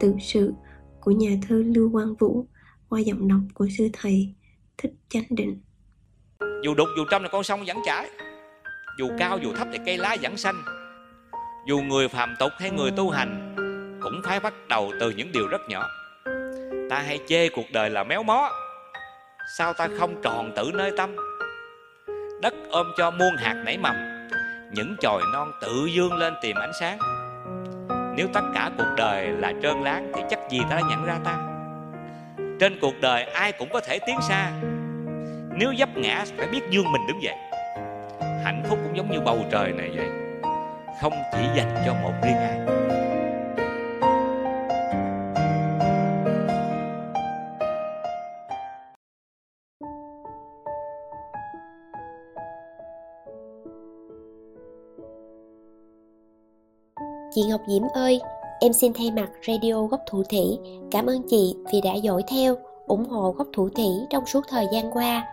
Tự 0.00 0.14
sự 0.20 0.52
của 1.00 1.10
nhà 1.10 1.30
thơ 1.48 1.62
Lưu 1.74 1.90
Quang 1.92 2.14
Vũ 2.14 2.46
qua 2.88 3.00
giọng 3.00 3.28
đọc 3.28 3.40
của 3.54 3.66
sư 3.78 3.88
thầy 3.92 4.34
Thích 4.78 4.92
Chánh 5.08 5.24
Định. 5.30 5.60
Dù 6.64 6.74
đục, 6.74 6.88
dù 6.96 7.04
trong 7.10 7.22
là 7.22 7.28
con 7.28 7.42
sông 7.42 7.64
vẫn 7.66 7.76
chảy, 7.84 8.10
Dù 8.98 9.08
cao, 9.18 9.38
dù 9.38 9.52
thấp 9.52 9.68
thì 9.72 9.78
cây 9.86 9.98
lá 9.98 10.16
vẫn 10.22 10.36
xanh. 10.36 10.62
Dù 11.66 11.80
người 11.80 12.08
phàm 12.08 12.34
tục 12.40 12.52
hay 12.58 12.70
người 12.70 12.90
tu 12.90 13.10
hành, 13.10 13.54
Cũng 14.02 14.20
phải 14.24 14.40
bắt 14.40 14.54
đầu 14.68 14.92
từ 15.00 15.10
những 15.10 15.32
điều 15.32 15.48
rất 15.48 15.60
nhỏ. 15.68 15.88
Ta 16.90 16.98
hay 16.98 17.18
chê 17.26 17.48
cuộc 17.48 17.66
đời 17.72 17.90
là 17.90 18.04
méo 18.04 18.22
mó, 18.22 18.50
Sao 19.58 19.72
ta 19.72 19.88
không 19.98 20.22
tròn 20.22 20.52
tử 20.56 20.70
nơi 20.74 20.92
tâm? 20.96 21.16
Đất 22.42 22.54
ôm 22.70 22.86
cho 22.96 23.10
muôn 23.10 23.36
hạt 23.36 23.62
nảy 23.64 23.78
mầm 23.78 24.13
những 24.74 24.96
chồi 25.00 25.22
non 25.32 25.52
tự 25.60 25.86
dương 25.86 26.12
lên 26.12 26.34
tìm 26.42 26.56
ánh 26.56 26.72
sáng. 26.80 26.98
Nếu 28.16 28.26
tất 28.32 28.40
cả 28.54 28.70
cuộc 28.78 28.94
đời 28.96 29.28
là 29.28 29.52
trơn 29.62 29.80
láng 29.82 30.12
Thì 30.14 30.22
chắc 30.30 30.38
gì 30.50 30.60
ta 30.70 30.76
đã 30.76 30.82
nhận 30.90 31.04
ra 31.04 31.18
ta? 31.24 31.38
Trên 32.60 32.80
cuộc 32.80 32.94
đời 33.00 33.24
ai 33.24 33.52
cũng 33.52 33.68
có 33.72 33.80
thể 33.80 33.98
tiến 34.06 34.16
xa. 34.20 34.50
Nếu 35.56 35.74
dấp 35.78 35.96
ngã 35.96 36.24
phải 36.36 36.46
biết 36.46 36.60
dương 36.70 36.92
mình 36.92 37.02
đứng 37.08 37.22
dậy. 37.22 37.34
Hạnh 38.44 38.62
phúc 38.68 38.78
cũng 38.84 38.96
giống 38.96 39.10
như 39.10 39.20
bầu 39.20 39.38
trời 39.50 39.72
này 39.72 39.90
vậy. 39.96 40.08
Không 41.02 41.12
chỉ 41.32 41.42
dành 41.56 41.82
cho 41.86 41.94
một 41.94 42.12
riêng 42.22 42.36
ai. 42.36 42.83
Chị 57.34 57.42
Ngọc 57.48 57.60
Diễm 57.66 57.82
ơi, 57.94 58.20
em 58.60 58.72
xin 58.72 58.92
thay 58.92 59.10
mặt 59.10 59.30
Radio 59.46 59.86
Góc 59.86 60.00
Thủ 60.06 60.22
Thủy 60.30 60.58
cảm 60.90 61.06
ơn 61.06 61.22
chị 61.28 61.56
vì 61.72 61.80
đã 61.80 61.94
dõi 61.94 62.22
theo, 62.28 62.54
ủng 62.86 63.04
hộ 63.04 63.32
Góc 63.32 63.46
Thủ 63.52 63.68
Thủy 63.68 63.86
trong 64.10 64.26
suốt 64.26 64.40
thời 64.48 64.66
gian 64.72 64.90
qua. 64.92 65.26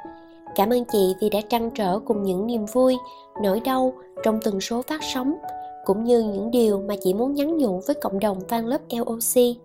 Cảm 0.56 0.70
ơn 0.70 0.84
chị 0.92 1.16
vì 1.22 1.30
đã 1.30 1.42
trăn 1.50 1.72
trở 1.76 2.00
cùng 2.00 2.24
những 2.24 2.48
niềm 2.48 2.66
vui, 2.74 2.98
nỗi 3.44 3.60
đau 3.60 3.94
trong 4.24 4.40
từng 4.44 4.62
số 4.62 4.82
phát 4.82 5.02
sóng, 5.14 5.34
cũng 5.86 6.04
như 6.04 6.20
những 6.20 6.52
điều 6.52 6.82
mà 6.88 6.96
chị 7.04 7.14
muốn 7.14 7.34
nhắn 7.34 7.58
nhủ 7.58 7.82
với 7.88 7.96
cộng 7.96 8.20
đồng 8.20 8.40
fan 8.50 8.68
lớp 8.68 8.82
LOC. 8.90 9.56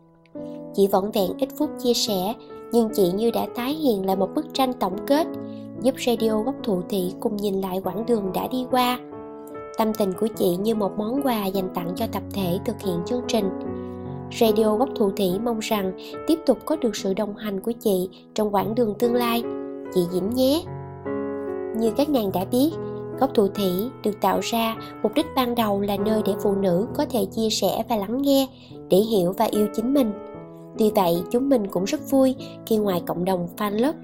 Chị 0.75 0.87
vỏn 0.87 1.11
vẹn 1.11 1.31
ít 1.39 1.49
phút 1.57 1.71
chia 1.83 1.95
sẻ, 1.95 2.35
nhưng 2.73 2.89
chị 2.95 3.13
như 3.13 3.31
đã 3.31 3.47
tái 3.55 3.73
hiện 3.75 4.07
lại 4.07 4.17
một 4.17 4.29
bức 4.35 4.47
tranh 4.55 4.73
tổng 4.73 4.97
kết, 5.07 5.27
giúp 5.83 5.95
Radio 6.07 6.43
Góc 6.43 6.55
Thủ 6.63 6.83
Thị 6.89 7.13
cùng 7.21 7.37
nhìn 7.37 7.61
lại 7.61 7.81
quãng 7.85 8.07
đường 8.07 8.33
đã 8.35 8.49
đi 8.49 8.67
qua 8.71 8.99
Tâm 9.77 9.95
tình 9.95 10.13
của 10.13 10.27
chị 10.27 10.57
như 10.57 10.75
một 10.75 10.99
món 10.99 11.23
quà 11.23 11.47
dành 11.47 11.69
tặng 11.75 11.93
cho 11.97 12.07
tập 12.13 12.23
thể 12.35 12.59
thực 12.65 12.83
hiện 12.83 13.01
chương 13.07 13.23
trình. 13.29 13.51
Radio 14.41 14.77
Góc 14.77 14.89
Thủ 14.97 15.11
Thủy 15.11 15.39
mong 15.45 15.59
rằng 15.59 15.93
tiếp 16.27 16.39
tục 16.47 16.59
có 16.65 16.77
được 16.77 16.97
sự 16.97 17.15
đồng 17.15 17.37
hành 17.37 17.61
của 17.61 17.73
chị 17.73 18.09
trong 18.35 18.55
quãng 18.55 18.75
đường 18.75 18.95
tương 18.99 19.15
lai. 19.15 19.43
Chị 19.95 20.01
Diễm 20.13 20.31
nhé! 20.31 20.63
Như 21.77 21.93
các 21.97 22.09
nàng 22.09 22.33
đã 22.33 22.45
biết, 22.45 22.71
Góc 23.21 23.31
Thủ 23.35 23.49
Thủy 23.49 23.71
được 24.03 24.21
tạo 24.21 24.41
ra 24.43 24.77
mục 25.03 25.13
đích 25.15 25.27
ban 25.37 25.55
đầu 25.55 25.81
là 25.81 25.97
nơi 25.97 26.23
để 26.27 26.33
phụ 26.43 26.55
nữ 26.55 26.87
có 26.95 27.05
thể 27.11 27.25
chia 27.25 27.51
sẻ 27.51 27.85
và 27.89 27.97
lắng 27.97 28.23
nghe, 28.23 28.47
để 28.91 28.97
hiểu 28.97 29.33
và 29.39 29.45
yêu 29.45 29.67
chính 29.75 29.95
mình. 29.95 30.13
Tuy 30.79 30.91
vậy, 30.91 31.23
chúng 31.31 31.49
mình 31.49 31.67
cũng 31.67 31.85
rất 31.85 32.11
vui 32.11 32.35
khi 32.67 32.77
ngoài 32.77 33.03
cộng 33.07 33.25
đồng 33.25 33.49
fan 33.57 33.79
club, 33.79 33.95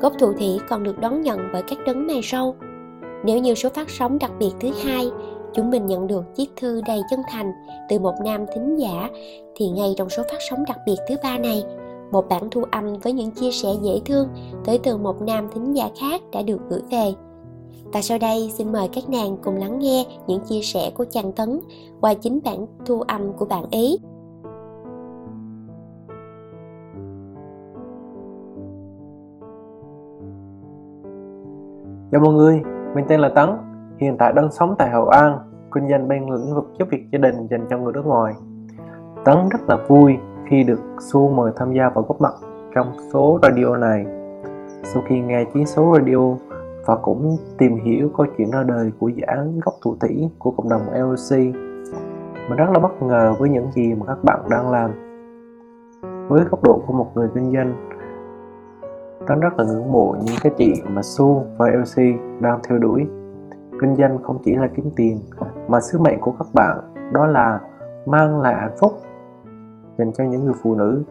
Góc 0.00 0.12
Thủ 0.18 0.32
Thủy 0.32 0.58
còn 0.68 0.82
được 0.82 0.98
đón 1.00 1.22
nhận 1.22 1.38
bởi 1.52 1.62
các 1.62 1.78
đấng 1.86 2.06
mày 2.06 2.20
râu, 2.22 2.56
nếu 3.24 3.38
như 3.38 3.54
số 3.54 3.68
phát 3.68 3.90
sóng 3.90 4.18
đặc 4.18 4.30
biệt 4.38 4.52
thứ 4.60 4.70
hai, 4.84 5.10
chúng 5.54 5.70
mình 5.70 5.86
nhận 5.86 6.06
được 6.06 6.34
chiếc 6.34 6.50
thư 6.56 6.80
đầy 6.86 7.00
chân 7.10 7.20
thành 7.30 7.52
từ 7.88 7.98
một 7.98 8.14
nam 8.24 8.44
thính 8.54 8.76
giả, 8.78 9.10
thì 9.54 9.68
ngay 9.68 9.94
trong 9.96 10.08
số 10.08 10.22
phát 10.22 10.38
sóng 10.50 10.64
đặc 10.68 10.78
biệt 10.86 10.96
thứ 11.08 11.14
ba 11.22 11.38
này, 11.38 11.64
một 12.12 12.28
bản 12.28 12.50
thu 12.50 12.62
âm 12.70 12.98
với 13.02 13.12
những 13.12 13.30
chia 13.30 13.50
sẻ 13.50 13.68
dễ 13.82 14.00
thương 14.04 14.28
tới 14.64 14.80
từ 14.82 14.96
một 14.96 15.22
nam 15.22 15.48
thính 15.54 15.76
giả 15.76 15.88
khác 16.00 16.22
đã 16.32 16.42
được 16.42 16.60
gửi 16.68 16.80
về. 16.90 17.12
Và 17.92 18.02
sau 18.02 18.18
đây 18.18 18.50
xin 18.54 18.72
mời 18.72 18.88
các 18.92 19.08
nàng 19.08 19.36
cùng 19.44 19.56
lắng 19.56 19.78
nghe 19.78 20.04
những 20.26 20.40
chia 20.40 20.60
sẻ 20.62 20.90
của 20.94 21.04
chàng 21.10 21.32
Tấn 21.32 21.60
qua 22.00 22.14
chính 22.14 22.40
bản 22.44 22.66
thu 22.86 23.00
âm 23.00 23.32
của 23.32 23.44
bạn 23.44 23.64
ý. 23.70 23.98
Chào 32.12 32.20
dạ 32.20 32.24
mọi 32.24 32.34
người, 32.34 32.62
mình 32.94 33.04
tên 33.08 33.20
là 33.20 33.28
Tấn, 33.28 33.50
hiện 33.98 34.16
tại 34.18 34.32
đang 34.32 34.52
sống 34.52 34.74
tại 34.78 34.90
Hậu 34.90 35.08
An, 35.08 35.38
kinh 35.74 35.88
doanh 35.88 36.08
bên 36.08 36.30
lĩnh 36.30 36.54
vực 36.54 36.70
giúp 36.78 36.88
việc 36.90 37.06
gia 37.12 37.18
đình 37.18 37.46
dành 37.50 37.66
cho 37.70 37.78
người 37.78 37.92
nước 37.92 38.06
ngoài. 38.06 38.34
Tấn 39.24 39.36
rất 39.50 39.60
là 39.68 39.78
vui 39.88 40.16
khi 40.50 40.64
được 40.64 40.80
Su 41.12 41.28
mời 41.28 41.52
tham 41.56 41.72
gia 41.72 41.88
vào 41.88 42.04
góp 42.08 42.20
mặt 42.20 42.32
trong 42.74 42.92
số 43.12 43.38
radio 43.42 43.76
này. 43.76 44.06
Sau 44.84 45.02
khi 45.08 45.20
nghe 45.20 45.44
chiến 45.44 45.66
số 45.66 45.94
radio 45.98 46.34
và 46.86 46.96
cũng 46.96 47.36
tìm 47.58 47.76
hiểu 47.84 48.10
câu 48.16 48.26
chuyện 48.36 48.50
ra 48.50 48.62
đời 48.62 48.92
của 48.98 49.08
dự 49.08 49.22
án 49.26 49.60
gốc 49.60 49.74
thủ 49.84 49.96
tỷ 50.00 50.28
của 50.38 50.50
cộng 50.50 50.68
đồng 50.68 50.82
LOC, 50.94 51.38
mình 52.48 52.56
rất 52.56 52.70
là 52.72 52.78
bất 52.78 53.02
ngờ 53.02 53.34
với 53.38 53.50
những 53.50 53.72
gì 53.72 53.94
mà 53.94 54.06
các 54.06 54.24
bạn 54.24 54.40
đang 54.50 54.70
làm. 54.70 54.90
Với 56.28 56.44
góc 56.50 56.62
độ 56.62 56.82
của 56.86 56.92
một 56.92 57.10
người 57.14 57.28
kinh 57.34 57.52
doanh, 57.52 57.91
Tấn 59.26 59.40
rất 59.40 59.58
là 59.58 59.64
ngưỡng 59.64 59.92
mộ 59.92 60.16
những 60.24 60.36
cái 60.42 60.52
chị 60.56 60.82
mà 60.88 61.02
Su 61.02 61.46
và 61.56 61.70
LC 61.70 62.02
đang 62.40 62.60
theo 62.68 62.78
đuổi. 62.78 63.06
Kinh 63.80 63.96
doanh 63.96 64.22
không 64.22 64.38
chỉ 64.44 64.54
là 64.54 64.68
kiếm 64.76 64.90
tiền, 64.96 65.20
mà 65.68 65.80
sứ 65.80 65.98
mệnh 65.98 66.20
của 66.20 66.32
các 66.38 66.46
bạn 66.54 66.78
đó 67.12 67.26
là 67.26 67.60
mang 68.06 68.40
lại 68.40 68.54
hạnh 68.54 68.76
phúc 68.80 68.92
dành 69.98 70.12
cho 70.12 70.24
những 70.24 70.44
người 70.44 70.54
phụ 70.62 70.74
nữ. 70.74 71.02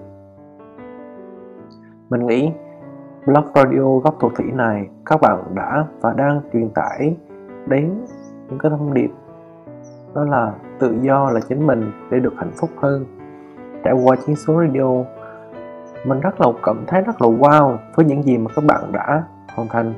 Mình 2.10 2.28
nghĩ 2.28 2.52
blog 3.26 3.46
radio 3.56 3.98
góc 4.04 4.16
thuộc 4.20 4.32
thủy 4.36 4.46
này 4.54 4.90
các 5.06 5.22
bạn 5.22 5.56
đã 5.56 5.86
và 6.02 6.14
đang 6.14 6.42
truyền 6.54 6.70
tải 6.70 7.18
đến 7.68 8.06
những 8.50 8.60
cái 8.60 8.70
thông 8.70 8.94
điệp 8.94 9.10
đó 10.16 10.24
là 10.24 10.54
tự 10.80 10.96
do 11.02 11.30
là 11.30 11.40
chính 11.50 11.68
mình 11.68 11.92
để 12.12 12.20
được 12.20 12.34
hạnh 12.38 12.52
phúc 12.56 12.70
hơn 12.78 13.06
trải 13.84 13.94
qua 14.04 14.16
chiến 14.16 14.36
số 14.36 14.62
radio 14.62 15.04
mình 16.06 16.20
rất 16.20 16.42
là 16.42 16.48
cảm 16.64 16.84
thấy 16.88 17.02
rất 17.02 17.22
là 17.22 17.28
wow 17.28 17.78
với 17.96 18.06
những 18.06 18.24
gì 18.24 18.38
mà 18.38 18.52
các 18.56 18.66
bạn 18.66 18.92
đã 18.92 19.24
hoàn 19.56 19.68
thành. 19.68 19.94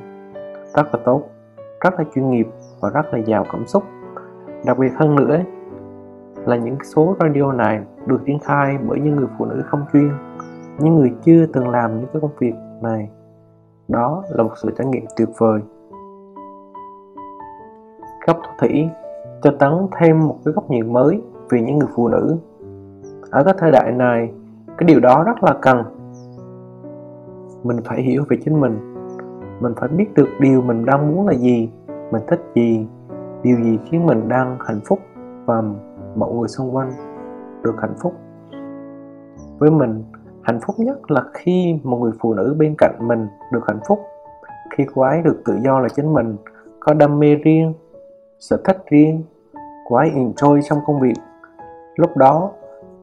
Rất 0.74 0.94
là 0.94 1.00
tốt, 1.04 1.22
rất 1.80 1.94
là 1.98 2.04
chuyên 2.14 2.30
nghiệp 2.30 2.48
và 2.80 2.90
rất 2.90 3.14
là 3.14 3.18
giàu 3.18 3.44
cảm 3.52 3.66
xúc. 3.66 3.82
Đặc 4.66 4.78
biệt 4.78 4.92
hơn 4.96 5.16
nữa 5.16 5.38
là 6.46 6.56
những 6.56 6.76
số 6.84 7.16
radio 7.20 7.52
này 7.52 7.80
được 8.06 8.20
triển 8.26 8.38
khai 8.38 8.78
bởi 8.88 9.00
những 9.00 9.16
người 9.16 9.28
phụ 9.38 9.44
nữ 9.44 9.62
không 9.66 9.84
chuyên, 9.92 10.10
những 10.78 10.96
người 10.96 11.12
chưa 11.24 11.46
từng 11.46 11.68
làm 11.68 12.00
những 12.00 12.08
cái 12.12 12.20
công 12.22 12.30
việc 12.38 12.54
này. 12.82 13.10
Đó 13.88 14.22
là 14.30 14.42
một 14.42 14.52
sự 14.62 14.70
trải 14.78 14.86
nghiệm 14.86 15.04
tuyệt 15.16 15.28
vời. 15.38 15.60
Góc 18.26 18.36
thủ 18.36 18.52
thủy 18.58 18.88
cho 19.42 19.50
tấn 19.58 19.72
thêm 20.00 20.28
một 20.28 20.38
cái 20.44 20.54
góc 20.54 20.70
nhìn 20.70 20.92
mới 20.92 21.22
về 21.50 21.60
những 21.60 21.78
người 21.78 21.88
phụ 21.94 22.08
nữ. 22.08 22.36
Ở 23.30 23.44
cái 23.44 23.54
thời 23.58 23.70
đại 23.70 23.92
này, 23.92 24.32
cái 24.78 24.84
điều 24.86 25.00
đó 25.00 25.24
rất 25.26 25.44
là 25.44 25.54
cần 25.62 25.84
mình 27.64 27.76
phải 27.84 28.02
hiểu 28.02 28.24
về 28.28 28.36
chính 28.44 28.60
mình. 28.60 28.94
Mình 29.60 29.72
phải 29.76 29.88
biết 29.88 30.14
được 30.14 30.28
điều 30.40 30.62
mình 30.62 30.84
đang 30.84 31.14
muốn 31.14 31.26
là 31.26 31.34
gì, 31.34 31.70
mình 31.86 32.22
thích 32.26 32.40
gì, 32.54 32.86
điều 33.42 33.56
gì 33.62 33.78
khiến 33.84 34.06
mình 34.06 34.28
đang 34.28 34.58
hạnh 34.60 34.80
phúc 34.84 34.98
và 35.44 35.62
mọi 36.16 36.32
người 36.34 36.48
xung 36.48 36.76
quanh 36.76 36.92
được 37.62 37.74
hạnh 37.80 37.94
phúc. 38.02 38.12
Với 39.58 39.70
mình, 39.70 40.04
hạnh 40.42 40.58
phúc 40.66 40.76
nhất 40.78 41.10
là 41.10 41.22
khi 41.34 41.80
một 41.82 41.96
người 41.96 42.12
phụ 42.20 42.34
nữ 42.34 42.56
bên 42.58 42.74
cạnh 42.78 42.94
mình 43.00 43.26
được 43.52 43.60
hạnh 43.66 43.80
phúc. 43.88 43.98
Khi 44.76 44.84
cô 44.94 45.02
ấy 45.02 45.22
được 45.22 45.42
tự 45.44 45.58
do 45.64 45.80
là 45.80 45.88
chính 45.88 46.14
mình, 46.14 46.36
có 46.80 46.94
đam 46.94 47.18
mê 47.18 47.34
riêng, 47.34 47.74
sở 48.38 48.56
thích 48.64 48.84
riêng, 48.90 49.22
cô 49.88 49.96
ấy 49.96 50.10
enjoy 50.10 50.60
trong 50.62 50.78
công 50.86 51.00
việc. 51.00 51.14
Lúc 51.96 52.16
đó, 52.16 52.50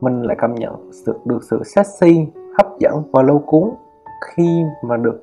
mình 0.01 0.21
lại 0.21 0.37
cảm 0.39 0.55
nhận 0.55 0.91
sự, 0.91 1.19
được 1.25 1.43
sự 1.43 1.63
sexy, 1.63 2.27
hấp 2.57 2.79
dẫn 2.79 3.03
và 3.11 3.21
lâu 3.21 3.39
cuốn 3.39 3.69
khi 4.21 4.63
mà 4.83 4.97
được 4.97 5.21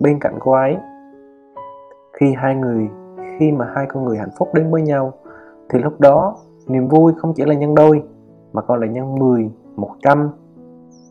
bên 0.00 0.18
cạnh 0.20 0.36
cô 0.40 0.52
ấy. 0.52 0.76
Khi 2.12 2.34
hai 2.36 2.54
người 2.54 2.88
khi 3.38 3.52
mà 3.52 3.72
hai 3.74 3.86
con 3.88 4.04
người 4.04 4.18
hạnh 4.18 4.30
phúc 4.38 4.48
đến 4.54 4.70
với 4.70 4.82
nhau 4.82 5.12
thì 5.68 5.78
lúc 5.78 6.00
đó 6.00 6.36
niềm 6.66 6.88
vui 6.88 7.12
không 7.16 7.32
chỉ 7.34 7.44
là 7.44 7.54
nhân 7.54 7.74
đôi 7.74 8.02
mà 8.52 8.62
còn 8.62 8.80
là 8.80 8.86
nhân 8.86 9.14
10, 9.14 9.50
100 9.76 10.30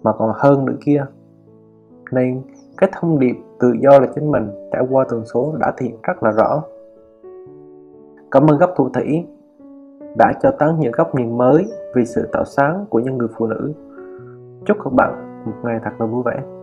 mà 0.03 0.11
còn 0.17 0.31
hơn 0.35 0.65
nữa 0.65 0.75
kia. 0.85 1.05
Nên 2.11 2.41
cái 2.77 2.89
thông 2.93 3.19
điệp 3.19 3.35
tự 3.59 3.73
do 3.81 3.99
là 3.99 4.07
chính 4.15 4.31
mình 4.31 4.49
trải 4.71 4.81
qua 4.89 5.05
tần 5.09 5.25
số 5.25 5.53
đã 5.59 5.73
thể 5.77 5.85
hiện 5.85 5.99
rất 6.03 6.23
là 6.23 6.31
rõ. 6.31 6.63
Cảm 8.31 8.47
ơn 8.47 8.57
góc 8.57 8.73
thủ 8.75 8.89
thủy 8.89 9.25
đã 10.17 10.33
cho 10.41 10.51
tán 10.51 10.79
những 10.79 10.91
góc 10.91 11.15
nhìn 11.15 11.37
mới 11.37 11.65
vì 11.95 12.05
sự 12.05 12.29
tạo 12.31 12.45
sáng 12.45 12.85
của 12.89 12.99
những 12.99 13.17
người 13.17 13.27
phụ 13.37 13.47
nữ. 13.47 13.73
Chúc 14.65 14.77
các 14.83 14.93
bạn 14.93 15.43
một 15.45 15.53
ngày 15.63 15.79
thật 15.83 15.91
là 15.99 16.05
vui 16.05 16.23
vẻ. 16.25 16.60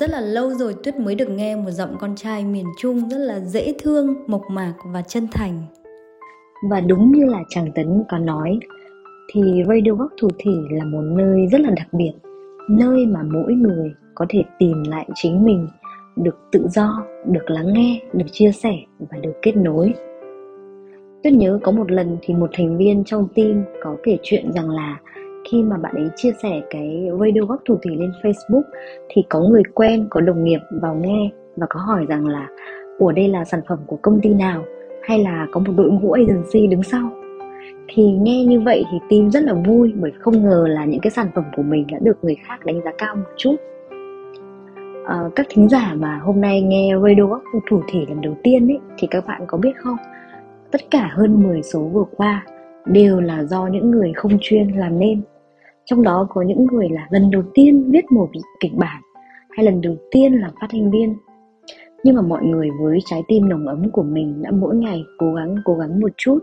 Rất 0.00 0.10
là 0.10 0.20
lâu 0.20 0.50
rồi 0.50 0.74
Tuyết 0.84 0.96
mới 0.96 1.14
được 1.14 1.28
nghe 1.28 1.56
một 1.56 1.70
giọng 1.70 1.96
con 2.00 2.16
trai 2.16 2.44
miền 2.44 2.66
Trung 2.78 3.08
rất 3.08 3.18
là 3.18 3.40
dễ 3.40 3.74
thương, 3.78 4.14
mộc 4.26 4.42
mạc 4.50 4.74
và 4.84 5.02
chân 5.02 5.28
thành. 5.32 5.62
Và 6.70 6.80
đúng 6.80 7.12
như 7.12 7.24
là 7.24 7.38
chàng 7.48 7.72
Tấn 7.74 8.02
có 8.10 8.18
nói, 8.18 8.58
thì 9.32 9.40
Radio 9.68 9.92
Góc 9.92 10.10
Thủ 10.20 10.28
Thỉ 10.38 10.50
là 10.70 10.84
một 10.84 11.02
nơi 11.02 11.46
rất 11.52 11.60
là 11.60 11.70
đặc 11.76 11.86
biệt, 11.92 12.12
nơi 12.70 13.06
mà 13.06 13.22
mỗi 13.22 13.52
người 13.52 13.92
có 14.14 14.26
thể 14.28 14.42
tìm 14.58 14.82
lại 14.88 15.08
chính 15.14 15.44
mình, 15.44 15.68
được 16.16 16.38
tự 16.52 16.66
do, 16.70 17.06
được 17.26 17.50
lắng 17.50 17.72
nghe, 17.72 18.00
được 18.12 18.26
chia 18.32 18.52
sẻ 18.52 18.74
và 18.98 19.18
được 19.18 19.34
kết 19.42 19.56
nối. 19.56 19.94
Tuyết 21.22 21.32
nhớ 21.32 21.58
có 21.62 21.72
một 21.72 21.90
lần 21.90 22.16
thì 22.22 22.34
một 22.34 22.50
thành 22.52 22.78
viên 22.78 23.04
trong 23.04 23.28
team 23.34 23.64
có 23.82 23.96
kể 24.02 24.18
chuyện 24.22 24.52
rằng 24.52 24.70
là 24.70 25.00
khi 25.52 25.62
mà 25.62 25.76
bạn 25.76 25.94
ấy 25.94 26.08
chia 26.16 26.32
sẻ 26.42 26.62
cái 26.70 27.08
radio 27.20 27.40
góc 27.40 27.60
thủ 27.64 27.78
thủy 27.82 27.96
lên 27.96 28.12
Facebook 28.22 28.62
thì 29.08 29.22
có 29.28 29.40
người 29.40 29.62
quen, 29.74 30.06
có 30.10 30.20
đồng 30.20 30.44
nghiệp 30.44 30.60
vào 30.70 30.94
nghe 30.94 31.30
và 31.56 31.66
có 31.70 31.80
hỏi 31.80 32.06
rằng 32.08 32.26
là 32.26 32.48
Ủa 33.00 33.12
đây 33.12 33.28
là 33.28 33.44
sản 33.44 33.60
phẩm 33.68 33.78
của 33.86 33.96
công 34.02 34.20
ty 34.20 34.34
nào? 34.34 34.64
Hay 35.02 35.18
là 35.18 35.46
có 35.52 35.60
một 35.60 35.72
đội 35.76 35.90
ngũ 35.90 36.12
agency 36.12 36.66
đứng 36.66 36.82
sau? 36.82 37.10
Thì 37.88 38.02
nghe 38.12 38.44
như 38.44 38.60
vậy 38.60 38.84
thì 38.92 38.98
tim 39.08 39.30
rất 39.30 39.42
là 39.42 39.54
vui 39.54 39.92
bởi 39.96 40.12
không 40.20 40.42
ngờ 40.44 40.66
là 40.68 40.84
những 40.84 41.00
cái 41.00 41.10
sản 41.10 41.26
phẩm 41.34 41.44
của 41.56 41.62
mình 41.62 41.86
đã 41.92 41.98
được 42.02 42.24
người 42.24 42.36
khác 42.46 42.66
đánh 42.66 42.80
giá 42.84 42.90
cao 42.98 43.16
một 43.16 43.30
chút. 43.36 43.56
À, 45.06 45.30
các 45.36 45.46
thính 45.48 45.68
giả 45.68 45.94
mà 45.94 46.20
hôm 46.22 46.40
nay 46.40 46.62
nghe 46.62 46.88
radio 47.02 47.26
góc 47.26 47.42
thủ 47.70 47.82
thủy 47.92 48.06
lần 48.08 48.20
đầu 48.20 48.36
tiên 48.42 48.68
ấy 48.68 48.78
thì 48.98 49.08
các 49.10 49.26
bạn 49.26 49.42
có 49.46 49.58
biết 49.58 49.72
không? 49.76 49.96
Tất 50.70 50.80
cả 50.90 51.10
hơn 51.12 51.42
10 51.42 51.62
số 51.62 51.80
vừa 51.80 52.04
qua 52.16 52.46
đều 52.84 53.20
là 53.20 53.44
do 53.44 53.66
những 53.66 53.90
người 53.90 54.12
không 54.16 54.38
chuyên 54.40 54.68
làm 54.68 54.98
nên 54.98 55.22
trong 55.90 56.02
đó 56.02 56.26
có 56.30 56.42
những 56.42 56.66
người 56.66 56.88
là 56.88 57.06
lần 57.10 57.30
đầu 57.30 57.42
tiên 57.54 57.90
viết 57.90 58.12
một 58.12 58.28
kịch 58.60 58.72
bản 58.76 59.02
hay 59.50 59.66
lần 59.66 59.80
đầu 59.80 59.96
tiên 60.10 60.32
làm 60.32 60.50
phát 60.60 60.66
thanh 60.70 60.90
viên. 60.90 61.16
Nhưng 62.04 62.16
mà 62.16 62.22
mọi 62.22 62.44
người 62.44 62.68
với 62.80 62.98
trái 63.04 63.22
tim 63.28 63.48
nồng 63.48 63.66
ấm 63.66 63.90
của 63.90 64.02
mình 64.02 64.42
đã 64.42 64.50
mỗi 64.50 64.76
ngày 64.76 65.04
cố 65.18 65.34
gắng 65.34 65.56
cố 65.64 65.74
gắng 65.74 66.00
một 66.00 66.10
chút. 66.16 66.38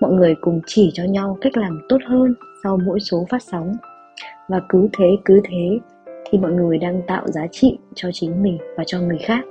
Mọi 0.00 0.12
người 0.12 0.34
cùng 0.40 0.60
chỉ 0.66 0.90
cho 0.94 1.04
nhau 1.04 1.38
cách 1.40 1.56
làm 1.56 1.80
tốt 1.88 1.98
hơn 2.06 2.34
sau 2.62 2.78
mỗi 2.86 3.00
số 3.00 3.26
phát 3.30 3.42
sóng. 3.42 3.72
Và 4.48 4.60
cứ 4.68 4.88
thế 4.98 5.16
cứ 5.24 5.40
thế 5.50 5.78
thì 6.30 6.38
mọi 6.38 6.52
người 6.52 6.78
đang 6.78 7.02
tạo 7.06 7.28
giá 7.28 7.46
trị 7.50 7.78
cho 7.94 8.08
chính 8.12 8.42
mình 8.42 8.58
và 8.76 8.84
cho 8.86 9.00
người 9.00 9.18
khác. 9.18 9.44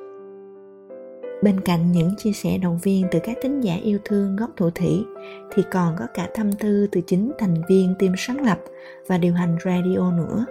Bên 1.42 1.60
cạnh 1.60 1.92
những 1.92 2.16
chia 2.18 2.32
sẻ 2.32 2.58
động 2.58 2.80
viên 2.84 3.06
từ 3.12 3.20
các 3.24 3.38
tín 3.42 3.62
giả 3.62 3.76
yêu 3.76 4.00
thương 4.06 4.36
góc 4.36 4.50
thủ 4.58 4.70
thủy, 4.70 5.06
thì 5.54 5.64
còn 5.72 5.96
có 6.00 6.06
cả 6.14 6.30
thâm 6.34 6.52
tư 6.52 6.88
từ 6.92 7.02
chính 7.02 7.32
thành 7.40 7.56
viên 7.70 7.96
team 8.00 8.14
sáng 8.18 8.46
lập 8.46 8.60
và 9.08 9.18
điều 9.18 9.34
hành 9.34 9.58
radio 9.66 10.12
nữa. 10.12 10.46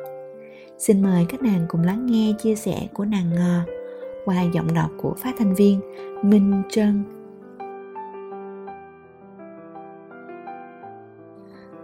Xin 0.79 1.03
mời 1.03 1.27
các 1.29 1.43
nàng 1.43 1.65
cùng 1.69 1.83
lắng 1.83 2.07
nghe 2.07 2.33
chia 2.39 2.55
sẻ 2.55 2.89
của 2.95 3.05
nàng 3.05 3.35
ngờ 3.35 3.61
qua 4.25 4.43
giọng 4.43 4.75
đọc 4.75 4.91
của 5.03 5.15
phát 5.19 5.35
thanh 5.39 5.55
viên 5.55 5.81
Minh 6.23 6.63
Trân. 6.71 7.05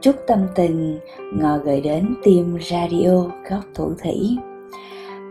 Chúc 0.01 0.17
tâm 0.27 0.47
tình 0.55 0.99
ngờ 1.35 1.61
gửi 1.65 1.81
đến 1.81 2.15
team 2.25 2.59
radio 2.71 3.23
góc 3.51 3.65
thủ 3.75 3.95
thủy 4.03 4.39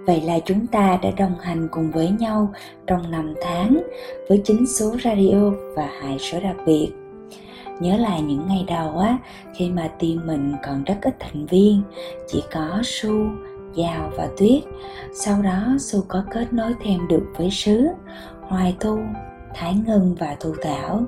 Vậy 0.10 0.22
là 0.22 0.40
chúng 0.40 0.68
ta 0.68 1.00
đã 1.02 1.12
đồng 1.18 1.36
hành 1.40 1.68
cùng 1.72 1.92
với 1.92 2.10
nhau 2.20 2.54
trong 2.88 3.12
năm 3.12 3.34
tháng 3.42 3.82
với 4.30 4.42
chính 4.44 4.68
số 4.68 4.96
radio 5.04 5.52
và 5.76 5.90
hai 6.02 6.20
số 6.20 6.40
đặc 6.40 6.56
biệt. 6.66 6.92
Nhớ 7.80 7.98
lại 7.98 8.22
những 8.22 8.48
ngày 8.48 8.66
đầu 8.68 8.98
á, 8.98 9.18
khi 9.56 9.70
mà 9.70 9.88
team 9.88 10.28
mình 10.28 10.54
còn 10.66 10.84
rất 10.84 10.96
ít 11.02 11.16
thành 11.20 11.46
viên, 11.46 11.82
chỉ 12.28 12.44
có 12.52 12.80
Su, 12.84 13.26
Giao 13.76 14.12
và 14.18 14.28
Tuyết. 14.38 14.64
Sau 15.14 15.42
đó 15.42 15.76
Su 15.80 16.04
có 16.08 16.24
kết 16.32 16.54
nối 16.54 16.74
thêm 16.84 17.08
được 17.08 17.26
với 17.38 17.52
Sứ, 17.52 17.88
Hoài 18.42 18.76
Thu, 18.80 18.98
Thái 19.54 19.76
Ngân 19.86 20.16
và 20.20 20.36
Thu 20.40 20.54
Thảo. 20.62 21.04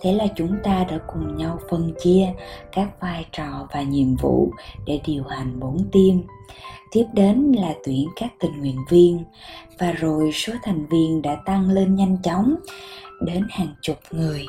Thế 0.00 0.12
là 0.12 0.26
chúng 0.36 0.56
ta 0.62 0.84
đã 0.90 0.98
cùng 1.12 1.36
nhau 1.36 1.58
phân 1.70 1.92
chia 2.02 2.26
các 2.72 3.00
vai 3.00 3.26
trò 3.32 3.68
và 3.72 3.82
nhiệm 3.82 4.16
vụ 4.16 4.52
để 4.86 5.00
điều 5.06 5.24
hành 5.24 5.60
bốn 5.60 5.76
team 5.92 6.22
tiếp 6.94 7.04
đến 7.12 7.52
là 7.58 7.74
tuyển 7.84 8.08
các 8.16 8.32
tình 8.40 8.60
nguyện 8.60 8.76
viên. 8.90 9.18
Và 9.78 9.92
rồi 9.92 10.32
số 10.32 10.52
thành 10.62 10.86
viên 10.90 11.22
đã 11.22 11.36
tăng 11.44 11.70
lên 11.70 11.94
nhanh 11.94 12.16
chóng, 12.22 12.54
đến 13.20 13.42
hàng 13.50 13.74
chục 13.82 13.96
người. 14.10 14.44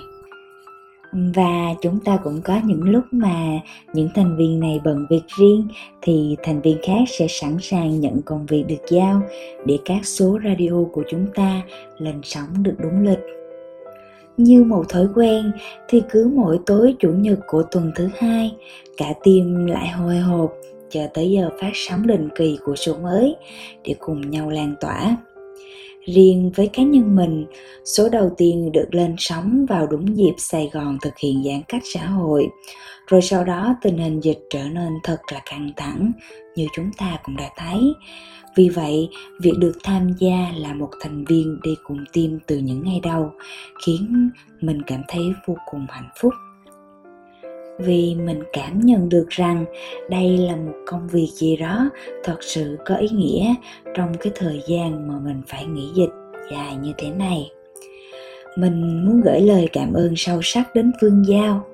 Và 1.35 1.73
chúng 1.81 1.99
ta 1.99 2.17
cũng 2.23 2.41
có 2.41 2.59
những 2.65 2.83
lúc 2.83 3.03
mà 3.11 3.59
những 3.93 4.09
thành 4.15 4.37
viên 4.37 4.59
này 4.59 4.79
bận 4.83 5.05
việc 5.09 5.21
riêng, 5.27 5.67
thì 6.01 6.35
thành 6.43 6.61
viên 6.61 6.77
khác 6.83 7.03
sẽ 7.07 7.27
sẵn 7.29 7.57
sàng 7.61 7.99
nhận 7.99 8.21
công 8.21 8.45
việc 8.45 8.63
được 8.67 8.89
giao 8.89 9.21
để 9.65 9.77
các 9.85 10.05
số 10.05 10.39
radio 10.43 10.83
của 10.93 11.03
chúng 11.09 11.25
ta 11.35 11.61
lên 11.97 12.21
sóng 12.23 12.63
được 12.63 12.75
đúng 12.77 13.03
lịch. 13.03 13.19
Như 14.37 14.63
một 14.63 14.89
thói 14.89 15.07
quen, 15.15 15.51
thì 15.89 16.01
cứ 16.09 16.31
mỗi 16.35 16.59
tối 16.65 16.95
chủ 16.99 17.09
nhật 17.09 17.39
của 17.47 17.63
tuần 17.71 17.91
thứ 17.95 18.09
hai, 18.17 18.55
cả 18.97 19.13
team 19.23 19.65
lại 19.65 19.87
hồi 19.87 20.17
hộp 20.17 20.51
chờ 20.95 21.07
tới 21.13 21.31
giờ 21.31 21.49
phát 21.61 21.71
sóng 21.73 22.07
định 22.07 22.29
kỳ 22.35 22.57
của 22.65 22.75
số 22.75 22.97
mới 22.97 23.35
để 23.83 23.95
cùng 23.99 24.29
nhau 24.29 24.49
lan 24.49 24.75
tỏa. 24.81 25.17
Riêng 26.05 26.51
với 26.55 26.67
cá 26.67 26.84
nhân 26.84 27.15
mình, 27.15 27.45
số 27.85 28.09
đầu 28.09 28.31
tiên 28.38 28.72
được 28.72 28.88
lên 28.91 29.15
sóng 29.17 29.65
vào 29.69 29.88
đúng 29.88 30.17
dịp 30.17 30.34
Sài 30.38 30.69
Gòn 30.73 30.97
thực 31.01 31.17
hiện 31.17 31.43
giãn 31.43 31.61
cách 31.67 31.81
xã 31.93 32.05
hội, 32.05 32.47
rồi 33.07 33.22
sau 33.22 33.43
đó 33.43 33.76
tình 33.81 33.97
hình 33.97 34.19
dịch 34.19 34.39
trở 34.49 34.63
nên 34.63 34.93
thật 35.03 35.17
là 35.34 35.41
căng 35.45 35.72
thẳng 35.76 36.11
như 36.55 36.67
chúng 36.76 36.91
ta 36.97 37.17
cũng 37.23 37.38
đã 37.38 37.49
thấy. 37.57 37.80
Vì 38.55 38.69
vậy, 38.69 39.09
việc 39.41 39.53
được 39.59 39.77
tham 39.84 40.13
gia 40.19 40.51
là 40.55 40.73
một 40.73 40.89
thành 41.01 41.26
viên 41.26 41.59
đi 41.63 41.72
cùng 41.84 42.05
team 42.13 42.39
từ 42.47 42.57
những 42.57 42.84
ngày 42.84 42.99
đầu 43.03 43.31
khiến 43.85 44.30
mình 44.61 44.81
cảm 44.88 45.01
thấy 45.07 45.23
vô 45.47 45.55
cùng 45.72 45.85
hạnh 45.89 46.09
phúc 46.22 46.34
vì 47.80 48.15
mình 48.15 48.43
cảm 48.53 48.80
nhận 48.80 49.10
được 49.10 49.26
rằng 49.30 49.65
đây 50.10 50.38
là 50.38 50.56
một 50.56 50.73
công 50.85 51.07
việc 51.07 51.30
gì 51.34 51.56
đó 51.57 51.89
thật 52.23 52.38
sự 52.41 52.77
có 52.85 52.95
ý 52.95 53.07
nghĩa 53.10 53.53
trong 53.95 54.14
cái 54.19 54.34
thời 54.35 54.61
gian 54.68 55.07
mà 55.07 55.19
mình 55.23 55.41
phải 55.47 55.65
nghỉ 55.65 55.89
dịch 55.95 56.11
dài 56.52 56.76
như 56.76 56.93
thế 56.97 57.10
này. 57.10 57.52
Mình 58.57 59.06
muốn 59.06 59.22
gửi 59.22 59.41
lời 59.41 59.69
cảm 59.73 59.93
ơn 59.93 60.14
sâu 60.15 60.39
sắc 60.43 60.76
đến 60.76 60.91
phương 61.02 61.23
giao. 61.27 61.65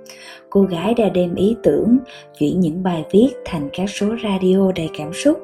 Cô 0.50 0.62
gái 0.62 0.94
đã 0.94 1.10
đem 1.10 1.36
ý 1.36 1.56
tưởng, 1.64 1.98
chuyển 2.40 2.60
những 2.60 2.84
bài 2.84 3.04
viết 3.12 3.30
thành 3.46 3.70
các 3.74 3.90
số 3.90 4.08
radio 4.24 4.72
đầy 4.76 4.90
cảm 4.98 5.14
xúc. 5.14 5.40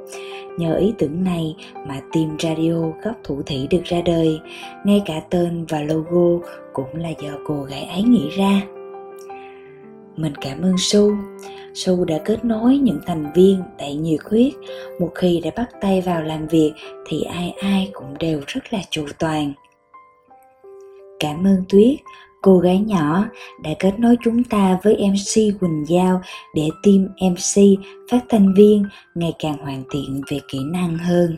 Nhờ 0.58 0.78
ý 0.78 0.94
tưởng 0.98 1.24
này 1.24 1.56
mà 1.88 2.02
team 2.14 2.38
radio 2.40 2.82
góc 3.04 3.16
thủ 3.24 3.42
thị 3.46 3.68
được 3.70 3.84
ra 3.84 4.02
đời. 4.06 4.40
Ngay 4.86 5.02
cả 5.06 5.22
tên 5.30 5.66
và 5.70 5.82
logo 5.82 6.48
cũng 6.74 6.96
là 6.96 7.10
do 7.10 7.30
cô 7.48 7.64
gái 7.64 7.84
ấy 7.84 8.04
nghĩ 8.04 8.30
ra 8.38 8.62
mình 10.18 10.34
cảm 10.42 10.62
ơn 10.62 10.76
Su. 10.78 11.12
Su 11.74 12.06
đã 12.06 12.18
kết 12.26 12.46
nối 12.46 12.78
những 12.78 13.00
thành 13.06 13.32
viên 13.36 13.62
tại 13.78 13.96
nhiệt 13.96 14.20
huyết. 14.30 14.54
Một 15.00 15.12
khi 15.16 15.42
đã 15.44 15.52
bắt 15.56 15.70
tay 15.82 16.02
vào 16.02 16.22
làm 16.22 16.48
việc 16.48 16.74
thì 17.08 17.22
ai 17.22 17.54
ai 17.62 17.90
cũng 17.94 18.18
đều 18.20 18.42
rất 18.48 18.74
là 18.74 18.80
chủ 18.90 19.06
toàn. 19.20 19.54
Cảm 21.20 21.48
ơn 21.48 21.64
Tuyết, 21.70 21.96
cô 22.42 22.58
gái 22.58 22.80
nhỏ 22.80 23.26
đã 23.64 23.70
kết 23.80 24.00
nối 24.00 24.16
chúng 24.24 24.44
ta 24.44 24.80
với 24.84 24.96
MC 24.98 25.60
Quỳnh 25.60 25.86
Giao 25.88 26.22
để 26.56 26.70
team 26.84 27.08
MC 27.32 27.62
phát 28.12 28.20
thanh 28.30 28.54
viên 28.54 28.86
ngày 29.16 29.34
càng 29.40 29.58
hoàn 29.58 29.84
thiện 29.92 30.22
về 30.32 30.40
kỹ 30.48 30.60
năng 30.72 30.98
hơn. 30.98 31.38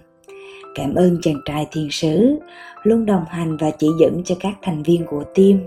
Cảm 0.75 0.95
ơn 0.95 1.17
chàng 1.21 1.41
trai 1.45 1.67
thiên 1.71 1.87
sứ, 1.91 2.35
luôn 2.83 3.05
đồng 3.05 3.23
hành 3.29 3.57
và 3.57 3.71
chỉ 3.71 3.87
dẫn 3.99 4.21
cho 4.25 4.35
các 4.39 4.53
thành 4.61 4.83
viên 4.83 5.05
của 5.05 5.23
team. 5.35 5.59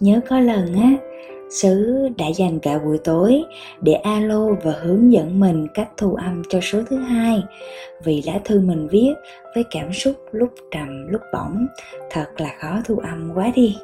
Nhớ 0.00 0.20
có 0.28 0.40
lần 0.40 0.74
á, 0.74 1.09
Sứ 1.50 2.08
đã 2.18 2.26
dành 2.26 2.58
cả 2.58 2.78
buổi 2.78 2.98
tối 2.98 3.42
để 3.80 3.92
alo 3.92 4.46
và 4.62 4.72
hướng 4.82 5.12
dẫn 5.12 5.40
mình 5.40 5.66
cách 5.74 5.88
thu 5.96 6.14
âm 6.14 6.42
cho 6.48 6.60
số 6.60 6.82
thứ 6.90 6.96
hai. 6.96 7.42
Vì 8.04 8.22
lá 8.26 8.40
thư 8.44 8.60
mình 8.60 8.88
viết 8.88 9.12
với 9.54 9.64
cảm 9.70 9.92
xúc 9.92 10.14
lúc 10.32 10.50
trầm, 10.70 11.06
lúc 11.08 11.20
bổng 11.32 11.66
thật 12.10 12.26
là 12.36 12.50
khó 12.60 12.80
thu 12.84 12.96
âm 12.96 13.30
quá 13.34 13.52
đi. 13.54 13.76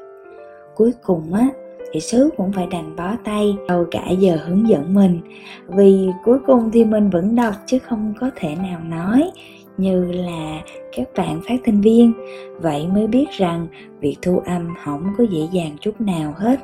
Cuối 0.75 0.93
cùng 1.03 1.35
á, 1.35 1.49
thì 1.93 2.01
sứ 2.01 2.31
cũng 2.37 2.53
phải 2.53 2.67
đành 2.71 2.97
bó 2.97 3.13
tay 3.25 3.57
sau 3.69 3.87
cả 3.91 4.11
giờ 4.19 4.39
hướng 4.47 4.69
dẫn 4.69 4.95
mình. 4.95 5.21
Vì 5.67 6.09
cuối 6.25 6.39
cùng 6.47 6.71
thì 6.73 6.85
mình 6.85 7.11
vẫn 7.11 7.37
đọc 7.37 7.55
chứ 7.67 7.79
không 7.79 8.15
có 8.21 8.31
thể 8.37 8.55
nào 8.55 8.81
nói 8.89 9.31
như 9.77 10.13
là 10.13 10.63
các 10.97 11.09
bạn 11.17 11.41
phát 11.49 11.57
thanh 11.65 11.81
viên. 11.81 12.13
Vậy 12.61 12.87
mới 12.87 13.07
biết 13.07 13.27
rằng 13.31 13.67
việc 14.01 14.17
thu 14.23 14.39
âm 14.47 14.75
không 14.85 15.15
có 15.19 15.25
dễ 15.31 15.49
dàng 15.53 15.77
chút 15.81 16.01
nào 16.01 16.35
hết 16.37 16.61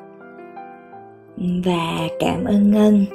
và 1.36 2.08
cảm 2.20 2.44
ơn 2.44 2.70
Ngân, 2.70 3.06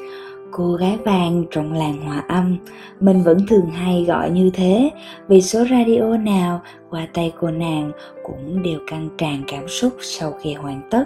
cô 0.52 0.74
gái 0.74 0.98
vàng 0.98 1.46
trong 1.52 1.74
làng 1.74 2.02
hòa 2.02 2.24
âm. 2.28 2.58
Mình 3.00 3.24
vẫn 3.24 3.38
thường 3.50 3.70
hay 3.70 4.04
gọi 4.08 4.30
như 4.30 4.50
thế 4.54 4.90
vì 5.28 5.42
số 5.42 5.66
radio 5.70 6.18
nào 6.18 6.62
qua 6.90 7.08
tay 7.14 7.32
cô 7.40 7.52
nàng 7.52 7.92
cũng 8.24 8.64
đều 8.64 8.80
căng 8.88 9.10
tràn 9.18 9.44
cảm 9.48 9.68
xúc 9.68 9.94
sau 10.02 10.32
khi 10.42 10.54
hoàn 10.54 10.82
tất. 10.92 11.04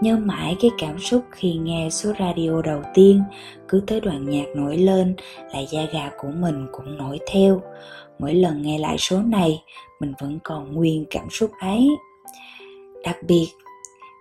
nhớ 0.00 0.16
mãi 0.16 0.56
cái 0.60 0.70
cảm 0.78 0.98
xúc 0.98 1.24
khi 1.30 1.52
nghe 1.52 1.88
số 1.90 2.12
radio 2.18 2.62
đầu 2.62 2.82
tiên 2.94 3.22
cứ 3.68 3.82
tới 3.86 4.00
đoạn 4.00 4.30
nhạc 4.30 4.46
nổi 4.56 4.76
lên 4.76 5.14
là 5.54 5.60
da 5.60 5.80
gà 5.92 6.10
của 6.18 6.28
mình 6.40 6.66
cũng 6.72 6.98
nổi 6.98 7.18
theo 7.32 7.62
mỗi 8.18 8.34
lần 8.34 8.62
nghe 8.62 8.78
lại 8.78 8.96
số 8.98 9.22
này 9.22 9.62
mình 10.00 10.12
vẫn 10.20 10.38
còn 10.44 10.72
nguyên 10.72 11.04
cảm 11.10 11.30
xúc 11.30 11.50
ấy 11.60 11.88
đặc 13.04 13.16
biệt 13.28 13.46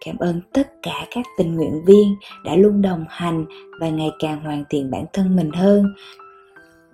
cảm 0.07 0.17
ơn 0.19 0.41
tất 0.53 0.67
cả 0.83 1.05
các 1.11 1.25
tình 1.37 1.55
nguyện 1.55 1.85
viên 1.85 2.15
đã 2.45 2.55
luôn 2.55 2.81
đồng 2.81 3.05
hành 3.09 3.45
và 3.79 3.89
ngày 3.89 4.11
càng 4.19 4.43
hoàn 4.43 4.63
thiện 4.69 4.91
bản 4.91 5.05
thân 5.13 5.35
mình 5.35 5.51
hơn. 5.51 5.93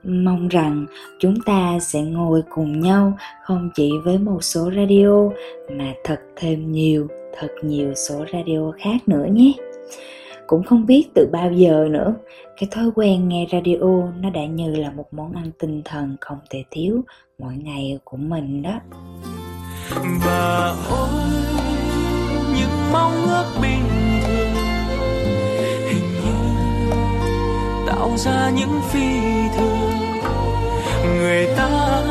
Mong 0.03 0.47
rằng 0.47 0.85
chúng 1.19 1.35
ta 1.45 1.79
sẽ 1.81 2.01
ngồi 2.01 2.43
cùng 2.49 2.79
nhau 2.79 3.17
không 3.43 3.69
chỉ 3.75 3.91
với 4.03 4.17
một 4.17 4.43
số 4.43 4.71
radio, 4.75 5.29
mà 5.77 5.93
thật 6.03 6.19
thêm 6.35 6.71
nhiều, 6.71 7.07
thật 7.39 7.47
nhiều 7.63 7.93
số 7.93 8.25
radio 8.33 8.71
khác 8.71 9.07
nữa 9.07 9.25
nhé. 9.31 9.53
Cũng 10.47 10.63
không 10.63 10.85
biết 10.85 11.07
từ 11.15 11.29
bao 11.31 11.51
giờ 11.51 11.87
nữa, 11.91 12.15
cái 12.57 12.69
thói 12.71 12.91
quen 12.95 13.29
nghe 13.29 13.47
radio 13.51 14.11
nó 14.21 14.29
đã 14.29 14.45
như 14.45 14.75
là 14.75 14.91
một 14.91 15.13
món 15.13 15.33
ăn 15.33 15.51
tinh 15.59 15.81
thần 15.85 16.17
không 16.21 16.37
thể 16.49 16.63
thiếu 16.71 17.01
mỗi 17.39 17.53
ngày 17.53 17.99
của 18.03 18.17
mình 18.17 18.61
đó. 18.61 18.79
Và 20.25 20.75
ôi 20.89 21.42
mong 22.93 23.25
ước 23.25 23.45
bình 23.61 23.89
thường. 24.27 24.55
Hình 25.87 26.21
như 26.23 26.91
tạo 27.87 28.17
ra 28.17 28.49
những 28.49 28.81
phi 28.91 29.07
thường. 29.57 29.91
Người 31.17 31.47
ta 31.57 32.01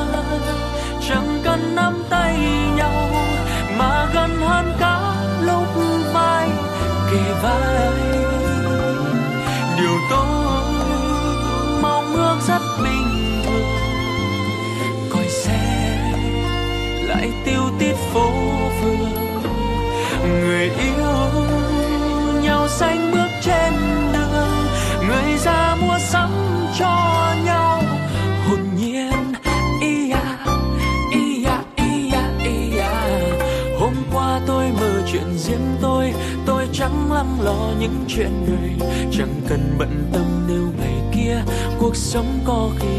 cuộc 42.12 42.20
sống 42.46 42.91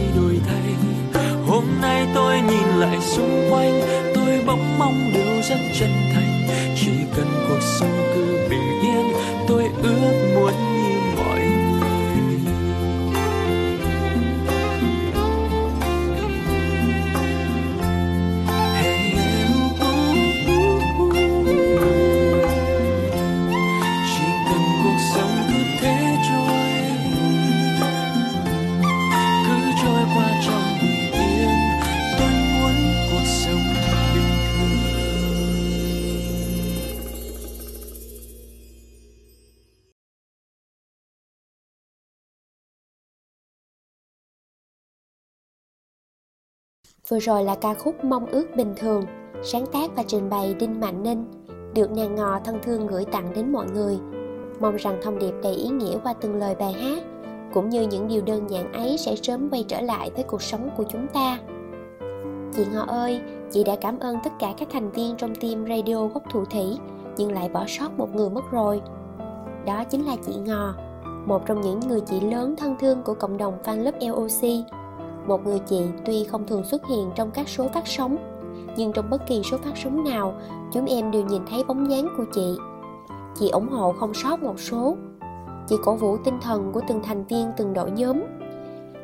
Vừa 47.14 47.19
rồi 47.19 47.44
là 47.44 47.56
ca 47.56 47.73
khúc 47.73 48.03
Mong 48.03 48.26
ước 48.26 48.45
bình 48.56 48.73
thường, 48.77 49.03
sáng 49.44 49.65
tác 49.65 49.95
và 49.95 50.03
trình 50.07 50.30
bày 50.30 50.53
Đinh 50.53 50.80
Mạnh 50.80 51.03
Ninh, 51.03 51.26
được 51.73 51.91
nàng 51.91 52.15
ngò 52.15 52.40
thân 52.40 52.60
thương 52.64 52.88
gửi 52.88 53.06
tặng 53.06 53.34
đến 53.35 53.52
mọi 53.52 53.65
người. 53.73 53.98
Mong 54.60 54.76
rằng 54.76 54.99
thông 55.03 55.19
điệp 55.19 55.34
đầy 55.44 55.53
ý 55.53 55.69
nghĩa 55.69 55.98
qua 56.03 56.14
từng 56.14 56.35
lời 56.35 56.56
bài 56.56 56.73
hát, 56.73 57.03
cũng 57.53 57.69
như 57.69 57.81
những 57.81 58.07
điều 58.07 58.22
đơn 58.22 58.49
giản 58.49 58.73
ấy 58.73 58.98
sẽ 58.98 59.15
sớm 59.15 59.49
quay 59.49 59.65
trở 59.68 59.81
lại 59.81 60.11
với 60.15 60.23
cuộc 60.23 60.41
sống 60.41 60.69
của 60.77 60.84
chúng 60.90 61.07
ta. 61.07 61.40
Chị 62.53 62.65
Ngò 62.73 62.81
ơi, 62.81 63.22
chị 63.52 63.64
đã 63.64 63.76
cảm 63.81 63.99
ơn 63.99 64.18
tất 64.23 64.31
cả 64.40 64.53
các 64.57 64.68
thành 64.72 64.91
viên 64.91 65.15
trong 65.15 65.35
team 65.35 65.65
radio 65.69 66.07
gốc 66.07 66.23
thủ 66.31 66.45
thủy, 66.45 66.65
nhưng 67.18 67.31
lại 67.31 67.49
bỏ 67.49 67.65
sót 67.68 67.98
một 67.98 68.15
người 68.15 68.30
mất 68.30 68.52
rồi. 68.52 68.81
Đó 69.65 69.84
chính 69.84 70.06
là 70.06 70.15
chị 70.26 70.34
Ngò, 70.45 70.73
một 71.26 71.45
trong 71.45 71.61
những 71.61 71.80
người 71.80 72.02
chị 72.02 72.19
lớn 72.19 72.56
thân 72.57 72.76
thương 72.80 73.03
của 73.03 73.14
cộng 73.14 73.38
đồng 73.38 73.53
fan 73.64 73.84
lớp 73.84 73.95
LOC 74.02 74.65
một 75.27 75.45
người 75.45 75.59
chị 75.59 75.81
tuy 76.05 76.23
không 76.23 76.47
thường 76.47 76.63
xuất 76.63 76.87
hiện 76.87 77.11
trong 77.15 77.31
các 77.31 77.49
số 77.49 77.67
phát 77.73 77.87
sóng, 77.87 78.17
nhưng 78.77 78.93
trong 78.93 79.09
bất 79.09 79.27
kỳ 79.27 79.41
số 79.43 79.57
phát 79.57 79.73
sóng 79.83 80.03
nào, 80.03 80.33
chúng 80.73 80.85
em 80.85 81.11
đều 81.11 81.25
nhìn 81.25 81.41
thấy 81.49 81.63
bóng 81.63 81.91
dáng 81.91 82.07
của 82.17 82.25
chị. 82.33 82.55
Chị 83.39 83.49
ủng 83.49 83.67
hộ 83.67 83.93
không 83.93 84.13
sót 84.13 84.43
một 84.43 84.59
số. 84.59 84.95
Chị 85.67 85.75
cổ 85.83 85.95
vũ 85.95 86.17
tinh 86.17 86.39
thần 86.41 86.71
của 86.73 86.81
từng 86.87 87.03
thành 87.03 87.25
viên 87.25 87.51
từng 87.57 87.73
đội 87.73 87.91
nhóm. 87.91 88.21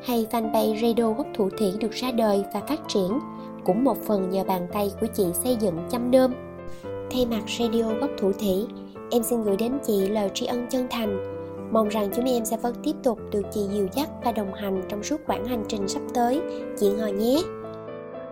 Hay 0.04 0.28
fanpage 0.32 0.82
radio 0.82 1.14
gốc 1.14 1.28
thủ 1.38 1.50
thủy 1.50 1.72
được 1.80 1.92
ra 1.92 2.12
đời 2.12 2.46
và 2.54 2.62
phát 2.68 2.80
triển, 2.88 3.20
cũng 3.66 3.84
một 3.84 3.98
phần 4.06 4.30
nhờ 4.30 4.44
bàn 4.44 4.68
tay 4.74 4.92
của 5.02 5.08
chị 5.14 5.26
xây 5.34 5.56
dựng 5.56 5.76
chăm 5.90 6.12
nơm 6.12 6.34
thay 7.12 7.26
mặt 7.26 7.42
radio 7.60 7.84
gốc 7.84 8.10
thủ 8.18 8.32
thủy, 8.40 8.68
em 9.12 9.24
xin 9.24 9.44
gửi 9.44 9.58
đến 9.58 9.80
chị 9.84 10.08
lời 10.08 10.30
tri 10.34 10.46
ân 10.46 10.68
chân 10.70 10.88
thành 10.90 11.39
Mong 11.72 11.90
rằng 11.90 12.10
chúng 12.16 12.26
em 12.26 12.46
sẽ 12.46 12.58
vẫn 12.58 12.74
tiếp 12.84 12.96
tục 13.04 13.20
được 13.32 13.42
chị 13.52 13.62
dìu 13.70 13.88
dắt 13.92 14.10
và 14.24 14.32
đồng 14.32 14.54
hành 14.54 14.82
trong 14.88 15.04
suốt 15.04 15.22
quãng 15.28 15.46
hành 15.46 15.64
trình 15.68 15.88
sắp 15.88 16.02
tới. 16.14 16.42
Chị 16.78 16.92
Ngò 16.98 17.08
nhé! 17.08 17.38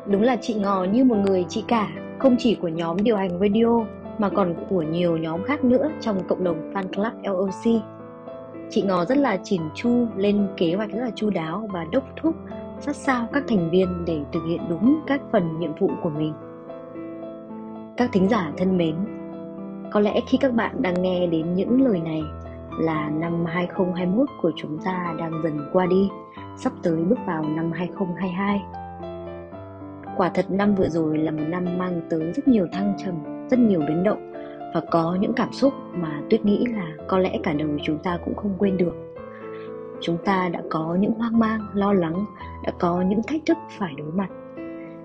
Đúng 0.05 0.21
là 0.21 0.37
chị 0.41 0.53
Ngò 0.53 0.83
như 0.83 1.03
một 1.03 1.15
người 1.25 1.45
chị 1.49 1.63
cả, 1.67 1.89
không 2.19 2.35
chỉ 2.39 2.55
của 2.55 2.67
nhóm 2.67 2.97
điều 3.03 3.17
hành 3.17 3.39
radio 3.39 3.85
mà 4.17 4.29
còn 4.29 4.55
của 4.69 4.81
nhiều 4.81 5.17
nhóm 5.17 5.43
khác 5.43 5.63
nữa 5.63 5.89
trong 6.01 6.23
cộng 6.27 6.43
đồng 6.43 6.73
fan 6.73 6.93
club 6.93 7.13
LOC. 7.23 7.81
Chị 8.69 8.81
Ngò 8.81 9.05
rất 9.05 9.17
là 9.17 9.37
chỉn 9.43 9.61
chu, 9.75 10.07
lên 10.15 10.47
kế 10.57 10.73
hoạch 10.73 10.91
rất 10.91 10.99
là 10.99 11.11
chu 11.15 11.29
đáo 11.29 11.69
và 11.73 11.85
đốc 11.91 12.03
thúc 12.21 12.35
sát 12.79 12.95
sao 12.95 13.27
các 13.33 13.43
thành 13.47 13.69
viên 13.69 14.05
để 14.05 14.19
thực 14.33 14.41
hiện 14.49 14.61
đúng 14.69 14.99
các 15.07 15.21
phần 15.31 15.59
nhiệm 15.59 15.75
vụ 15.79 15.89
của 16.03 16.09
mình. 16.09 16.33
Các 17.97 18.09
thính 18.13 18.29
giả 18.29 18.51
thân 18.57 18.77
mến, 18.77 18.95
có 19.91 19.99
lẽ 19.99 20.21
khi 20.27 20.37
các 20.37 20.53
bạn 20.53 20.81
đang 20.81 21.01
nghe 21.01 21.27
đến 21.27 21.55
những 21.55 21.81
lời 21.81 22.01
này 22.05 22.21
là 22.77 23.09
năm 23.09 23.45
2021 23.45 24.29
của 24.41 24.51
chúng 24.55 24.79
ta 24.85 25.15
đang 25.19 25.31
dần 25.43 25.69
qua 25.73 25.85
đi, 25.85 26.09
sắp 26.57 26.73
tới 26.83 26.95
bước 26.95 27.19
vào 27.25 27.43
năm 27.43 27.71
2022. 27.71 28.61
Quả 30.17 30.31
thật 30.33 30.51
năm 30.51 30.75
vừa 30.75 30.89
rồi 30.89 31.17
là 31.17 31.31
một 31.31 31.43
năm 31.47 31.77
mang 31.77 32.01
tới 32.09 32.31
rất 32.31 32.47
nhiều 32.47 32.67
thăng 32.71 32.93
trầm, 32.97 33.47
rất 33.49 33.59
nhiều 33.59 33.79
biến 33.87 34.03
động 34.03 34.33
và 34.73 34.81
có 34.91 35.17
những 35.21 35.33
cảm 35.33 35.51
xúc 35.51 35.73
mà 35.93 36.21
Tuyết 36.29 36.45
nghĩ 36.45 36.65
là 36.65 36.87
có 37.07 37.17
lẽ 37.17 37.39
cả 37.43 37.53
đời 37.53 37.77
chúng 37.83 37.97
ta 37.97 38.17
cũng 38.25 38.35
không 38.35 38.55
quên 38.57 38.77
được. 38.77 38.93
Chúng 40.01 40.17
ta 40.25 40.49
đã 40.49 40.61
có 40.69 40.97
những 40.99 41.13
hoang 41.13 41.39
mang, 41.39 41.67
lo 41.73 41.93
lắng, 41.93 42.25
đã 42.63 42.71
có 42.79 43.01
những 43.01 43.21
thách 43.27 43.41
thức 43.45 43.57
phải 43.77 43.93
đối 43.97 44.11
mặt. 44.11 44.29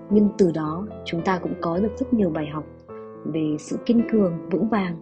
Nhưng 0.09 0.29
từ 0.37 0.51
đó 0.51 0.87
chúng 1.05 1.21
ta 1.21 1.39
cũng 1.39 1.53
có 1.61 1.77
được 1.77 1.91
rất 1.97 2.13
nhiều 2.13 2.29
bài 2.29 2.47
học 2.47 2.63
về 3.25 3.55
sự 3.59 3.77
kiên 3.85 4.09
cường, 4.11 4.49
vững 4.49 4.69
vàng, 4.69 4.95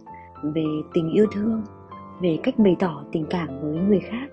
về 0.43 0.65
tình 0.93 1.11
yêu 1.11 1.25
thương, 1.33 1.61
về 2.21 2.39
cách 2.43 2.59
bày 2.59 2.75
tỏ 2.79 3.03
tình 3.11 3.25
cảm 3.29 3.47
với 3.61 3.79
người 3.79 3.99
khác 3.99 4.27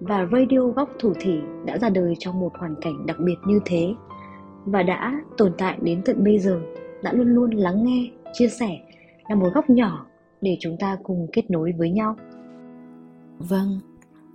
và 0.00 0.28
radio 0.32 0.60
góc 0.60 0.90
thủ 0.98 1.12
thỉ 1.20 1.40
đã 1.64 1.78
ra 1.78 1.90
đời 1.90 2.14
trong 2.18 2.40
một 2.40 2.52
hoàn 2.58 2.74
cảnh 2.80 3.06
đặc 3.06 3.16
biệt 3.20 3.36
như 3.46 3.60
thế 3.64 3.94
và 4.64 4.82
đã 4.82 5.20
tồn 5.36 5.52
tại 5.58 5.78
đến 5.82 6.02
tận 6.04 6.24
bây 6.24 6.38
giờ 6.38 6.60
đã 7.02 7.12
luôn 7.12 7.28
luôn 7.28 7.50
lắng 7.50 7.84
nghe 7.84 8.10
chia 8.32 8.48
sẻ 8.48 8.78
là 9.28 9.34
một 9.34 9.48
góc 9.54 9.70
nhỏ 9.70 10.06
để 10.40 10.56
chúng 10.60 10.76
ta 10.80 10.96
cùng 11.02 11.26
kết 11.32 11.50
nối 11.50 11.72
với 11.78 11.90
nhau 11.90 12.16
Vâng, 13.48 13.80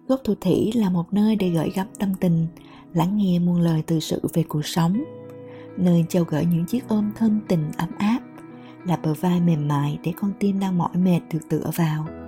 góc 0.08 0.20
thủ 0.24 0.36
thủy 0.42 0.72
là 0.76 0.90
một 0.90 1.14
nơi 1.14 1.36
để 1.36 1.50
gửi 1.50 1.70
gắm 1.76 1.88
tâm 2.00 2.14
tình, 2.20 2.48
lắng 2.94 3.18
nghe 3.18 3.40
muôn 3.40 3.62
lời 3.62 3.84
từ 3.88 4.00
sự 4.00 4.22
về 4.34 4.44
cuộc 4.50 4.66
sống, 4.66 5.04
nơi 5.78 6.06
trao 6.10 6.24
gửi 6.24 6.46
những 6.46 6.66
chiếc 6.66 6.88
ôm 6.88 7.12
thân 7.16 7.40
tình 7.48 7.64
ấm 7.78 7.90
áp, 7.98 8.20
là 8.88 8.98
bờ 9.04 9.14
vai 9.14 9.42
mềm 9.42 9.68
mại 9.68 10.00
để 10.04 10.14
con 10.22 10.32
tim 10.40 10.60
đang 10.60 10.78
mỏi 10.78 10.96
mệt 10.96 11.20
được 11.34 11.40
tựa 11.50 11.70
vào. 11.76 12.25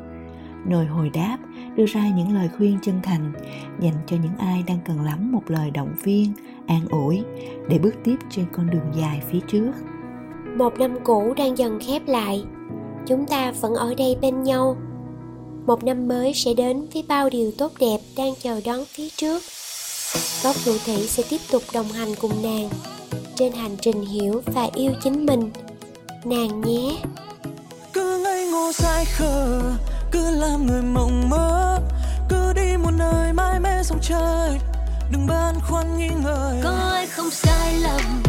Nơi 0.67 0.85
hồi 0.85 1.09
đáp 1.13 1.37
đưa 1.75 1.85
ra 1.85 2.09
những 2.17 2.33
lời 2.33 2.49
khuyên 2.57 2.79
chân 2.83 2.99
thành 3.03 3.33
dành 3.79 3.95
cho 4.07 4.17
những 4.23 4.37
ai 4.37 4.63
đang 4.67 4.79
cần 4.85 5.01
lắm 5.01 5.31
một 5.31 5.43
lời 5.47 5.71
động 5.71 5.93
viên, 6.03 6.33
an 6.67 6.81
ủi 6.89 7.23
để 7.69 7.79
bước 7.79 7.93
tiếp 8.03 8.15
trên 8.29 8.45
con 8.51 8.69
đường 8.69 8.91
dài 8.97 9.21
phía 9.31 9.39
trước. 9.47 9.71
Một 10.57 10.79
năm 10.79 10.97
cũ 11.03 11.33
đang 11.37 11.57
dần 11.57 11.79
khép 11.79 12.01
lại. 12.07 12.43
chúng 13.07 13.25
ta 13.25 13.51
vẫn 13.51 13.75
ở 13.75 13.93
đây 13.97 14.17
bên 14.21 14.43
nhau 14.43 14.77
một 15.67 15.83
năm 15.83 16.07
mới 16.07 16.33
sẽ 16.33 16.53
đến 16.53 16.85
với 16.93 17.03
bao 17.07 17.29
điều 17.29 17.51
tốt 17.57 17.71
đẹp 17.79 17.97
đang 18.17 18.33
chờ 18.41 18.61
đón 18.65 18.85
phía 18.85 19.09
trước 19.09 19.43
góc 20.43 20.55
thủ 20.65 20.71
thủy 20.85 21.07
sẽ 21.07 21.23
tiếp 21.29 21.41
tục 21.51 21.63
đồng 21.73 21.87
hành 21.87 22.09
cùng 22.21 22.31
nàng 22.43 22.69
trên 23.35 23.53
hành 23.53 23.77
trình 23.81 24.01
hiểu 24.01 24.41
và 24.45 24.69
yêu 24.75 24.91
chính 25.03 25.25
mình 25.25 25.51
nàng 26.25 26.61
nhé 26.61 26.97
cứ 27.93 28.19
ngây 28.23 28.51
ngô 28.51 28.71
dại 28.73 29.05
khờ 29.05 29.61
cứ 30.11 30.31
làm 30.31 30.67
người 30.67 30.81
mộng 30.81 31.29
mơ 31.29 31.79
cứ 32.29 32.53
đi 32.53 32.77
một 32.77 32.91
nơi 32.91 33.33
mãi 33.33 33.59
mê 33.59 33.83
sông 33.83 33.99
trời. 34.01 34.59
Đừng 35.11 35.27
băn 35.27 35.55
khoăn 35.67 35.97
nghi 35.97 36.09
ngờ. 36.23 36.61
Có 36.63 36.69
ai 36.93 37.07
không 37.07 37.29
sai 37.31 37.73
lầm 37.73 38.23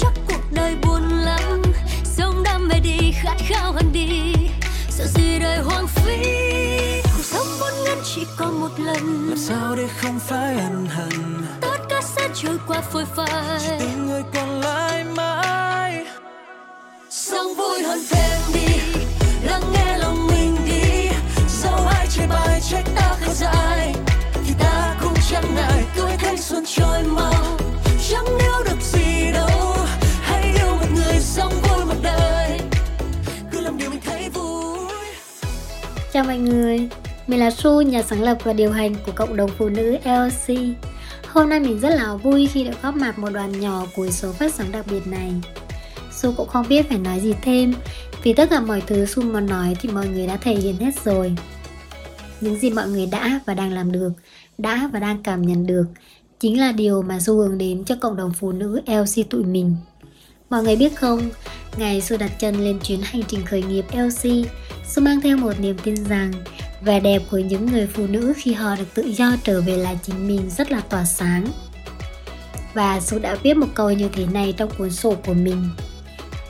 chắc 0.00 0.12
cuộc 0.28 0.42
đời 0.52 0.76
buồn 0.82 1.08
lắm. 1.08 1.62
Sống 2.04 2.42
đam 2.42 2.68
mê 2.68 2.80
đi 2.80 3.12
khát 3.22 3.36
khao 3.48 3.72
hơn 3.72 3.92
đi. 3.92 4.34
Sợ 4.90 5.06
gì 5.06 5.38
đời 5.38 5.58
hoang 5.58 5.86
phí 5.86 6.22
cuộc 7.02 7.24
sống 7.24 7.46
vốn 7.60 7.72
ngắn 7.84 7.98
chỉ 8.14 8.26
còn 8.36 8.60
một 8.60 8.70
lần. 8.78 9.28
Làm 9.28 9.38
sao 9.38 9.76
để 9.76 9.88
không 10.00 10.18
phải 10.18 10.54
ân 10.54 10.86
hận? 10.86 11.44
Tất 11.60 11.78
cả 11.88 12.00
sẽ 12.16 12.28
trôi 12.34 12.58
qua 12.66 12.80
phôi 12.80 13.04
phai. 13.16 13.60
Chỉ 13.60 13.66
tình 13.78 14.06
người 14.06 14.22
còn 14.34 14.60
lại 14.60 15.04
mãi. 15.04 16.04
Sống 17.10 17.54
vui 17.56 17.82
hơn 17.82 17.98
thêm 18.10 18.40
đi 18.54 18.80
lắng 19.42 19.62
nghe 19.72 19.79
chê 22.20 22.26
bai 22.26 22.60
trách 22.60 22.84
ta 22.96 23.16
khá 23.20 23.32
dài 23.32 23.94
thì 24.46 24.54
ta 24.58 24.96
cũng 25.02 25.14
chẳng 25.30 25.54
ngại 25.54 25.84
tuổi 25.96 26.10
thanh 26.18 26.38
xuân 26.38 26.64
trôi 26.66 27.02
mau 27.02 27.58
chẳng 28.08 28.24
níu 28.24 28.64
được 28.64 28.80
gì 28.80 29.32
đâu 29.32 29.74
hãy 30.22 30.42
yêu 30.42 30.76
một 30.76 30.86
người 30.94 31.20
sống 31.20 31.52
vui 31.62 31.84
một 31.84 31.94
đời 32.02 32.58
cứ 33.52 33.60
làm 33.60 33.78
điều 33.78 33.90
mình 33.90 34.00
thấy 34.04 34.28
vui 34.28 34.88
Chào 36.12 36.24
mọi 36.24 36.38
người, 36.38 36.88
mình 37.26 37.40
là 37.40 37.50
Su, 37.50 37.82
nhà 37.82 38.02
sáng 38.02 38.22
lập 38.22 38.38
và 38.44 38.52
điều 38.52 38.72
hành 38.72 38.94
của 39.06 39.12
cộng 39.12 39.36
đồng 39.36 39.50
phụ 39.58 39.68
nữ 39.68 39.96
LC. 40.04 40.54
Hôm 41.28 41.48
nay 41.48 41.60
mình 41.60 41.80
rất 41.80 41.90
là 41.90 42.14
vui 42.14 42.46
khi 42.46 42.64
được 42.64 42.82
góp 42.82 42.94
mặt 42.94 43.18
một 43.18 43.30
đoàn 43.30 43.60
nhỏ 43.60 43.86
của 43.96 44.10
số 44.10 44.32
phát 44.32 44.54
sóng 44.54 44.72
đặc 44.72 44.84
biệt 44.90 45.06
này. 45.06 45.32
Su 46.12 46.32
cũng 46.36 46.48
không 46.48 46.68
biết 46.68 46.88
phải 46.88 46.98
nói 46.98 47.20
gì 47.20 47.34
thêm, 47.42 47.74
vì 48.22 48.32
tất 48.32 48.50
cả 48.50 48.60
mọi 48.60 48.82
thứ 48.86 49.06
Su 49.06 49.22
muốn 49.22 49.46
nói 49.46 49.76
thì 49.80 49.88
mọi 49.88 50.08
người 50.08 50.26
đã 50.26 50.36
thể 50.36 50.54
hiện 50.54 50.76
hết 50.76 51.04
rồi. 51.04 51.34
Những 52.40 52.58
gì 52.60 52.70
mọi 52.70 52.88
người 52.88 53.06
đã 53.06 53.40
và 53.46 53.54
đang 53.54 53.72
làm 53.72 53.92
được, 53.92 54.10
đã 54.58 54.90
và 54.92 55.00
đang 55.00 55.22
cảm 55.22 55.42
nhận 55.42 55.66
được, 55.66 55.84
chính 56.40 56.60
là 56.60 56.72
điều 56.72 57.02
mà 57.02 57.20
Su 57.20 57.36
hướng 57.36 57.58
đến 57.58 57.84
cho 57.84 57.96
cộng 58.00 58.16
đồng 58.16 58.32
phụ 58.32 58.52
nữ 58.52 58.80
LC 58.86 59.30
tụi 59.30 59.44
mình. 59.44 59.76
Mọi 60.50 60.62
người 60.62 60.76
biết 60.76 60.96
không, 60.96 61.30
ngày 61.78 62.00
Su 62.00 62.16
đặt 62.16 62.32
chân 62.38 62.64
lên 62.64 62.78
chuyến 62.78 63.00
hành 63.02 63.22
trình 63.28 63.44
khởi 63.44 63.62
nghiệp 63.62 63.84
LC, 63.92 64.30
Su 64.88 65.02
mang 65.02 65.20
theo 65.20 65.36
một 65.36 65.60
niềm 65.60 65.76
tin 65.84 65.94
rằng 66.04 66.32
vẻ 66.84 67.00
đẹp 67.00 67.22
của 67.30 67.38
những 67.38 67.66
người 67.66 67.86
phụ 67.86 68.06
nữ 68.06 68.32
khi 68.36 68.52
họ 68.52 68.76
được 68.76 68.94
tự 68.94 69.02
do 69.02 69.36
trở 69.44 69.60
về 69.60 69.76
là 69.76 69.94
chính 70.02 70.28
mình 70.28 70.50
rất 70.50 70.72
là 70.72 70.80
tỏa 70.80 71.04
sáng. 71.04 71.46
Và 72.74 73.00
Su 73.00 73.18
đã 73.18 73.36
viết 73.42 73.56
một 73.56 73.66
câu 73.74 73.90
như 73.90 74.08
thế 74.12 74.26
này 74.26 74.54
trong 74.56 74.70
cuốn 74.78 74.90
sổ 74.90 75.14
của 75.26 75.34
mình. 75.34 75.68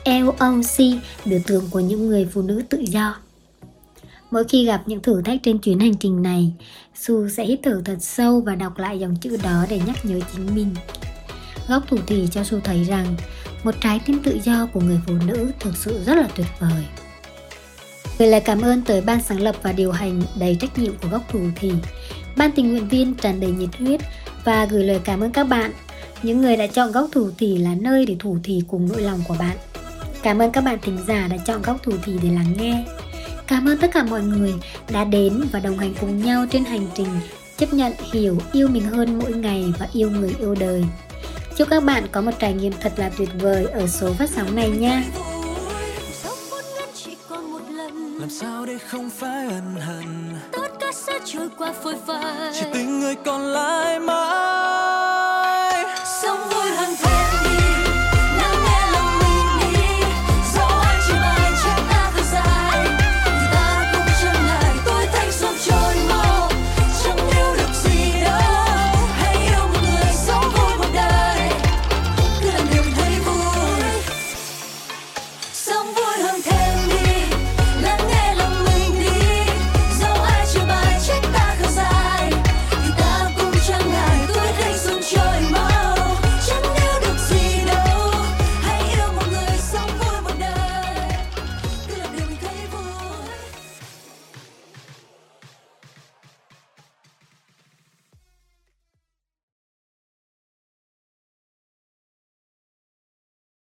LOC, 0.05 1.01
biểu 1.25 1.39
tượng 1.47 1.69
của 1.71 1.79
những 1.79 2.07
người 2.07 2.27
phụ 2.33 2.41
nữ 2.41 2.63
tự 2.69 2.77
do. 2.77 3.15
Mỗi 4.31 4.43
khi 4.43 4.65
gặp 4.65 4.83
những 4.85 5.01
thử 5.01 5.21
thách 5.21 5.43
trên 5.43 5.57
chuyến 5.57 5.79
hành 5.79 5.95
trình 5.95 6.21
này, 6.21 6.51
Su 6.95 7.29
sẽ 7.29 7.45
hít 7.45 7.59
thở 7.63 7.81
thật 7.85 7.97
sâu 7.99 8.41
và 8.41 8.55
đọc 8.55 8.77
lại 8.77 8.99
dòng 8.99 9.15
chữ 9.15 9.37
đó 9.43 9.65
để 9.69 9.81
nhắc 9.87 10.05
nhớ 10.05 10.19
chính 10.33 10.55
mình. 10.55 10.75
Góc 11.67 11.83
thủ 11.87 11.97
thỉ 12.07 12.27
cho 12.31 12.43
Su 12.43 12.59
thấy 12.59 12.83
rằng 12.83 13.15
một 13.63 13.75
trái 13.81 13.99
tim 14.05 14.19
tự 14.23 14.39
do 14.43 14.67
của 14.73 14.79
người 14.79 14.99
phụ 15.07 15.13
nữ 15.27 15.51
thực 15.59 15.77
sự 15.77 16.03
rất 16.05 16.17
là 16.17 16.27
tuyệt 16.35 16.47
vời. 16.59 16.83
Gửi 18.19 18.27
lời 18.27 18.41
cảm 18.41 18.61
ơn 18.61 18.81
tới 18.81 19.01
ban 19.01 19.21
sáng 19.21 19.41
lập 19.41 19.55
và 19.61 19.71
điều 19.71 19.91
hành 19.91 20.21
đầy 20.39 20.57
trách 20.61 20.79
nhiệm 20.79 20.93
của 21.01 21.07
góc 21.09 21.21
thủ 21.31 21.39
thì, 21.55 21.71
ban 22.37 22.51
tình 22.51 22.71
nguyện 22.71 22.87
viên 22.87 23.13
tràn 23.13 23.39
đầy 23.39 23.51
nhiệt 23.51 23.75
huyết 23.79 24.01
và 24.43 24.65
gửi 24.65 24.83
lời 24.83 24.99
cảm 25.03 25.21
ơn 25.21 25.31
các 25.31 25.43
bạn, 25.43 25.71
những 26.23 26.41
người 26.41 26.57
đã 26.57 26.67
chọn 26.67 26.91
góc 26.91 27.09
thủ 27.11 27.29
thì 27.37 27.57
là 27.57 27.75
nơi 27.75 28.05
để 28.05 28.15
thủ 28.19 28.37
thì 28.43 28.63
cùng 28.67 28.89
nỗi 28.89 29.01
lòng 29.01 29.19
của 29.27 29.35
bạn. 29.39 29.57
Cảm 30.23 30.39
ơn 30.39 30.51
các 30.51 30.63
bạn 30.63 30.79
thính 30.81 30.97
giả 31.07 31.27
đã 31.27 31.37
chọn 31.37 31.61
góc 31.61 31.83
thủ 31.83 31.91
thì 32.03 32.13
để 32.23 32.29
lắng 32.29 32.53
nghe. 32.57 32.85
Cảm 33.51 33.67
ơn 33.67 33.77
tất 33.77 33.91
cả 33.93 34.03
mọi 34.03 34.21
người 34.21 34.53
đã 34.91 35.03
đến 35.03 35.43
và 35.51 35.59
đồng 35.59 35.77
hành 35.77 35.93
cùng 36.01 36.23
nhau 36.23 36.45
trên 36.51 36.65
hành 36.65 36.87
trình 36.95 37.07
chấp 37.57 37.73
nhận, 37.73 37.93
hiểu, 38.13 38.37
yêu 38.51 38.67
mình 38.67 38.83
hơn 38.83 39.19
mỗi 39.19 39.33
ngày 39.33 39.73
và 39.79 39.87
yêu 39.93 40.09
người 40.09 40.35
yêu 40.39 40.55
đời. 40.59 40.83
Chúc 41.57 41.69
các 41.69 41.83
bạn 41.83 42.03
có 42.11 42.21
một 42.21 42.31
trải 42.39 42.53
nghiệm 42.53 42.73
thật 42.81 42.93
là 42.97 43.11
tuyệt 43.17 43.29
vời 43.39 43.65
ở 43.65 43.87
số 43.87 44.13
phát 44.13 44.29
sóng 44.29 44.55
này 44.55 44.69
nha. 44.69 45.03
làm 48.19 48.29
sao 48.29 48.65
để 48.65 48.77
không 48.77 49.09
phải 49.09 49.45
ân 49.45 49.75
hận 49.79 50.35
tất 50.51 50.67
cả 50.79 50.91
sẽ 50.93 51.19
trôi 51.25 51.49
qua 51.57 51.73
phôi 51.83 51.95
phai 52.07 52.51
chỉ 52.53 52.65
tình 52.73 52.99
người 52.99 53.15
còn 53.25 53.41
lại 53.41 53.99
mãi 53.99 55.30